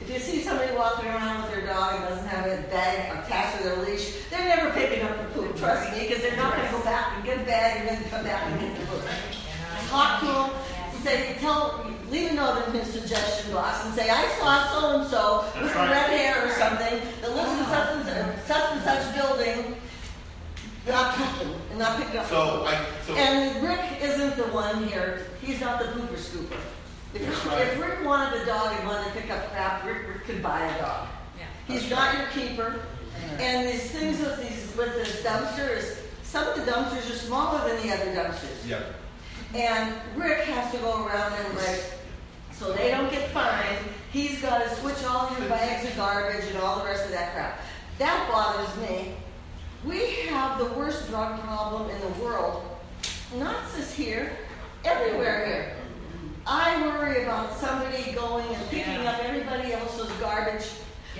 If 0.00 0.10
you 0.10 0.18
see 0.18 0.42
somebody 0.42 0.74
walking 0.74 1.06
around 1.06 1.42
with 1.42 1.52
their 1.52 1.66
dog 1.66 1.94
and 1.94 2.08
doesn't 2.08 2.28
have 2.28 2.46
a 2.46 2.62
bag 2.68 3.24
attached 3.24 3.58
to 3.58 3.64
their 3.64 3.76
leash, 3.76 4.28
they're 4.30 4.44
never 4.44 4.70
picking 4.70 5.04
up 5.04 5.16
the 5.16 5.40
poop, 5.40 5.56
trust 5.56 5.92
me, 5.92 6.08
because 6.08 6.22
they're 6.22 6.36
not 6.36 6.56
gonna 6.56 6.70
go 6.70 6.82
back 6.82 7.12
and 7.14 7.24
get 7.24 7.40
a 7.40 7.44
bag 7.44 7.80
and 7.80 7.88
then 7.88 8.10
come 8.10 8.24
back 8.24 8.42
and 8.50 8.60
get 8.60 8.80
the 8.80 8.86
poop. 8.86 9.02
Talk 9.88 10.20
to 10.20 10.26
them, 10.26 10.50
say, 11.04 11.36
tell, 11.38 11.84
leave 12.10 12.30
a 12.30 12.34
note 12.34 12.66
in 12.66 12.74
his 12.74 12.88
suggestion 12.92 13.52
box 13.52 13.84
and 13.84 13.94
say, 13.94 14.08
I 14.08 14.26
saw 14.38 14.80
so-and-so 14.80 15.44
with 15.62 15.74
right. 15.74 15.90
red 15.90 16.10
hair 16.10 16.46
or 16.46 16.50
something 16.52 17.00
that 17.20 17.36
lives 17.36 17.52
in 17.52 17.66
such 17.66 17.88
and 17.90 18.04
such, 18.06 18.46
such 18.46 18.72
and 18.72 18.82
such 18.82 19.14
building, 19.14 19.76
not 20.88 21.14
pooping 21.14 21.54
and 21.70 21.78
not 21.78 21.98
picking 21.98 22.18
up. 22.18 22.26
So. 22.26 22.64
I, 22.66 22.86
so. 23.06 23.14
And 23.14 23.62
Rick 23.62 23.80
isn't 24.02 24.36
the 24.36 24.44
one 24.44 24.84
here, 24.88 25.26
he's 25.42 25.60
not 25.60 25.78
the 25.78 25.86
pooper 25.86 26.16
scooper. 26.16 26.58
If, 27.14 27.22
if 27.22 27.80
Rick 27.80 28.04
wanted 28.04 28.42
a 28.42 28.46
dog 28.46 28.74
and 28.76 28.88
wanted 28.88 29.12
to 29.12 29.20
pick 29.20 29.30
up 29.30 29.50
crap, 29.52 29.84
Rick, 29.84 30.08
Rick 30.08 30.24
could 30.24 30.42
buy 30.42 30.64
a 30.66 30.80
dog. 30.80 31.08
He's 31.68 31.88
not 31.88 32.18
your 32.18 32.26
keeper. 32.28 32.80
And 33.38 33.68
these 33.68 33.90
things 33.90 34.20
with 34.20 34.40
these, 34.40 34.76
with 34.76 34.94
this 34.94 35.22
dumpster 35.22 35.76
is, 35.76 35.98
some 36.22 36.46
of 36.46 36.56
the 36.56 36.70
dumpsters 36.70 37.10
are 37.10 37.16
smaller 37.16 37.68
than 37.68 37.86
the 37.86 37.94
other 37.94 38.06
dumpsters. 38.06 38.68
Yeah. 38.68 38.82
And 39.54 39.94
Rick 40.16 40.44
has 40.44 40.72
to 40.72 40.78
go 40.78 41.06
around 41.06 41.32
and 41.32 41.56
like, 41.56 41.84
so 42.52 42.72
they 42.72 42.90
don't 42.90 43.10
get 43.10 43.30
fined, 43.30 43.78
he's 44.12 44.40
got 44.42 44.64
to 44.64 44.74
switch 44.76 45.04
all 45.04 45.30
your 45.38 45.48
bags 45.48 45.88
of 45.88 45.96
garbage 45.96 46.44
and 46.48 46.58
all 46.58 46.80
the 46.80 46.84
rest 46.84 47.04
of 47.04 47.12
that 47.12 47.32
crap. 47.34 47.60
That 47.98 48.28
bothers 48.30 48.76
me. 48.88 49.14
We 49.84 50.26
have 50.28 50.58
the 50.58 50.66
worst 50.74 51.08
drug 51.08 51.40
problem 51.40 51.88
in 51.90 52.00
the 52.00 52.22
world, 52.22 52.64
not 53.36 53.56
just 53.76 53.94
here, 53.94 54.32
everywhere 54.84 55.46
here. 55.46 55.76
I 56.46 56.86
worry 56.86 57.22
about 57.22 57.56
somebody 57.56 58.12
going 58.12 58.46
and 58.46 58.70
picking 58.70 59.06
up 59.06 59.18
everybody 59.24 59.72
else's 59.72 60.10
garbage. 60.20 60.64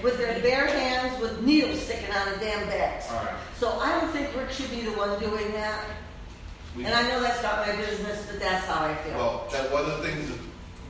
with 0.03 0.19
their 0.19 0.41
bare 0.41 0.67
hands 0.67 1.21
with 1.21 1.43
needles 1.43 1.81
sticking 1.81 2.11
out 2.11 2.29
of 2.29 2.41
damn 2.41 2.67
bags. 2.69 3.07
Right. 3.11 3.35
So 3.59 3.71
I 3.79 4.01
don't 4.01 4.11
think 4.11 4.35
Rick 4.37 4.51
should 4.51 4.71
be 4.71 4.81
the 4.81 4.93
one 4.93 5.19
doing 5.21 5.53
that. 5.53 5.85
We- 6.77 6.85
And 6.85 6.95
I 6.95 7.03
know 7.09 7.21
that's 7.21 7.43
not 7.43 7.67
my 7.67 7.77
business, 7.77 8.27
but 8.27 8.41
that's 8.41 8.67
how 8.67 8.85
I 8.87 8.95
feel. 8.97 9.15
Well, 9.15 9.49
that 9.53 9.71
one 9.73 9.85
of 9.85 10.03
the 10.03 10.09
things 10.09 10.29
that 10.29 10.39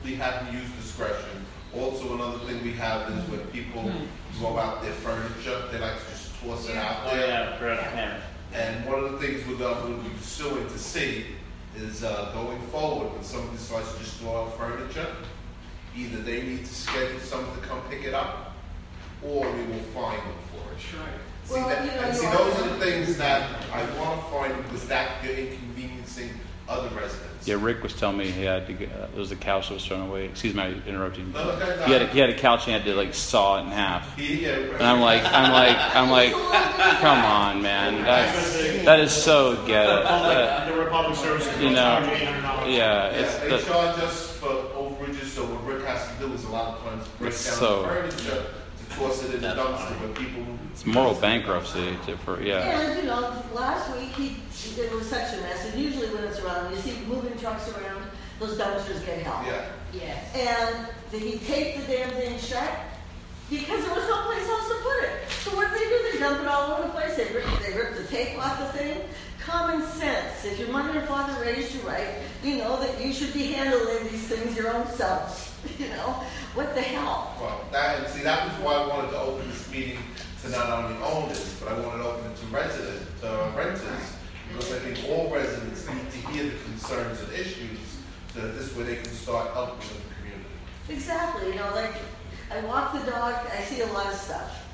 we 0.03 0.15
have 0.15 0.47
to 0.47 0.53
use 0.53 0.69
discretion. 0.81 1.45
Also, 1.75 2.15
another 2.15 2.39
thing 2.39 2.63
we 2.63 2.73
have 2.73 3.09
is 3.11 3.23
when 3.29 3.39
people 3.47 3.91
throw 4.37 4.57
out 4.57 4.81
their 4.81 4.93
furniture, 4.93 5.61
they 5.71 5.77
like 5.79 5.93
to 5.99 6.11
just 6.11 6.39
toss 6.41 6.69
it 6.69 6.77
out 6.77 7.01
Oh, 7.05 7.15
there. 7.15 7.27
yeah, 7.27 7.57
for 7.57 7.69
us, 7.69 7.79
yeah. 7.93 8.17
And 8.53 8.85
one 8.85 9.03
of 9.03 9.11
the 9.11 9.17
things 9.19 9.45
we're 9.47 9.57
going 9.57 9.97
to 9.97 10.09
be 10.09 10.15
pursuing 10.15 10.67
to 10.69 10.79
see 10.79 11.25
is 11.75 12.03
uh, 12.03 12.31
going 12.33 12.61
forward, 12.67 13.11
when 13.13 13.23
somebody 13.23 13.57
decides 13.57 13.91
to 13.93 13.99
just 13.99 14.15
throw 14.17 14.43
out 14.45 14.57
furniture, 14.57 15.07
either 15.95 16.17
they 16.21 16.41
need 16.43 16.65
to 16.65 16.73
schedule 16.73 17.19
someone 17.19 17.53
to 17.59 17.67
come 17.67 17.81
pick 17.89 18.03
it 18.05 18.13
up, 18.13 18.53
or 19.21 19.41
we 19.51 19.63
will 19.65 19.83
find 19.93 20.21
them 20.21 20.37
for 20.51 20.71
it. 20.71 20.77
That's 20.77 20.93
right. 20.95 21.19
See, 21.45 21.53
Well, 21.53 21.69
that, 21.69 21.85
you 21.85 21.91
know, 21.91 22.07
and 22.07 22.15
see, 22.17 22.25
those 22.27 22.59
are 22.59 22.69
the 22.69 22.79
things 22.85 23.17
that 23.17 23.49
I 23.71 23.83
want 23.99 24.19
to 24.19 24.31
find 24.31 24.63
because 24.63 24.87
that 24.87 25.23
you're 25.23 25.33
inconveniencing 25.35 26.29
other 26.67 26.89
residents. 26.95 27.47
Yeah, 27.47 27.57
Rick 27.59 27.83
was 27.83 27.93
telling 27.93 28.17
me 28.17 28.31
he 28.31 28.41
had 28.43 28.65
to. 28.65 28.73
Get, 28.73 28.91
uh, 28.91 29.05
there 29.11 29.19
was 29.19 29.31
a 29.31 29.35
couch 29.35 29.67
that 29.67 29.75
was 29.75 29.85
thrown 29.85 30.09
away. 30.09 30.25
Excuse 30.25 30.55
me, 30.55 30.63
I 30.63 30.71
interrupted. 30.87 31.31
No, 31.31 31.43
no, 31.43 31.59
no, 31.59 31.75
no. 31.75 31.83
He 31.85 31.91
had 31.93 32.01
a, 32.01 32.07
he 32.07 32.17
had 32.17 32.31
a 32.31 32.35
couch 32.35 32.61
and 32.61 32.67
he 32.69 32.71
had 32.71 32.83
to 32.85 32.95
like 32.95 33.13
saw 33.13 33.59
it 33.59 33.61
in 33.61 33.67
half. 33.67 34.17
Yeah, 34.19 34.49
And 34.55 34.81
I'm 34.81 34.99
like, 34.99 35.23
I'm 35.23 35.51
like, 35.51 35.77
I'm 35.95 36.09
like, 36.09 36.31
come 37.01 37.19
on, 37.23 37.61
man. 37.61 38.01
That's, 38.03 38.83
that 38.85 38.99
is 38.99 39.11
so 39.11 39.63
ghetto. 39.67 40.01
That- 40.03 40.67
The 40.73 40.79
Republic 40.79 41.15
Service. 41.15 41.45
you 41.61 41.69
know, 41.69 41.75
charge 42.03 42.19
$800. 42.19 42.75
yeah, 42.75 43.05
it's 43.09 43.33
Yeah, 43.37 43.43
the, 43.49 43.57
they 43.57 43.63
charge 43.63 43.99
us 43.99 44.31
for 44.37 44.47
overages, 44.47 45.25
so 45.27 45.43
what 45.45 45.63
Rick 45.71 45.85
has 45.85 46.07
to 46.17 46.25
do 46.27 46.33
is 46.33 46.43
a 46.45 46.49
lot 46.49 46.77
of 46.79 46.83
times 46.83 47.07
break 47.19 47.31
down 47.33 47.39
so- 47.39 47.81
the 47.83 47.87
furniture 47.89 48.45
to 48.45 48.45
toss 48.95 49.23
it 49.23 49.35
in 49.35 49.41
the 49.41 49.47
dumpster, 49.49 49.99
but 50.01 50.15
people. 50.15 50.43
it's 50.71 50.85
moral 50.85 51.15
bankruptcy. 51.15 51.97
To, 52.05 52.17
for 52.17 52.41
yeah. 52.41 52.79
And, 52.79 52.99
you 52.99 53.05
know, 53.05 53.43
last 53.53 53.95
week, 53.95 54.09
he, 54.09 54.37
it 54.81 54.91
was 54.91 55.09
such 55.09 55.33
a 55.33 55.41
mess, 55.41 55.65
and 55.65 55.81
usually 55.81 56.07
when 56.07 56.23
it's 56.23 56.39
around, 56.39 56.71
you 56.71 56.77
see 56.77 56.97
moving 57.07 57.37
trucks 57.37 57.69
around, 57.69 58.03
those 58.39 58.57
dumpsters 58.57 59.05
get 59.05 59.23
held. 59.23 59.45
Yeah. 59.45 59.65
Yes. 59.93 60.35
And 60.35 60.87
did 61.11 61.21
he 61.21 61.39
take 61.39 61.79
the 61.79 61.93
damn 61.93 62.09
thing 62.11 62.39
shut? 62.39 62.69
Because 63.49 63.85
there 63.85 63.93
was 63.93 64.07
no 64.09 64.23
place 64.25 64.47
else 64.47 64.67
to 64.69 64.75
put 64.81 65.03
it. 65.03 65.11
So 65.43 65.55
what 65.55 65.71
did 65.71 65.79
they 65.79 65.89
do? 65.89 66.11
They 66.11 66.19
dump 66.19 66.41
it 66.41 66.47
all 66.47 66.73
over 66.73 66.83
the 66.83 66.89
place. 66.89 67.15
They 67.15 67.31
rip, 67.31 67.45
they 67.61 67.77
rip 67.77 67.95
the 67.95 68.03
tape 68.05 68.37
off 68.43 68.59
the 68.59 68.77
thing. 68.77 69.01
Common 69.45 69.85
sense. 69.85 70.43
If 70.43 70.57
your 70.57 70.69
mother 70.69 70.97
and 70.97 71.07
father 71.07 71.39
raised 71.39 71.75
you 71.75 71.81
right, 71.81 72.07
you 72.43 72.57
know 72.57 72.79
that 72.79 72.99
you 72.99 73.13
should 73.13 73.31
be 73.31 73.51
handling 73.51 74.03
these 74.09 74.27
things 74.27 74.57
your 74.57 74.73
own 74.73 74.87
selves. 74.87 75.51
You 75.79 75.87
know? 75.89 76.23
What 76.53 76.73
the 76.75 76.81
hell? 76.81 77.35
Well, 77.41 77.65
that, 77.71 77.99
and 77.99 78.07
see, 78.07 78.23
that 78.23 78.47
was 78.47 78.63
why 78.63 78.73
I 78.75 78.87
wanted 78.87 79.11
to 79.11 79.19
open 79.19 79.49
this 79.49 79.69
meeting 79.71 79.97
to 80.43 80.49
not 80.49 80.69
only 80.69 80.95
owners, 81.03 81.59
but 81.59 81.73
I 81.73 81.79
wanted 81.79 82.03
to 82.03 82.09
open 82.09 82.31
it 82.31 82.37
to 82.37 82.45
residents, 82.45 83.21
to 83.21 83.29
uh, 83.29 83.51
renters, 83.57 84.15
because 84.47 84.71
I 84.71 84.79
think 84.79 85.09
all 85.09 85.29
residents 85.33 85.87
need 85.89 86.09
to 86.11 86.17
hear 86.29 86.43
the 86.45 86.57
concerns 86.65 87.19
and 87.21 87.33
issues, 87.33 87.79
so 88.33 88.41
that 88.41 88.57
this 88.57 88.75
way 88.75 88.83
they 88.83 88.95
can 88.97 89.05
start 89.05 89.53
helping 89.53 89.79
the 89.79 90.15
community. 90.15 90.49
Exactly, 90.87 91.49
you 91.49 91.55
know, 91.55 91.71
like, 91.73 91.95
I 92.51 92.61
walk 92.61 92.93
the 92.93 93.11
dog, 93.11 93.35
I 93.51 93.61
see 93.61 93.81
a 93.81 93.87
lot 93.87 94.05
of 94.05 94.19
stuff. 94.19 94.64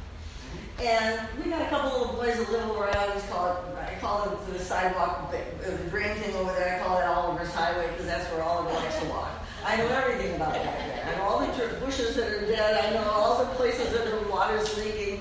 And 0.82 1.28
we 1.38 1.50
got 1.52 1.62
a 1.62 1.66
couple 1.70 1.92
little 2.00 2.16
boys 2.16 2.38
that 2.38 2.52
live 2.52 2.68
over, 2.70 2.86
I 2.90 3.08
always 3.08 3.24
call 3.28 3.52
it, 3.54 3.58
I 3.78 4.00
call 4.00 4.24
it 4.32 4.54
the 4.54 4.60
sidewalk, 4.60 5.32
uh, 5.32 5.70
the 5.70 5.90
green 5.92 6.16
thing 6.16 6.36
over 6.36 6.52
there, 6.54 6.80
I 6.80 6.84
call 6.84 6.98
it 6.98 7.04
Oliver's 7.06 7.54
Highway, 7.54 7.88
because 7.92 8.08
that's 8.08 8.26
where 8.32 8.42
Oliver 8.42 8.74
likes 8.74 8.98
to 9.00 9.06
walk. 9.06 9.30
I 9.64 9.78
know 9.78 9.88
everything 9.90 10.36
about 10.36 10.54
that 10.54 10.64
there. 10.80 11.14
I 11.14 11.18
know 11.18 11.24
all 11.26 11.40
the 11.46 11.76
bushes 11.86 12.16
that 12.16 12.28
are 12.32 12.48
dead, 12.48 12.84
I 12.84 12.94
know 12.96 13.04
all 13.12 13.46
the 13.46 13.52
places 13.52 13.92
that 13.94 14.06
the 14.06 14.28
water's 14.32 14.76
leaking. 14.78 15.20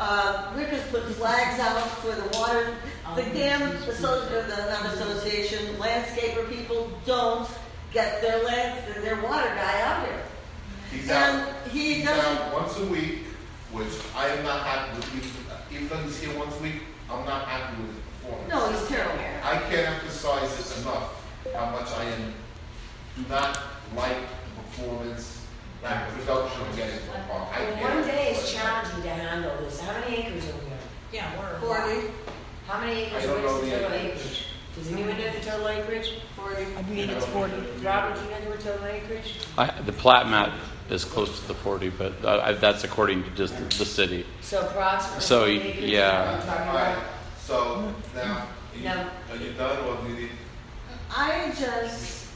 Uh, 0.00 0.50
Rick 0.56 0.68
has 0.68 0.82
put 0.90 1.02
flags 1.16 1.60
out 1.60 1.78
for 1.98 2.12
the 2.14 2.38
water, 2.38 2.74
the 3.14 3.22
damn, 3.34 3.60
associ- 3.82 4.30
or 4.32 4.42
the, 4.48 4.56
not 4.70 4.86
association, 4.94 5.58
landscaper 5.76 6.48
people 6.48 6.90
don't 7.04 7.46
get 7.92 8.22
their 8.22 8.42
land, 8.42 8.82
their 9.04 9.20
water 9.22 9.48
guy 9.54 9.80
out 9.82 10.06
here. 10.06 10.22
He's 10.90 11.10
And 11.10 11.42
out, 11.42 11.48
he 11.70 11.94
he's 11.96 12.04
doesn't- 12.06 12.38
out 12.38 12.54
once 12.54 12.78
a 12.78 12.86
week, 12.86 13.18
which 13.74 13.92
I 14.16 14.28
am 14.28 14.44
not 14.44 14.62
happy 14.64 14.96
with, 14.96 15.14
even, 15.16 15.30
even 15.74 15.88
though 15.88 16.02
he's 16.04 16.18
here 16.20 16.38
once 16.38 16.54
a 16.58 16.62
week, 16.62 16.82
I'm 17.10 17.26
not 17.26 17.46
happy 17.48 17.82
with 17.82 17.90
his 17.90 18.00
performance. 18.22 18.48
No, 18.48 18.70
he's 18.70 18.88
terrible. 18.88 19.24
I 19.42 19.58
can't 19.68 19.88
emphasize 19.94 20.56
this 20.56 20.80
enough, 20.82 21.24
how 21.54 21.70
much 21.70 21.90
I 21.92 22.04
am, 22.04 22.32
do 23.16 23.22
not 23.28 23.58
like 23.96 24.16
the 24.16 24.62
performance 24.62 25.40
and 25.84 26.12
production 26.14 26.62
I'm 26.62 26.76
getting 26.76 26.98
from 27.00 27.22
Park. 27.28 27.48
I 27.52 27.60
Well, 27.64 27.74
can't 27.76 27.94
one 28.00 28.06
day 28.08 28.30
is 28.32 28.52
challenging 28.52 29.02
to 29.02 29.08
handle 29.10 29.56
this. 29.58 29.80
How 29.80 30.00
many 30.00 30.16
acres 30.16 30.44
are 30.48 30.52
we 30.52 30.70
on? 30.72 30.78
Yeah, 31.12 31.30
we're. 31.38 31.60
Forty, 31.60 32.06
How 32.66 32.80
many 32.80 33.02
acres? 33.02 33.24
I 33.24 33.26
don't 33.26 33.42
What 33.42 33.44
is 33.44 33.52
know 33.52 33.60
the 33.60 33.66
the 33.66 33.70
total 33.82 33.92
acreage. 33.92 34.16
acreage? 34.16 34.46
Does 34.76 34.92
anyone 34.92 35.18
know 35.18 35.30
the 35.32 35.40
total 35.40 35.68
acreage? 35.68 36.10
forty. 36.36 36.62
I 36.78 36.82
believe 36.82 37.10
it's 37.10 37.26
40. 37.26 37.52
Robert, 37.84 38.14
do 38.18 38.24
you 38.24 38.30
know 38.30 38.56
the 38.56 38.62
total 38.62 38.86
acreage? 38.86 39.38
I, 39.58 39.80
the 39.82 39.92
plat 39.92 40.26
map 40.28 40.52
is 40.90 41.04
close 41.04 41.40
to 41.40 41.48
the 41.48 41.54
40, 41.54 41.90
but 41.90 42.12
uh, 42.24 42.40
I, 42.44 42.52
that's 42.52 42.84
according 42.84 43.24
to 43.24 43.30
just 43.30 43.56
the, 43.56 43.64
the 43.78 43.84
city. 43.86 44.26
So 44.42 44.60
approximately. 44.66 45.20
So, 45.22 45.44
acres 45.46 45.76
yeah. 45.84 46.38
what 46.38 46.68
All 46.68 46.74
right, 46.74 47.04
so 47.38 47.94
now, 48.14 48.46
are 48.72 48.76
you, 48.76 48.84
No. 48.84 49.10
are 49.30 49.36
you 49.36 49.52
done 49.52 49.84
or 49.86 49.96
do 50.02 50.08
you 50.10 50.20
need? 50.20 50.30
I 51.10 51.52
just 51.58 52.28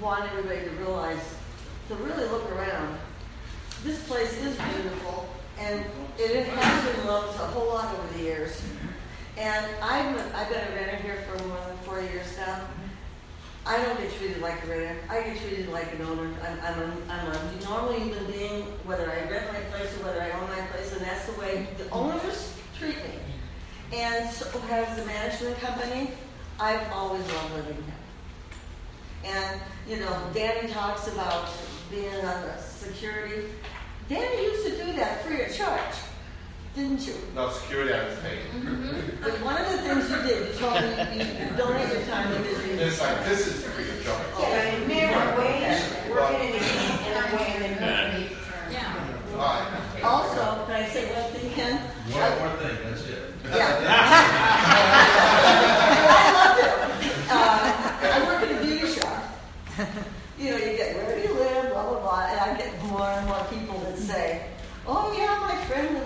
want 0.00 0.30
everybody 0.30 0.64
to 0.64 0.70
realize, 0.76 1.34
to 1.88 1.94
really 1.96 2.28
look 2.28 2.50
around. 2.52 2.98
This 3.84 4.02
place 4.06 4.32
is 4.38 4.56
beautiful, 4.56 5.28
and 5.58 5.84
it 6.18 6.46
has 6.46 6.96
been 6.96 7.06
loved 7.06 7.40
a 7.40 7.46
whole 7.46 7.68
lot 7.68 7.92
over 7.94 8.18
the 8.18 8.22
years. 8.22 8.62
And 9.36 9.66
I'm, 9.82 10.14
I've 10.34 10.48
been 10.48 10.60
a 10.60 10.74
renter 10.74 10.96
here 10.96 11.24
for 11.26 11.42
more 11.48 11.58
than 11.66 11.76
four 11.78 12.00
years 12.00 12.36
now. 12.36 12.60
I 13.64 13.80
don't 13.80 13.96
get 13.98 14.12
treated 14.14 14.40
like 14.40 14.62
a 14.64 14.66
renter. 14.66 14.96
I 15.08 15.22
get 15.22 15.40
treated 15.40 15.68
like 15.68 15.92
an 15.94 16.02
owner. 16.02 16.28
I'm, 16.44 16.58
I'm, 16.62 16.82
a, 16.82 16.92
I'm 17.08 17.26
a 17.28 17.64
normal 17.64 17.92
human 17.92 18.26
being, 18.26 18.62
whether 18.84 19.08
I 19.10 19.30
rent 19.30 19.52
my 19.52 19.60
place 19.70 19.96
or 19.98 20.04
whether 20.04 20.20
I 20.20 20.30
own 20.32 20.48
my 20.48 20.60
place, 20.72 20.92
and 20.92 21.00
that's 21.00 21.26
the 21.26 21.40
way 21.40 21.68
the 21.78 21.88
owners 21.90 22.56
treat 22.76 22.96
me. 22.96 23.18
And 23.92 24.28
so 24.30 24.46
has 24.58 24.98
the 24.98 25.04
management 25.04 25.58
company. 25.58 26.10
I've 26.58 26.90
always 26.92 27.22
loved 27.32 27.54
living 27.54 27.84
here. 27.84 29.32
And, 29.32 29.60
you 29.88 30.00
know, 30.00 30.30
Danny 30.34 30.68
talks 30.68 31.06
about 31.08 31.48
being 31.90 32.14
on 32.14 32.42
the 32.42 32.58
security. 32.58 33.48
Danny 34.08 34.42
used 34.42 34.66
to 34.66 34.84
do 34.84 34.92
that 34.94 35.24
free 35.24 35.42
of 35.42 35.54
charge, 35.54 35.94
didn't 36.74 37.06
you? 37.06 37.14
No, 37.34 37.50
security 37.50 37.92
I 37.92 38.04
was 38.08 38.18
paying. 38.20 38.46
Mm-hmm. 38.48 39.22
But 39.22 39.32
one 39.44 39.60
of 39.60 39.70
the 39.70 39.78
things 39.78 40.08
you 40.08 40.16
did, 40.24 40.48
you 40.48 40.54
told 40.58 40.74
me 40.80 40.88
you, 41.12 41.24
you 41.44 41.56
donate 41.56 41.88
your 41.92 42.02
time 42.06 42.32
to 42.32 42.38
this. 42.42 42.58
It's 42.64 43.00
like, 43.00 43.24
this 43.26 43.46
is 43.46 43.64
free 43.64 43.90
of 43.90 44.04
charge. 44.04 44.26
Yeah, 44.40 44.78
but 44.78 44.88
minimum 44.88 45.36
wage, 45.36 45.82
working 46.08 46.40
in 46.40 46.52
the 46.52 46.58
heat 46.64 47.00
and 47.06 47.18
I'm 47.20 47.28
weighing 47.36 47.62
in 47.62 47.76
the 47.76 47.84
All 49.36 49.44
right. 49.44 50.02
Also, 50.02 50.64
can 50.66 50.82
I 50.82 50.88
say 50.88 51.12
one 51.12 51.30
thing, 51.32 51.52
Ken? 51.52 51.76
One 51.76 52.38
more 52.40 52.56
thing, 52.56 52.76
that's 52.84 53.04
it. 53.04 53.22
Yeah. 53.44 53.76
I 56.12 56.24
love 56.32 56.56
it. 56.58 56.72
Uh, 57.28 57.60
I 58.02 58.18
work 58.26 58.42
in 58.48 58.56
a 58.56 58.60
beauty 58.62 58.86
shop. 58.92 59.22
You 60.38 60.50
know, 60.50 60.56
you 60.56 60.76
get 60.76 60.96
where 60.96 61.16
do 61.16 61.28
you 61.28 61.34
live, 61.34 61.70
blah 61.72 61.84
blah 61.88 62.00
blah, 62.00 62.26
and 62.30 62.40
I 62.40 62.56
get 62.56 62.82
more 62.84 63.06
and 63.06 63.26
more 63.26 63.44
people 63.50 63.78
that 63.80 63.96
say, 63.98 64.46
"Oh 64.86 65.14
yeah, 65.16 65.38
my 65.40 65.56
friend 65.66 66.02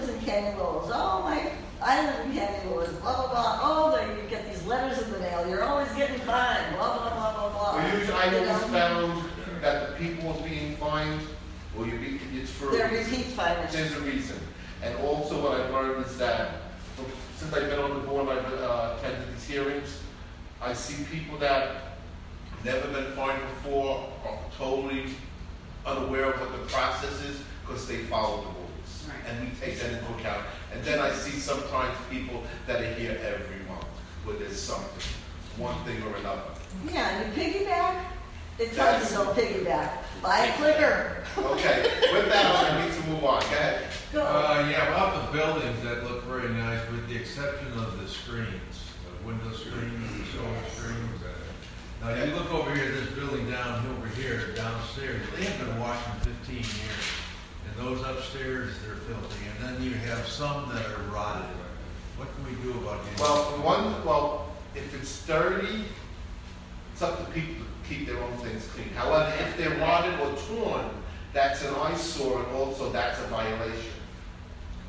lives 0.57 0.87
in 0.87 0.91
Canyon 0.91 0.91
Willows. 0.91 0.91
Oh 0.93 1.23
my, 1.23 1.53
I 1.83 2.07
live 2.07 2.27
in 2.27 2.33
Canyon 2.33 2.71
Willows. 2.71 2.89
Blah 2.97 3.17
blah 3.17 3.29
blah. 3.29 3.61
Oh, 3.63 3.97
then 3.97 4.17
you 4.17 4.29
get 4.29 4.51
these 4.51 4.65
letters 4.67 5.03
in 5.03 5.13
the 5.13 5.19
mail. 5.19 5.49
You're 5.49 5.65
always 5.65 5.93
getting 5.93 6.19
fined. 6.21 6.77
Blah 6.77 6.99
blah 6.99 7.11
blah 7.11 7.33
blah 7.35 7.49
blah." 7.51 7.77
Well, 7.77 7.99
usually, 7.99 8.17
I 8.17 8.35
always 8.35 8.49
know? 8.49 8.69
found 8.69 9.25
that 9.63 9.89
the 9.89 10.05
people 10.05 10.33
being 10.45 10.77
fined, 10.77 11.21
well, 11.77 11.87
you 11.87 11.99
be, 11.99 12.21
it's 12.39 12.51
for. 12.51 12.71
They're 12.71 12.89
repeat 12.89 13.27
finers. 13.27 13.73
There's 13.73 13.93
a 13.93 14.01
reason. 14.01 14.39
And 14.83 14.97
also 14.99 15.43
what 15.43 15.61
I've 15.61 15.71
learned 15.71 16.05
is 16.05 16.19
that, 16.19 16.51
since 17.37 17.53
I've 17.53 17.69
been 17.71 17.79
on 17.79 17.95
the 17.95 18.07
board, 18.07 18.29
I've 18.29 18.45
uh, 18.45 18.97
attended 18.99 19.35
these 19.35 19.47
hearings, 19.47 20.01
I 20.61 20.75
see 20.75 21.03
people 21.05 21.39
that 21.39 21.97
never 22.63 22.89
been 22.89 23.13
fined 23.13 23.43
before, 23.43 24.13
are 24.27 24.39
totally 24.57 25.07
unaware 25.87 26.33
of 26.33 26.41
what 26.41 26.53
the 26.53 26.59
process 26.71 27.25
is, 27.25 27.41
because 27.63 27.89
they 27.89 27.99
follow 28.05 28.43
the 28.43 28.49
rules. 28.49 28.66
And 29.29 29.49
we 29.49 29.55
take 29.57 29.79
that 29.81 29.93
into 29.93 30.07
account. 30.15 30.45
And 30.73 30.83
then 30.85 30.99
I 30.99 31.13
see 31.13 31.39
sometimes 31.39 31.97
people 32.11 32.43
that 32.67 32.81
are 32.81 32.95
here 32.95 33.19
every 33.25 33.65
month, 33.69 33.87
where 34.25 34.37
there's 34.37 34.61
something, 34.61 35.03
one 35.57 35.77
thing 35.85 36.03
or 36.03 36.17
another. 36.17 36.43
Yeah, 36.93 37.09
and 37.09 37.37
you 37.37 37.43
piggyback. 37.43 38.05
It 38.59 38.73
tells 38.75 39.11
you 39.11 39.19
don't 39.19 39.37
piggyback. 39.37 39.91
Buy 40.23 40.47
a 40.47 40.53
clicker. 40.57 41.25
Okay, 41.37 41.83
with 42.13 42.29
that, 42.29 42.73
I 42.73 42.87
need 42.87 42.95
to 42.95 43.09
move 43.11 43.25
on, 43.25 43.41
go 43.41 43.47
ahead. 43.49 43.83
Go. 44.13 44.23
Uh, 44.23 44.67
yeah, 44.71 44.89
about 44.89 45.27
the 45.31 45.37
buildings 45.37 45.83
that 45.83 46.05
look 46.05 46.25
very 46.25 46.49
nice, 46.55 46.81
with 46.91 47.07
the 47.09 47.17
exception 47.17 47.73
of 47.75 48.01
the 48.01 48.09
screens, 48.09 48.93
the 49.05 49.27
window 49.27 49.53
screens, 49.53 50.19
the 50.19 50.25
shoulder 50.33 50.65
screens. 50.75 51.21
uh, 51.23 52.09
Now, 52.09 52.25
you 52.25 52.35
look 52.35 52.51
over 52.53 52.75
here, 52.75 52.91
this 52.93 53.11
building 53.11 53.51
down 53.51 53.87
over 53.99 54.09
here, 54.09 54.55
downstairs, 54.55 55.21
they 55.37 55.45
have 55.45 55.67
been 55.67 55.79
washed 55.79 56.07
in 56.09 56.33
fifteen 56.33 56.65
years. 56.65 57.05
And 57.79 57.87
And 57.89 57.97
those 57.97 58.05
upstairs, 58.07 58.75
they're 58.85 58.97
filthy, 58.97 59.45
and 59.59 59.69
then 59.77 59.83
you 59.83 59.93
have 59.95 60.27
some 60.27 60.69
that 60.73 60.87
are 60.87 61.03
rotted. 61.15 61.45
What 62.17 62.29
can 62.35 62.45
we 62.47 62.63
do 62.63 62.79
about 62.79 63.05
these? 63.05 63.21
Well, 63.21 63.43
one, 63.63 64.05
well, 64.05 64.49
if 64.75 64.95
it's 64.95 65.27
dirty, 65.27 65.85
it's 66.93 67.03
up 67.03 67.19
to 67.27 67.33
people 67.33 67.65
to 67.65 67.89
keep 67.95 68.07
their 68.07 68.19
own 68.23 68.33
things 68.39 68.67
clean. 68.75 68.89
However, 68.95 69.33
if 69.41 69.57
they're 69.59 69.79
rotted 69.79 70.19
or 70.21 70.35
torn, 70.49 70.87
that's 71.35 71.63
an 71.65 71.75
eyesore 71.75 72.43
and 72.45 72.57
also 72.57 72.91
that's 72.91 73.21
a 73.21 73.27
violation. 73.27 73.93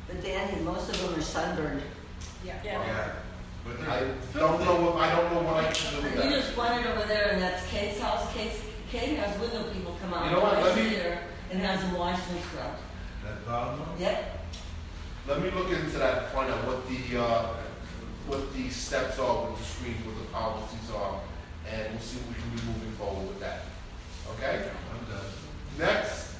But 0.06 0.22
Danny, 0.22 0.62
most 0.62 0.88
of 0.88 0.98
them 1.02 1.18
are 1.18 1.22
sunburned. 1.22 1.82
Yeah, 2.44 2.54
Yeah. 2.64 3.10
but 3.66 3.86
I 3.86 4.00
they're 4.00 4.14
don't 4.34 4.64
know, 4.64 4.76
what 4.90 4.96
I 4.96 5.14
don't 5.14 5.32
know 5.34 5.42
what 5.42 5.64
I 5.64 5.70
can 5.72 5.96
do 5.96 6.02
with 6.02 6.14
You 6.14 6.20
that. 6.22 6.30
just 6.30 6.56
wanted 6.56 6.86
over 6.86 7.06
there, 7.06 7.32
and 7.32 7.42
that's 7.42 7.66
Kate's 7.68 8.00
house. 8.00 8.32
Kate's, 8.32 8.58
Kate 8.90 9.18
has 9.18 9.38
window 9.38 9.64
people 9.74 9.94
come 10.00 10.14
out 10.14 10.24
You 10.24 10.30
know 10.30 10.40
what, 10.40 10.62
let 10.62 10.76
me- 10.76 10.88
year 10.88 11.20
and 11.50 11.60
has 11.60 11.82
a 11.92 11.98
washed 11.98 12.28
and 12.30 12.40
scrubbed. 12.44 12.80
That 13.24 13.46
bottom 13.46 13.80
one? 13.80 14.00
Yep. 14.00 14.46
Let 15.26 15.42
me 15.42 15.50
look 15.50 15.70
into 15.70 15.98
that 15.98 16.22
and 16.22 16.26
find 16.32 16.50
out 16.50 16.66
what 16.66 16.88
the, 16.88 17.20
uh, 17.20 17.54
what 18.26 18.52
the 18.54 18.70
steps 18.70 19.18
are 19.18 19.46
with 19.46 19.58
the 19.58 19.64
screens, 19.64 20.04
what 20.06 20.16
the 20.18 20.32
policies 20.32 20.90
are, 20.94 21.20
and 21.70 21.92
we'll 21.92 22.00
see 22.00 22.18
if 22.18 22.28
we 22.28 22.34
can 22.34 22.50
be 22.56 22.62
moving 22.72 22.92
forward 22.92 23.28
with 23.28 23.40
that. 23.40 23.62
Okay? 24.34 24.68
I'm 24.68 25.12
done. 25.12 25.24
Next, 25.78 26.34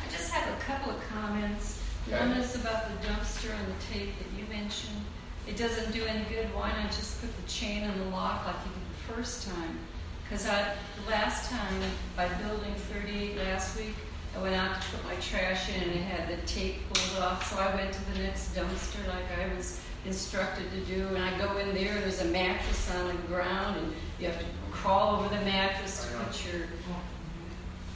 I 0.00 0.10
just 0.10 0.30
have 0.30 0.48
a 0.48 0.60
couple 0.62 0.92
of 0.92 1.00
comments. 1.08 1.82
Okay. 2.08 2.18
One 2.18 2.36
is 2.38 2.54
about 2.54 2.88
the 2.88 3.08
dumpster 3.08 3.50
and 3.50 3.66
the 3.66 3.84
tape 3.92 4.14
that 4.18 4.38
you 4.38 4.46
mentioned. 4.48 5.00
It 5.48 5.56
doesn't 5.56 5.92
do 5.92 6.04
any 6.04 6.24
good. 6.24 6.46
Why 6.54 6.72
not 6.72 6.90
just 6.90 7.20
put 7.20 7.30
the 7.36 7.48
chain 7.48 7.88
on 7.88 7.98
the 7.98 8.04
lock 8.06 8.46
like 8.46 8.56
you 8.64 8.72
did 8.72 8.82
the 8.82 9.14
first 9.14 9.46
time? 9.48 9.78
Because 10.24 10.46
I, 10.46 10.74
the 11.04 11.10
last 11.10 11.50
time, 11.50 11.82
by 12.16 12.28
building 12.42 12.74
38 12.92 13.36
last 13.38 13.76
week, 13.76 13.94
I 14.36 14.42
went 14.42 14.54
out 14.54 14.82
to 14.82 14.88
put 14.90 15.04
my 15.04 15.14
trash 15.16 15.70
in 15.74 15.82
and 15.82 15.92
it 15.92 16.02
had 16.02 16.28
the 16.28 16.46
tape 16.46 16.76
pulled 16.92 17.22
off. 17.22 17.50
So 17.50 17.58
I 17.58 17.74
went 17.74 17.92
to 17.92 18.12
the 18.12 18.18
next 18.18 18.54
dumpster 18.54 19.06
like 19.08 19.24
I 19.38 19.54
was 19.54 19.80
instructed 20.04 20.70
to 20.72 20.80
do. 20.80 21.06
And 21.08 21.18
I 21.18 21.36
go 21.38 21.56
in 21.56 21.74
there 21.74 21.94
and 21.94 22.02
there's 22.02 22.20
a 22.20 22.26
mattress 22.26 22.94
on 22.94 23.08
the 23.08 23.14
ground 23.28 23.78
and 23.78 23.94
you 24.20 24.26
have 24.26 24.38
to 24.38 24.44
crawl 24.70 25.20
over 25.20 25.34
the 25.34 25.42
mattress 25.42 26.06
to 26.06 26.18
put 26.18 26.44
your 26.44 26.66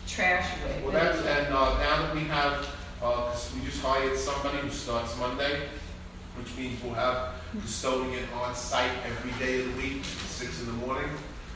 trash 0.07 0.49
away. 0.65 0.81
well, 0.83 0.93
that's, 0.93 1.19
and, 1.19 1.55
uh, 1.55 1.79
now 1.79 2.03
that 2.03 2.15
we 2.15 2.23
have, 2.23 2.67
uh, 3.03 3.37
we 3.55 3.67
just 3.67 3.83
hired 3.83 4.17
somebody 4.17 4.59
who 4.59 4.71
starts 4.71 5.17
Monday, 5.19 5.69
which 6.37 6.57
means 6.57 6.83
we'll 6.83 6.95
have 6.95 7.35
custodian 7.61 8.25
on 8.43 8.55
site 8.55 8.91
every 9.07 9.33
day 9.45 9.61
of 9.61 9.67
the 9.67 9.83
week, 9.83 10.05
six 10.05 10.61
in 10.61 10.67
the 10.67 10.73
morning. 10.73 11.11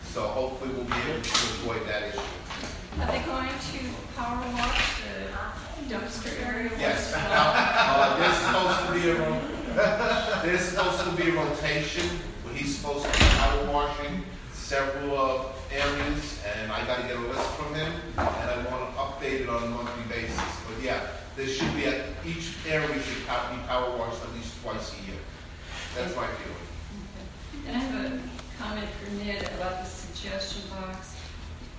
So 0.05 0.23
hopefully 0.23 0.71
we'll 0.75 0.85
be 0.85 1.11
able 1.11 1.23
to 1.23 1.31
avoid 1.31 1.87
that 1.89 2.11
issue. 2.11 2.21
Are 3.01 3.07
they 3.11 3.21
going 3.27 3.49
to 3.49 3.79
power 4.17 4.45
wash 4.53 5.01
the 5.03 5.95
dumpster 5.95 6.47
area? 6.47 6.71
Yes, 6.79 7.13
now, 7.31 7.53
uh, 7.55 8.17
there's 8.19 8.37
supposed 8.39 8.87
to 8.87 8.93
be 8.95 9.11
a, 9.11 9.29
ro- 9.29 10.43
there's 10.45 10.61
supposed 10.63 11.01
to 11.05 11.23
be 11.23 11.31
a 11.31 11.35
rotation, 11.35 12.09
where 12.45 12.55
he's 12.55 12.77
supposed 12.79 13.05
to 13.05 13.11
be 13.11 13.25
power 13.37 13.73
washing 13.73 14.23
several, 14.53 15.19
uh, 15.19 15.45
areas, 15.73 16.41
and 16.55 16.71
I 16.71 16.87
gotta 16.87 17.03
get 17.03 17.17
a 17.17 17.21
list 17.21 17.51
from 17.59 17.75
him, 17.75 17.93
and 18.17 18.51
I 18.51 18.57
wanna 18.71 18.93
update 18.97 19.41
it 19.41 19.49
on 19.49 19.65
a 19.65 19.69
monthly 19.69 20.05
basis. 20.09 20.39
But 20.69 20.83
yeah, 20.83 21.09
there 21.37 21.49
should 21.49 21.75
be, 21.75 21.87
at 21.87 22.07
each 22.25 22.55
area 22.69 22.87
should 23.03 23.27
have, 23.27 23.51
be 23.51 23.59
power 23.67 23.97
washed 23.99 24.23
at 24.23 24.33
least 24.35 24.55
twice 24.63 24.95
a 24.95 25.11
year. 25.11 25.21
That's 25.97 26.15
my 26.15 26.27
feeling. 26.27 27.67
And 27.67 27.77
I 27.77 27.81
have 27.81 28.13
a 28.13 28.21
comment 28.59 28.89
for 29.03 29.11
Ned 29.25 29.43
about 29.59 29.83
the 29.83 29.91
suggestion 29.91 30.63
box. 30.71 31.14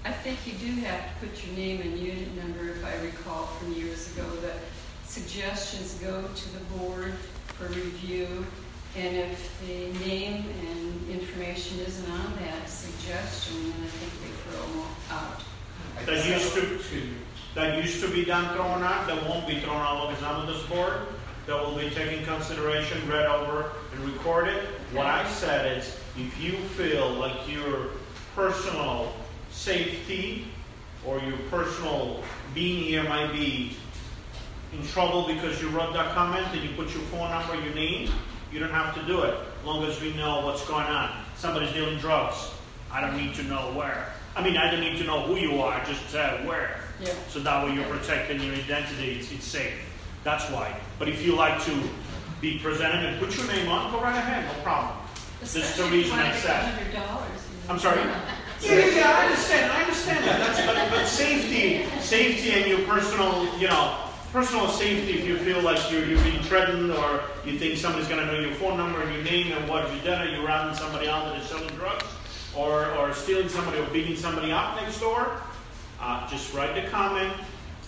I 0.05 0.11
think 0.11 0.37
you 0.45 0.53
do 0.53 0.81
have 0.81 1.01
to 1.01 1.25
put 1.25 1.43
your 1.43 1.55
name 1.55 1.81
and 1.81 1.97
unit 1.97 2.35
number, 2.35 2.69
if 2.69 2.85
I 2.85 2.95
recall 3.03 3.47
from 3.47 3.73
years 3.73 4.15
ago, 4.15 4.29
that 4.41 4.57
suggestions 5.03 5.95
go 5.95 6.21
to 6.21 6.53
the 6.53 6.63
board 6.77 7.13
for 7.57 7.65
review. 7.69 8.45
And 8.95 9.17
if 9.17 9.59
the 9.65 9.91
name 10.07 10.45
and 10.67 11.09
information 11.09 11.79
isn't 11.79 12.11
on 12.11 12.33
that 12.39 12.69
suggestion, 12.69 13.63
then 13.63 13.83
I 13.83 13.87
think 13.87 14.13
they 14.21 14.51
throw 14.51 14.67
them 14.73 14.87
out. 15.09 15.43
That 16.05 16.29
used 16.29 16.53
to, 16.53 16.75
excuse 16.75 17.03
me, 17.05 17.17
that 17.55 17.83
used 17.83 17.99
to 18.03 18.07
be 18.07 18.23
done 18.23 18.55
thrown 18.55 18.83
out, 18.83 19.07
that 19.07 19.27
won't 19.27 19.47
be 19.47 19.59
thrown 19.61 19.81
out 19.81 20.09
because 20.09 20.23
I'm 20.23 20.41
on 20.41 20.45
this 20.45 20.61
board. 20.67 20.99
That 21.47 21.63
will 21.63 21.77
be 21.77 21.89
taken 21.89 22.23
consideration, 22.25 23.07
read 23.09 23.25
over, 23.25 23.71
and 23.93 24.05
recorded. 24.05 24.63
What 24.93 25.07
I 25.07 25.27
said 25.29 25.77
is, 25.77 25.97
if 26.15 26.39
you 26.39 26.57
feel 26.77 27.09
like 27.13 27.51
your 27.51 27.87
personal 28.35 29.13
safety 29.55 30.45
or 31.05 31.19
your 31.19 31.37
personal 31.49 32.21
being 32.53 32.83
here 32.83 33.03
might 33.03 33.31
be 33.31 33.75
in 34.73 34.85
trouble 34.87 35.27
because 35.27 35.61
you 35.61 35.69
wrote 35.69 35.93
that 35.93 36.13
comment 36.13 36.45
and 36.51 36.61
you 36.61 36.75
put 36.75 36.93
your 36.93 37.03
phone 37.03 37.29
number, 37.31 37.55
your 37.63 37.73
name, 37.73 38.09
you 38.51 38.59
don't 38.59 38.71
have 38.71 38.93
to 38.95 39.01
do 39.05 39.21
it, 39.23 39.33
as 39.59 39.65
long 39.65 39.83
as 39.85 39.99
we 40.01 40.13
know 40.15 40.45
what's 40.45 40.65
going 40.67 40.85
on. 40.85 41.23
Somebody's 41.35 41.71
dealing 41.73 41.97
drugs. 41.99 42.51
I 42.91 43.01
don't 43.01 43.17
need 43.17 43.33
to 43.35 43.43
know 43.43 43.71
where. 43.73 44.13
I 44.35 44.43
mean, 44.43 44.57
I 44.57 44.69
don't 44.69 44.81
need 44.81 44.97
to 44.97 45.05
know 45.05 45.21
who 45.21 45.37
you 45.37 45.61
are, 45.61 45.83
just 45.85 46.15
uh, 46.15 46.37
where. 46.39 46.77
Yeah. 47.01 47.13
So 47.29 47.39
that 47.39 47.65
way 47.65 47.73
you're 47.73 47.85
protecting 47.85 48.41
your 48.41 48.53
identity, 48.53 49.19
it's, 49.19 49.31
it's 49.31 49.45
safe. 49.45 49.73
That's 50.23 50.49
why. 50.51 50.77
But 50.99 51.07
if 51.07 51.25
you 51.25 51.35
like 51.35 51.63
to 51.65 51.81
be 52.41 52.59
presented 52.59 53.05
and 53.05 53.19
put 53.19 53.35
your 53.37 53.47
name 53.47 53.69
on, 53.69 53.91
go 53.91 54.01
right 54.01 54.17
ahead, 54.17 54.45
no 54.45 54.63
problem. 54.63 54.97
This 55.39 55.55
is 55.55 55.61
the 55.61 55.83
Especially 55.83 55.97
reason 55.97 56.19
I 56.19 56.35
said. 56.35 56.73
I'm 57.69 57.79
sorry? 57.79 58.01
Yeah, 58.65 58.73
yeah, 58.73 58.95
yeah, 58.95 59.11
I 59.19 59.25
understand, 59.25 59.71
I 59.71 59.81
understand 59.83 60.25
that, 60.25 60.39
that's, 60.39 60.65
but, 60.65 60.89
but 60.97 61.05
safety, 61.07 61.85
safety 62.01 62.51
and 62.51 62.65
your 62.69 62.79
personal, 62.87 63.45
you 63.59 63.67
know, 63.67 63.97
personal 64.33 64.67
safety, 64.69 65.19
if 65.19 65.25
you 65.25 65.37
feel 65.37 65.61
like 65.61 65.79
you're, 65.91 66.03
you're 66.05 66.21
being 66.23 66.41
threatened, 66.43 66.91
or 66.91 67.21
you 67.45 67.59
think 67.59 67.77
somebody's 67.77 68.07
gonna 68.07 68.25
know 68.25 68.39
your 68.39 68.53
phone 68.55 68.75
number 68.77 69.01
and 69.01 69.13
your 69.13 69.23
name 69.23 69.51
and 69.53 69.69
what 69.69 69.91
you've 69.93 70.03
done, 70.03 70.27
or 70.27 70.31
you're 70.31 70.45
routing 70.45 70.75
somebody 70.75 71.07
out 71.07 71.25
that 71.25 71.39
is 71.41 71.47
selling 71.47 71.67
drugs, 71.75 72.05
or, 72.55 72.87
or 72.95 73.13
stealing 73.13 73.49
somebody 73.49 73.77
or 73.77 73.85
beating 73.87 74.15
somebody 74.15 74.51
up 74.51 74.75
next 74.81 74.99
door, 74.99 75.41
uh, 76.01 76.27
just 76.27 76.53
write 76.53 76.73
the 76.75 76.89
comment, 76.89 77.33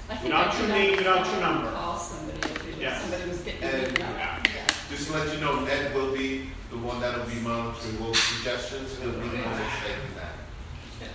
I 0.09 0.15
think 0.15 0.25
without 0.33 0.57
your 0.59 0.67
name, 0.69 0.89
not 0.91 0.97
without 0.99 1.25
your 1.31 1.41
number. 1.41 1.71
Call 1.71 1.97
somebody 1.97 2.37
if 2.69 2.79
Yeah. 2.79 2.99
somebody 3.01 3.29
was 3.29 3.39
getting 3.39 3.63
And 3.63 3.87
beaten 3.95 4.05
up. 4.05 4.47
just 4.91 5.07
to 5.07 5.13
let 5.13 5.33
you 5.33 5.39
know, 5.41 5.59
Ned 5.65 5.93
will 5.95 6.13
be 6.15 6.49
the 6.69 6.77
one 6.77 6.99
that'll 7.01 7.25
be 7.25 7.35
monitoring 7.41 7.97
those 7.99 8.17
suggestions, 8.19 8.95
he'll 8.99 9.11
be 9.11 9.27
the 9.27 9.37
one 9.43 9.57
that's 9.57 9.75
taking 9.81 10.15
that. 10.15 10.16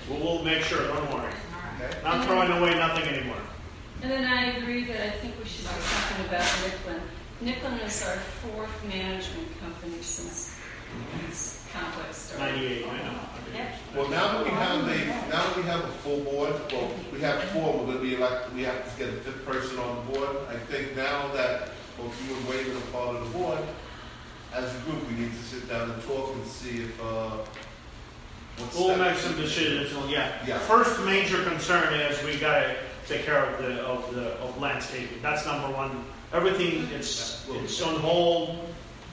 We'll, 0.09 0.20
we'll 0.20 0.44
make 0.44 0.62
sure, 0.62 0.86
don't 0.86 1.12
worry. 1.12 1.32
Okay? 1.81 2.02
Not 2.02 2.27
throwing 2.27 2.51
away 2.51 2.74
nothing 2.74 3.05
anymore. 3.05 3.36
And 4.02 4.10
then 4.10 4.24
I 4.24 4.56
agree 4.56 4.85
that 4.85 5.01
I 5.06 5.10
think 5.10 5.35
we 5.39 5.44
should 5.44 5.64
do 5.64 5.81
something 5.81 6.27
about 6.27 6.43
Nicklin. 6.43 7.01
Nicklin 7.43 7.85
is 7.86 8.02
our 8.06 8.16
fourth 8.16 8.85
management 8.85 9.48
company 9.60 10.02
since 10.02 10.55
this 11.27 11.64
complex 11.73 12.16
started. 12.16 12.52
Ninety-eight, 12.55 12.86
I 12.86 12.98
know. 12.98 13.19
Well, 13.97 14.09
now 14.09 14.32
that 14.32 14.44
we 14.44 14.51
have 14.51 14.89
a, 14.89 15.06
now 15.28 15.47
that 15.47 15.56
we 15.56 15.62
have 15.64 15.85
a 15.85 15.89
full 15.89 16.20
board, 16.20 16.55
well, 16.73 16.90
we 17.12 17.20
have 17.20 17.43
four, 17.51 17.78
we're 17.78 17.86
gonna 17.86 18.01
be 18.01 18.14
elect, 18.14 18.52
we 18.55 18.62
have 18.62 18.90
to 18.90 18.98
get 18.98 19.14
a 19.14 19.16
fifth 19.19 19.44
person 19.44 19.78
on 19.78 19.97
the 19.97 20.12
board. 20.12 20.36
I 20.48 20.56
think 20.56 20.97
now 20.97 21.28
that 21.32 21.70
both 21.98 22.14
you 22.28 22.35
and 22.36 22.48
Wade 22.48 22.69
are 22.69 22.81
part 22.93 23.16
of 23.16 23.32
the 23.32 23.39
board, 23.39 23.59
as 24.55 24.74
a 24.74 24.78
group, 24.81 25.09
we 25.09 25.14
need 25.16 25.32
to 25.32 25.43
sit 25.43 25.69
down 25.69 25.90
and 25.90 26.02
talk 26.05 26.35
and 26.35 26.47
see 26.47 26.82
if, 26.82 27.02
uh, 27.02 27.39
what's. 28.59 28.77
We'll 28.77 28.89
that- 28.89 28.99
make 28.99 29.16
some 29.19 29.37
decisions, 29.37 29.95
well, 29.95 30.09
yeah. 30.09 30.33
Yeah. 30.47 30.59
First 30.61 31.01
major 31.05 31.43
concern 31.45 31.93
is 31.95 32.23
we 32.24 32.39
gotta 32.39 32.77
take 33.07 33.24
care 33.24 33.45
of 33.45 33.62
the, 33.62 33.83
of 33.85 34.15
the, 34.15 34.33
of 34.39 34.59
landscaping, 34.61 35.20
that's 35.23 35.45
number 35.47 35.69
one. 35.77 36.05
Everything, 36.33 36.89
it's, 36.95 37.47
it's 37.51 37.83
on 37.83 37.97
hold, 38.01 38.57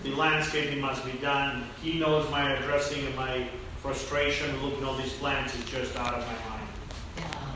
the 0.04 0.12
landscaping 0.16 0.80
must 0.80 1.04
be 1.06 1.12
done. 1.14 1.66
He 1.84 2.00
knows 2.00 2.30
my 2.32 2.54
addressing 2.54 3.06
and 3.06 3.16
my 3.16 3.48
frustration, 3.82 4.50
looking 4.64 4.80
at 4.84 4.86
all 4.86 4.96
these 4.96 5.14
plants 5.14 5.54
is 5.58 5.66
just 5.66 5.96
out 5.98 6.14
of 6.14 6.26
my 6.26 6.50
mind. 6.50 6.68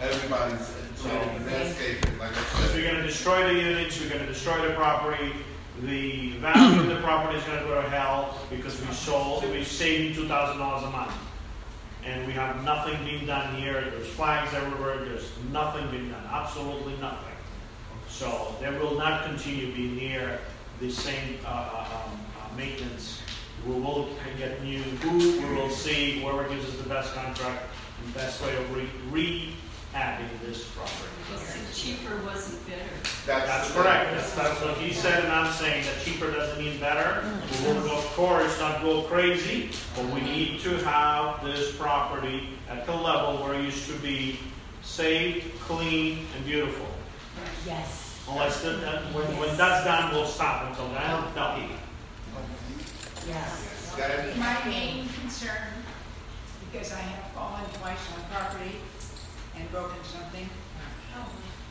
Everybody's, 0.02 0.68
So- 0.96 1.10
landscaping, 1.46 2.18
like 2.18 2.32
I 2.32 2.44
So 2.44 2.68
said. 2.68 2.76
we're 2.76 2.92
gonna 2.92 3.04
destroy 3.06 3.44
the 3.54 3.54
units, 3.60 4.00
we're 4.02 4.10
gonna 4.10 4.26
destroy 4.26 4.68
the 4.68 4.74
property, 4.74 5.32
the 5.82 6.32
value 6.38 6.82
of 6.82 6.88
the 6.88 6.96
property 7.02 7.38
is 7.38 7.44
gonna 7.46 7.64
go 7.64 7.82
to 7.82 7.90
hell 7.90 8.38
because 8.50 8.80
we 8.82 8.94
sold, 8.94 9.44
we 9.52 9.64
saving 9.64 10.14
two 10.16 10.28
thousand 10.28 10.60
dollars 10.60 10.84
a 10.84 10.90
month. 10.90 11.12
And 12.06 12.28
we 12.28 12.34
have 12.34 12.64
nothing 12.64 13.02
being 13.06 13.26
done 13.26 13.56
here, 13.56 13.90
there's 13.92 14.08
flags 14.08 14.54
everywhere, 14.54 15.06
there's 15.06 15.30
nothing 15.52 15.90
being 15.90 16.10
done, 16.10 16.24
absolutely 16.30 16.98
nothing. 16.98 17.34
So 18.10 18.56
there 18.60 18.78
will 18.78 18.98
not 18.98 19.26
continue 19.26 19.74
being 19.74 19.96
near 19.96 20.40
the 20.82 20.92
same, 20.92 21.40
uh, 21.46 21.48
uh, 21.48 21.88
um, 22.06 22.20
uh, 22.42 22.58
maintenance. 22.58 23.22
We 23.66 23.76
will 23.76 24.10
get 24.38 24.62
new, 24.64 24.84
we 25.04 25.56
will 25.56 25.70
see, 25.70 26.20
whoever 26.20 26.48
gives 26.50 26.66
us 26.66 26.76
the 26.76 26.90
best 26.90 27.14
contract, 27.16 27.64
and 28.04 28.14
best 28.14 28.44
way 28.44 28.54
of 28.58 28.76
re, 29.12 29.54
rehabbing 29.94 30.40
this 30.46 30.66
property. 30.70 31.10
Because 31.30 31.54
the 31.54 31.74
cheaper 31.74 32.16
wasn't 32.26 32.66
better. 32.68 32.90
That's 33.26 33.72
correct. 33.72 34.12
That's, 34.12 34.36
that's 34.36 34.62
what 34.62 34.78
he 34.78 34.94
said, 34.94 35.24
and 35.24 35.32
I'm 35.34 35.52
saying 35.54 35.86
that 35.86 36.04
cheaper 36.04 36.32
doesn't 36.32 36.64
mean 36.64 36.80
better. 36.80 37.24
We 37.62 37.68
will, 37.74 37.92
of 37.92 38.04
course, 38.14 38.60
not 38.60 38.82
go 38.82 39.04
crazy, 39.04 39.70
but 39.96 40.06
we 40.08 40.22
need 40.22 40.60
to 40.62 40.78
have 40.84 41.44
this 41.44 41.76
property 41.76 42.50
at 42.70 42.86
the 42.86 42.94
level 42.96 43.44
where 43.44 43.56
it 43.56 43.64
used 43.64 43.88
to 43.88 43.98
be 44.00 44.40
safe, 44.82 45.60
clean, 45.62 46.26
and 46.36 46.46
beautiful. 46.46 46.88
Yes. 47.66 48.20
Unless, 48.30 48.62
the- 48.62 48.88
uh, 48.88 49.02
when, 49.12 49.26
when 49.38 49.58
that's 49.58 49.86
done, 49.86 50.14
we'll 50.14 50.26
stop 50.26 50.70
until 50.70 50.88
then. 50.90 51.36
No. 51.36 51.70
Yes. 53.28 53.94
Go 53.96 54.04
ahead. 54.04 54.38
My 54.38 54.70
main 54.70 55.08
concern, 55.22 55.56
because 56.72 56.92
I 56.92 57.00
have 57.00 57.32
fallen 57.32 57.64
twice 57.80 58.00
on 58.18 58.24
property 58.32 58.78
and 59.58 59.72
broken 59.72 60.04
something, 60.04 60.50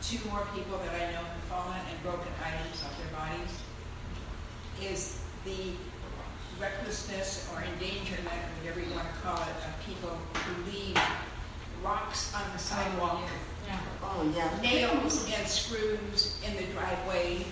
two 0.01 0.19
more 0.29 0.45
people 0.55 0.77
that 0.77 0.95
I 0.95 1.11
know 1.11 1.23
have 1.23 1.43
fallen 1.49 1.79
and 1.89 2.03
broken 2.03 2.31
items 2.43 2.83
off 2.83 2.95
their 2.97 3.11
bodies, 3.17 3.53
is 4.81 5.19
the 5.45 5.75
recklessness 6.59 7.49
or 7.53 7.63
endangerment, 7.63 8.41
whatever 8.59 8.79
you 8.79 8.93
want 8.95 9.07
to 9.07 9.19
call 9.21 9.41
it, 9.41 9.55
of 9.63 9.73
people 9.85 10.17
who 10.33 10.71
leave 10.71 10.97
rocks 11.83 12.33
on 12.35 12.43
the 12.53 12.59
sidewalk. 12.59 13.21
Oh, 14.03 14.31
yeah. 14.35 14.49
Nails 14.61 15.25
and 15.35 15.47
screws 15.47 16.37
in 16.45 16.55
the 16.55 16.71
driveway. 16.73 17.45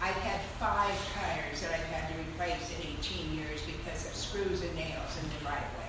I've 0.00 0.14
had 0.14 0.40
five 0.58 0.94
tires 1.14 1.60
that 1.60 1.72
I've 1.72 1.86
had 1.86 2.08
to 2.10 2.14
replace 2.20 2.70
in 2.70 2.88
eighteen 2.88 3.38
years 3.38 3.62
because 3.62 4.06
of 4.06 4.14
screws 4.14 4.62
and 4.62 4.74
nails 4.74 5.16
in 5.22 5.28
the 5.30 5.44
driveway. 5.44 5.81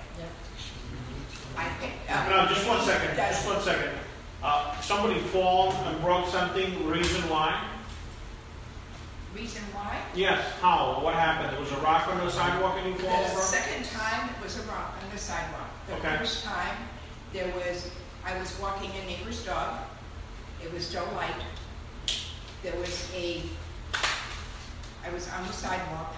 I 1.58 1.70
picked 1.80 2.10
up. 2.12 2.30
No, 2.30 2.46
just 2.54 2.68
one 2.68 2.82
second, 2.82 3.16
just 3.16 3.46
one 3.48 3.62
second. 3.62 3.90
Uh, 4.42 4.80
somebody 4.82 5.20
fall 5.20 5.72
and 5.72 6.02
broke 6.02 6.28
something, 6.28 6.88
reason 6.88 7.22
why? 7.30 7.64
Reason 9.36 9.64
why? 9.74 9.98
Yes, 10.16 10.40
how, 10.62 11.00
what 11.02 11.14
happened? 11.16 11.54
There 11.54 11.60
was 11.60 11.72
a 11.72 11.78
rock 11.78 12.08
on 12.08 12.18
the 12.18 12.30
sidewalk 12.30 12.76
and 12.80 12.88
you 12.94 13.00
fall 13.00 13.24
The 13.24 13.32
over? 13.32 13.42
second 13.42 13.86
time, 13.86 14.30
it 14.30 14.44
was 14.44 14.58
a 14.60 14.64
rock 14.64 14.94
on 15.04 15.10
the 15.12 15.18
sidewalk. 15.18 15.70
The 15.88 15.94
Okay. 15.96 16.18
first 16.18 16.44
time, 16.44 16.76
there 17.32 17.52
was, 17.56 17.90
I 18.26 18.38
was 18.38 18.58
walking 18.60 18.92
a 19.02 19.06
neighbor's 19.08 19.44
dog. 19.44 19.80
It 20.64 20.72
was 20.74 20.86
still 20.86 21.08
light. 21.16 21.34
There 22.64 22.76
was 22.78 23.10
a, 23.16 23.42
I 25.06 25.10
was 25.14 25.28
on 25.30 25.48
the 25.48 25.54
sidewalk. 25.54 26.16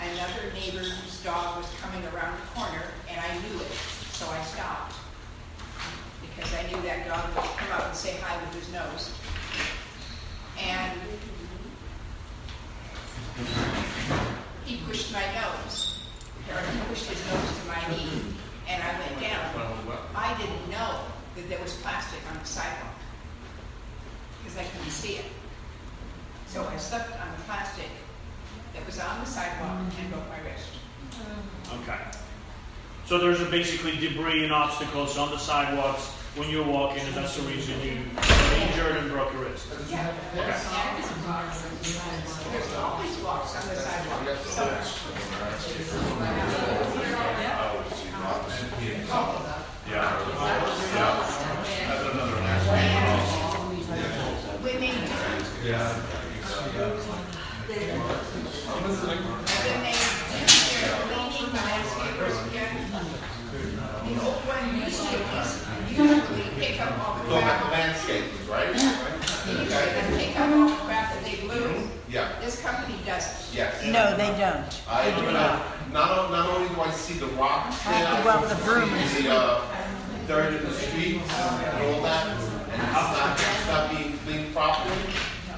Another 0.00 0.52
neighbor's 0.54 1.22
dog 1.24 1.58
was 1.58 1.68
coming 1.80 2.04
around 2.08 2.36
the 2.40 2.46
corner, 2.60 2.82
and 3.10 3.20
I 3.20 3.34
knew 3.38 3.60
it, 3.60 3.70
so 4.16 4.26
I 4.30 4.42
stopped. 4.44 4.94
Because 6.24 6.50
I 6.54 6.62
knew 6.68 6.80
that 6.88 7.06
dog 7.06 7.28
would 7.36 7.56
come 7.58 7.72
up 7.72 7.84
and 7.88 7.94
say 7.94 8.16
hi 8.22 8.40
with 8.40 8.54
his 8.54 8.72
nose. 8.72 9.12
And 10.58 10.98
he 14.64 14.78
pushed 14.88 15.12
my 15.12 15.20
nose, 15.34 16.00
or 16.48 16.58
he 16.58 16.78
pushed 16.88 17.10
his 17.10 17.20
nose 17.28 17.60
to 17.60 17.68
my 17.68 17.94
knee, 17.94 18.22
and 18.66 18.82
I 18.82 18.98
went 18.98 19.20
down. 19.20 19.52
I 20.14 20.34
didn't 20.38 20.70
know 20.70 21.00
that 21.36 21.50
there 21.50 21.60
was 21.60 21.74
plastic 21.74 22.20
on 22.32 22.38
the 22.38 22.46
sidewalk, 22.46 22.96
because 24.42 24.56
I 24.56 24.64
couldn't 24.64 24.90
see 24.90 25.16
it. 25.16 25.26
So 26.46 26.64
I 26.64 26.78
slipped 26.78 27.12
on 27.20 27.28
the 27.36 27.42
plastic 27.44 27.90
that 28.72 28.86
was 28.86 28.98
on 28.98 29.20
the 29.20 29.26
sidewalk 29.26 29.78
and 30.00 30.10
broke 30.10 30.26
my 30.30 30.40
wrist. 30.40 30.72
Okay. 31.82 32.00
So 33.06 33.18
there's 33.18 33.38
basically 33.50 33.96
debris 33.98 34.42
and 34.42 34.52
obstacles 34.52 35.16
on 35.16 35.30
the 35.30 35.38
sidewalks 35.38 36.08
when 36.34 36.50
you're 36.50 36.66
walking, 36.66 37.04
and 37.06 37.14
that's 37.14 37.36
the 37.36 37.42
reason 37.42 37.80
you 37.80 38.02
got 38.16 38.52
injured 38.68 38.96
and 38.96 39.08
broke 39.10 39.32
your 39.32 39.44
wrist? 39.44 39.68
Yeah. 39.88 40.12
There's 40.34 40.66
always 42.74 43.16
walks 43.22 43.54
on 43.54 43.68
the 43.68 43.76
sidewalk. 43.76 44.26
Yeah. 55.64 56.02
Again. 63.00 63.76
The 64.06 64.22
old 64.22 64.40
one 64.46 64.80
used 64.80 65.02
to, 65.02 65.16
usually 65.90 66.50
pick 66.60 66.80
up 66.80 66.92
all 67.00 67.14
the 67.22 67.28
So 67.28 67.34
like 67.34 67.44
crap. 67.44 67.72
landscapers, 67.72 68.48
right? 68.48 68.72
They 68.72 69.52
used 69.62 69.70
to 69.72 70.16
pick 70.16 70.38
up 70.40 70.50
all 70.54 70.68
the 70.68 70.74
crap 70.84 71.14
that 71.14 71.24
they 71.24 71.36
blew. 71.46 71.88
Yeah. 72.08 72.38
This 72.40 72.60
company 72.62 72.94
doesn't. 73.04 73.54
Yes. 73.56 73.84
No, 73.86 74.16
they 74.16 74.30
don't. 74.38 74.66
I, 74.88 75.10
They 75.10 75.20
do 75.20 75.32
not. 75.32 75.92
not, 75.92 76.10
on- 76.18 76.30
not 76.32 76.48
only 76.50 76.68
do 76.74 76.80
I 76.80 76.90
see 76.90 77.14
the 77.18 77.26
rocks 77.38 77.84
I 77.86 77.92
have 77.92 78.18
to 78.18 78.22
go 78.24 78.30
out 78.30 78.42
with 78.42 78.52
a 78.52 78.64
broom 78.64 78.90
and 78.92 79.24
the, 79.24 79.30
uh, 79.32 79.64
dirt 80.26 80.54
in 80.54 80.64
the 80.64 80.72
streets 80.72 81.30
and 81.32 81.94
all 81.94 82.02
that, 82.02 82.26
and 82.26 82.82
it's 82.82 82.92
not, 82.92 83.38
it's 83.38 83.66
not 83.66 83.90
being 83.90 84.18
cleaned 84.18 84.52
properly. 84.54 84.96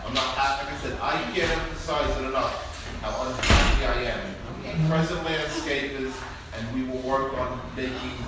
I'm 0.06 0.14
not 0.14 0.24
happy, 0.36 0.64
like 0.66 0.74
I 0.74 0.78
said, 0.82 0.98
I 1.02 1.22
can't 1.34 1.50
emphasize 1.58 2.16
it 2.18 2.24
enough, 2.24 3.00
how 3.02 3.26
unhappy 3.28 3.84
I 3.84 4.12
am. 4.12 4.88
Present 4.90 5.20
landscapers, 5.26 6.12
and 6.58 6.74
we 6.74 6.90
will 6.90 7.00
work 7.00 7.36
on 7.38 7.60
making 7.76 8.18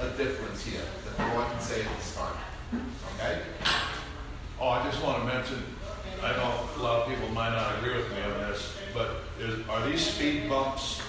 a 0.00 0.08
difference 0.10 0.64
here. 0.64 0.80
That's 1.04 1.20
all 1.20 1.42
I 1.42 1.50
can 1.50 1.60
say 1.60 1.82
at 1.82 1.96
this 1.96 2.16
time. 2.16 2.36
Okay? 3.14 3.40
Oh, 4.60 4.68
I 4.68 4.84
just 4.84 5.02
want 5.02 5.20
to 5.20 5.26
mention, 5.26 5.62
I 6.22 6.32
know 6.32 6.68
a 6.76 6.82
lot 6.82 7.02
of 7.02 7.08
people 7.08 7.28
might 7.30 7.50
not 7.50 7.78
agree 7.78 7.96
with 7.96 8.10
me 8.10 8.20
on 8.22 8.38
this, 8.50 8.74
but 8.92 9.22
is, 9.40 9.66
are 9.68 9.88
these 9.88 10.04
speed 10.04 10.48
bumps 10.48 11.00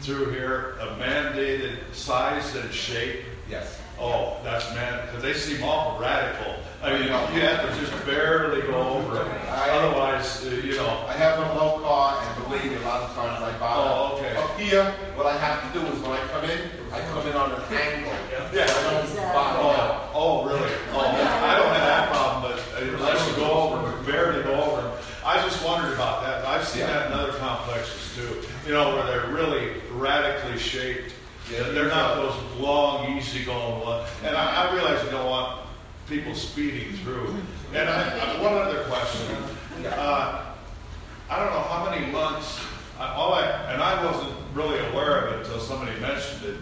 through 0.00 0.30
here 0.30 0.76
a 0.80 0.86
mandated 0.96 1.78
size 1.92 2.54
and 2.56 2.72
shape? 2.72 3.24
Yes. 3.50 3.80
Oh, 4.00 4.36
that's 4.44 4.72
man, 4.74 5.04
because 5.06 5.22
they 5.22 5.34
seem 5.34 5.62
awful 5.64 6.00
radical. 6.00 6.54
I 6.82 6.92
mean, 6.92 7.02
you 7.04 7.08
have 7.10 7.62
to 7.74 7.80
just 7.80 8.06
barely 8.06 8.62
go 8.62 8.78
over 8.80 9.16
it. 9.20 9.26
I- 9.50 9.70
Otherwise, 9.70 10.46
uh, 10.46 10.50
you 10.50 10.76
know. 10.76 11.04
I 11.08 11.14
have 11.14 11.38
a 11.40 11.54
low 11.58 11.80
car, 11.80 12.22
and 12.22 12.44
believe 12.44 12.64
me, 12.70 12.76
a 12.76 12.86
lot 12.86 13.02
of 13.02 13.14
times 13.16 13.42
I 13.42 13.58
buy. 13.58 13.74
Oh, 13.74 14.16
okay. 14.16 14.36
Up 14.36 14.56
here, 14.58 14.84
what 15.16 15.26
I 15.26 15.36
have 15.38 15.72
to 15.72 15.78
do 15.80 15.84
is 15.86 15.98
when 16.00 16.12
I 16.12 16.20
come 16.28 16.44
in, 16.44 16.70
I 16.92 17.00
come 17.10 17.26
in 17.26 17.34
on 17.34 17.50
an 17.50 17.62
angle. 17.74 18.12
Yeah. 18.54 18.64
I 18.64 18.82
don't 18.94 19.16
bottom 19.34 19.66
out. 19.66 20.10
Oh, 20.14 20.42
oh, 20.42 20.46
really? 20.46 20.70
Oh, 20.92 21.00
I 21.00 21.56
don't 21.58 21.74
have 21.74 21.86
that 21.88 22.10
problem, 22.12 22.52
but 22.52 22.82
unless 22.82 23.28
you 23.28 23.34
go 23.36 23.50
over, 23.50 24.02
barely 24.04 24.42
go 24.44 24.54
over 24.62 24.82
them. 24.82 24.92
I 25.24 25.42
just 25.42 25.62
wondered 25.64 25.94
about 25.94 26.22
that. 26.22 26.46
I've 26.46 26.66
seen 26.66 26.82
that 26.82 27.08
in 27.08 27.12
other 27.12 27.32
complexes 27.38 28.14
too. 28.14 28.46
You 28.66 28.72
know, 28.74 28.94
where 28.94 29.04
they're 29.06 29.32
really 29.34 29.72
radically 29.92 30.58
shaped. 30.58 31.12
Yeah, 31.52 31.62
They're 31.70 31.88
not 31.88 32.16
those 32.16 32.34
long, 32.60 33.16
easy-going 33.16 33.80
ones. 33.80 34.08
And 34.22 34.36
I, 34.36 34.68
I 34.68 34.74
realize 34.74 35.02
you 35.04 35.10
don't 35.10 35.26
want 35.26 35.60
people 36.28 36.40
speeding 36.40 36.92
through. 36.98 37.34
And 37.74 37.88
I, 37.88 38.18
I, 38.18 38.42
one 38.42 38.54
other 38.54 38.84
question. 38.84 39.36
Uh, 39.86 40.44
I 41.30 41.38
don't 41.38 41.52
know 41.52 41.60
how 41.60 41.88
many 41.90 42.10
months, 42.10 42.60
I- 42.98 43.12
all 43.14 43.34
I, 43.34 43.44
and 43.72 43.82
I 43.82 44.04
wasn't 44.04 44.34
really 44.54 44.78
aware 44.90 45.26
of 45.26 45.34
it 45.34 45.46
until 45.46 45.60
somebody 45.60 45.98
mentioned 46.00 46.44
it, 46.44 46.56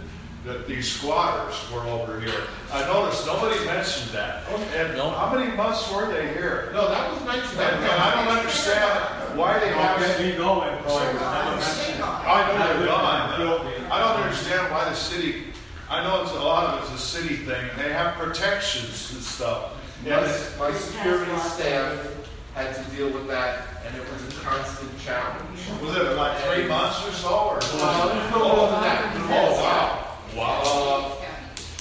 that 0.44 0.68
these 0.68 0.88
squatters 0.88 1.56
were 1.72 1.80
over 1.80 2.20
here. 2.20 2.42
I 2.72 2.84
noticed 2.86 3.26
nobody 3.26 3.64
mentioned 3.64 4.10
that. 4.12 4.46
And 4.76 4.96
how 4.96 5.34
many 5.34 5.56
months 5.56 5.90
were 5.92 6.06
they 6.12 6.28
here? 6.34 6.70
No, 6.72 6.88
that 6.88 7.10
was 7.12 7.24
mentioned. 7.24 7.58
And 7.60 7.82
and 7.82 7.90
I 7.92 8.24
don't 8.24 8.36
understand 8.38 9.36
why 9.36 9.58
they 9.58 9.70
have. 9.70 10.20
We 10.20 10.32
go 10.36 10.62
and 10.62 10.86
I 10.86 12.58
know 12.58 12.78
they're 12.78 12.86
gone. 12.86 13.90
I 13.90 13.98
don't 13.98 14.22
understand 14.22 14.70
why 14.70 14.84
the 14.88 14.94
city, 14.94 15.46
I 15.88 16.02
know 16.02 16.22
it's 16.22 16.32
a 16.32 16.40
lot 16.40 16.74
of 16.74 16.82
it's 16.84 16.94
a 16.94 17.06
city 17.06 17.36
thing. 17.36 17.68
They 17.76 17.92
have 17.92 18.14
protections 18.16 19.12
and 19.12 19.22
stuff. 19.22 19.72
My, 20.04 20.20
my 20.58 20.76
security 20.76 21.36
staff 21.38 22.06
had 22.54 22.74
to 22.74 22.96
deal 22.96 23.10
with 23.10 23.28
that, 23.28 23.66
and 23.86 23.96
it 23.96 24.02
was 24.12 24.22
a 24.36 24.40
constant 24.40 24.90
challenge. 24.98 25.58
Was 25.82 25.96
it 25.96 26.16
like 26.16 26.38
three 26.40 26.66
months 26.66 27.06
or 27.06 27.12
so, 27.12 27.28
or? 27.28 27.58
Uh, 27.62 28.26
it 28.26 28.30
no 28.30 28.56
more 28.56 28.70
than 28.70 28.80
that. 28.82 29.12
Oh, 29.28 29.52
wow. 29.62 30.16
Wow. 30.36 30.62
Uh, 30.64 31.12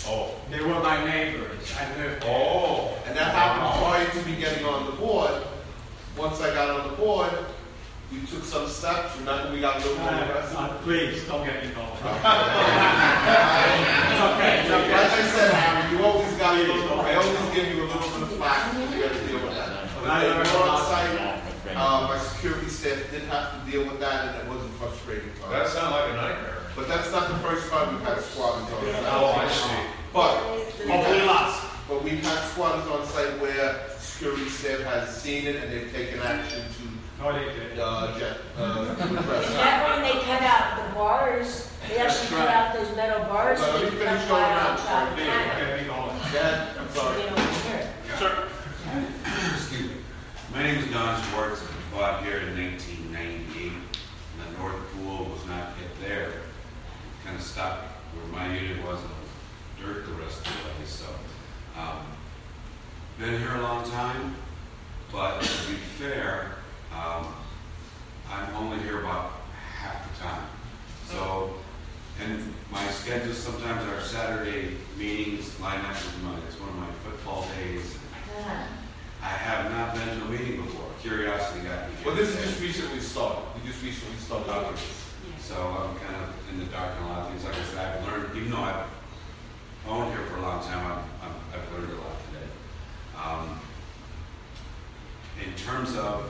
Oh. 0.07 0.36
They 0.52 0.61
were 0.61 0.80
my 0.82 1.03
neighbors. 1.03 1.73
I 1.80 1.88
lived 1.98 2.22
there. 2.22 2.32
Oh. 2.32 2.95
And 3.07 3.18
that 3.18 3.34
happened 3.34 3.82
prior 3.84 4.07
to 4.07 4.30
me 4.30 4.40
getting 4.40 4.64
on 4.64 4.86
the 4.86 4.91
board. 4.91 5.32
Once 6.15 6.40
I 6.41 6.53
got 6.53 6.69
on 6.69 6.91
the 6.91 6.95
board, 6.95 7.32
we 8.11 8.19
took 8.27 8.44
some 8.44 8.68
steps, 8.68 9.18
and 9.18 9.27
then 9.27 9.52
we 9.53 9.60
got 9.61 9.76
a 9.77 9.80
little 9.88 9.98
more 10.03 10.14
aggressive. 10.14 10.57
Uh, 10.57 10.68
Please, 10.84 11.26
don't 11.27 11.45
get 11.45 11.64
me 11.65 11.72
going. 11.73 11.90
It's 13.36 14.22
okay. 14.22 14.69
Like 14.69 15.11
I 15.11 15.27
said, 15.36 15.52
Harry, 15.53 15.98
you 15.98 16.03
always 16.06 16.32
got 16.38 16.56
a 16.56 16.60
little, 16.64 16.99
I 17.02 17.15
always 17.15 17.56
give 17.56 17.68
you 17.76 17.84
a 17.84 17.88
little 17.88 18.10
bit 18.10 18.22
of 18.23 18.32
flack 18.38 18.72
because 18.72 18.94
you 18.95 19.02
gotta 19.03 19.27
deal 19.27 19.41
with 19.44 19.56
that. 19.56 19.88
But 20.02 20.10
I 20.10 20.23
when 20.23 20.38
learned 20.38 20.49
we 20.49 20.57
were 20.57 20.65
a 20.65 20.69
on 20.69 20.82
site, 20.86 21.76
uh, 21.76 22.07
my 22.07 22.18
security 22.19 22.69
staff 22.69 22.99
did 23.11 23.23
have 23.23 23.52
to 23.65 23.72
deal 23.72 23.84
with 23.90 23.99
that 23.99 24.26
and 24.36 24.48
it 24.48 24.53
wasn't 24.53 24.73
frustrating. 24.76 25.32
for 25.34 25.49
That 25.49 25.64
us. 25.68 25.73
sounded 25.73 25.91
like 25.98 26.11
a 26.11 26.15
nightmare. 26.15 26.57
But 26.76 26.88
that's 26.88 27.11
not 27.11 27.27
the 27.30 27.36
first 27.40 27.69
time 27.69 27.94
we've 27.95 28.06
had 28.06 28.22
squatters 28.22 28.64
on 28.72 28.82
site. 28.86 29.03
Oh, 29.11 29.34
I 29.36 29.48
see. 29.49 29.90
But. 30.14 30.36
Hopefully 30.88 31.22
lots. 31.26 31.65
But 31.90 32.03
we've 32.03 32.23
had 32.23 32.40
squatters 32.49 32.88
on 32.91 33.06
site 33.07 33.40
where 33.41 33.90
security 33.99 34.48
staff 34.49 34.82
has 34.82 35.22
seen 35.22 35.48
it 35.48 35.56
and 35.57 35.72
they've 35.72 35.91
taken 35.91 36.19
action 36.22 36.61
to, 36.64 36.84
No, 37.20 37.32
they 37.34 37.46
did. 37.46 37.80
uh, 37.80 38.18
jet, 38.20 38.38
uh, 38.58 38.96
to 38.96 39.04
address. 39.20 39.54
That 39.54 39.90
when 39.90 40.04
they 40.04 40.20
cut 40.24 40.42
out 40.42 40.88
the 40.88 40.94
bars, 40.96 41.72
they 41.88 41.98
actually 41.98 42.38
cut 42.38 42.50
out 42.50 42.74
those 42.74 42.94
metal 42.96 43.24
bars. 43.26 43.60
But 43.60 43.74
let 43.76 43.84
me 43.94 43.98
that 44.00 44.06
finish 44.06 44.22
come 44.22 44.30
going 44.30 44.42
right 44.44 44.52
around. 44.52 44.72
outside 44.72 45.18
the 45.18 45.22
Okay, 45.22 45.88
town. 45.88 46.08
going. 46.08 46.32
Dad, 46.34 46.78
I'm 46.78 46.90
sorry. 46.90 47.22
They 47.22 47.30
don't 47.30 47.40
hear 47.40 47.76
it. 47.76 47.88
Sir, 48.20 48.48
Excuse 49.56 49.90
me. 49.90 49.96
My 50.54 50.64
name 50.64 50.78
is 50.84 50.92
Don 50.92 51.22
Schwartz. 51.24 51.62
I 51.64 51.96
bought 51.98 52.24
here 52.24 52.38
in 52.40 52.58
1998. 52.58 53.72
The 54.38 54.60
north 54.62 54.76
pool 54.94 55.26
was 55.26 55.46
not 55.48 55.74
yet 55.80 55.90
there. 56.02 56.32
Kind 57.24 57.38
of 57.38 57.42
stopped 57.42 57.86
where 58.14 58.28
my 58.40 58.54
unit 58.54 58.86
was. 58.86 59.00
and 59.00 59.10
was 59.10 59.32
dirt 59.82 60.06
the 60.06 60.12
rest 60.14 60.38
of 60.40 60.44
the 60.46 60.52
way. 60.52 60.86
So, 60.86 61.06
um, 61.80 62.06
been 63.20 63.40
here 63.40 63.56
a 63.56 63.62
long 63.62 63.90
time. 63.90 64.36
But 65.12 65.42
to 65.42 65.48
be 65.72 65.78
fair, 65.98 66.52
um, 66.95 67.34
I'm 68.30 68.55
only 68.55 68.80
here 68.80 69.01
about 69.01 69.31
half 69.76 70.11
the 70.11 70.23
time. 70.23 70.47
So, 71.07 71.55
and 72.23 72.53
my 72.72 72.85
schedules 72.88 73.38
sometimes 73.38 73.84
are 73.89 74.01
Saturday 74.01 74.77
meetings 74.97 75.59
line 75.59 75.80
up 75.81 75.93
with 75.93 76.23
my, 76.23 76.38
it's 76.47 76.59
one 76.59 76.69
of 76.69 76.76
my 76.76 76.91
football 77.03 77.47
days. 77.59 77.97
I 79.22 79.27
have 79.27 79.72
not 79.72 79.95
been 79.95 80.19
to 80.19 80.26
a 80.26 80.30
meeting 80.30 80.61
before. 80.61 80.88
Curiosity 81.01 81.65
got 81.67 81.89
me. 81.89 81.95
here. 81.97 82.05
Well, 82.05 82.15
this 82.15 82.30
is 82.30 82.43
just 82.43 82.61
recently 82.61 82.99
started. 82.99 83.43
We 83.55 83.69
just 83.69 83.84
recently 83.84 84.17
started. 84.17 84.49
Okay. 84.49 84.81
So 85.39 85.55
I'm 85.55 85.95
kind 85.99 86.15
of 86.23 86.34
in 86.51 86.59
the 86.59 86.65
dark 86.65 86.95
on 86.97 87.03
a 87.03 87.07
lot 87.07 87.19
of 87.22 87.30
things. 87.30 87.43
Like 87.43 87.55
I 87.55 87.63
said, 87.63 87.99
I've 87.99 88.07
learned, 88.07 88.35
even 88.38 88.51
though 88.51 88.57
I've 88.57 88.85
owned 89.88 90.11
here 90.13 90.26
for 90.27 90.38
a 90.38 90.41
long 90.41 90.63
time, 90.63 90.85
I've, 90.85 91.30
I've, 91.30 91.61
I've 91.61 91.72
learned 91.73 91.91
a 91.91 91.95
lot 91.95 92.17
today. 92.31 92.49
Um, 93.22 93.59
in 95.43 95.53
terms 95.55 95.95
of 95.95 96.30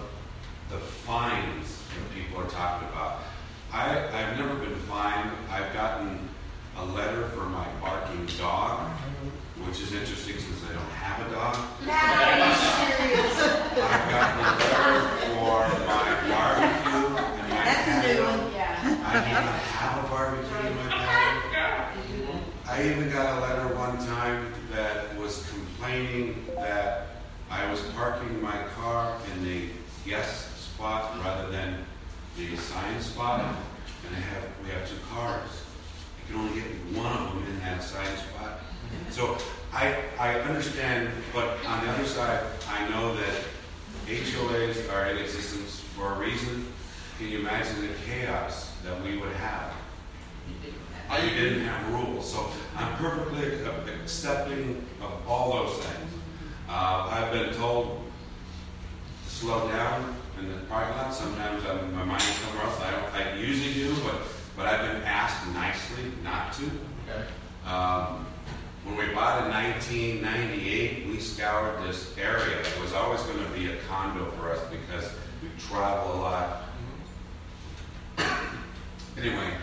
the 0.69 0.77
fines 0.77 1.79
that 1.93 2.13
people 2.15 2.41
are 2.41 2.49
talking 2.49 2.87
about, 2.89 3.21
I, 3.71 3.99
I've 4.07 4.37
never 4.37 4.55
been 4.55 4.75
fined. 4.81 5.31
I've 5.49 5.73
gotten 5.73 6.19
a 6.77 6.85
letter 6.85 7.27
for 7.29 7.45
my 7.45 7.65
barking 7.81 8.25
dog, 8.37 8.89
which 9.65 9.79
is 9.81 9.93
interesting 9.93 10.37
since 10.39 10.63
I 10.69 10.73
don't 10.73 10.91
have 10.91 11.27
a 11.27 11.31
dog. 11.31 11.55
I've 12.67 14.09
gotten 14.09 14.43
a 14.43 14.47
letter 14.59 14.99
for 15.19 15.85
my 15.85 16.09
barbecue 16.29 17.05
and 17.17 17.49
my 17.49 17.63
That's 17.63 17.87
a 17.87 18.07
new 18.07 18.23
patio. 18.23 18.25
one. 18.25 18.41
I 19.05 19.07
do 19.23 19.31
not 19.31 19.59
have 19.75 20.03
a 20.03 20.07
barbecue 20.09 20.59
in 20.69 20.75
my 20.77 20.89
patio. 20.89 22.41
I 22.67 22.83
even 22.89 23.09
got 23.11 23.37
a 23.37 23.39
letter 23.41 23.67
one 23.75 23.97
time 24.07 24.51
that 24.71 25.15
was 25.17 25.47
complaining 25.49 26.45
that 26.55 27.07
I 27.49 27.69
was 27.71 27.81
parking 27.95 28.41
my 28.41 28.57
car 28.75 29.15
in 29.33 29.43
the 29.45 29.69
guest 30.05 30.49
spot 30.85 31.17
rather 31.23 31.49
than 31.49 31.83
the 32.37 32.53
assigned 32.53 33.01
spot. 33.01 33.39
And 34.05 34.15
have, 34.15 34.43
we 34.63 34.69
have 34.69 34.87
two 34.87 34.97
cars. 35.09 35.49
I 35.49 36.31
can 36.31 36.39
only 36.39 36.61
get 36.61 36.67
one 36.93 37.11
of 37.11 37.33
them 37.33 37.43
in 37.49 37.59
that 37.61 37.79
assigned 37.79 38.19
spot. 38.19 38.59
So 39.09 39.35
I, 39.73 39.95
I 40.19 40.39
understand, 40.41 41.09
but 41.33 41.57
on 41.65 41.83
the 41.83 41.91
other 41.91 42.05
side, 42.05 42.43
I 42.69 42.87
know 42.89 43.15
that 43.15 43.33
HOAs 44.05 44.93
are 44.93 45.07
in 45.07 45.17
existence 45.17 45.79
for 45.95 46.13
a 46.13 46.19
reason. 46.19 46.67
Can 47.17 47.29
you 47.29 47.39
imagine 47.39 47.81
the 47.81 47.93
chaos 48.05 48.71
that 48.83 49.01
we 49.01 49.17
would 49.17 49.33
have? 49.37 49.73
I 51.09 51.19
didn't 51.21 51.61
have 51.61 51.93
rules, 51.93 52.31
so 52.31 52.47
I'm 52.75 52.95
perfectly 52.97 53.59
accepting 54.03 54.85
of 55.01 55.27
all 55.27 55.51
those 55.51 55.83
things. 55.83 56.11
Uh, 56.69 57.09
I've 57.11 57.31
been 57.31 57.55
told 57.55 58.03
to 59.23 59.31
slow 59.31 59.67
down 59.67 60.15
in 60.39 60.51
the 60.51 60.57
parking 60.65 60.95
lot. 60.97 61.13
Sometimes 61.13 61.65
I'm, 61.65 61.93
my 61.93 62.03
mind 62.03 62.21
is 62.21 62.27
somewhere 62.27 62.65
else. 62.65 62.79
I 62.81 62.91
don't, 62.91 63.13
I 63.13 63.39
usually 63.39 63.73
do, 63.73 63.95
but, 64.03 64.15
but 64.55 64.65
I've 64.67 64.91
been 64.91 65.03
asked 65.03 65.47
nicely 65.53 66.11
not 66.23 66.53
to. 66.53 67.69
Um, 67.69 68.25
when 68.85 68.97
we 68.97 69.13
bought 69.15 69.45
in 69.45 69.51
1998, 69.51 71.07
we 71.07 71.19
scoured 71.19 71.83
this 71.87 72.15
area. 72.17 72.59
It 72.59 72.81
was 72.81 72.93
always 72.93 73.21
going 73.23 73.43
to 73.43 73.51
be 73.51 73.71
a 73.71 73.77
condo 73.87 74.29
for 74.31 74.51
us 74.51 74.59
because 74.69 75.11
we 75.41 75.49
travel 75.57 76.13
a 76.13 76.19
lot. 76.21 76.61
Anyway, 79.17 79.53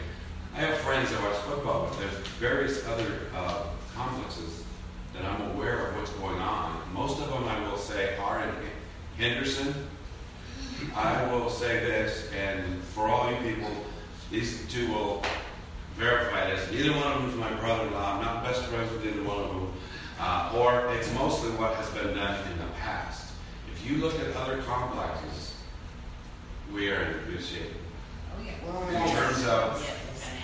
I 0.54 0.60
have 0.60 0.78
friends 0.78 1.10
that 1.10 1.22
watch 1.22 1.36
football, 1.42 1.88
but 1.88 1.98
there's 1.98 2.26
various 2.40 2.86
other 2.88 3.20
uh, 3.34 3.66
complexes 3.94 4.64
that 5.12 5.24
I'm 5.24 5.50
aware 5.50 5.88
of 5.88 5.96
what's 5.96 6.10
going 6.12 6.38
on. 6.38 6.80
Most 6.94 7.20
of 7.20 7.28
them, 7.28 7.44
I 7.44 7.60
will 7.68 7.76
say, 7.76 8.16
are 8.16 8.42
in 8.42 8.54
Henderson. 9.18 9.74
I 10.94 11.32
will 11.32 11.50
say 11.50 11.80
this, 11.80 12.30
and 12.32 12.82
for 12.82 13.08
all 13.08 13.30
you 13.30 13.36
people, 13.38 13.70
these 14.30 14.66
two 14.68 14.88
will 14.88 15.22
verify 15.96 16.50
this. 16.50 16.70
Neither 16.70 16.92
one 16.92 17.12
of 17.12 17.22
them 17.22 17.30
is 17.30 17.36
my 17.36 17.52
brother-in-law. 17.54 18.14
I'm 18.14 18.22
not 18.22 18.44
best 18.44 18.62
friends 18.64 18.90
with 18.92 19.06
either 19.06 19.22
one 19.22 19.38
of 19.38 19.48
them. 19.48 19.72
Uh, 20.18 20.52
or 20.56 20.94
it's 20.94 21.12
mostly 21.14 21.50
what 21.52 21.74
has 21.74 21.90
been 21.90 22.14
done 22.14 22.52
in 22.52 22.58
the 22.58 22.72
past. 22.80 23.32
If 23.74 23.90
you 23.90 23.98
look 23.98 24.18
at 24.20 24.34
other 24.36 24.62
complexes, 24.62 25.54
we 26.72 26.90
are 26.90 27.02
in 27.02 27.32
good 27.32 27.44
shape. 27.44 27.72
In 28.40 29.08
terms 29.10 29.44
of 29.46 29.88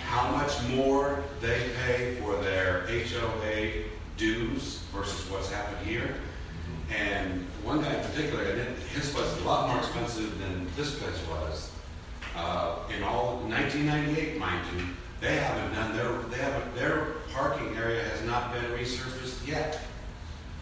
how 0.05 0.31
much 0.31 0.61
more 0.69 1.23
they 1.39 1.69
pay 1.85 2.15
for 2.15 2.35
their 2.37 2.85
HOA 2.87 3.83
dues 4.17 4.79
versus 4.93 5.29
what's 5.31 5.49
happened 5.49 5.87
here. 5.87 6.15
And 6.95 7.45
one 7.63 7.81
guy 7.81 7.93
in 7.93 8.05
particular, 8.05 8.43
his 8.93 9.13
was 9.13 9.41
a 9.41 9.45
lot 9.45 9.69
more 9.69 9.77
expensive 9.77 10.39
than 10.39 10.67
this 10.75 10.97
place 10.97 11.19
was. 11.29 11.71
Uh, 12.35 12.77
in 12.95 13.03
all, 13.03 13.37
1998, 13.47 14.39
mind 14.39 14.65
you, 14.75 14.85
they 15.21 15.35
haven't 15.35 15.73
done 15.75 15.95
their, 15.95 16.17
they 16.29 16.37
haven't, 16.37 16.75
their 16.75 17.05
parking 17.33 17.75
area 17.75 18.03
has 18.03 18.21
not 18.23 18.53
been 18.53 18.63
resurfaced 18.65 19.45
yet. 19.47 19.81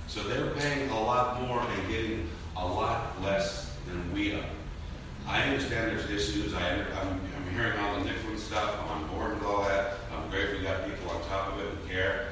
So 0.08 0.24
they're 0.24 0.52
paying 0.52 0.90
a 0.90 1.00
lot 1.00 1.42
more 1.42 1.62
and 1.62 1.88
getting 1.90 2.30
a 2.56 2.66
lot 2.66 3.22
less 3.22 3.76
than 3.88 4.12
we 4.14 4.34
are. 4.34 4.46
I 5.28 5.44
understand 5.44 5.92
there's 5.92 6.10
issues, 6.10 6.54
I, 6.54 6.72
I'm, 6.72 7.22
I'm 7.36 7.54
hearing 7.54 7.78
all 7.80 8.00
the 8.00 8.06
Nicolin 8.06 8.40
stuff, 8.40 8.80
I'm 8.82 9.04
on 9.04 9.08
board 9.10 9.36
with 9.36 9.44
all 9.44 9.64
that, 9.64 9.96
I'm 10.16 10.30
grateful 10.30 10.60
we 10.60 10.64
got 10.64 10.86
people 10.86 11.12
on 11.12 11.22
top 11.28 11.54
of 11.54 11.60
it 11.60 11.68
and 11.70 11.90
care. 11.90 12.30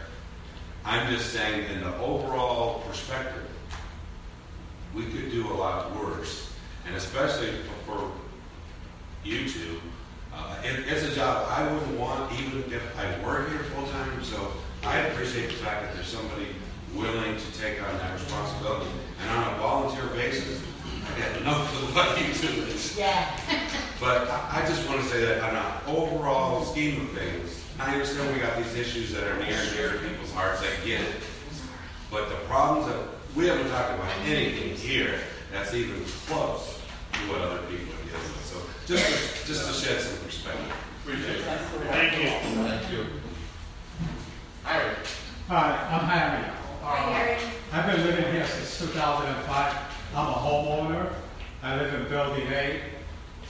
I'm 0.86 1.12
just 1.14 1.34
saying, 1.34 1.70
in 1.72 1.82
the 1.82 1.96
overall 1.98 2.80
perspective, 2.88 3.44
we 4.96 5.04
could 5.04 5.30
do 5.30 5.48
a 5.52 5.54
lot 5.54 5.94
worse, 5.96 6.54
and 6.88 6.96
especially 6.96 7.52
for 7.86 8.12
you 9.24 9.50
two. 9.50 9.82
Uh, 10.34 10.56
it, 10.64 10.86
it's 10.88 11.04
a 11.04 11.16
job 11.16 11.48
I 11.50 11.72
wouldn't 11.72 12.00
want, 12.00 12.32
even 12.40 12.64
if 12.72 12.84
I 12.98 13.06
were 13.26 13.48
here 13.50 13.60
full 13.60 13.88
time. 13.88 14.24
So 14.24 14.54
I 14.84 15.00
appreciate 15.00 15.48
the 15.48 15.56
fact 15.56 15.84
that 15.84 15.96
there's 15.96 16.08
somebody 16.08 16.48
willing 16.94 17.38
to 17.38 17.60
take 17.60 17.82
on 17.82 17.98
that 17.98 18.14
responsibility, 18.14 18.90
and 19.22 19.30
on 19.32 19.54
a 19.54 19.58
volunteer 19.58 20.08
basis. 20.14 20.62
I 21.06 21.20
got 21.20 21.44
no 21.44 21.54
clue 21.68 21.94
what 21.94 22.18
you 22.20 22.34
do 22.34 22.64
is. 22.64 22.98
Yeah. 22.98 23.40
But 23.98 24.30
I, 24.30 24.62
I 24.62 24.68
just 24.68 24.86
want 24.90 25.02
to 25.02 25.08
say 25.08 25.24
that 25.24 25.42
on 25.42 25.56
an 25.56 25.96
overall 25.96 26.66
scheme 26.66 27.00
of 27.00 27.12
things, 27.12 27.64
I 27.80 27.94
understand 27.94 28.34
we 28.34 28.42
got 28.42 28.58
these 28.58 28.76
issues 28.76 29.14
that 29.14 29.24
are 29.24 29.40
near 29.40 29.56
and 29.58 29.72
dear 29.72 29.94
to 29.94 30.00
people's 30.00 30.34
hearts. 30.34 30.62
I 30.62 30.86
get 30.86 31.00
it. 31.00 31.16
But 32.12 32.28
the 32.28 32.36
problems 32.46 32.88
that 32.88 33.00
we 33.36 33.48
haven't 33.48 33.70
talked 33.70 33.92
about 33.92 34.12
anything 34.26 34.76
here 34.78 35.20
that's 35.52 35.74
even 35.74 36.04
close 36.28 36.80
to 37.12 37.20
what 37.30 37.42
other 37.42 37.62
people 37.64 37.94
are 37.94 38.06
dealing 38.06 38.22
with. 38.22 38.46
So 38.46 38.62
just 38.88 39.06
to, 39.06 39.48
just 39.48 39.68
to 39.68 39.74
shed 39.74 40.02
some 40.02 40.26
perspective. 40.26 40.74
Appreciate 41.04 41.40
it. 41.40 41.44
Thank 41.44 42.18
you. 42.18 42.30
Thank 42.64 42.92
you. 42.92 43.06
Harry. 44.64 44.96
Hi, 45.50 45.88
I'm 45.92 46.08
Harry. 46.08 46.46
Hi, 46.82 47.04
um, 47.04 47.14
Harry. 47.14 47.38
I've 47.74 47.86
been 47.94 48.06
living 48.06 48.32
here 48.34 48.48
since 48.48 48.80
2005. 48.80 49.76
I'm 50.16 50.28
a 50.28 50.32
homeowner. 50.32 51.14
I 51.62 51.76
live 51.76 51.94
in 51.94 52.08
Building 52.08 52.48
A. 52.48 52.80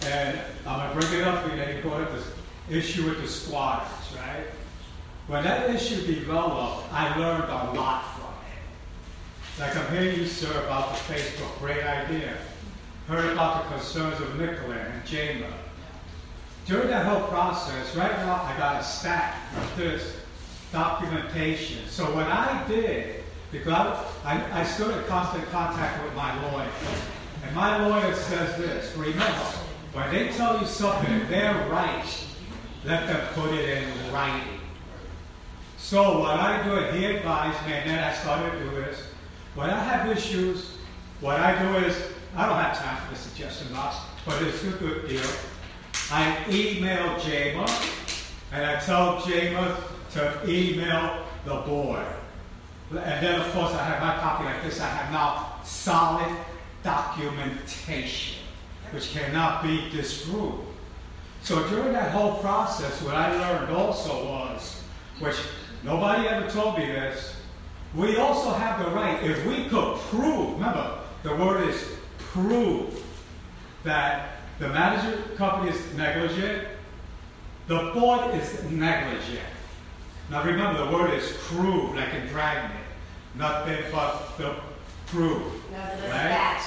And 0.08 0.40
I'm 0.66 0.80
gonna 0.80 1.00
bring 1.00 1.22
it 1.22 1.28
up 1.28 1.46
again, 1.46 1.78
you 1.78 1.82
brought 1.84 2.02
up 2.02 2.12
this 2.12 2.28
issue 2.70 3.06
with 3.06 3.22
the 3.22 3.28
squatters, 3.28 4.18
right? 4.18 4.48
When 5.28 5.44
that 5.44 5.70
issue 5.70 6.06
developed, 6.06 6.92
I 6.92 7.18
learned 7.18 7.44
a 7.44 7.80
lot 7.80 8.04
from 8.04 8.15
it. 8.15 8.15
Like 9.58 9.74
I'm 9.78 9.90
hearing 9.96 10.20
you, 10.20 10.28
sir, 10.28 10.52
about 10.66 10.96
the 10.96 11.14
Facebook, 11.14 11.60
great 11.60 11.82
idea. 11.82 12.36
Heard 13.08 13.32
about 13.32 13.64
the 13.64 13.76
concerns 13.76 14.20
of 14.20 14.28
Nicolin 14.38 14.78
and 14.92 15.06
Chamber. 15.06 15.48
During 16.66 16.90
that 16.90 17.06
whole 17.06 17.26
process, 17.30 17.96
right 17.96 18.12
now, 18.18 18.44
I 18.44 18.58
got 18.58 18.82
a 18.82 18.84
stack 18.84 19.38
of 19.58 19.78
this 19.78 20.18
documentation. 20.74 21.88
So 21.88 22.04
what 22.14 22.28
I 22.28 22.66
did, 22.68 23.24
because 23.50 24.06
I, 24.26 24.44
I 24.60 24.66
stood 24.66 24.98
in 24.98 25.02
constant 25.06 25.46
contact 25.52 26.04
with 26.04 26.14
my 26.16 26.52
lawyer, 26.52 26.68
and 27.46 27.56
my 27.56 27.88
lawyer 27.88 28.14
says 28.14 28.58
this, 28.58 28.94
remember, 28.98 29.46
when 29.94 30.14
they 30.14 30.34
tell 30.34 30.60
you 30.60 30.68
something, 30.68 31.30
they're 31.30 31.66
right, 31.70 32.04
let 32.84 33.08
them 33.08 33.26
put 33.34 33.54
it 33.54 33.70
in 33.70 34.14
writing. 34.14 34.60
So 35.78 36.20
what 36.20 36.42
I 36.42 36.62
do, 36.62 36.98
he 36.98 37.06
advised 37.06 37.66
me, 37.66 37.74
and 37.74 37.90
then 37.90 38.04
I 38.04 38.14
started 38.16 38.52
to 38.52 38.60
do 38.66 38.70
this. 38.72 39.02
When 39.56 39.70
I 39.70 39.82
have 39.82 40.16
issues, 40.16 40.72
what 41.22 41.40
I 41.40 41.58
do 41.58 41.86
is, 41.86 41.96
I 42.36 42.46
don't 42.46 42.58
have 42.58 42.78
time 42.78 43.08
for 43.08 43.14
the 43.14 43.20
suggestion 43.20 43.72
box, 43.72 43.96
but 44.26 44.42
it's 44.42 44.62
a 44.66 44.72
good 44.72 45.08
deal. 45.08 45.24
I 46.12 46.44
email 46.50 47.18
Jama, 47.20 47.66
and 48.52 48.66
I 48.66 48.82
tell 48.82 49.26
Jama 49.26 49.78
to 50.12 50.42
email 50.46 51.26
the 51.46 51.56
board. 51.62 52.06
And 52.90 53.26
then, 53.26 53.40
of 53.40 53.50
course, 53.54 53.72
I 53.74 53.84
have 53.86 54.02
my 54.02 54.22
copy 54.22 54.44
like 54.44 54.62
this. 54.62 54.82
I 54.82 54.88
have 54.88 55.14
now 55.14 55.62
solid 55.64 56.36
documentation, 56.84 58.40
which 58.92 59.14
cannot 59.14 59.64
be 59.64 59.90
disproved. 59.90 60.68
So 61.44 61.66
during 61.70 61.94
that 61.94 62.12
whole 62.12 62.40
process, 62.40 63.02
what 63.02 63.16
I 63.16 63.32
learned 63.38 63.74
also 63.74 64.26
was, 64.26 64.82
which 65.20 65.38
nobody 65.82 66.28
ever 66.28 66.50
told 66.50 66.78
me 66.78 66.88
this, 66.88 67.35
we 67.94 68.18
also 68.18 68.52
have 68.52 68.84
the 68.84 68.92
right, 68.92 69.24
if 69.24 69.46
we 69.46 69.70
could 69.70 69.98
prove, 70.10 70.54
remember, 70.54 71.00
the 71.24 71.36
word 71.36 71.70
is 71.70 71.96
prove, 72.18 73.04
that 73.84 74.38
the 74.60 74.70
manager 74.70 75.22
company 75.36 75.72
is 75.72 75.94
negligent, 75.94 76.68
the 77.68 77.92
board 77.94 78.34
is 78.36 78.64
negligent. 78.72 79.40
Now 80.30 80.44
remember, 80.44 80.86
the 80.86 80.92
word 80.92 81.14
is 81.14 81.32
prove, 81.48 81.96
like 81.96 82.14
in 82.14 82.28
dragnet, 82.28 82.76
nothing 83.36 83.84
but 83.92 84.38
the 84.38 84.56
prove. 85.08 85.42
Nothing 85.72 86.02
but 86.02 86.10
right? 86.10 86.62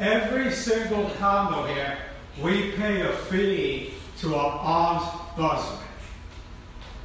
Every 0.00 0.50
single 0.50 1.10
condo 1.18 1.66
here, 1.66 1.98
we 2.40 2.72
pay 2.72 3.02
a 3.02 3.12
fee 3.12 3.94
to 4.18 4.34
our 4.34 5.00
ombudsman. 5.36 5.78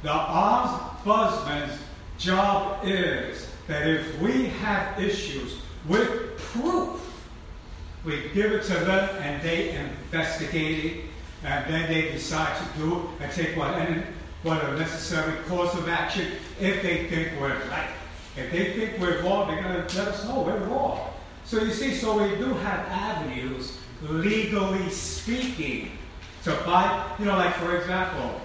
The 0.02 0.10
arms 0.10 0.70
ombudsman's 1.04 1.78
job 2.18 2.80
is 2.84 3.48
that 3.68 3.86
if 3.86 4.20
we 4.20 4.46
have 4.46 5.00
issues 5.00 5.60
with 5.86 6.36
proof, 6.38 7.00
we 8.04 8.30
give 8.34 8.52
it 8.52 8.64
to 8.64 8.74
them 8.74 9.16
and 9.22 9.42
they 9.42 9.70
investigate 9.76 10.84
it 10.84 11.04
and 11.44 11.72
then 11.72 11.90
they 11.90 12.10
decide 12.10 12.56
to 12.56 12.78
do 12.78 13.08
and 13.20 13.30
take 13.32 13.56
what, 13.56 13.74
what 14.42 14.64
a 14.64 14.76
necessary 14.76 15.38
course 15.44 15.74
of 15.74 15.88
action 15.88 16.32
if 16.60 16.82
they 16.82 17.06
think 17.06 17.40
we're 17.40 17.56
right. 17.70 17.90
If 18.36 18.52
they 18.52 18.72
think 18.72 19.00
we're 19.00 19.22
wrong, 19.22 19.48
they're 19.48 19.62
going 19.62 19.86
to 19.86 19.98
let 19.98 20.08
us 20.08 20.24
know 20.24 20.42
we're 20.42 20.58
wrong. 20.64 21.10
So 21.44 21.62
you 21.62 21.72
see, 21.72 21.94
so 21.94 22.22
we 22.22 22.36
do 22.36 22.52
have 22.54 22.80
avenues, 22.88 23.78
legally 24.02 24.90
speaking, 24.90 25.92
to 26.44 26.52
buy, 26.64 27.16
you 27.18 27.24
know, 27.24 27.36
like 27.36 27.54
for 27.54 27.76
example, 27.76 28.40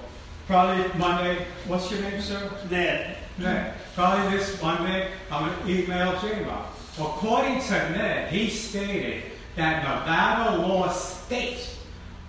probably 0.48 0.88
Monday, 1.00 1.46
what's 1.68 1.92
your 1.92 2.02
name, 2.02 2.22
sir? 2.22 2.52
Ned. 2.70 3.18
Ned. 3.38 3.74
Probably 3.96 4.38
this 4.38 4.62
Monday, 4.62 5.12
I'm 5.32 5.50
going 5.50 5.66
to 5.66 5.84
email 5.84 6.20
J-Rock. 6.22 6.78
According 7.00 7.62
to 7.62 7.72
Ned, 7.72 8.32
he 8.32 8.50
stated 8.50 9.24
that 9.56 9.84
Nevada 9.84 10.58
law 10.62 10.90
states 10.92 11.80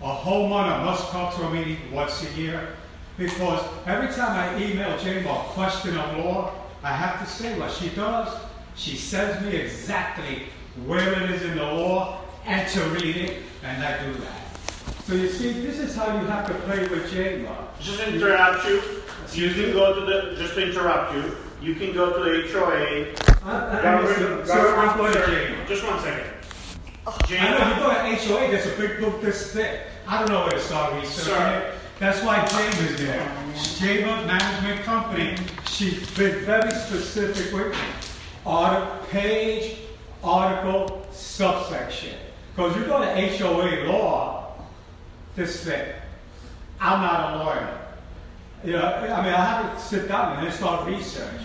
a 0.02 0.14
homeowner 0.14 0.85
must 0.85 1.09
come 1.10 1.32
to 1.35 1.43
a 1.44 1.51
meeting 1.51 1.78
once 1.93 2.24
a 2.24 2.32
year 2.39 2.68
because 3.16 3.62
every 3.86 4.09
time 4.09 4.32
I 4.32 4.62
email 4.62 4.98
J-Rock 4.98 5.48
question 5.48 5.97
of 5.97 6.24
law, 6.24 6.52
I 6.82 6.93
have 6.93 7.20
to 7.20 7.31
say 7.31 7.59
what 7.59 7.70
she 7.70 7.90
does. 7.90 8.28
She 8.76 8.97
sends 8.97 9.44
me 9.47 9.56
exactly 9.56 10.44
where 10.85 11.22
it 11.22 11.31
is 11.31 11.43
in 11.43 11.56
the 11.56 11.62
law 11.62 12.20
and 12.44 12.68
to 12.72 12.81
read 12.90 13.16
it, 13.16 13.43
and 13.62 13.82
I 13.82 14.05
do 14.05 14.12
that. 14.14 14.59
So 15.05 15.14
you 15.14 15.28
see, 15.28 15.52
this 15.52 15.78
is 15.78 15.94
how 15.97 16.06
you 16.20 16.26
have 16.26 16.47
to 16.48 16.55
play 16.66 16.86
with 16.89 17.10
J-Rock. 17.10 17.81
Just 17.81 18.01
interrupt 18.01 18.66
you. 18.66 19.03
You 19.35 19.52
can 19.52 19.73
go 19.73 19.94
to 19.94 20.01
the, 20.06 20.36
just 20.36 20.55
to 20.55 20.69
interrupt 20.69 21.15
you, 21.15 21.36
you 21.61 21.74
can 21.74 21.93
go 21.93 22.12
to 22.12 22.19
the 22.24 22.52
HOA. 22.52 23.15
I- 23.44 23.78
I 23.78 23.82
government- 23.82 24.16
understand. 24.16 24.47
Sir, 24.47 24.77
I'm 24.77 24.97
going 24.97 25.12
to 25.12 25.19
government- 25.19 25.47
jail. 25.48 25.66
Just 25.69 25.85
one 25.86 26.01
second. 26.01 26.31
Oh, 27.06 27.19
I 27.31 27.51
know, 27.51 27.69
you 27.69 27.82
go 27.82 27.89
to 27.90 28.16
HOA, 28.16 28.51
there's 28.51 28.66
a 28.66 28.77
big 28.81 29.01
book 29.01 29.20
this 29.20 29.52
thick. 29.52 29.81
I 30.06 30.19
don't 30.20 30.28
know 30.31 30.40
where 30.43 30.51
to 30.51 30.61
start 30.61 30.94
researching 30.94 31.35
Sir. 31.35 31.73
That's 31.98 32.23
why 32.23 32.44
Jane 32.47 32.85
is 32.86 32.98
there. 32.98 33.32
Jane 33.78 34.06
Management 34.27 34.82
Company, 34.85 35.36
she's 35.66 36.09
been 36.16 36.44
very 36.44 36.70
specific 36.70 37.52
with. 37.52 37.77
Article, 38.47 39.06
page, 39.11 39.77
article, 40.23 41.06
subsection. 41.12 42.15
Because 42.55 42.77
you 42.77 42.85
go 42.85 43.01
to 43.01 43.06
HOA 43.06 43.86
law, 43.90 44.52
this 45.35 45.65
thick. 45.65 45.94
I'm 46.81 47.01
not 47.01 47.35
a 47.35 47.44
lawyer. 47.44 47.78
Know, 48.65 48.81
I 48.81 49.23
mean, 49.23 49.35
I 49.35 49.45
have 49.45 49.77
to 49.77 49.82
sit 49.82 50.09
down 50.09 50.43
and 50.43 50.55
start 50.55 50.89
research, 50.89 51.41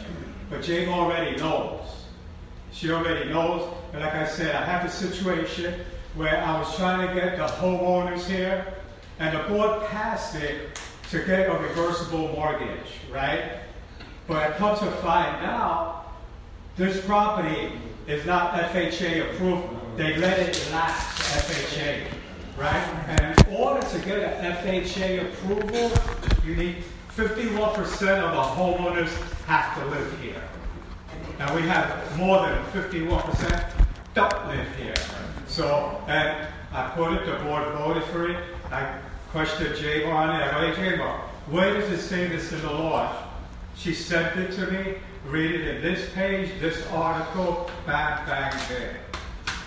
But 0.49 0.63
Jane 0.63 0.87
already 0.87 1.35
knows. 1.35 2.05
She 2.71 2.91
already 2.91 3.29
knows. 3.29 3.73
And 3.91 4.01
like 4.01 4.13
I 4.13 4.25
said, 4.25 4.55
I 4.55 4.63
have 4.63 4.85
a 4.85 4.89
situation 4.89 5.81
where 6.15 6.41
I 6.41 6.57
was 6.57 6.73
trying 6.77 7.05
to 7.05 7.13
get 7.13 7.35
the 7.35 7.45
homeowners 7.45 8.25
here, 8.25 8.73
and 9.19 9.37
the 9.37 9.43
board 9.49 9.85
passed 9.87 10.35
it 10.35 10.79
to 11.11 11.19
get 11.25 11.49
a 11.49 11.59
reversible 11.59 12.29
mortgage, 12.29 12.87
right? 13.11 13.51
But 14.25 14.37
I 14.37 14.55
come 14.55 14.79
to 14.79 14.91
find 15.01 15.45
out 15.45 16.13
this 16.77 17.03
property 17.05 17.73
is 18.07 18.25
not 18.25 18.53
FHA 18.53 19.29
approved. 19.29 19.67
They 19.97 20.15
let 20.15 20.39
it 20.39 20.69
lapse 20.71 21.19
FHA, 21.49 22.05
right? 22.57 22.87
And 23.09 23.39
in 23.45 23.55
order 23.55 23.85
to 23.85 23.99
get 23.99 24.19
an 24.19 24.55
FHA 24.55 25.33
approval, 25.33 25.91
you 26.45 26.55
need 26.55 26.83
51% 27.19 27.75
of 27.75 28.31
the 28.31 28.61
homeowners 28.61 29.11
have 29.45 29.77
to 29.77 29.85
live 29.87 30.19
here. 30.21 30.41
Now 31.37 31.53
we 31.53 31.63
have 31.63 32.17
more 32.17 32.39
than 32.39 32.63
51% 32.67 33.71
don't 34.13 34.47
live 34.47 34.75
here. 34.77 34.95
So, 35.45 36.01
and 36.07 36.47
I 36.71 36.89
put 36.91 37.11
it, 37.11 37.25
the 37.25 37.43
board 37.43 37.67
voted 37.73 38.03
for 38.05 38.29
it. 38.29 38.37
I 38.71 38.99
questioned 39.31 39.75
Jay 39.75 40.05
on 40.05 40.29
it. 40.29 40.41
I 40.41 40.69
go, 40.69 40.73
hey, 40.75 40.97
where 41.47 41.73
does 41.73 41.89
it 41.91 41.99
say 41.99 42.27
this 42.27 42.53
in 42.53 42.61
the 42.61 42.71
law? 42.71 43.13
She 43.75 43.93
sent 43.93 44.39
it 44.39 44.53
to 44.53 44.71
me, 44.71 44.95
read 45.27 45.51
it 45.51 45.75
in 45.75 45.81
this 45.81 46.13
page, 46.13 46.49
this 46.61 46.87
article, 46.87 47.69
bang, 47.85 48.25
bang, 48.27 48.53
there. 48.69 48.97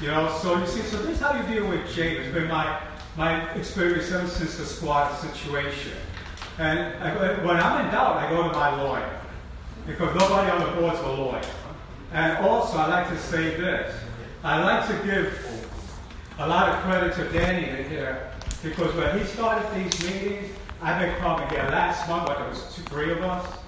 You 0.00 0.06
know, 0.06 0.34
so 0.40 0.58
you 0.58 0.66
see, 0.66 0.80
so 0.82 0.96
this 1.02 1.16
is 1.16 1.20
how 1.20 1.38
you 1.38 1.54
deal 1.54 1.68
with 1.68 1.86
Jay. 1.94 2.16
It's 2.16 2.32
been 2.32 2.48
my, 2.48 2.80
my 3.18 3.52
experience 3.52 4.10
ever 4.10 4.26
since 4.26 4.56
the 4.56 4.64
squad 4.64 5.14
situation. 5.18 5.92
And 6.58 6.78
I, 7.02 7.44
when 7.44 7.56
I'm 7.56 7.84
in 7.84 7.90
doubt, 7.92 8.16
I 8.16 8.28
go 8.30 8.42
to 8.48 8.52
my 8.52 8.82
lawyer. 8.82 9.20
Because 9.86 10.14
nobody 10.14 10.50
on 10.50 10.60
the 10.60 10.80
board's 10.80 11.00
a 11.00 11.08
lawyer. 11.08 11.42
And 12.12 12.38
also, 12.44 12.76
I 12.76 12.88
like 12.88 13.08
to 13.08 13.18
say 13.18 13.56
this. 13.56 13.94
I 14.44 14.62
like 14.62 14.86
to 14.88 15.06
give 15.06 15.68
a 16.38 16.48
lot 16.48 16.68
of 16.68 16.82
credit 16.82 17.14
to 17.14 17.24
Danny 17.32 17.88
here, 17.88 18.30
because 18.62 18.94
when 18.94 19.18
he 19.18 19.24
started 19.24 19.66
these 19.74 20.04
meetings, 20.04 20.48
I've 20.80 21.00
been 21.00 21.14
coming 21.18 21.48
here 21.48 21.62
last 21.70 22.08
month, 22.08 22.26
but 22.26 22.38
there 22.38 22.48
was 22.48 22.74
two, 22.74 22.82
three 22.82 23.12
of 23.12 23.22
us. 23.22 23.58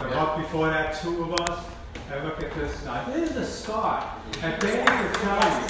The 0.00 0.08
month 0.08 0.42
before 0.42 0.68
that, 0.68 1.00
two 1.00 1.22
of 1.22 1.40
us. 1.40 1.64
And 2.12 2.24
look 2.24 2.42
at 2.42 2.52
this 2.54 2.84
now. 2.84 3.04
This 3.04 3.30
is 3.30 3.36
a 3.36 3.44
start. 3.46 4.04
And 4.42 4.60
Danny 4.60 4.78
will 4.78 5.14
tell 5.14 5.36
you. 5.36 5.68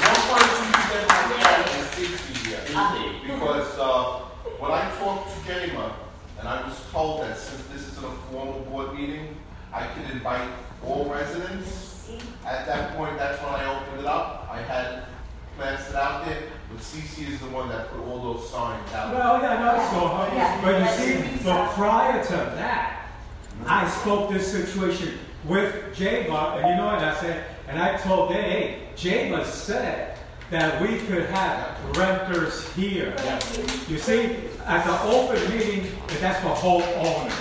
That's 0.00 0.22
why 0.30 0.38
we 0.42 0.48
spend 0.84 1.08
my 1.08 1.16
time 1.42 1.80
in 1.80 2.56
safety. 2.76 3.32
Because, 3.32 3.78
uh, 3.78 4.20
when 4.58 4.70
I 4.70 4.90
talked 4.98 5.32
to 5.32 5.52
Jema, 5.52 5.92
and 6.38 6.48
I 6.48 6.66
was 6.66 6.78
told 6.92 7.22
that 7.22 7.36
since 7.38 7.62
this 7.68 7.82
is 7.88 7.98
a 7.98 8.10
formal 8.30 8.60
board 8.70 8.94
meeting, 8.94 9.36
I 9.72 9.86
could 9.86 10.10
invite 10.10 10.48
all 10.84 11.06
residents. 11.06 12.10
At 12.44 12.66
that 12.66 12.96
point, 12.96 13.18
that's 13.18 13.42
when 13.42 13.54
I 13.54 13.74
opened 13.74 14.00
it 14.00 14.06
up. 14.06 14.48
I 14.50 14.60
had 14.62 15.04
plans 15.56 15.88
it 15.88 15.96
out 15.96 16.24
there, 16.24 16.42
but 16.70 16.78
Cece 16.78 17.28
is 17.28 17.40
the 17.40 17.46
one 17.46 17.68
that 17.70 17.90
put 17.90 18.00
all 18.06 18.34
those 18.34 18.48
signs 18.50 18.92
out. 18.92 19.14
Well, 19.14 19.42
yeah, 19.42 19.58
no, 19.58 19.72
so, 19.90 20.08
huh? 20.08 20.60
but 20.62 20.80
you 20.80 21.32
see, 21.32 21.44
but 21.44 21.72
prior 21.72 22.22
to 22.22 22.32
that, 22.56 23.08
I 23.66 23.88
spoke 23.88 24.32
this 24.32 24.52
situation 24.52 25.18
with 25.46 25.74
Jayma, 25.94 26.58
and 26.58 26.68
you 26.68 26.76
know 26.76 26.86
what 26.86 27.02
I 27.02 27.18
said? 27.20 27.44
And 27.68 27.80
I 27.80 27.96
told 27.96 28.30
them, 28.30 28.42
hey, 28.42 28.82
Jayma 28.96 29.44
said 29.44 30.15
that 30.50 30.80
we 30.80 30.98
could 30.98 31.26
have 31.26 31.96
renters 31.96 32.72
here. 32.74 33.16
You 33.88 33.98
see, 33.98 34.36
at 34.64 34.84
the 34.84 35.02
open 35.02 35.40
meeting, 35.50 35.90
that's 36.20 36.40
for 36.40 36.54
homeowners. 36.54 37.34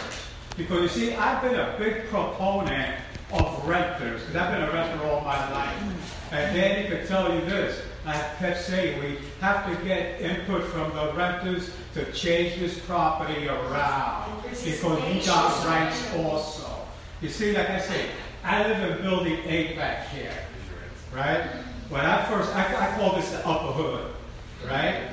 Because 0.58 0.82
you 0.82 0.88
see, 0.88 1.16
I've 1.16 1.42
been 1.42 1.56
a 1.56 1.76
big 1.78 2.08
proponent 2.08 3.00
of 3.32 3.68
renters, 3.68 4.22
because 4.22 4.36
I've 4.36 4.52
been 4.54 4.70
a 4.70 4.72
renter 4.72 5.04
all 5.06 5.22
my 5.22 5.52
life. 5.52 6.32
And 6.32 6.56
Danny 6.56 6.88
could 6.88 7.08
tell 7.08 7.34
you 7.34 7.42
this, 7.42 7.82
I 8.06 8.14
kept 8.40 8.62
saying, 8.62 9.02
we 9.02 9.18
have 9.42 9.66
to 9.68 9.86
get 9.86 10.22
input 10.22 10.64
from 10.66 10.96
the 10.96 11.14
renters 11.14 11.72
to 11.96 12.12
change 12.12 12.60
this 12.60 12.80
property 12.80 13.48
around, 13.48 14.44
because 14.44 14.64
we 14.64 15.26
got 15.26 15.66
rights 15.66 16.14
also. 16.16 16.88
You 17.22 17.30
see, 17.30 17.54
like 17.54 17.70
I 17.70 17.80
say, 17.80 18.10
I 18.44 18.68
live 18.68 18.98
in 18.98 19.04
building 19.04 19.40
eight 19.46 19.76
back 19.76 20.08
here, 20.10 20.34
right? 21.14 21.46
When 21.90 22.02
I 22.02 22.24
first, 22.26 22.54
I, 22.56 22.64
I 22.64 22.98
call 22.98 23.16
this 23.16 23.30
the 23.30 23.48
upper 23.48 23.72
hood, 23.74 24.12
right? 24.68 25.04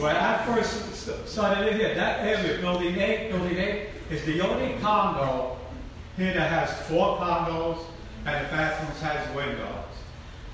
When 0.00 0.16
I 0.16 0.44
first 0.46 1.28
started 1.28 1.64
living 1.64 1.80
here, 1.80 1.94
that 1.94 2.20
area, 2.20 2.58
building 2.60 2.98
eight, 2.98 3.30
building 3.30 3.56
eight, 3.58 3.88
is 4.10 4.24
the 4.24 4.40
only 4.40 4.78
condo 4.80 5.58
here 6.16 6.32
that 6.32 6.50
has 6.50 6.86
four 6.88 7.18
condos 7.18 7.78
and 8.24 8.46
the 8.46 8.50
bathrooms 8.50 9.00
has 9.00 9.36
windows. 9.36 9.68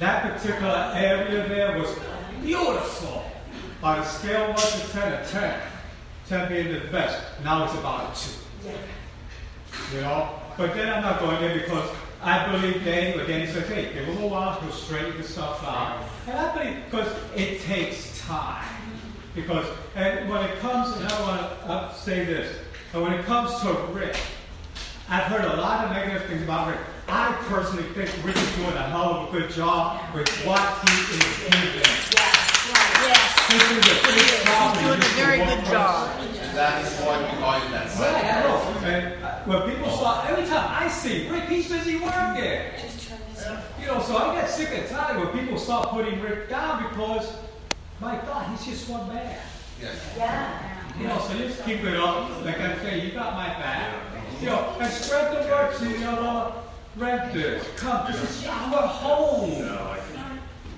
That 0.01 0.32
particular 0.32 0.93
area 0.97 1.48
there 1.48 1.78
was 1.78 1.97
beautiful. 2.43 3.24
On 3.82 3.98
a 3.98 4.05
scale 4.05 4.51
of 4.51 4.56
1 4.56 4.56
to 4.56 4.93
10, 4.93 5.12
a 5.12 5.26
10. 5.26 5.60
10 6.28 6.48
being 6.48 6.72
the 6.72 6.89
best. 6.90 7.20
Now 7.43 7.64
it's 7.64 7.74
about 7.74 8.16
a 8.16 8.20
2. 8.64 9.97
You 9.97 10.01
know? 10.02 10.28
But 10.56 10.74
then 10.74 10.93
I'm 10.93 11.02
not 11.02 11.18
going 11.20 11.40
there 11.40 11.60
because 11.60 11.89
I 12.24 12.53
believe 12.53 12.85
but 13.16 13.27
Danny 13.27 13.47
says, 13.47 13.66
hey, 13.66 13.93
give 13.93 14.05
him 14.05 14.23
a 14.23 14.27
while, 14.28 14.61
he'll 14.61 14.70
straighten 14.70 15.16
the 15.16 15.24
stuff 15.24 15.62
out. 15.65 16.05
And 16.28 16.39
I 16.39 16.57
believe, 16.57 16.85
because 16.85 17.12
it 17.35 17.61
takes 17.62 18.20
time. 18.20 18.65
Because, 19.35 19.66
and 19.97 20.28
when 20.31 20.44
it 20.44 20.57
comes, 20.61 20.97
and 20.97 21.09
I 21.09 21.20
want 21.20 21.40
to 21.40 21.66
uh, 21.66 21.93
say 21.94 22.24
this, 22.24 22.57
when 22.93 23.12
it 23.12 23.24
comes 23.24 23.59
to 23.62 23.73
Rick, 23.93 24.16
I've 25.09 25.24
heard 25.24 25.44
a 25.44 25.57
lot 25.57 25.85
of 25.85 25.90
negative 25.90 26.28
things 26.28 26.43
about 26.43 26.69
Rick. 26.69 26.78
I 27.09 27.32
personally 27.49 27.89
think 27.94 28.11
Rick 28.24 28.36
is 28.36 28.57
doing 28.57 28.69
a 28.69 28.82
hell 28.82 29.15
of 29.15 29.35
a 29.35 29.39
good 29.39 29.51
job 29.51 30.15
with 30.15 30.28
what 30.47 30.61
he 30.89 30.94
is 31.01 31.09
doing. 31.09 31.53
A 31.59 31.74
big 31.74 31.85
job. 32.12 32.43
He's 33.51 33.69
doing 34.78 35.01
a 35.01 35.15
very 35.16 35.39
good 35.39 35.65
job. 35.65 36.41
And 36.53 36.59
that 36.59 36.85
is 36.85 37.01
why 37.01 37.16
we 37.16 37.43
are 37.43 37.65
in 37.65 37.73
that 37.73 37.87
Right, 37.99 38.15
I 38.15 38.20
side. 38.20 38.45
know. 38.45 38.87
And 38.87 39.47
when 39.49 39.74
people 39.74 39.91
start, 39.91 40.29
every 40.29 40.45
time 40.45 40.66
I 40.69 40.87
see 40.87 41.27
Rick, 41.31 41.45
he's 41.45 41.66
busy 41.66 41.97
working. 41.97 42.61
You 43.81 43.87
know, 43.87 44.03
so 44.03 44.19
I 44.19 44.35
get 44.35 44.51
sick 44.51 44.69
and 44.70 44.87
tired 44.87 45.19
when 45.19 45.29
people 45.29 45.57
start 45.59 45.89
putting 45.89 46.20
Rick 46.20 46.51
down 46.51 46.91
because, 46.91 47.33
my 48.03 48.16
God, 48.16 48.51
he's 48.51 48.66
just 48.66 48.91
one 48.91 49.09
man. 49.09 49.35
Yes. 49.81 49.97
Yeah. 50.15 50.79
You 51.01 51.07
know, 51.09 51.19
so 51.20 51.39
just 51.39 51.65
keep 51.65 51.83
it 51.85 51.97
up. 51.97 52.45
Like 52.45 52.61
I 52.61 52.77
say, 52.83 53.01
you 53.07 53.12
got 53.12 53.33
my 53.33 53.47
back. 53.49 53.95
You 54.43 54.49
know, 54.49 54.77
and 54.79 54.93
spread 54.93 55.33
the 55.33 55.49
word 55.49 55.74
to 55.79 55.85
the 55.87 56.05
other 56.07 56.53
renters. 56.99 57.65
Come, 57.77 58.12
this 58.12 58.23
is 58.23 58.47
our 58.47 58.89
home. 58.89 59.74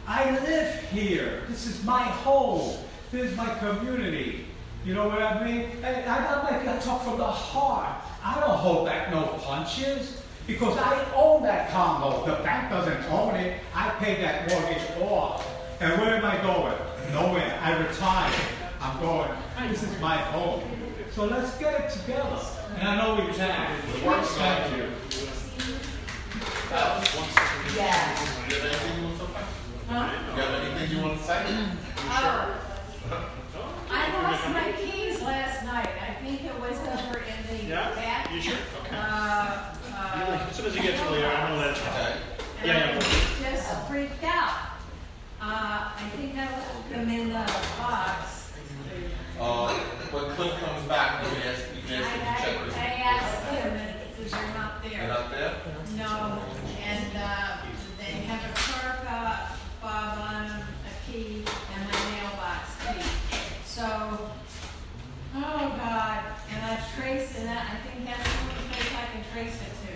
I 0.06 0.30
live 0.38 0.82
here. 0.90 1.42
This 1.48 1.66
is 1.66 1.82
my 1.82 2.04
home. 2.04 2.76
This 3.10 3.32
is 3.32 3.36
my 3.36 3.52
community. 3.58 4.46
You 4.84 4.92
know 4.92 5.08
what 5.08 5.22
I 5.22 5.42
mean? 5.42 5.70
And 5.82 6.10
I, 6.10 6.16
I, 6.16 6.42
like, 6.42 6.68
I 6.68 6.78
talk 6.78 7.04
from 7.04 7.16
the 7.16 7.24
heart. 7.24 8.04
I 8.22 8.38
don't 8.38 8.58
hold 8.58 8.84
back 8.84 9.10
no 9.10 9.24
punches 9.42 10.20
because 10.46 10.76
I 10.76 11.10
own 11.14 11.42
that 11.44 11.70
condo. 11.70 12.26
The 12.26 12.42
bank 12.42 12.68
doesn't 12.68 13.10
own 13.10 13.34
it. 13.36 13.62
I 13.74 13.88
paid 13.92 14.22
that 14.22 14.50
mortgage 14.50 14.82
off. 15.00 15.46
And 15.80 15.98
where 16.00 16.16
am 16.16 16.24
I 16.26 16.36
going? 16.42 16.76
Nowhere. 17.14 17.58
I 17.62 17.78
retired. 17.78 18.34
I'm 18.82 19.00
going. 19.00 19.30
This 19.70 19.82
is 19.82 20.00
my 20.02 20.18
home. 20.18 20.62
So 21.12 21.24
let's 21.24 21.56
get 21.58 21.80
it 21.80 21.90
together. 21.90 22.38
And 22.78 22.86
I 22.86 22.96
know 22.96 23.14
we 23.24 23.32
can. 23.32 23.80
Thank 24.36 24.76
you. 24.76 24.88
Yeah. 27.74 28.18
You 28.48 28.56
have 28.56 28.64
anything 28.64 28.98
you 28.98 29.04
want 29.06 29.18
to 29.18 29.24
say? 29.24 29.32
Huh? 29.88 30.10
You 30.36 30.42
have 30.42 30.54
anything 30.62 30.96
you 30.96 31.02
want 31.02 31.18
to 31.18 31.24
say? 31.24 31.68
Oh, 32.06 33.30
I 33.90 34.22
lost 34.22 34.48
my 34.50 34.72
keys 34.80 35.20
last 35.22 35.64
night. 35.64 35.88
I 36.00 36.14
think 36.22 36.44
it 36.44 36.58
was 36.60 36.78
over 36.78 37.18
in 37.18 37.58
the 37.58 37.64
Yeah? 37.64 37.94
back. 37.94 38.30
You 38.32 38.40
sure? 38.40 38.54
Okay. 38.86 38.96
Uh, 38.96 39.74
uh, 39.94 40.46
As 40.50 40.56
soon 40.56 40.66
as 40.66 40.76
you 40.76 40.82
get 40.82 40.98
to 40.98 41.10
Leo, 41.10 41.28
I 41.28 41.48
know 41.50 41.58
that's. 41.60 41.80
Okay. 41.80 42.16
and 42.60 42.66
Yeah, 42.66 42.90
yeah. 42.90 43.48
I 43.48 43.52
just 43.52 43.88
freaked 43.88 44.24
out. 44.24 44.54
Uh, 45.40 45.92
I 45.96 46.10
think 46.16 46.34
I 46.36 46.44
left 46.46 46.90
them 46.90 47.08
in 47.10 47.28
the 47.28 47.44
box. 47.78 48.52
Uh, 49.38 49.74
when 50.10 50.24
Cliff 50.36 50.52
comes 50.60 50.88
back, 50.88 51.22
you 51.24 51.30
can 51.30 51.42
ask, 51.48 51.62
you 51.74 51.82
can 51.86 52.02
I, 52.02 52.06
ask 52.06 52.14
him 52.14 52.20
to 52.20 52.44
check 52.44 52.56
I, 52.60 52.64
with 52.64 52.76
I 52.76 52.86
asked 52.86 53.44
him 53.50 53.76
if 54.22 54.30
they're 54.30 54.54
not 54.54 54.82
They're 54.82 54.90
there. 54.92 55.08
not 55.08 55.30
there? 55.30 55.54
No, 55.98 56.42
and, 56.80 57.16
uh, 57.16 57.56
they 57.98 58.12
have 58.30 58.40
a 58.48 58.54
car 58.54 58.96
fob, 59.04 59.58
fob 59.82 60.18
on 60.18 60.48
them, 60.48 60.62
a 60.86 61.12
key, 61.12 61.44
oh 65.44 65.68
God, 65.76 66.18
and 66.52 66.60
I've 66.64 66.84
traced 66.96 67.36
it, 67.38 67.48
I 67.48 67.76
think 67.84 68.06
that's 68.06 68.24
the 68.24 68.36
only 68.40 68.64
place 68.72 68.92
I 68.96 69.04
can 69.12 69.22
trace 69.32 69.58
it 69.60 69.74
to. 69.84 69.92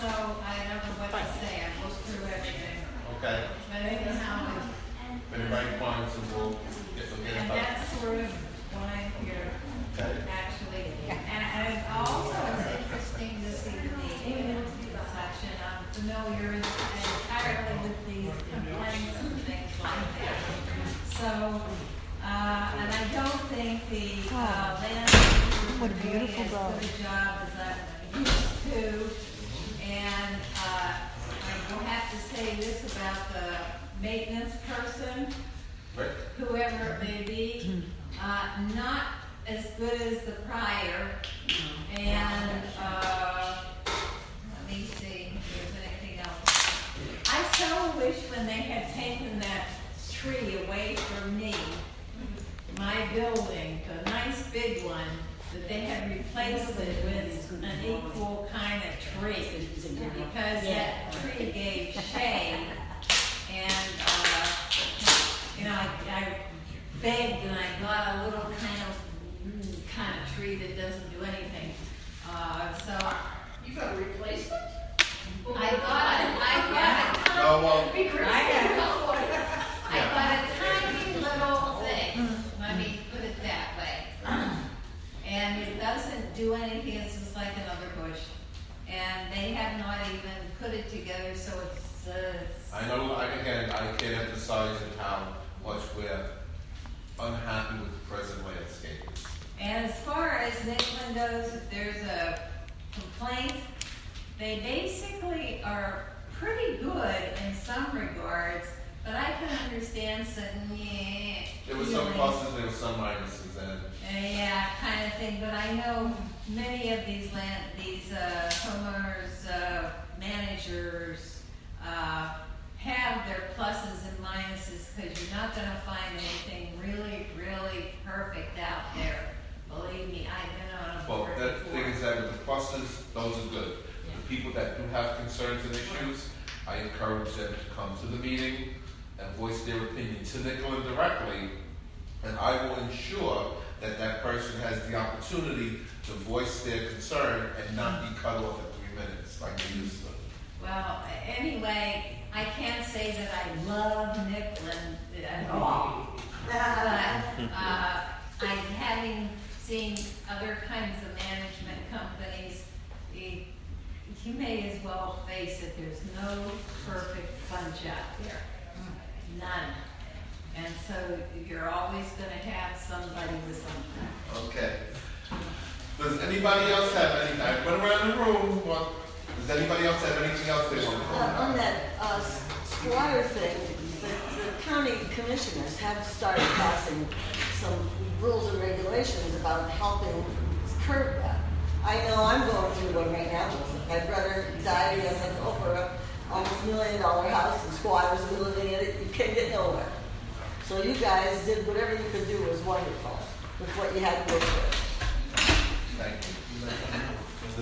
So 0.00 0.08
I 0.08 0.56
don't 0.68 0.82
know 0.84 0.96
what 1.00 1.10
to 1.12 1.24
say, 1.40 1.64
I 1.64 1.68
looked 1.84 2.00
through 2.08 2.26
everything. 2.28 2.78
Okay. 3.18 3.38
But 3.72 3.82
anyhow, 3.84 4.56
If 4.56 5.38
anybody 5.38 5.70
finds 5.78 6.12
them, 6.14 6.24
we'll 6.36 6.48
we'll 6.50 7.22
get 7.24 7.32
in 7.32 7.38
and 7.38 7.48
touch. 7.48 7.58
that's 7.58 8.00
sort 8.00 8.20
of 8.20 8.30
what 8.76 8.88
I'm 8.88 9.12
here, 9.24 9.48
Okay. 9.96 10.12
actually. 10.28 10.84
And, 11.08 11.20
and 11.28 11.84
also 11.96 12.36
it's 12.54 12.80
interesting 12.80 13.40
to 13.44 13.52
see 13.52 13.76
the 13.80 13.92
meeting 13.96 14.60
section, 15.12 15.52
I'm 15.60 15.84
familiar 15.92 16.52
entirely 16.54 17.76
with 17.84 17.98
these 18.08 18.36
complaints 18.52 19.16
and 19.20 19.36
things 19.44 19.72
like 19.82 20.08
that. 20.20 20.38
So, 21.18 21.60
uh, 22.24 22.78
and 22.80 22.88
I 22.92 23.04
don't 23.12 23.40
think 23.52 23.88
the, 23.90 24.34
uh, 24.34 24.80
land. 24.80 25.10
What 25.80 25.90
a 25.90 25.94
beautiful 26.50 27.19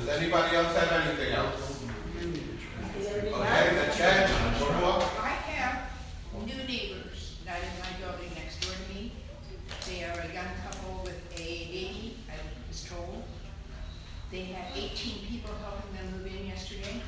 Does 0.09 0.23
anybody 0.23 0.57
else 0.57 0.75
have 0.75 0.91
anything 0.91 1.35
else? 1.35 1.85
Okay, 2.17 3.69
then 3.77 3.95
Chad, 3.95 4.31
one. 4.81 5.03
I 5.21 5.37
have 5.53 5.91
new 6.47 6.57
neighbors, 6.65 7.37
not 7.45 7.57
in 7.57 7.69
my 7.79 7.93
building, 8.01 8.33
next 8.35 8.59
door 8.63 8.73
to 8.73 8.95
me. 8.95 9.13
They 9.87 10.05
are 10.05 10.19
a 10.19 10.33
young 10.33 10.49
couple 10.65 11.03
with 11.05 11.13
a 11.13 11.37
baby, 11.37 12.17
I 12.27 12.41
was 12.67 12.89
told. 12.89 13.23
They 14.31 14.45
had 14.45 14.75
eighteen 14.75 15.27
people 15.29 15.53
helping 15.61 15.93
them 15.93 16.07
move 16.17 16.27
in 16.35 16.47
yesterday. 16.47 17.03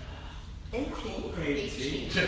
Eighteen? 0.74 1.32
Eighteen. 1.40 2.10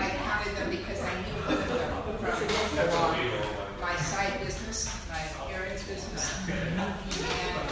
I 0.00 0.08
counted 0.18 0.56
them 0.56 0.70
because 0.70 1.00
I 1.00 1.14
knew 1.22 1.38
one 1.46 1.54
of 1.54 1.68
them 1.68 2.90
from 2.90 3.82
my 3.82 3.96
side 3.96 4.40
business, 4.44 4.94
my 5.08 5.18
parents' 5.50 5.82
business. 5.82 6.34
And 6.48 6.78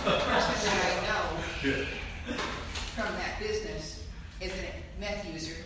the 0.05 0.11
person 0.11 0.59
that 0.67 0.79
I 0.87 1.07
know 1.07 1.10
from 1.61 3.15
that 3.17 3.39
business 3.39 4.05
is 4.41 4.51
a 4.53 5.01
meth 5.01 5.27
user 5.31 5.57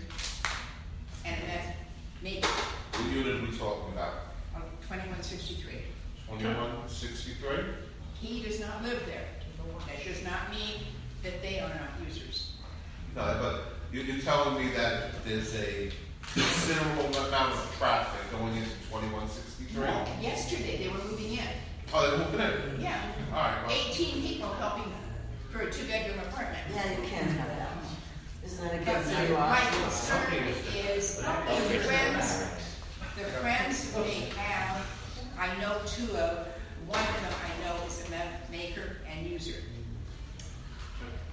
and 1.25 1.37
a 1.41 1.47
meth 1.47 1.77
maker, 2.21 2.49
What 2.49 3.13
unit 3.13 3.37
are 3.41 3.43
we 3.47 3.57
talking 3.57 3.93
about? 3.93 4.15
of 4.57 4.63
twenty-one 4.89 5.23
sixty-three. 5.23 5.83
Twenty-one 6.27 6.89
sixty-three? 6.89 7.65
He 8.21 8.43
does 8.43 8.59
not 8.59 8.83
live 8.83 9.03
there. 9.07 9.25
That 9.87 10.05
does 10.05 10.25
not 10.25 10.51
mean 10.51 10.81
that 11.23 11.41
they 11.43 11.61
are 11.61 11.69
not 11.69 11.91
users. 12.09 12.57
No, 13.15 13.23
but 13.41 13.75
you- 13.93 14.03
you're 14.03 14.21
telling 14.23 14.59
me 14.67 14.73
that 14.75 15.25
there's 15.25 15.55
a 15.55 15.93
considerable 16.33 17.15
amount 17.29 17.53
of 17.53 17.75
traffic 17.79 18.21
going 18.33 18.57
into 18.57 18.71
twenty-one 18.91 19.29
sixty-three? 19.29 19.85
Yesterday, 20.21 20.79
they 20.79 20.89
were 20.89 21.05
moving 21.05 21.35
in. 21.35 21.47
Oh, 21.93 22.11
they're 22.11 22.19
moving 22.19 22.41
in? 22.41 22.81
Yeah. 22.81 23.01
All 23.33 23.39
right, 23.43 23.65
well, 23.65 23.77
Eighteen 23.77 24.23
people 24.23 24.53
helping 24.55 24.93
for 25.55 25.61
a 25.63 25.71
two-bedroom 25.71 26.19
apartment. 26.19 26.59
Yeah, 26.75 26.91
you 26.91 27.07
can't 27.09 27.31
have 27.31 27.47
that. 27.47 27.69
Isn't 28.45 28.65
that 28.65 28.73
But 28.73 28.83
against 28.83 29.13
my 29.15 29.25
the 29.27 29.35
law? 29.35 29.49
my 29.51 29.61
concern 29.85 30.35
is 30.35 31.17
the 31.17 31.23
friends, 31.79 32.45
the 33.17 33.25
friends 33.39 33.93
they 33.95 34.15
have, 34.37 34.85
I 35.39 35.57
know 35.61 35.79
two 35.87 36.11
of, 36.17 36.49
one 36.89 36.99
of 36.99 37.07
them 37.23 37.33
I 37.47 37.65
know 37.65 37.87
is 37.87 38.05
a 38.05 38.11
meth 38.11 38.51
maker 38.51 38.97
and 39.09 39.27
user. 39.29 39.61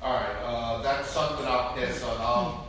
all 0.03 0.13
right, 0.13 0.35
uh, 0.43 0.81
that's 0.83 1.09
something 1.09 1.45
I'll 1.47 1.73
pass 1.73 2.03
on. 2.03 2.17
I'll, 2.21 2.67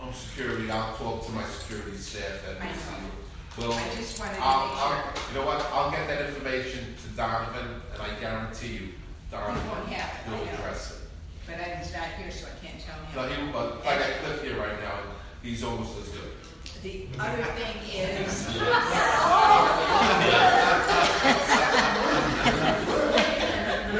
I'm 0.00 0.12
security, 0.12 0.70
I'll 0.70 0.94
talk 0.96 1.24
to 1.24 1.32
my 1.32 1.44
security 1.44 1.96
staff 1.96 2.46
and 2.50 2.58
I 2.62 2.66
know. 2.66 2.72
see. 2.74 3.62
Well, 3.62 3.72
I 3.72 3.94
just 3.96 4.20
wanted 4.20 4.34
to 4.34 4.42
I'll, 4.42 4.72
I'll, 4.76 5.04
you 5.32 5.38
know 5.40 5.46
what, 5.46 5.64
I'll 5.72 5.90
get 5.90 6.06
that 6.08 6.28
information 6.28 6.94
to 7.02 7.16
Donovan, 7.16 7.80
and 7.94 8.02
I 8.02 8.20
guarantee 8.20 8.74
you, 8.74 8.88
Donovan 9.30 9.62
He 9.62 9.68
won't 9.68 9.88
have 9.88 10.14
it, 10.14 10.28
I 10.28 10.30
will 10.38 10.44
know. 10.46 10.52
address 10.52 10.90
it. 10.92 10.98
But 11.46 11.54
Evan's 11.60 11.92
not 11.92 12.08
here, 12.20 12.30
so 12.30 12.46
I 12.46 12.66
can't 12.66 12.80
tell 12.80 12.96
No, 13.22 13.28
him. 13.28 13.46
he, 13.46 13.52
but 13.52 13.66
I 13.86 13.98
got 13.98 14.08
Cliff 14.24 14.42
here 14.42 14.56
right 14.58 14.80
now, 14.80 14.98
and 15.00 15.08
he's 15.42 15.62
almost 15.62 15.96
as 15.98 16.08
good. 16.08 16.32
The 16.82 17.06
other 17.18 17.44
thing 17.54 17.76
is. 17.92 18.46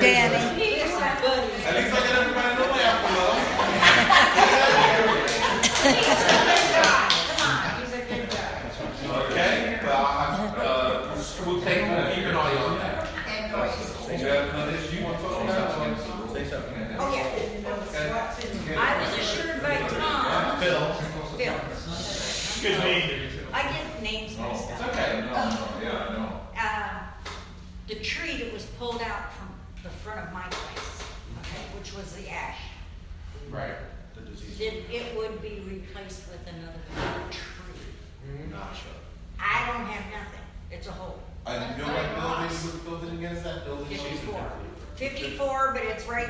Danny. 0.00 0.55
I 17.98 19.00
was 19.00 19.18
assured 19.18 19.62
by 19.62 19.76
Tom. 19.88 20.60
Phil. 20.60 20.92
Phil. 21.38 21.54
Good 22.62 22.78
name. 22.84 23.30
I 23.52 23.62
get 23.62 24.02
names 24.02 24.36
Oh, 24.38 24.48
mixed 24.48 24.70
it's 24.70 24.80
up. 24.82 24.88
okay, 24.90 25.20
no, 25.20 25.32
yeah, 25.82 26.06
I 26.08 26.12
know. 26.12 26.40
Uh, 26.58 26.98
the 27.88 27.94
tree 27.96 28.36
that 28.36 28.52
was 28.52 28.64
pulled 28.78 29.00
out 29.00 29.32
from 29.32 29.48
the 29.82 29.88
front 29.88 30.20
of 30.26 30.32
my 30.34 30.42
place, 30.42 31.02
okay, 31.40 31.62
which 31.78 31.94
was 31.94 32.12
the 32.16 32.28
ash, 32.28 32.58
Right. 33.50 33.74
that 34.14 34.94
it 34.94 35.16
would 35.16 35.40
be 35.40 35.62
replaced 35.66 36.28
with 36.28 36.40
another 36.46 36.80
tree. 37.30 38.50
Not 38.50 38.74
sure. 38.74 38.92
I 39.40 39.66
don't 39.72 39.86
have 39.86 40.04
nothing. 40.12 40.40
It's 40.70 40.86
a 40.88 40.92
hole. 40.92 41.18
And 41.46 41.78
you 41.78 41.86
know 41.86 41.92
what 41.92 42.50
building, 42.50 42.56
what 42.84 43.00
building 43.00 43.18
again 43.18 43.36
is 43.36 43.42
that 43.44 43.64
building? 43.64 43.86
Fifty-four. 43.86 44.52
Fifty-four, 44.96 45.70
but 45.74 45.82
it's 45.84 46.06
right. 46.06 46.28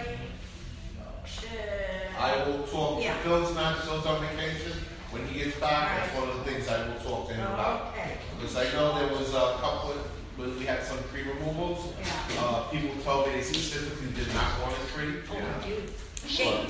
I 2.18 2.44
will 2.46 2.62
talk 2.64 2.98
to 2.98 3.02
Yeah. 3.04 3.14
Phil's 3.22 3.54
not, 3.54 3.78
Phil's 3.84 4.06
on 4.06 4.20
vacation. 4.24 4.72
When 5.10 5.26
he 5.26 5.44
gets 5.44 5.58
back, 5.58 5.98
that's 5.98 6.14
one 6.18 6.28
of 6.28 6.44
the 6.44 6.50
things 6.50 6.68
I 6.68 6.86
will 6.88 7.00
talk 7.00 7.28
to 7.28 7.34
him 7.34 7.46
about. 7.46 7.92
Okay. 7.92 8.18
Because 8.38 8.56
I 8.56 8.64
know 8.72 8.98
there 8.98 9.08
was 9.16 9.30
a 9.34 9.58
couple, 9.60 9.90
of- 9.92 10.06
when 10.36 10.58
we 10.58 10.66
had 10.66 10.82
some 10.84 10.98
tree 11.10 11.22
removals, 11.22 11.92
uh, 12.38 12.64
people 12.70 12.94
told 13.02 13.26
me 13.26 13.34
they 13.34 13.42
specifically 13.42 14.08
did 14.12 14.32
not 14.34 14.60
want 14.60 14.74
a 14.76 14.92
tree. 14.92 15.14
Oh, 15.30 15.66
dude. 15.66 15.90
Shame. 16.28 16.66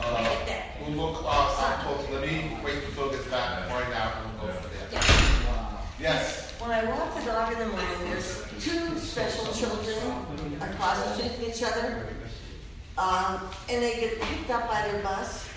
Uh, 0.00 0.28
we'll 0.80 0.90
look, 0.96 1.24
uh, 1.24 1.28
I'll 1.28 1.54
talk, 1.82 2.10
let 2.12 2.22
me 2.22 2.56
wait 2.64 2.80
till 2.82 2.90
Phil 2.92 3.10
gets 3.10 3.24
back 3.26 3.62
and 3.62 3.70
find 3.70 3.92
out, 3.94 4.12
and 4.22 4.38
we'll 4.38 4.48
go 4.48 4.52
from 4.60 4.70
there. 4.92 5.00
Yes, 6.00 6.52
When 6.60 6.70
I 6.70 6.84
walk 6.84 7.14
the 7.18 7.24
dog 7.24 7.52
in 7.52 7.58
the 7.58 7.66
morning, 7.66 8.10
there's 8.10 8.44
two 8.60 8.98
special 8.98 9.46
children 9.52 10.58
across 10.60 11.02
the 11.04 11.14
street 11.14 11.32
from 11.32 11.44
each 11.50 11.62
other. 11.62 12.06
Um, 12.98 13.40
and 13.70 13.82
they 13.82 14.00
get 14.00 14.20
picked 14.20 14.50
up 14.50 14.68
by 14.68 14.82
their 14.88 15.02
bus. 15.02 15.48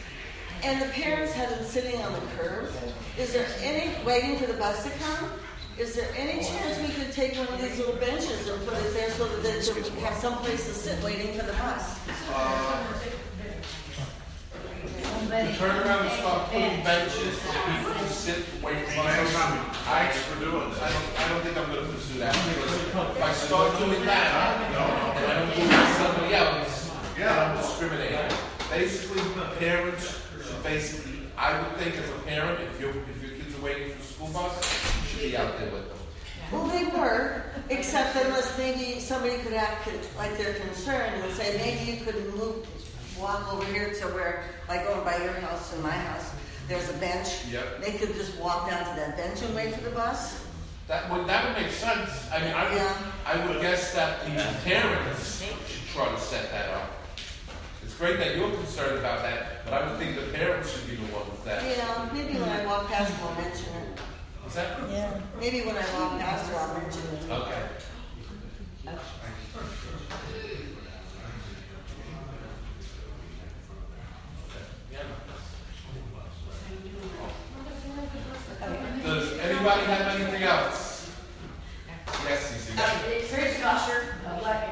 And 0.64 0.80
the 0.80 0.90
parents 0.90 1.34
have 1.34 1.50
them 1.50 1.66
sitting 1.66 2.00
on 2.02 2.14
the 2.14 2.20
curb. 2.38 2.70
Is 3.18 3.34
there 3.34 3.48
any, 3.62 3.92
waiting 4.06 4.38
for 4.38 4.46
the 4.46 4.54
bus 4.54 4.84
to 4.84 4.92
come? 5.00 5.32
Is 5.80 5.96
there 5.96 6.08
any 6.16 6.44
chance 6.44 6.78
we 6.88 6.94
could 6.94 7.12
take 7.12 7.36
one 7.36 7.48
of 7.48 7.60
these 7.60 7.80
little 7.80 7.96
benches 7.96 8.48
and 8.48 8.64
put 8.68 8.78
it 8.78 8.94
there 8.94 9.10
so 9.10 9.26
that 9.28 9.42
they 9.42 9.60
could 9.74 9.88
have 10.04 10.16
some 10.18 10.36
place 10.38 10.66
to 10.68 10.74
sit 10.74 11.04
waiting 11.04 11.34
for 11.38 11.46
the 11.46 11.54
bus? 11.54 12.00
uh, 12.32 12.84
turn 15.58 15.76
around 15.88 16.06
and 16.06 16.12
stop 16.20 16.52
putting 16.52 16.84
benches 16.84 17.40
for 17.40 17.54
people 17.72 17.94
to 17.94 18.08
sit 18.10 18.46
away 18.62 18.84
from 18.86 18.98
one 18.98 19.08
another. 19.08 19.62
I, 19.88 20.10
for 20.12 20.40
doing 20.40 20.70
this. 20.70 20.80
I 20.82 20.92
don't, 20.92 21.08
I 21.18 21.30
don't 21.30 21.42
think 21.42 21.58
I'm 21.58 21.68
gonna 21.74 21.88
pursue 21.88 22.20
that, 22.20 22.34
because 22.34 22.74
if 22.76 23.24
I 23.24 23.34
start 23.34 23.80
doing 23.80 24.06
that, 24.06 24.28
and 24.68 24.76
I 24.76 25.40
don't 25.40 25.56
do 25.56 25.62
it 25.62 25.68
with 25.70 25.98
somebody 25.98 26.34
else, 26.36 26.71
then 27.22 27.40
I'm 27.40 27.58
discriminating. 27.58 28.18
Basically, 28.70 29.22
parents 29.60 30.22
should 30.44 30.64
basically, 30.64 31.20
I 31.38 31.60
would 31.60 31.78
think 31.78 31.96
as 31.96 32.10
a 32.10 32.14
parent, 32.26 32.60
if 32.62 32.80
your, 32.80 32.90
if 32.90 33.22
your 33.22 33.32
kids 33.32 33.58
are 33.58 33.62
waiting 33.62 33.92
for 33.92 33.98
the 33.98 34.04
school 34.04 34.28
bus, 34.30 35.02
you 35.02 35.08
should 35.08 35.32
be 35.32 35.38
out 35.38 35.58
there 35.58 35.72
with 35.72 35.88
them. 35.88 35.98
Well, 36.52 36.68
they 36.68 36.86
were, 36.98 37.44
except 37.70 38.16
unless 38.16 38.58
maybe 38.58 39.00
somebody 39.00 39.38
could 39.38 39.54
act 39.54 39.88
like 40.18 40.38
they're 40.38 40.56
concerned 40.56 41.24
and 41.24 41.34
say, 41.34 41.58
maybe 41.58 41.92
you 41.92 42.06
could 42.06 42.34
move, 42.36 42.68
walk 43.20 43.54
over 43.54 43.66
here 43.66 43.94
to 43.94 44.06
where, 44.08 44.44
like 44.68 44.86
over 44.88 45.02
by 45.02 45.18
your 45.18 45.34
house 45.34 45.74
and 45.74 45.84
my 45.84 45.92
house, 45.92 46.32
there's 46.68 46.90
a 46.90 46.94
bench. 46.94 47.46
Yep. 47.52 47.84
They 47.84 47.94
could 47.94 48.14
just 48.16 48.38
walk 48.40 48.70
down 48.70 48.80
to 48.80 49.00
that 49.00 49.16
bench 49.16 49.42
and 49.42 49.56
wait 49.56 49.76
for 49.76 49.82
the 49.82 49.92
bus. 49.92 50.46
That 50.88 51.10
would, 51.12 51.28
that 51.28 51.46
would 51.46 51.64
make 51.64 51.72
sense. 51.72 52.10
I 52.32 52.40
mean, 52.40 52.54
I 52.54 52.74
would, 52.74 52.82
I 53.26 53.48
would 53.48 53.62
guess 53.62 53.94
that 53.94 54.26
the 54.26 54.70
parents 54.70 55.42
should 55.42 55.88
try 55.94 56.10
to 56.10 56.20
set 56.20 56.52
that 56.52 56.70
up. 56.70 57.01
It's 58.02 58.10
great 58.10 58.20
that 58.26 58.36
you're 58.36 58.50
concerned 58.50 58.98
about 58.98 59.22
that, 59.22 59.64
but 59.64 59.76
I 59.76 59.88
would 59.88 60.00
think 60.00 60.16
the 60.16 60.36
parents 60.36 60.72
should 60.72 60.90
be 60.90 60.96
the 60.96 61.14
ones 61.14 61.30
that. 61.46 61.62
Hmm. 61.62 61.70
Yeah, 61.70 62.10
maybe 62.12 62.40
when 62.40 62.50
I 62.50 62.66
walk 62.66 62.88
past 62.88 63.12
them, 63.12 63.28
I'll 63.28 63.36
mention 63.36 63.68
it. 63.76 64.00
Is 64.48 64.54
that? 64.56 64.90
Yeah, 64.90 65.22
maybe 65.40 65.62
when 65.62 65.78
I 65.78 65.86
walk 65.94 66.20
past 66.20 66.50
her, 66.50 66.58
I'll 66.58 66.82
mention 66.82 67.02
it. 67.14 67.30
Okay. 67.30 67.62
Does 79.04 79.38
anybody 79.38 79.82
have 79.86 80.20
anything 80.20 80.42
else? 80.42 81.12
Yes, 82.26 82.52
Cece. 82.52 83.22
First 83.26 83.60
of 83.60 83.66
all, 83.66 83.78
sir, 83.78 84.16
what, 84.42 84.70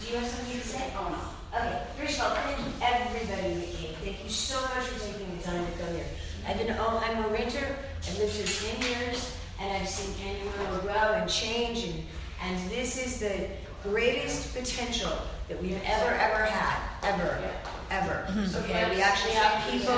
do 0.00 0.06
you 0.08 0.16
have 0.16 0.26
something 0.26 0.58
to 0.58 0.66
say? 0.66 0.92
Oh, 0.96 1.08
no. 1.10 1.35
Okay, 1.56 1.82
first 1.98 2.20
of 2.20 2.26
all, 2.26 2.34
thank 2.34 2.58
everybody 2.82 3.54
that 3.54 3.74
came. 3.76 3.94
Thank 4.04 4.24
you 4.24 4.28
so 4.28 4.60
much 4.60 4.84
for 4.88 5.06
taking 5.06 5.38
the 5.38 5.42
time 5.42 5.64
to 5.64 5.72
come 5.82 5.94
here. 5.94 6.04
I've 6.46 6.58
been, 6.58 6.76
oh, 6.78 7.02
I'm 7.02 7.24
a 7.24 7.28
renter, 7.28 7.76
I've 8.06 8.18
lived 8.18 8.34
here 8.34 8.46
ten 8.46 8.82
years, 8.82 9.34
and 9.58 9.72
I've 9.72 9.88
seen 9.88 10.14
Canyon 10.16 10.46
Willow 10.58 10.80
grow 10.80 11.14
and 11.14 11.30
change, 11.30 11.84
and, 11.84 12.02
and 12.42 12.70
this 12.70 13.02
is 13.02 13.20
the 13.20 13.48
greatest 13.82 14.54
potential 14.54 15.12
that 15.48 15.62
we've 15.62 15.80
ever, 15.86 16.10
ever 16.10 16.44
had, 16.44 16.78
ever, 17.02 17.40
ever. 17.90 18.26
Mm-hmm. 18.28 18.64
Okay, 18.64 18.94
we 18.94 19.00
actually 19.00 19.32
have 19.32 19.70
people 19.70 19.96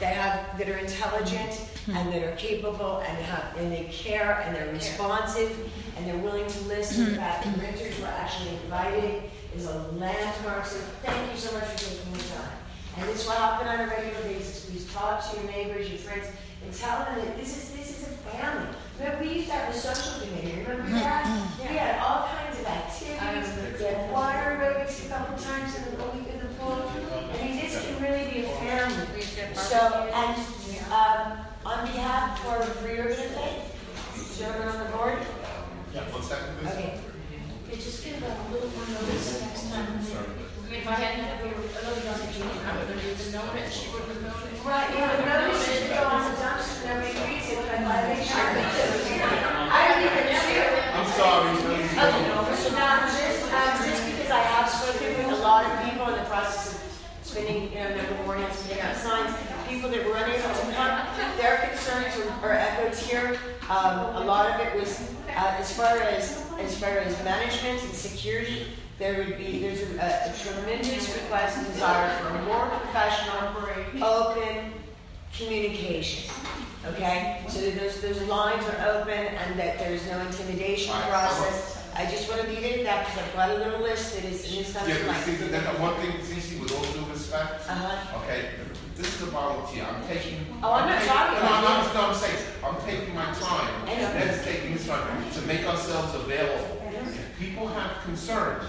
that 0.00 0.14
have, 0.16 0.58
that 0.58 0.68
are 0.68 0.78
intelligent 0.78 1.50
mm-hmm. 1.50 1.96
and 1.96 2.12
that 2.12 2.22
are 2.22 2.36
capable 2.36 2.98
and 2.98 3.18
have, 3.18 3.56
and 3.58 3.72
they 3.72 3.84
care 3.84 4.42
and 4.46 4.54
they're 4.54 4.72
responsive 4.72 5.56
and 5.96 6.06
they're 6.06 6.18
willing 6.18 6.46
to 6.46 6.60
listen. 6.64 7.04
Mm-hmm. 7.04 7.14
In 7.14 7.20
fact, 7.20 7.44
the 7.44 7.60
renters 7.60 8.00
were 8.00 8.06
actually 8.06 8.56
invited 8.64 9.30
is 9.54 9.66
a 9.66 9.78
landmark, 9.92 10.64
so 10.64 10.78
thank 11.02 11.32
you 11.32 11.38
so 11.38 11.52
much 11.58 11.64
for 11.64 11.78
taking 11.78 12.12
the 12.12 12.18
time. 12.18 12.52
And 12.98 13.08
this 13.08 13.24
will 13.24 13.32
happen 13.32 13.66
on 13.66 13.80
a 13.80 13.86
regular 13.86 14.22
basis. 14.22 14.66
Please 14.66 14.92
talk 14.92 15.28
to 15.30 15.40
your 15.40 15.50
neighbors, 15.50 15.88
your 15.88 15.98
friends, 15.98 16.26
and 16.64 16.74
tell 16.74 17.04
them 17.04 17.24
that 17.24 17.36
this 17.36 17.56
is, 17.56 17.70
this 17.76 17.90
is 17.98 18.04
a 18.08 18.12
family. 18.36 18.68
Remember, 18.98 19.24
we 19.24 19.32
used 19.34 19.46
to 19.48 19.54
have 19.54 19.74
a 19.74 19.76
social 19.76 20.20
committee, 20.20 20.60
remember 20.60 20.90
that? 20.90 21.24
We 21.60 21.76
had 21.76 21.98
all 22.00 22.28
kinds 22.28 22.58
of 22.60 22.66
activities, 22.66 23.78
we 23.78 23.84
had 23.86 24.12
water 24.12 24.38
aerobics 24.60 25.06
a 25.06 25.08
couple 25.08 25.38
times 25.38 25.76
in 25.76 25.84
the, 25.84 26.04
week 26.12 26.28
in 26.28 26.38
the 26.40 26.52
pool. 26.60 26.84
I 27.32 27.42
mean, 27.42 27.56
this 27.56 27.84
can 27.86 28.02
really 28.02 28.30
be 28.30 28.44
a 28.44 28.48
family. 28.60 29.22
So, 29.54 29.78
and, 30.12 30.36
um, 30.92 31.38
on 31.64 31.86
behalf 31.86 32.40
for, 32.44 32.60
for 32.62 32.88
your 32.92 33.06
good 33.06 33.16
faith, 33.16 34.38
gentlemen 34.38 34.68
on 34.68 34.78
the 34.84 34.92
board, 34.96 35.18
Yeah, 35.94 36.00
one 36.12 36.22
second, 36.22 36.56
please. 36.58 36.72
okay. 36.72 37.00
Okay, 37.68 37.76
just 37.76 38.04
give 38.04 38.22
a 38.22 38.52
little 38.52 38.68
more 38.70 38.86
notice 39.00 39.40
next 39.40 39.70
time. 39.70 40.49
I 40.70 40.72
mean, 40.72 40.82
if 40.82 40.86
I 40.86 41.02
hadn't 41.02 41.26
had 41.26 41.42
a 41.42 41.50
little 41.50 41.98
young 42.06 42.30
Jean, 42.30 42.46
I 42.62 42.78
would 42.78 42.94
have 42.94 43.02
even 43.02 43.32
known 43.34 43.58
it, 43.58 43.74
she 43.74 43.90
would 43.90 44.06
have 44.06 44.22
known 44.22 44.38
it. 44.38 44.54
Right, 44.62 44.86
yeah, 44.94 45.18
the 45.18 45.26
notice 45.26 45.66
is 45.66 45.90
go 45.90 45.98
on 45.98 46.22
the 46.30 46.38
dumpster, 46.38 46.86
nobody 46.86 47.10
reads 47.26 47.50
it, 47.50 47.58
but 47.58 47.74
I 47.74 48.06
make 48.06 48.22
sure. 48.22 48.38
I 48.38 49.82
don't 49.90 50.06
even 50.06 50.30
see 50.46 50.62
it. 50.62 50.70
I'm 50.94 51.10
sorry. 51.18 51.58
Okay, 51.58 52.54
so 52.54 52.70
now, 52.70 53.02
just, 53.02 53.50
um, 53.50 53.82
just 53.82 53.98
because 54.14 54.30
I 54.30 54.42
have 54.46 54.70
spoken 54.70 55.10
with 55.18 55.34
a 55.34 55.42
lot 55.42 55.66
of 55.66 55.74
people 55.90 56.06
in 56.06 56.14
the 56.22 56.26
process 56.30 56.78
of 56.78 57.26
spending, 57.26 57.74
you 57.74 57.82
know, 57.82 57.90
number 57.90 58.14
of 58.14 58.22
mornings 58.30 58.54
putting 58.62 58.78
out 58.78 58.94
signs, 58.94 59.34
people 59.66 59.90
that 59.90 60.06
were 60.06 60.22
unable 60.22 60.54
to 60.54 60.66
come, 60.70 61.02
their 61.34 61.66
concerns 61.66 62.14
are- 62.14 62.46
are 62.46 62.54
echoed 62.54 62.94
here. 62.94 63.34
Um, 63.66 64.14
a 64.14 64.22
lot 64.22 64.54
of 64.54 64.62
it 64.62 64.78
was, 64.78 65.02
uh, 65.34 65.58
as 65.58 65.74
far 65.74 65.98
as, 65.98 66.46
as 66.62 66.78
far 66.78 66.94
as 67.02 67.18
management 67.26 67.82
and 67.82 67.90
security, 67.92 68.70
there 69.00 69.16
would 69.24 69.38
be, 69.38 69.60
there's 69.60 69.80
a, 69.80 70.30
a 70.30 70.34
tremendous 70.44 71.08
request 71.16 71.56
and 71.56 71.66
desire 71.72 72.16
for 72.22 72.28
a 72.36 72.42
more 72.44 72.66
professional, 72.68 73.56
open 74.04 74.72
communication. 75.36 76.30
Okay, 76.86 77.42
so 77.48 77.60
that 77.62 77.80
those, 77.80 78.00
those 78.02 78.20
lines 78.28 78.62
are 78.64 78.88
open 79.00 79.12
and 79.18 79.58
that 79.58 79.78
there's 79.78 80.06
no 80.06 80.20
intimidation 80.20 80.92
Right. 80.92 81.08
process. 81.08 81.78
I 81.96 82.04
just 82.06 82.28
want 82.28 82.42
to 82.42 82.48
leave 82.48 82.62
it 82.64 82.78
at 82.80 82.84
that 82.84 83.06
because 83.06 83.22
I've 83.24 83.34
got 83.34 83.50
a 83.50 83.54
little 83.54 83.80
list 83.80 84.14
that 84.14 84.24
is, 84.24 84.44
and 84.48 84.60
it's 84.60 84.74
not 84.74 84.86
Yeah, 84.88 84.94
so 84.96 85.00
but 85.06 85.12
much. 85.12 85.22
see, 85.24 85.34
that, 85.36 85.50
that 85.50 85.80
one 85.80 85.94
thing, 85.96 86.12
Cece, 86.20 86.60
with 86.60 86.72
all 86.72 86.84
due 86.92 87.10
respect, 87.10 87.68
Uh-huh. 87.68 88.18
okay, 88.20 88.50
this 88.96 89.14
is 89.16 89.22
a 89.22 89.26
volunteer, 89.26 89.84
I'm 89.84 90.06
taking. 90.06 90.44
Oh, 90.62 90.72
I'm 90.72 90.88
not 90.88 90.98
taking- 91.00 91.08
talking 91.16 91.34
no, 91.34 91.40
about 91.40 91.62
no, 91.64 91.68
you. 91.68 91.88
I'm, 91.88 91.94
no, 91.94 92.00
I'm 92.08 92.14
saying, 92.14 92.38
I'm 92.64 92.76
taking 92.84 93.14
my 93.14 93.32
time, 93.32 93.74
I 93.88 93.94
know. 93.96 94.12
Ned's 94.12 94.44
taking 94.44 94.72
his 94.72 94.86
time 94.86 95.30
to 95.32 95.40
make 95.42 95.66
ourselves 95.66 96.14
available. 96.14 96.76
If 96.92 97.38
people 97.38 97.66
have 97.68 98.02
concerns, 98.04 98.64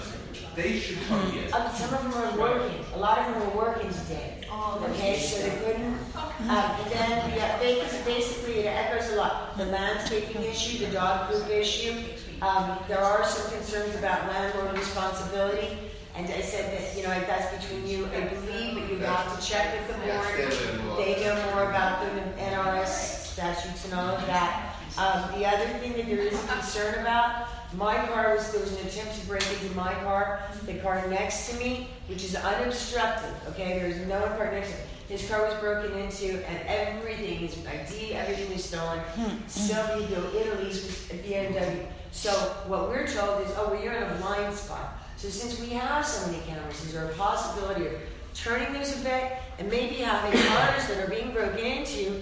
they 0.56 0.80
should 0.80 1.02
come 1.08 1.32
here. 1.32 1.48
Um, 1.54 1.72
some 1.74 1.94
of 1.94 2.04
them 2.04 2.14
are 2.14 2.40
working. 2.40 2.84
A 2.94 2.98
lot 2.98 3.20
of 3.20 3.34
them 3.34 3.44
are 3.44 3.56
working 3.56 3.90
today. 3.90 4.42
Oh, 4.52 4.86
okay, 4.90 5.20
so 5.20 5.42
they 5.42 5.56
couldn't. 5.64 5.98
Um, 6.16 6.50
and 6.50 6.92
then 6.92 7.32
we 7.32 7.38
got 7.38 7.60
vacancy. 7.60 7.98
Basically, 8.06 8.60
it 8.60 8.66
echoes 8.66 9.12
a 9.12 9.16
lot. 9.16 9.58
The 9.58 9.66
landscaping 9.66 10.44
issue, 10.44 10.86
the 10.86 10.92
dog 10.92 11.32
poop 11.32 11.50
issue. 11.50 11.94
Um, 12.42 12.80
there 12.88 13.00
are 13.00 13.24
some 13.24 13.52
concerns 13.54 13.96
about 13.96 14.28
landlord 14.28 14.78
responsibility. 14.78 15.78
And 16.16 16.28
I 16.28 16.42
said 16.42 16.78
that 16.78 16.98
you 16.98 17.04
know 17.04 17.10
that's 17.22 17.56
between 17.56 17.88
you. 17.88 18.06
I 18.08 18.28
believe 18.28 18.76
that 18.76 18.92
you 18.92 18.98
have 19.00 19.40
to 19.40 19.46
check 19.48 19.74
with 19.80 19.88
the 19.88 20.86
board. 20.86 20.98
They 20.98 21.24
know 21.24 21.36
more 21.54 21.70
about 21.70 22.04
the 22.04 22.22
NRS 22.42 22.88
statutes 23.32 23.86
and 23.86 23.94
all 23.94 24.10
of 24.10 24.26
that. 24.28 24.76
Um, 25.02 25.40
the 25.40 25.48
other 25.48 25.66
thing 25.80 25.94
that 25.94 26.06
there 26.06 26.20
is 26.20 26.40
concern 26.46 27.00
about, 27.00 27.48
my 27.74 27.96
car 28.06 28.36
was, 28.36 28.52
there 28.52 28.62
was 28.62 28.72
an 28.80 28.86
attempt 28.86 29.20
to 29.20 29.26
break 29.26 29.44
into 29.52 29.76
my 29.76 29.96
car. 29.96 30.44
The 30.68 30.76
car 30.76 31.08
next 31.08 31.50
to 31.50 31.58
me, 31.58 31.88
which 32.06 32.24
is 32.24 32.36
unobstructed, 32.36 33.32
okay, 33.48 33.80
there's 33.80 33.98
no 34.08 34.22
parked 34.38 34.54
next 34.54 34.70
to 34.70 34.78
me. 34.78 34.84
His 35.10 35.28
car 35.28 35.44
was 35.44 35.56
broken 35.56 35.98
into 35.98 36.48
and 36.48 36.68
everything, 36.68 37.40
his 37.40 37.58
ID, 37.66 38.14
everything 38.14 38.54
was 38.54 38.64
stolen. 38.64 39.00
Sylvia 39.48 40.08
Bill 40.08 40.36
Italy's 40.36 41.10
a 41.10 41.16
BMW. 41.16 41.88
So 42.12 42.32
what 42.68 42.90
we're 42.90 43.08
told 43.08 43.44
is, 43.48 43.52
oh, 43.58 43.72
well, 43.72 43.84
you're 43.84 43.94
in 43.94 44.04
a 44.04 44.16
blind 44.18 44.54
spot. 44.54 45.02
So 45.18 45.30
since 45.30 45.60
we 45.60 45.70
have 45.70 46.06
so 46.06 46.30
many 46.30 46.44
cameras, 46.44 46.86
is 46.86 46.94
there 46.94 47.06
a 47.06 47.14
possibility 47.16 47.88
of 47.88 47.94
turning 48.36 48.72
those 48.72 48.96
a 49.02 49.04
bit 49.04 49.34
and 49.58 49.68
maybe 49.68 49.96
having 49.96 50.40
cars 50.48 50.88
that 50.90 51.04
are 51.04 51.10
being 51.10 51.32
broken 51.32 51.58
into 51.58 52.22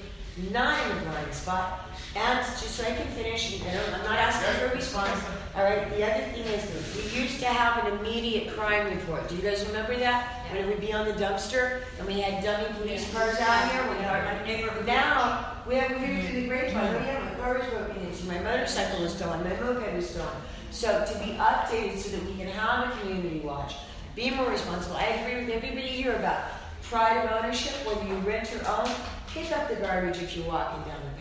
not 0.50 0.82
in 0.86 0.98
a 0.98 1.02
blind 1.02 1.34
spot? 1.34 1.89
And 2.16 2.40
just 2.40 2.76
so 2.76 2.84
I 2.84 2.92
can 2.92 3.08
finish, 3.08 3.62
and 3.62 3.70
I 3.70 3.74
don't- 3.76 3.94
I'm 3.94 4.04
not 4.04 4.18
asking 4.20 4.54
for 4.56 4.66
a 4.74 4.76
response. 4.76 5.22
All 5.56 5.64
right, 5.64 5.90
the 5.96 6.04
other 6.04 6.24
thing 6.32 6.44
is, 6.46 6.64
we 6.96 7.22
used 7.22 7.40
to 7.42 7.48
have 7.48 7.86
an 7.86 8.00
immediate 8.00 8.56
crime 8.56 8.88
report. 8.88 9.28
Do 9.28 9.36
you 9.36 9.42
guys 9.42 9.66
remember 9.66 9.96
that? 9.98 10.46
When 10.50 10.64
it 10.64 10.68
would 10.68 10.82
be 10.82 10.92
on 10.94 11.06
the 11.06 11.14
dumpster, 11.14 11.82
and 11.98 12.08
we 12.08 12.20
had 12.22 12.44
dummy 12.44 12.66
police 12.80 13.12
cars 13.14 13.40
out 13.40 13.72
here, 13.72 13.84
we 13.90 14.04
had 14.04 14.26
our 14.26 14.46
neighborhood. 14.46 14.86
Now, 14.88 15.46
we 15.68 15.76
have, 15.76 15.92
we 15.92 15.98
hear 16.08 16.22
through 16.24 16.42
the 16.42 16.48
grapevine, 16.48 16.96
oh 16.96 17.06
yeah, 17.06 17.20
my 17.20 17.32
car 17.36 17.58
was 17.60 17.68
broken 17.68 18.02
into, 18.02 18.26
my 18.26 18.40
motorcycle 18.40 19.02
was 19.04 19.14
stolen, 19.14 19.44
my 19.44 19.56
moped 19.58 19.94
was 19.94 20.10
stolen. 20.10 20.30
So 20.72 21.06
to 21.06 21.20
be 21.20 21.34
updated 21.34 21.98
so 21.98 22.10
that 22.10 22.26
we 22.26 22.36
can 22.38 22.48
have 22.48 22.88
a 22.90 23.00
community 23.00 23.40
watch, 23.40 23.76
be 24.16 24.32
more 24.32 24.50
responsible. 24.50 24.98
I 24.98 25.06
agree 25.06 25.46
with 25.46 25.56
everybody 25.56 25.88
here 25.88 26.16
about 26.16 26.40
pride 26.84 27.24
of 27.26 27.44
ownership, 27.44 27.74
whether 27.86 28.04
you 28.08 28.16
rent 28.16 28.50
or 28.54 28.68
own, 28.68 28.90
pick 29.32 29.52
up 29.52 29.68
the 29.70 29.76
garbage 29.76 30.18
if 30.22 30.36
you're 30.36 30.48
walking 30.48 30.82
down 30.84 31.00
the 31.04 31.19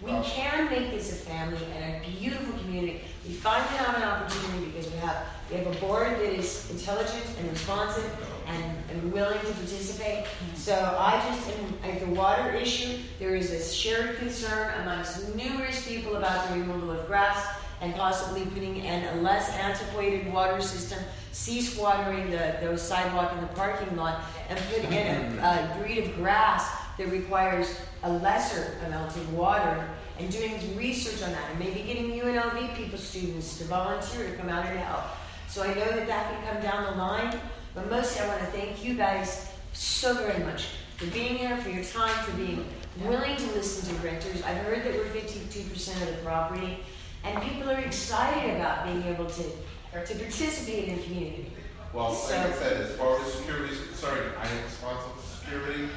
We 0.00 0.12
can 0.22 0.70
make 0.70 0.92
this 0.92 1.12
a 1.12 1.16
family 1.16 1.58
and 1.76 1.96
a 1.96 2.08
beautiful 2.08 2.56
community. 2.60 3.00
We 3.26 3.34
finally 3.34 3.76
have 3.78 3.96
an 3.96 4.02
opportunity 4.04 4.66
because 4.66 4.90
we 4.92 4.98
have 4.98 5.26
we 5.50 5.56
have 5.56 5.66
a 5.66 5.80
board 5.80 6.12
that 6.12 6.38
is 6.38 6.70
intelligent 6.70 7.24
and 7.40 7.50
responsive 7.50 8.04
and, 8.46 8.76
and 8.90 9.12
willing 9.12 9.40
to 9.40 9.46
participate. 9.46 10.26
So 10.54 10.74
I 10.74 11.20
just 11.26 11.50
am 11.84 12.00
the 12.00 12.14
water 12.14 12.50
issue. 12.50 12.98
There 13.18 13.34
is 13.34 13.50
a 13.50 13.62
shared 13.62 14.18
concern 14.18 14.72
amongst 14.82 15.34
numerous 15.34 15.88
people 15.88 16.16
about 16.16 16.48
the 16.48 16.60
removal 16.60 16.90
of 16.90 17.06
grass 17.06 17.46
and 17.80 17.94
possibly 17.94 18.44
putting 18.46 18.76
in 18.76 19.04
a 19.04 19.22
less 19.22 19.48
antiquated 19.50 20.30
water 20.32 20.60
system, 20.60 20.98
cease 21.32 21.78
watering 21.78 22.30
the, 22.30 22.58
the 22.60 22.76
sidewalk 22.76 23.32
and 23.32 23.42
the 23.42 23.52
parking 23.54 23.96
lot, 23.96 24.22
and 24.48 24.58
put 24.70 24.84
in 24.84 25.38
a, 25.38 25.72
a 25.74 25.78
breed 25.80 25.98
of 26.04 26.14
grass 26.16 26.70
that 26.98 27.08
requires 27.08 27.78
a 28.02 28.12
lesser 28.12 28.76
amount 28.86 29.16
of 29.16 29.32
water, 29.34 29.88
and 30.18 30.30
doing 30.30 30.76
research 30.76 31.22
on 31.22 31.32
that, 31.32 31.50
and 31.50 31.58
maybe 31.60 31.82
getting 31.82 32.10
UNLV 32.10 32.74
people, 32.74 32.98
students, 32.98 33.58
to 33.58 33.64
volunteer 33.64 34.28
to 34.28 34.36
come 34.36 34.48
out 34.48 34.66
and 34.66 34.78
help. 34.80 35.04
So 35.48 35.62
I 35.62 35.68
know 35.68 35.86
that 35.86 36.06
that 36.08 36.30
can 36.32 36.52
come 36.54 36.62
down 36.62 36.84
the 36.92 36.98
line, 36.98 37.38
but 37.74 37.88
mostly 37.88 38.24
I 38.24 38.28
want 38.28 38.40
to 38.40 38.46
thank 38.46 38.84
you 38.84 38.94
guys 38.94 39.48
so 39.72 40.14
very 40.14 40.42
much 40.44 40.66
for 40.96 41.06
being 41.06 41.36
here, 41.36 41.56
for 41.58 41.70
your 41.70 41.84
time, 41.84 42.12
for 42.24 42.32
being 42.32 42.66
willing 43.04 43.36
to 43.36 43.46
listen 43.52 43.94
to 43.94 44.02
renters. 44.02 44.42
I've 44.42 44.58
heard 44.58 44.82
that 44.84 44.92
we're 44.94 45.04
52% 45.04 46.02
of 46.02 46.08
the 46.08 46.22
property, 46.24 46.78
and 47.22 47.40
people 47.42 47.70
are 47.70 47.78
excited 47.78 48.56
about 48.56 48.84
being 48.86 49.04
able 49.04 49.26
to, 49.26 49.42
to 49.42 50.14
participate 50.18 50.88
in 50.88 50.96
the 50.96 51.02
community. 51.04 51.52
Well, 51.92 52.12
So- 52.12 52.36
like 52.36 52.46
I 52.46 52.52
said, 52.54 52.80
as 52.82 52.96
far 52.96 53.20
as 53.20 53.32
security 53.34 53.72
is 53.72 53.86
concerned, 53.86 54.32
I 54.36 54.48
am 54.48 54.64
responsible 54.64 55.14
for 55.14 55.44
security. 55.44 55.88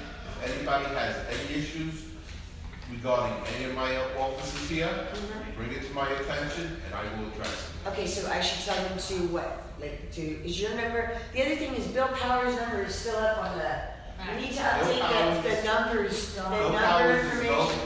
If 0.44 0.58
anybody 0.58 0.86
has 0.96 1.16
any 1.30 1.60
issues 1.60 2.06
regarding 2.92 3.36
any 3.56 3.66
of 3.66 3.76
my 3.76 3.96
offices 4.18 4.70
here, 4.70 4.88
mm-hmm. 4.88 5.56
bring 5.56 5.72
it 5.72 5.86
to 5.86 5.94
my 5.94 6.10
attention 6.10 6.82
and 6.86 6.96
I 6.96 7.04
will 7.16 7.28
address 7.28 7.70
it. 7.70 7.90
Okay, 7.90 8.08
so 8.08 8.30
I 8.30 8.42
should 8.42 8.66
tell 8.66 8.84
them 8.84 8.98
to 8.98 9.14
what? 9.28 9.68
Like 9.80 10.12
to 10.14 10.22
is 10.22 10.60
your 10.60 10.74
number? 10.76 11.16
The 11.34 11.46
other 11.46 11.56
thing 11.56 11.76
is 11.76 11.86
Bill 11.88 12.08
Powers' 12.08 12.56
number 12.56 12.84
is 12.84 12.96
still 12.96 13.18
up 13.18 13.38
on 13.38 13.58
the. 13.60 13.82
We 14.36 14.42
need 14.42 14.54
to 14.54 14.62
update 14.62 15.44
the, 15.44 15.50
the 15.50 15.64
numbers, 15.64 16.36
the 16.36 16.42
Bill 16.42 16.52
number 16.52 16.78
Powers 16.78 17.26
is 17.26 17.32
information. 17.40 17.80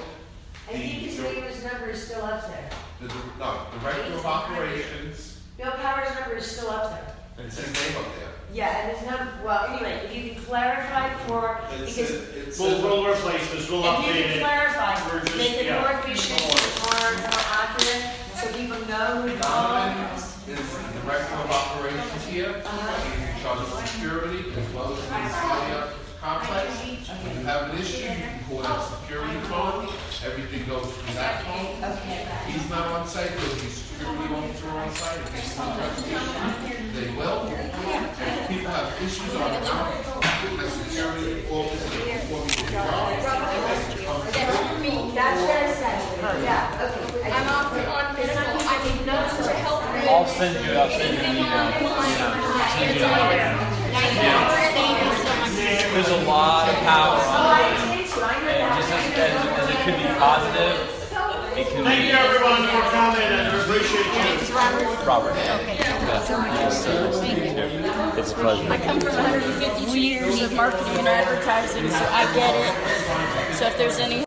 I 0.67 0.71
think 0.71 0.83
his 0.83 1.17
the- 1.17 1.23
neighbor's 1.23 1.63
number 1.63 1.89
is 1.89 2.03
still 2.03 2.23
up 2.23 2.47
there. 2.47 2.69
The, 3.01 3.13
no, 3.39 3.65
Director 3.81 4.13
of 4.13 4.25
Operations, 4.25 5.41
Bill 5.57 5.71
Powers' 5.71 6.09
number 6.19 6.35
is 6.35 6.45
still 6.45 6.69
up 6.69 6.91
there. 6.91 7.15
And 7.37 7.47
it's 7.47 7.57
his 7.57 7.73
name 7.73 8.01
up 8.01 8.15
there. 8.15 8.34
Yeah, 8.55 8.71
and 8.87 8.95
there's 8.95 9.05
number. 9.05 9.27
Well, 9.43 9.67
anyway, 9.67 9.99
if 10.07 10.15
you 10.15 10.31
can 10.31 10.41
clarify 10.45 11.11
for 11.27 11.59
It's- 11.75 11.93
because 11.93 12.11
it's- 12.11 12.57
We'll, 12.57 12.81
we'll 12.81 13.05
replace 13.05 13.51
this, 13.51 13.69
we'll 13.69 13.83
if 13.83 13.91
update 13.91 14.15
you 14.15 14.21
it. 14.23 14.31
can 14.31 14.39
clarify, 14.47 14.95
We're 15.11 15.25
just- 15.25 15.35
make 15.35 15.51
it 15.59 15.65
yeah. 15.65 15.81
more 15.81 15.91
efficient, 15.99 16.39
more, 16.39 16.87
more 16.87 17.27
accurate, 17.51 18.03
so 18.39 18.47
people 18.55 18.79
know 18.87 19.27
who 19.27 19.35
to 19.35 19.35
call. 19.43 19.75
Is 20.15 20.39
the 20.47 20.55
Director 21.03 21.35
of 21.35 21.51
Operations 21.51 22.23
here. 22.29 22.55
Uh-huh. 22.63 22.95
He's 23.03 23.35
in 23.35 23.43
charge 23.43 23.59
of 23.59 23.89
security 23.89 24.45
as 24.55 24.73
well 24.73 24.93
as 24.93 24.99
the 25.03 25.07
fire 25.35 25.87
complex. 26.21 26.71
When 26.79 27.39
you 27.39 27.45
have 27.45 27.73
an 27.73 27.77
issue, 27.77 28.03
you 28.07 28.15
can 28.23 28.39
call 28.47 28.61
that 28.63 28.87
security 29.01 29.35
phone, 29.51 29.89
everything 30.23 30.65
goes 30.65 30.85
through 30.93 31.13
that 31.15 31.43
phone. 31.43 31.75
He's 32.47 32.69
not 32.69 32.87
on 32.87 33.05
site, 33.07 33.35
there'll 33.35 33.55
be 33.55 33.67
a 33.95 34.03
security 34.03 34.33
officer 34.33 34.69
on 34.69 34.91
site, 34.95 35.23
they 36.93 37.07
will. 37.15 37.47
People 38.47 38.71
have 38.71 39.01
issues 39.01 39.35
on 39.35 39.51
the 39.53 39.59
ground, 39.65 40.03
the 40.59 40.69
security 40.69 41.47
officer 41.49 41.89
before 42.03 42.41
we 42.43 42.49
can 42.51 42.67
go. 42.71 42.83
That's 45.15 45.41
very 45.45 45.73
sensitive, 45.73 46.43
yeah, 46.43 46.91
okay. 47.15 47.31
I'm 47.31 47.47
off 47.47 47.71
on 47.71 48.15
physical, 48.15 48.59
I 48.59 48.83
need 48.83 49.05
notes 49.07 49.37
to 49.37 49.53
help 49.63 49.81
me. 49.93 49.99
I'll 50.09 50.27
send 50.27 50.65
you, 50.65 50.73
I'll 50.73 50.91
send 50.91 51.13
you. 51.15 51.23
Send 52.75 52.99
you. 52.99 53.05
There's 55.95 56.09
a 56.09 56.25
lot 56.25 56.67
of 56.67 56.75
power 56.83 57.15
on 57.15 57.61
it. 57.61 57.79
And 58.45 58.75
just 58.75 58.91
as, 58.91 59.05
as, 59.15 59.69
it 59.69 59.77
could 59.85 59.97
be 59.97 60.03
positive, 60.19 60.94
Thank 61.83 62.05
you 62.05 62.15
everyone 62.15 62.63
for 62.69 62.81
coming 62.91 63.21
and 63.21 63.47
I 63.47 63.59
appreciate 63.61 64.05
you. 64.05 64.55
Robert. 65.05 65.35
So 66.25 66.37
much. 66.39 66.61
It's 68.17 68.31
a 68.31 68.35
pleasure. 68.35 68.71
I 68.71 68.77
come 68.77 69.01
from 69.01 69.13
152 69.13 69.99
years 69.99 70.41
of 70.41 70.53
marketing 70.53 70.97
and 70.99 71.07
advertising, 71.07 71.89
so 71.89 72.05
I 72.11 72.33
get 72.33 72.55
it. 72.55 73.55
So 73.55 73.67
if 73.67 73.77
there's 73.77 73.99
any 73.99 74.23